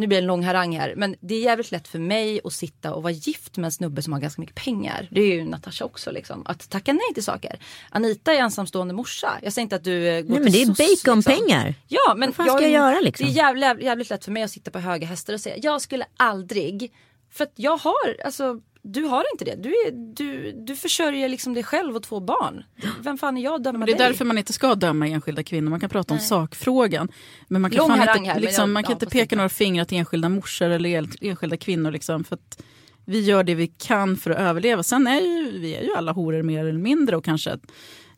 nu 0.00 0.06
blir 0.06 0.18
det 0.18 0.22
en 0.22 0.26
lång 0.26 0.44
harang 0.44 0.76
här, 0.76 0.94
men 0.96 1.16
det 1.20 1.34
är 1.34 1.40
jävligt 1.40 1.70
lätt 1.70 1.88
för 1.88 1.98
mig 1.98 2.40
att 2.44 2.52
sitta 2.52 2.94
och 2.94 3.02
vara 3.02 3.12
gift 3.12 3.56
med 3.56 3.64
en 3.64 3.72
snubbe 3.72 4.02
som 4.02 4.12
har 4.12 4.20
ganska 4.20 4.40
mycket 4.40 4.56
pengar. 4.56 5.08
Det 5.10 5.20
är 5.20 5.34
ju 5.34 5.44
Natasha 5.44 5.84
också 5.84 6.10
liksom. 6.10 6.42
Att 6.46 6.70
tacka 6.70 6.92
nej 6.92 7.14
till 7.14 7.24
saker. 7.24 7.58
Anita 7.90 8.32
är 8.32 8.38
ensamstående 8.38 8.94
morsa. 8.94 9.38
Jag 9.42 9.52
säger 9.52 9.62
inte 9.62 9.76
att 9.76 9.84
du 9.84 10.08
eh, 10.08 10.22
går 10.22 10.34
Nej 10.34 10.40
men 10.40 10.52
det 10.52 10.62
är 10.62 11.04
baconpengar. 11.06 11.66
Liksom. 11.66 11.84
Ja 11.88 12.14
men 12.16 12.28
Vad 12.28 12.36
fan 12.36 12.56
ska 12.56 12.62
jag 12.62 12.70
göra, 12.70 13.00
liksom? 13.00 13.26
Det 13.26 13.32
är 13.32 13.36
jävligt, 13.36 13.84
jävligt 13.84 14.10
lätt 14.10 14.24
för 14.24 14.32
mig 14.32 14.42
att 14.42 14.50
sitta 14.50 14.70
på 14.70 14.78
höga 14.78 15.06
hästar 15.06 15.34
och 15.34 15.40
säga 15.40 15.56
jag 15.62 15.80
skulle 15.82 16.06
aldrig. 16.16 16.92
För 17.32 17.44
att 17.44 17.52
jag 17.56 17.76
har, 17.76 18.24
alltså 18.24 18.60
du 18.82 19.02
har 19.04 19.24
inte 19.34 19.44
det. 19.44 19.54
Du, 19.62 19.68
är, 19.68 20.14
du, 20.14 20.52
du 20.66 20.76
försörjer 20.76 21.28
liksom 21.28 21.54
dig 21.54 21.62
själv 21.64 21.96
och 21.96 22.02
två 22.02 22.20
barn. 22.20 22.64
Vem 23.00 23.18
fan 23.18 23.36
är 23.36 23.42
jag 23.44 23.54
att 23.54 23.64
döma 23.64 23.86
Det 23.86 23.92
är 23.92 23.98
dig? 23.98 24.06
därför 24.08 24.24
man 24.24 24.38
inte 24.38 24.52
ska 24.52 24.74
döma 24.74 25.08
enskilda 25.08 25.42
kvinnor. 25.42 25.70
Man 25.70 25.80
kan 25.80 25.90
prata 25.90 26.14
om 26.14 26.20
sakfrågan. 26.20 27.08
Men 27.48 27.62
man 27.62 27.70
kan, 27.70 27.78
Lång 27.78 27.96
fan 27.98 28.18
inte, 28.24 28.40
liksom, 28.40 28.62
jag- 28.62 28.68
man 28.68 28.82
kan 28.82 28.90
ja, 28.90 28.94
inte 28.96 29.06
peka 29.06 29.36
några 29.36 29.48
fingrar 29.48 29.84
till 29.84 29.98
enskilda 29.98 30.28
morsor 30.28 30.70
eller 30.70 30.88
el- 30.90 31.08
enskilda 31.20 31.56
kvinnor. 31.56 31.90
Liksom, 31.90 32.24
för 32.24 32.34
att 32.34 32.62
vi 33.04 33.20
gör 33.20 33.44
det 33.44 33.54
vi 33.54 33.66
kan 33.66 34.16
för 34.16 34.30
att 34.30 34.38
överleva. 34.38 34.82
Sen 34.82 35.06
är 35.06 35.20
ju, 35.20 35.58
vi 35.58 35.74
är 35.74 35.82
ju 35.82 35.94
alla 35.94 36.12
horor 36.12 36.42
mer 36.42 36.60
eller 36.60 36.78
mindre. 36.80 37.16
Och 37.16 37.24
kanske 37.24 37.58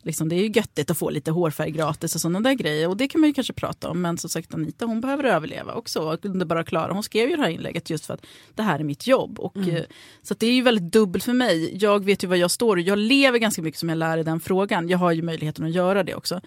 liksom, 0.03 0.29
det 0.29 0.35
är 0.35 0.39
ju 0.43 0.51
göttigt 0.53 0.91
att 0.91 0.97
få 0.97 1.09
lite 1.09 1.31
hårfärg 1.31 1.71
gratis 1.71 2.15
och 2.15 2.21
sådana 2.21 2.39
där 2.39 2.53
grejer. 2.53 2.87
Och 2.89 2.97
det 2.97 3.07
kan 3.07 3.21
man 3.21 3.27
ju 3.29 3.33
kanske 3.33 3.53
prata 3.53 3.89
om. 3.89 4.01
Men 4.01 4.17
som 4.17 4.29
sagt 4.29 4.53
Anita 4.53 4.85
hon 4.85 5.01
behöver 5.01 5.23
överleva 5.23 5.73
också. 5.73 5.99
Och 5.99 6.25
Underbara 6.25 6.63
Klara 6.63 6.93
hon 6.93 7.03
skrev 7.03 7.29
ju 7.29 7.35
det 7.35 7.41
här 7.41 7.49
inlägget 7.49 7.89
just 7.89 8.05
för 8.05 8.13
att 8.13 8.25
det 8.55 8.63
här 8.63 8.79
är 8.79 8.83
mitt 8.83 9.07
jobb. 9.07 9.39
Och, 9.39 9.57
eh, 9.57 9.83
Så 10.21 10.33
att 10.33 10.39
det 10.39 10.47
är 10.47 10.51
ju 10.53 10.61
väldigt 10.61 10.91
dubbelt 10.93 11.23
för 11.23 11.33
mig. 11.33 11.77
Jag 11.83 12.05
vet 12.05 12.23
ju 12.23 12.27
vad 12.27 12.37
jag 12.37 12.51
står 12.51 12.75
och 12.75 12.81
jag 12.81 12.97
lever 12.97 13.39
ganska 13.39 13.61
mycket 13.61 13.79
som 13.79 13.89
jag 13.89 13.97
lär 13.97 14.17
i 14.17 14.23
den 14.23 14.39
frågan. 14.39 14.89
Jag 14.89 14.97
har 14.97 15.11
ju 15.11 15.21
möjligheten 15.21 15.65
att 15.65 15.71
göra 15.71 16.03
det 16.03 16.15
också. 16.15 16.41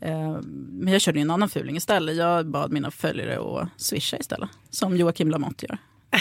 Eh, 0.00 0.38
Men 0.70 0.92
jag 0.92 1.00
körde 1.02 1.18
ju 1.18 1.22
en 1.22 1.30
annan 1.30 1.48
fuling 1.48 1.76
istället. 1.76 2.16
Jag 2.16 2.46
bad 2.46 2.72
mina 2.72 2.90
följare 2.90 3.60
att 3.62 3.68
swisha 3.76 4.16
istället. 4.18 4.50
Som 4.70 4.96
Joakim 4.96 5.30
Lamotte 5.30 5.66
gör. 5.66 5.78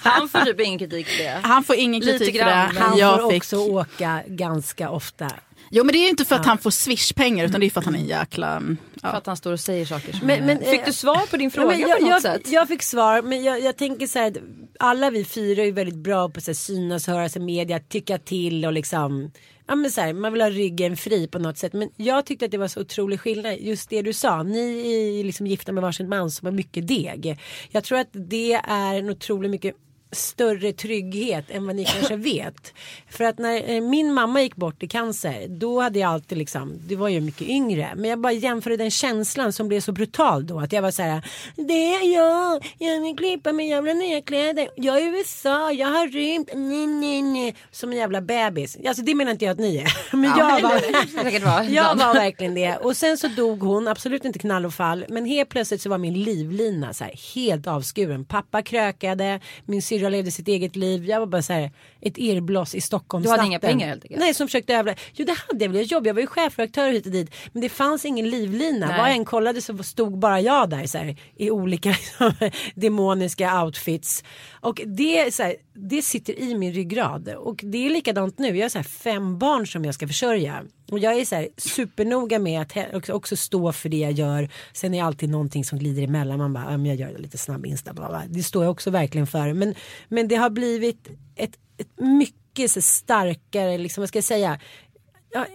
Han 0.00 0.28
får 0.28 0.38
typ 0.40 0.60
ingen 0.60 0.78
kritik 0.78 1.06
för 1.06 1.24
det. 1.24 1.40
Han 1.42 1.64
får 1.64 1.76
ingen 1.76 2.00
Lite 2.00 2.18
kritik 2.18 2.36
för 2.40 2.44
grann, 2.48 2.68
det. 2.68 2.74
men 2.74 2.82
Han 2.82 2.98
jag 2.98 3.20
får 3.20 3.30
fick, 3.30 3.42
också 3.42 3.56
åka 3.56 4.22
ganska 4.26 4.90
ofta. 4.90 5.30
Jo 5.70 5.84
men 5.84 5.92
det 5.92 5.98
är 5.98 6.02
ju 6.02 6.08
inte 6.08 6.24
för 6.24 6.36
att 6.36 6.46
han 6.46 6.58
får 6.58 6.70
swishpengar 6.70 7.44
utan 7.44 7.60
det 7.60 7.66
är 7.66 7.70
för 7.70 7.80
att 7.80 7.84
han 7.86 7.94
är 7.94 7.98
en 7.98 8.06
jäkla... 8.06 8.56
mm, 8.56 8.76
För 9.00 9.08
Ja. 9.08 9.12
att 9.14 9.26
han 9.26 9.36
står 9.36 9.52
och 9.52 9.60
säger 9.60 9.84
saker. 9.86 10.12
Som 10.12 10.26
Men- 10.26 10.46
men, 10.46 10.58
Fick 10.58 10.80
eh, 10.80 10.86
du 10.86 10.92
svar 10.92 11.26
på 11.30 11.36
din 11.36 11.44
Ja, 11.44 11.50
fråga 11.50 11.68
men 11.68 11.80
jag, 11.80 11.98
på 11.98 12.04
något 12.04 12.10
jag, 12.10 12.22
sätt? 12.22 12.48
jag 12.52 12.68
fick 12.68 12.82
svar 12.82 13.22
men 13.22 13.44
jag, 13.44 13.60
jag 13.60 13.76
tänker 13.76 14.06
så 14.06 14.18
här 14.18 14.26
att 14.30 14.36
alla 14.78 15.10
vi 15.10 15.24
fyra 15.24 15.62
är 15.64 15.72
väldigt 15.72 15.94
bra 15.98 16.28
på 16.28 16.38
att 16.38 16.56
synas, 16.56 17.06
höras 17.06 17.36
i 17.36 17.40
media, 17.40 17.78
tycka 17.80 18.18
till 18.18 18.64
och 18.66 18.72
liksom 18.72 19.30
Ja 19.70 19.74
men 19.74 19.90
så 19.90 20.00
här, 20.00 20.12
man 20.12 20.32
vill 20.32 20.42
ha 20.42 20.50
ryggen 20.50 20.96
fri 20.96 21.26
på 21.28 21.38
något 21.38 21.58
sätt. 21.58 21.72
Men 21.72 21.90
jag 21.96 22.26
tyckte 22.26 22.44
att 22.44 22.50
det 22.50 22.58
var 22.58 22.68
så 22.68 22.80
otrolig 22.80 23.20
skillnad. 23.20 23.56
Just 23.60 23.90
det 23.90 24.02
du 24.02 24.12
sa. 24.12 24.42
Ni 24.42 25.20
är 25.20 25.24
liksom 25.24 25.46
gifta 25.46 25.72
med 25.72 25.82
varsin 25.82 26.08
man 26.08 26.30
som 26.30 26.46
har 26.46 26.52
mycket 26.52 26.88
deg. 26.88 27.38
Jag 27.70 27.84
tror 27.84 27.98
att 27.98 28.08
det 28.12 28.52
är 28.52 28.94
en 28.94 29.10
otroligt 29.10 29.50
mycket 29.50 29.74
större 30.12 30.72
trygghet 30.72 31.44
än 31.50 31.66
vad 31.66 31.76
ni 31.76 31.84
kanske 31.84 32.16
vet. 32.32 32.74
För 33.10 33.24
att 33.24 33.38
när 33.38 33.70
eh, 33.70 33.80
min 33.80 34.12
mamma 34.12 34.42
gick 34.42 34.56
bort 34.56 34.82
i 34.82 34.88
cancer 34.88 35.46
då 35.48 35.80
hade 35.80 35.98
jag 35.98 36.10
alltid 36.10 36.38
liksom, 36.38 36.78
det 36.88 36.96
var 36.96 37.08
ju 37.08 37.20
mycket 37.20 37.48
yngre. 37.48 37.92
Men 37.96 38.10
jag 38.10 38.20
bara 38.20 38.32
jämförde 38.32 38.76
den 38.76 38.90
känslan 38.90 39.52
som 39.52 39.68
blev 39.68 39.80
så 39.80 39.92
brutal 39.92 40.46
då. 40.46 40.60
Att 40.60 40.72
jag 40.72 40.82
var 40.82 40.90
så 40.90 41.02
här, 41.02 41.22
det 41.56 41.94
är 41.94 42.14
jag, 42.14 42.74
jag 42.78 43.00
vill 43.00 43.16
klippa 43.16 43.52
mig 43.52 43.68
jävla 43.68 43.92
nya 43.92 44.20
kläder. 44.20 44.68
Jag 44.76 44.98
är 44.98 45.02
i 45.02 45.18
USA, 45.18 45.72
jag 45.72 45.88
har 45.88 46.08
rymt, 46.08 46.50
nej, 46.54 46.86
nej, 46.86 47.22
nej. 47.22 47.54
Som 47.70 47.92
en 47.92 47.98
jävla 47.98 48.20
bebis. 48.20 48.78
Alltså 48.86 49.02
det 49.02 49.14
menar 49.14 49.32
inte 49.32 49.44
jag 49.44 49.52
att 49.52 49.58
ni 49.58 49.76
är. 49.76 49.92
Men 50.16 50.30
jag 50.38 50.62
var, 50.62 50.72
jag 51.70 51.96
var 51.96 52.14
verkligen 52.14 52.54
det. 52.54 52.76
Och 52.76 52.96
sen 52.96 53.18
så 53.18 53.28
dog 53.28 53.62
hon, 53.62 53.88
absolut 53.88 54.24
inte 54.24 54.38
knall 54.38 54.66
och 54.66 54.74
fall. 54.74 55.04
Men 55.08 55.24
helt 55.24 55.48
plötsligt 55.48 55.82
så 55.82 55.90
var 55.90 55.98
min 55.98 56.22
livlina 56.22 56.94
så 56.94 57.04
här, 57.04 57.34
helt 57.34 57.66
avskuren. 57.66 58.24
Pappa 58.24 58.62
krökade, 58.62 59.40
min 59.64 59.82
syrra 59.98 60.08
levde 60.08 60.30
sitt 60.30 60.48
eget 60.48 60.76
liv. 60.76 61.04
Jag 61.04 61.20
var 61.20 61.26
bara 61.26 61.42
så 61.42 61.52
här, 61.52 61.70
ett 62.00 62.18
irrbloss 62.18 62.74
i 62.74 62.80
Stockholm. 62.80 63.24
Du 63.24 63.30
hade 63.30 63.46
inga 63.46 63.58
pengar 63.58 63.88
helt 63.88 64.04
enkelt? 64.04 64.20
Nej, 64.20 64.34
som 64.34 64.46
försökte 64.48 64.74
överleva. 64.74 64.98
Jo, 65.12 65.24
det 65.24 65.36
hade 65.48 65.64
jag 65.64 65.70
väl. 65.70 65.76
Jag 65.76 65.86
jobbade, 65.86 66.08
jag 66.08 66.14
var 66.14 66.20
ju 66.20 66.26
chefredaktör 66.26 66.92
hit 66.92 67.06
och 67.06 67.12
dit. 67.12 67.34
Men 67.52 67.62
det 67.62 67.68
fanns 67.68 68.04
ingen 68.04 68.30
livlina. 68.30 68.86
Nej. 68.86 68.98
Var 68.98 69.06
jag 69.06 69.16
än 69.16 69.24
kollade 69.24 69.62
så 69.62 69.82
stod 69.82 70.18
bara 70.18 70.40
jag 70.40 70.70
där 70.70 70.86
så 70.86 70.98
här, 70.98 71.16
i 71.36 71.50
olika 71.50 71.96
demoniska 72.74 73.62
outfits. 73.62 74.24
Och 74.60 74.80
det, 74.86 75.18
är 75.18 75.30
så 75.30 75.42
här, 75.42 75.56
det 75.80 76.02
sitter 76.02 76.38
i 76.38 76.54
min 76.54 76.72
ryggrad. 76.72 77.28
Och 77.28 77.60
det 77.62 77.86
är 77.86 77.90
likadant 77.90 78.38
nu. 78.38 78.56
Jag 78.56 78.64
har 78.64 78.68
så 78.68 78.78
här 78.78 78.82
fem 78.82 79.38
barn 79.38 79.66
som 79.66 79.84
jag 79.84 79.94
ska 79.94 80.06
försörja. 80.06 80.64
Och 80.90 80.98
jag 80.98 81.14
är 81.20 81.24
så 81.24 81.34
här 81.34 81.48
supernoga 81.56 82.38
med 82.38 82.60
att 82.60 83.08
också- 83.10 83.36
stå 83.36 83.72
för 83.72 83.88
det 83.88 83.96
jag 83.96 84.12
gör. 84.12 84.48
Sen 84.72 84.94
är 84.94 84.98
det 84.98 85.04
alltid 85.04 85.28
någonting 85.30 85.64
som 85.64 85.78
glider 85.78 86.02
emellan. 86.02 86.38
Man 86.38 86.52
bara, 86.52 86.72
jag 86.72 86.96
gör 86.96 87.18
lite 87.18 87.38
snabb 87.38 87.66
insta. 87.66 87.92
Bla, 87.92 88.08
bla. 88.08 88.22
Det 88.28 88.42
står 88.42 88.64
jag 88.64 88.70
också 88.70 88.90
verkligen 88.90 89.26
för. 89.26 89.52
Men, 89.52 89.74
men 90.08 90.28
det 90.28 90.36
har 90.36 90.50
blivit 90.50 91.08
ett, 91.36 91.58
ett 91.78 92.00
mycket 92.00 92.84
starkare, 92.84 93.78
liksom, 93.78 94.02
vad 94.02 94.08
ska 94.08 94.16
jag 94.16 94.24
säga, 94.24 94.60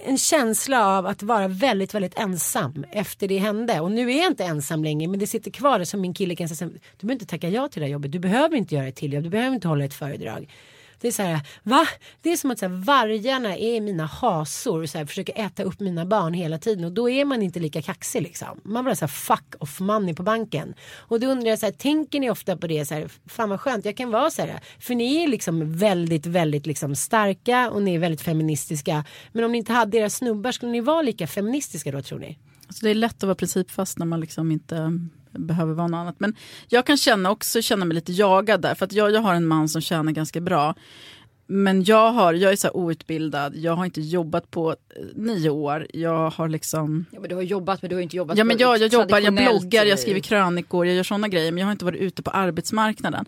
en 0.06 0.18
känsla 0.18 0.88
av 0.88 1.06
att 1.06 1.24
vara 1.24 1.48
väldigt, 1.48 1.94
väldigt 1.94 2.20
ensam 2.20 2.86
efter 2.92 3.28
det 3.28 3.38
hände. 3.38 3.80
Och 3.80 3.92
nu 3.92 4.12
är 4.12 4.18
jag 4.18 4.28
inte 4.28 4.44
ensam 4.44 4.84
längre 4.84 5.08
men 5.08 5.20
det 5.20 5.28
sitter 5.28 5.52
kvar 5.52 5.84
som 5.84 6.02
min 6.02 6.14
kille 6.14 6.36
kan 6.36 6.50
säga. 6.50 6.70
Du 6.70 6.80
behöver 7.08 7.14
inte 7.14 7.26
tacka 7.26 7.50
ja 7.50 7.68
till 7.68 7.80
det 7.80 7.86
här 7.86 7.94
jobbet. 7.94 8.12
Du 8.12 8.20
behöver 8.20 8.58
inte 8.58 8.76
göra 8.76 8.88
ett 8.88 8.96
till 8.96 9.14
jobb. 9.14 9.24
Du 9.24 9.30
behöver 9.30 9.56
inte 9.56 9.68
hålla 9.68 9.86
ett 9.86 9.94
föredrag. 9.94 10.50
Det 11.04 11.08
är 11.08 11.12
så 11.12 11.24
här, 11.24 11.40
va? 11.64 11.88
Det 12.22 12.32
är 12.32 12.38
som 12.38 12.52
att 12.52 12.60
så 12.60 12.68
här, 12.68 12.76
vargarna 12.76 13.58
är 13.58 13.82
mina 13.82 14.06
hasor 14.06 14.82
och 14.84 14.90
så 14.90 14.98
här, 14.98 15.06
försöker 15.06 15.46
äta 15.46 15.64
upp 15.64 15.80
mina 15.80 16.06
barn 16.06 16.34
hela 16.34 16.58
tiden 16.58 16.86
och 16.86 16.92
då 16.92 17.10
är 17.10 17.26
man 17.26 17.42
inte 17.42 17.60
lika 17.60 17.82
kaxig 17.82 18.22
liksom. 18.22 18.62
Man 18.64 18.86
bara 18.86 18.96
så 18.96 19.06
här 19.06 19.08
fuck 19.08 19.56
off 19.60 19.80
money 19.80 20.16
på 20.16 20.24
banken. 20.24 20.74
Och 20.96 21.20
då 21.20 21.28
undrar 21.28 21.50
jag 21.50 21.60
så 21.60 21.66
här, 21.66 21.74
tänker 21.74 22.20
ni 22.20 22.30
ofta 22.30 22.58
på 22.58 22.68
det 22.68 22.86
så 22.86 22.94
här, 22.94 23.10
fan 23.26 23.50
vad 23.50 23.60
skönt, 23.60 23.86
jag 23.86 23.98
kan 23.98 24.12
vara 24.12 24.30
så 24.30 24.42
här. 24.42 24.60
För 24.80 24.96
ni 24.96 25.24
är 25.24 25.28
liksom 25.28 25.78
väldigt, 25.78 26.26
väldigt 26.26 26.66
liksom 26.66 26.96
starka 26.96 27.70
och 27.70 27.82
ni 27.82 27.96
är 27.96 28.00
väldigt 28.00 28.22
feministiska. 28.22 29.06
Men 29.32 29.44
om 29.44 29.52
ni 29.52 29.58
inte 29.58 29.74
hade 29.74 29.98
era 29.98 30.10
snubbar, 30.10 30.52
skulle 30.52 30.72
ni 30.72 30.82
vara 30.82 31.02
lika 31.02 31.28
feministiska 31.28 31.92
då 31.92 32.02
tror 32.02 32.20
ni? 32.20 32.38
Alltså 32.68 32.86
det 32.86 32.92
är 32.92 32.96
lätt 32.96 33.16
att 33.16 33.24
vara 33.24 33.36
principfast 33.36 33.98
när 33.98 34.06
man 34.06 34.20
liksom 34.20 34.52
inte 34.52 35.00
behöver 35.40 35.74
vara 35.74 35.88
något 35.88 35.98
annat. 35.98 36.20
Men 36.20 36.36
jag 36.68 36.86
kan 36.86 36.98
känna 36.98 37.32
också 37.32 37.62
känna 37.62 37.86
mig 37.86 37.96
lite 37.96 38.12
jagad 38.12 38.62
där. 38.62 38.76
För 38.76 38.86
att 38.86 38.94
jag, 38.94 39.12
jag 39.12 39.22
har 39.22 39.34
en 39.34 39.48
man 39.48 39.70
som 39.70 39.82
tjänar 39.82 40.12
ganska 40.12 40.42
bra. 40.42 40.76
Men 41.46 41.84
jag, 41.84 42.12
har, 42.12 42.34
jag 42.34 42.52
är 42.52 42.56
så 42.56 42.70
outbildad, 42.70 43.56
jag 43.56 43.76
har 43.76 43.86
inte 43.86 44.02
jobbat 44.02 44.52
på 44.52 44.72
eh, 44.72 44.76
nio 45.16 45.50
år. 45.50 45.88
Jag 45.94 46.30
har 46.30 46.50
liksom... 46.50 47.06
Ja, 47.12 47.20
men 47.20 47.30
du 47.30 47.36
har 47.36 47.42
jobbat 47.42 47.82
men 47.82 47.90
du 47.90 47.96
har 47.96 48.02
inte 48.02 48.16
jobbat 48.16 48.38
Ja 48.38 48.44
men 48.44 48.58
jag, 48.58 48.78
jag 48.78 48.94
jobbar, 48.94 49.20
jag 49.20 49.34
bloggar, 49.34 49.86
jag 49.86 50.00
skriver 50.00 50.20
krönikor, 50.20 50.86
jag 50.86 50.96
gör 50.96 51.04
sådana 51.04 51.28
grejer. 51.28 51.52
Men 51.52 51.60
jag 51.60 51.68
har 51.68 51.72
inte 51.72 51.86
varit 51.86 52.02
ute 52.02 52.24
på 52.24 52.32
arbetsmarknaden. 52.32 53.26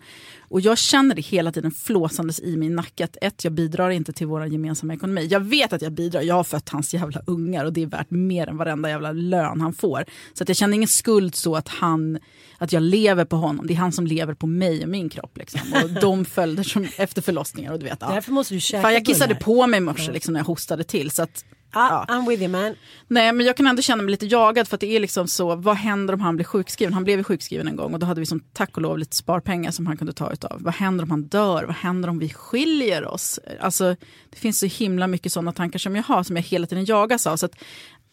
Och 0.48 0.60
jag 0.60 0.78
känner 0.78 1.14
det 1.14 1.22
hela 1.22 1.52
tiden 1.52 1.70
flåsandes 1.70 2.40
i 2.40 2.56
min 2.56 2.76
nacke. 2.76 3.04
Att 3.04 3.16
ett, 3.20 3.44
jag 3.44 3.52
bidrar 3.52 3.90
inte 3.90 4.12
till 4.12 4.26
vår 4.26 4.46
gemensamma 4.46 4.94
ekonomi. 4.94 5.26
Jag 5.30 5.40
vet 5.40 5.72
att 5.72 5.82
jag 5.82 5.92
bidrar, 5.92 6.20
jag 6.20 6.34
har 6.34 6.44
fött 6.44 6.68
hans 6.68 6.94
jävla 6.94 7.20
ungar 7.26 7.64
och 7.64 7.72
det 7.72 7.82
är 7.82 7.86
värt 7.86 8.10
mer 8.10 8.48
än 8.48 8.56
varenda 8.56 8.88
jävla 8.88 9.12
lön 9.12 9.60
han 9.60 9.72
får. 9.72 10.04
Så 10.34 10.42
att 10.42 10.48
jag 10.48 10.56
känner 10.56 10.74
ingen 10.74 10.88
skuld 10.88 11.34
så 11.34 11.56
att 11.56 11.68
han, 11.68 12.18
att 12.58 12.72
jag 12.72 12.82
lever 12.82 13.24
på 13.24 13.36
honom. 13.36 13.66
Det 13.66 13.74
är 13.74 13.78
han 13.78 13.92
som 13.92 14.06
lever 14.06 14.34
på 14.34 14.46
mig 14.46 14.82
och 14.82 14.88
min 14.88 15.08
kropp. 15.08 15.36
Liksom. 15.38 15.60
Och 15.84 15.90
de 16.00 16.24
följder 16.24 16.62
som 16.62 16.86
efter 16.96 17.22
förlossningar 17.22 17.72
och 17.72 17.78
du 17.78 17.84
vet. 17.84 18.02
Ja. 18.08 18.14
Därför 18.14 18.32
måste 18.32 18.54
du 18.54 18.60
käka 18.60 18.82
Fan, 18.82 18.92
jag 18.94 19.04
kissade 19.04 19.34
bullar. 19.34 19.40
på 19.40 19.66
mig 19.66 19.78
i 19.78 19.80
morse 19.80 20.12
liksom, 20.12 20.32
när 20.32 20.40
jag 20.40 20.44
hostade 20.44 20.84
till. 20.84 21.10
Så 21.10 21.22
att, 21.22 21.44
Ja, 21.74 22.04
I'm 22.08 22.28
with 22.28 22.42
you 22.42 22.50
man. 22.52 22.74
Nej 23.08 23.32
men 23.32 23.46
jag 23.46 23.56
kan 23.56 23.66
ändå 23.66 23.82
känna 23.82 24.02
mig 24.02 24.10
lite 24.10 24.26
jagad 24.26 24.68
för 24.68 24.76
att 24.76 24.80
det 24.80 24.96
är 24.96 25.00
liksom 25.00 25.28
så, 25.28 25.56
vad 25.56 25.76
händer 25.76 26.14
om 26.14 26.20
han 26.20 26.36
blir 26.36 26.44
sjukskriven? 26.44 26.94
Han 26.94 27.04
blev 27.04 27.18
ju 27.18 27.24
sjukskriven 27.24 27.68
en 27.68 27.76
gång 27.76 27.92
och 27.94 28.00
då 28.00 28.06
hade 28.06 28.20
vi 28.20 28.26
som 28.26 28.40
tack 28.52 28.76
och 28.76 28.82
lov 28.82 28.98
lite 28.98 29.16
sparpengar 29.16 29.70
som 29.70 29.86
han 29.86 29.96
kunde 29.96 30.12
ta 30.12 30.32
utav. 30.32 30.56
Vad 30.62 30.74
händer 30.74 31.04
om 31.04 31.10
han 31.10 31.22
dör? 31.22 31.64
Vad 31.64 31.76
händer 31.76 32.08
om 32.08 32.18
vi 32.18 32.28
skiljer 32.28 33.04
oss? 33.06 33.40
Alltså 33.60 33.96
det 34.30 34.36
finns 34.38 34.58
så 34.58 34.66
himla 34.66 35.06
mycket 35.06 35.32
sådana 35.32 35.52
tankar 35.52 35.78
som 35.78 35.96
jag 35.96 36.02
har 36.02 36.22
som 36.22 36.36
jag 36.36 36.42
hela 36.42 36.66
tiden 36.66 36.84
jagas 36.84 37.26
av. 37.26 37.36
Så 37.36 37.46
att, 37.46 37.54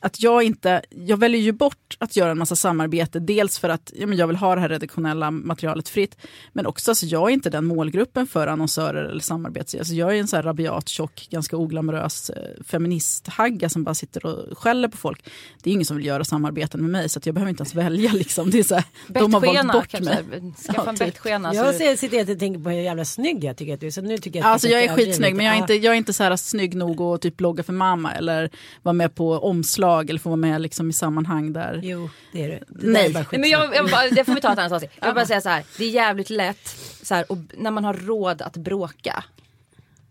att 0.04 0.24
jag 0.24 0.44
inte, 0.44 0.82
jag 0.90 1.18
väljer 1.18 1.42
ju 1.42 1.52
bort 1.52 1.98
att 2.00 2.16
göra 2.16 2.32
en 2.32 2.38
massa 2.38 2.56
samarbete, 2.56 3.20
dels 3.20 3.60
för 3.60 3.70
att 3.70 3.92
ja, 3.96 4.08
men 4.08 4.18
jag 4.18 4.28
vill 4.28 4.36
ha 4.36 4.56
det 4.56 4.62
här 4.62 4.70
redaktionella 4.70 5.32
materialet 5.32 5.90
fritt, 5.90 6.16
men 6.54 6.66
också 6.66 6.92
alltså, 6.92 7.06
jag 7.06 7.30
är 7.30 7.34
inte 7.34 7.50
den 7.50 7.66
målgruppen 7.66 8.28
för 8.28 8.48
annonsörer 8.48 9.04
eller 9.04 9.20
samarbets... 9.22 9.76
Alltså, 9.76 9.94
jag 9.94 10.16
är 10.16 10.20
en 10.20 10.28
så 10.28 10.36
här 10.36 10.44
rabiat, 10.44 10.90
tjock, 10.90 11.28
ganska 11.32 11.58
oglamorös 11.58 12.30
eh, 12.30 12.64
feministhagga 12.66 13.70
som 13.70 13.84
bara 13.84 13.96
sitter 13.96 14.26
och 14.26 14.58
skäller 14.58 14.88
på 14.88 14.98
folk. 14.98 15.26
Det 15.64 15.70
är 15.70 15.74
ingen 15.74 15.86
som 15.86 15.98
vill 15.98 16.06
göra 16.06 16.24
samarbeten 16.24 16.82
med 16.82 16.90
mig 16.90 17.10
så 17.10 17.20
att 17.20 17.26
jag 17.26 17.36
behöver 17.36 17.50
inte 17.50 17.62
ens 17.62 17.76
välja. 17.76 18.12
Liksom. 18.14 18.50
Det 18.50 18.60
är 18.60 18.64
så 18.64 18.76
här, 18.76 18.84
de 19.08 19.34
har 19.34 19.42
valt 19.42 19.72
bort 19.74 19.88
kanske. 19.88 20.16
mig. 20.24 20.54
Skaffa 20.68 20.82
Ja, 20.86 20.90
en 20.90 20.96
typ. 20.96 21.08
bettskena. 21.08 21.54
jag 21.54 22.00
sitter 22.00 22.32
och 22.34 22.40
tänker 22.40 22.60
på 22.60 22.70
hur 22.70 22.82
jävla 22.82 23.06
snygg 23.06 23.44
jag 23.44 23.58
tycker 23.58 23.74
att 23.74 23.80
du 23.80 23.88
är. 23.88 23.92
Så 23.92 24.02
nu 24.02 24.18
tycker 24.18 24.40
jag 24.40 24.46
att 24.46 24.52
Alltså 24.54 24.68
jag 24.68 24.84
är 24.84 24.96
skitsnygg 24.96 25.36
men 25.36 25.46
jag 25.46 25.54
är 25.54 25.58
Ja. 25.58 25.64
inte, 25.64 25.74
jag 25.74 25.94
är 25.94 25.98
inte 25.98 26.14
så 26.14 26.24
här 26.24 26.36
snygg 26.36 26.76
nog 26.76 27.02
att 27.02 27.22
typ 27.22 27.38
blogga 27.38 27.64
för 27.64 27.74
mamma 27.74 28.14
eller 28.14 28.50
vara 28.82 28.94
med 28.94 29.16
på 29.16 29.32
omslag 29.34 29.93
eller 30.02 30.20
få 30.20 30.30
vara 30.30 30.38
med 30.38 30.62
liksom 30.62 30.90
i 30.90 30.94
sammanhang 30.94 31.54
där. 31.54 31.80
Jo, 31.84 32.10
det 32.32 32.44
är 32.44 32.48
du. 32.50 32.60
Det 32.80 32.88
Nej. 32.88 33.06
är 33.06 33.14
Nej, 33.14 33.26
men 33.32 33.50
jag, 33.50 33.76
jag, 33.76 33.90
bara- 33.92 34.10
det 34.10 34.24
får 34.26 34.34
vi 34.36 34.42
ta 34.42 34.54
ett 34.54 34.60
annat 34.60 34.72
avsnitt. 34.72 34.92
Jag 35.00 35.06
vill 35.08 35.16
bara 35.16 35.26
säga 35.26 35.42
så 35.42 35.50
här. 35.50 35.64
Det 35.78 35.86
är 35.86 35.90
jävligt 35.90 36.30
lätt 36.30 36.68
så 37.04 37.16
här, 37.16 37.32
och 37.32 37.38
när 37.58 37.72
man 37.72 37.84
har 37.86 37.94
råd 37.94 38.42
att 38.42 38.58
bråka. 38.58 39.24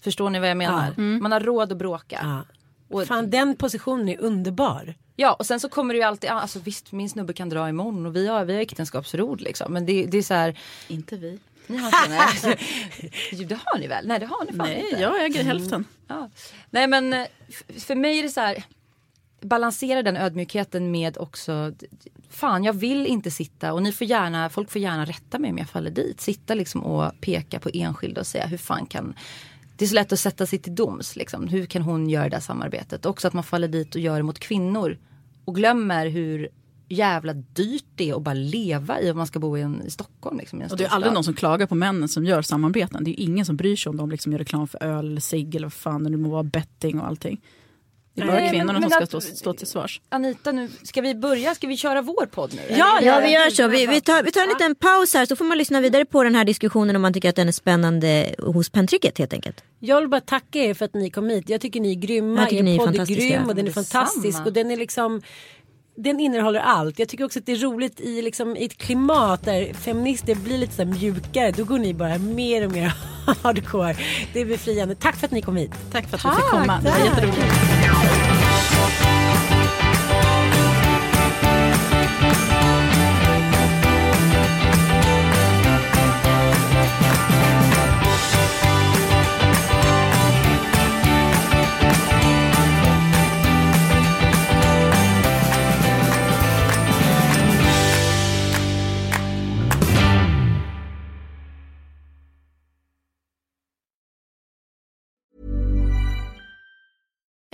Förstår 0.00 0.30
ni 0.30 0.38
vad 0.40 0.50
jag 0.50 0.56
menar? 0.56 0.94
Man 1.20 1.32
har 1.32 1.40
råd 1.40 1.72
att 1.72 1.78
bråka. 1.78 2.20
Ja. 2.22 2.44
Och, 2.96 3.06
Fan 3.06 3.30
den 3.30 3.56
positionen 3.56 4.08
är 4.08 4.20
underbar. 4.20 4.94
ja 5.16 5.32
och 5.32 5.46
sen 5.46 5.60
så 5.60 5.68
kommer 5.68 5.94
det 5.94 5.98
ju 5.98 6.04
alltid, 6.04 6.30
alltså 6.30 6.58
visst 6.58 6.92
min 6.92 7.08
snubbe 7.10 7.32
kan 7.32 7.48
dra 7.48 7.68
imorgon 7.68 8.06
och 8.06 8.16
vi 8.16 8.26
har, 8.28 8.44
vi 8.44 8.54
har 8.54 8.60
äktenskapsförord 8.60 9.40
liksom. 9.40 9.72
Men 9.72 9.86
det, 9.86 10.06
det 10.06 10.18
är 10.18 10.22
så 10.22 10.34
här, 10.34 10.58
Inte 10.88 11.16
vi. 11.16 11.38
ni 11.66 11.76
har 11.76 11.86
inte 11.86 12.08
nej. 12.08 12.58
Det 13.46 13.58
har 13.64 13.78
ni 13.78 13.86
väl? 13.86 14.06
Nej 14.06 14.18
det 14.20 14.26
har 14.26 14.44
ni 14.44 14.52
fan 14.56 14.66
Nej, 14.68 14.86
inte. 14.90 15.02
jag 15.02 15.24
äger 15.24 15.44
hälften. 15.44 15.84
Ja. 16.08 16.30
Nej 16.70 16.86
men 16.86 17.12
eh, 17.12 17.26
för 17.78 17.94
mig 17.94 18.18
är 18.18 18.22
det 18.22 18.28
så 18.28 18.40
här. 18.40 18.64
Balansera 19.42 20.02
den 20.02 20.16
ödmjukheten 20.16 20.90
med 20.90 21.18
också. 21.18 21.72
Fan 22.28 22.64
jag 22.64 22.72
vill 22.72 23.06
inte 23.06 23.30
sitta 23.30 23.72
och 23.72 23.82
ni 23.82 23.92
får 23.92 24.06
gärna, 24.06 24.50
folk 24.50 24.70
får 24.70 24.80
gärna 24.80 25.04
rätta 25.04 25.38
mig 25.38 25.50
om 25.50 25.58
jag 25.58 25.68
faller 25.68 25.90
dit. 25.90 26.20
Sitta 26.20 26.54
liksom 26.54 26.82
och 26.84 27.20
peka 27.20 27.60
på 27.60 27.70
enskilda 27.74 28.20
och 28.20 28.26
säga 28.26 28.46
hur 28.46 28.58
fan 28.58 28.86
kan. 28.86 29.14
Det 29.76 29.84
är 29.84 29.88
så 29.88 29.94
lätt 29.94 30.12
att 30.12 30.20
sätta 30.20 30.46
sig 30.46 30.58
till 30.58 30.74
doms 30.74 31.16
liksom. 31.16 31.48
Hur 31.48 31.66
kan 31.66 31.82
hon 31.82 32.10
göra 32.10 32.28
det 32.28 32.36
här 32.36 32.40
samarbetet? 32.40 33.06
Också 33.06 33.28
att 33.28 33.34
man 33.34 33.44
faller 33.44 33.68
dit 33.68 33.94
och 33.94 34.00
gör 34.00 34.16
det 34.16 34.22
mot 34.22 34.38
kvinnor. 34.38 34.98
Och 35.44 35.54
glömmer 35.54 36.06
hur 36.06 36.48
jävla 36.88 37.32
dyrt 37.32 37.84
det 37.94 38.10
är 38.10 38.16
att 38.16 38.22
bara 38.22 38.34
leva 38.34 39.00
i 39.00 39.10
om 39.10 39.16
man 39.16 39.26
ska 39.26 39.38
bo 39.38 39.58
i, 39.58 39.60
en, 39.60 39.82
i 39.82 39.90
Stockholm. 39.90 40.38
Liksom, 40.38 40.62
i 40.62 40.66
Och 40.70 40.76
det 40.76 40.84
är 40.84 40.88
aldrig 40.88 41.12
någon 41.12 41.24
som 41.24 41.34
klagar 41.34 41.66
på 41.66 41.74
männen 41.74 42.08
som 42.08 42.24
gör 42.24 42.42
samarbeten. 42.42 43.04
Det 43.04 43.10
är 43.10 43.24
ingen 43.24 43.46
som 43.46 43.56
bryr 43.56 43.76
sig 43.76 43.90
om 43.90 43.96
de 43.96 44.10
liksom 44.10 44.32
gör 44.32 44.38
reklam 44.38 44.68
för 44.68 44.82
öl 44.82 45.06
eller 45.06 45.20
cigg 45.20 45.54
eller 45.54 45.66
vad 45.66 45.72
fan 45.72 46.04
det 46.04 46.16
må 46.16 46.28
vara, 46.28 46.42
betting 46.42 47.00
och 47.00 47.06
allting. 47.06 47.40
Det 48.14 48.22
är 48.22 48.26
bara 48.26 48.36
Nej, 48.40 48.50
kvinnorna 48.50 48.72
men- 48.72 48.82
som 48.82 48.98
men 48.98 49.06
ska 49.06 49.16
att- 49.16 49.22
stå, 49.24 49.36
stå 49.36 49.54
till 49.54 49.66
svars. 49.66 50.00
Anita 50.08 50.52
nu, 50.52 50.68
ska 50.82 51.00
vi 51.00 51.14
börja? 51.14 51.54
Ska 51.54 51.66
vi 51.66 51.76
köra 51.76 52.02
vår 52.02 52.26
podd 52.26 52.54
nu? 52.54 52.76
Ja, 52.76 52.98
Ja 53.02 53.20
vi 53.20 53.30
gör 53.32 53.50
så. 53.50 53.68
Vi, 53.68 53.86
vi, 53.86 54.00
tar, 54.00 54.22
vi 54.22 54.32
tar 54.32 54.40
en 54.42 54.48
liten 54.48 54.74
paus 54.74 55.14
här 55.14 55.26
så 55.26 55.36
får 55.36 55.44
man 55.44 55.58
lyssna 55.58 55.80
vidare 55.80 56.04
på 56.04 56.24
den 56.24 56.34
här 56.34 56.44
diskussionen 56.44 56.96
om 56.96 57.02
man 57.02 57.12
tycker 57.12 57.28
att 57.28 57.36
den 57.36 57.48
är 57.48 57.52
spännande 57.52 58.34
hos 58.38 58.70
pentricket 58.70 59.18
helt 59.18 59.32
enkelt. 59.32 59.64
Jag 59.78 60.00
vill 60.00 60.08
bara 60.08 60.20
tacka 60.20 60.58
er 60.58 60.74
för 60.74 60.84
att 60.84 60.94
ni 60.94 61.10
kom 61.10 61.28
hit. 61.28 61.48
Jag 61.48 61.60
tycker 61.60 61.80
ni 61.80 61.90
är 61.90 61.94
grymma. 61.94 62.40
Jag 62.40 62.48
tycker 62.50 62.62
ni 62.62 62.74
är 62.74 62.78
podd 62.78 62.88
är 62.88 62.92
fantastiska. 62.92 63.28
grym 63.36 63.48
och 63.48 63.54
den 63.54 63.66
är 63.66 63.70
fantastisk. 63.72 64.46
Och 64.46 64.52
den 64.52 64.70
är 64.70 64.76
liksom 64.76 65.22
den 65.96 66.20
innehåller 66.20 66.60
allt. 66.60 66.98
Jag 66.98 67.08
tycker 67.08 67.24
också 67.24 67.38
att 67.38 67.46
det 67.46 67.52
är 67.52 67.56
roligt 67.56 68.00
i, 68.00 68.22
liksom, 68.22 68.56
i 68.56 68.64
ett 68.64 68.76
klimat 68.78 69.44
där 69.44 69.74
feminister 69.74 70.34
blir 70.34 70.58
lite 70.58 70.74
så 70.74 70.84
mjukare. 70.84 71.50
Då 71.50 71.64
går 71.64 71.78
ni 71.78 71.94
bara 71.94 72.18
mer 72.18 72.66
och 72.66 72.72
mer 72.72 72.94
hardcore. 73.42 73.96
Det 74.32 74.40
är 74.40 74.44
befriande. 74.44 74.94
Tack 74.94 75.16
för 75.16 75.26
att 75.26 75.32
ni 75.32 75.42
kom 75.42 75.56
hit. 75.56 75.70
Tack 75.92 76.08
för 76.08 76.16
att 76.16 76.24
vi 76.24 76.28
fick 76.36 76.50
komma. 76.50 76.80
Det 76.84 76.90
var 76.90 76.98
jätteroligt. 76.98 77.81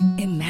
Imagine 0.00 0.49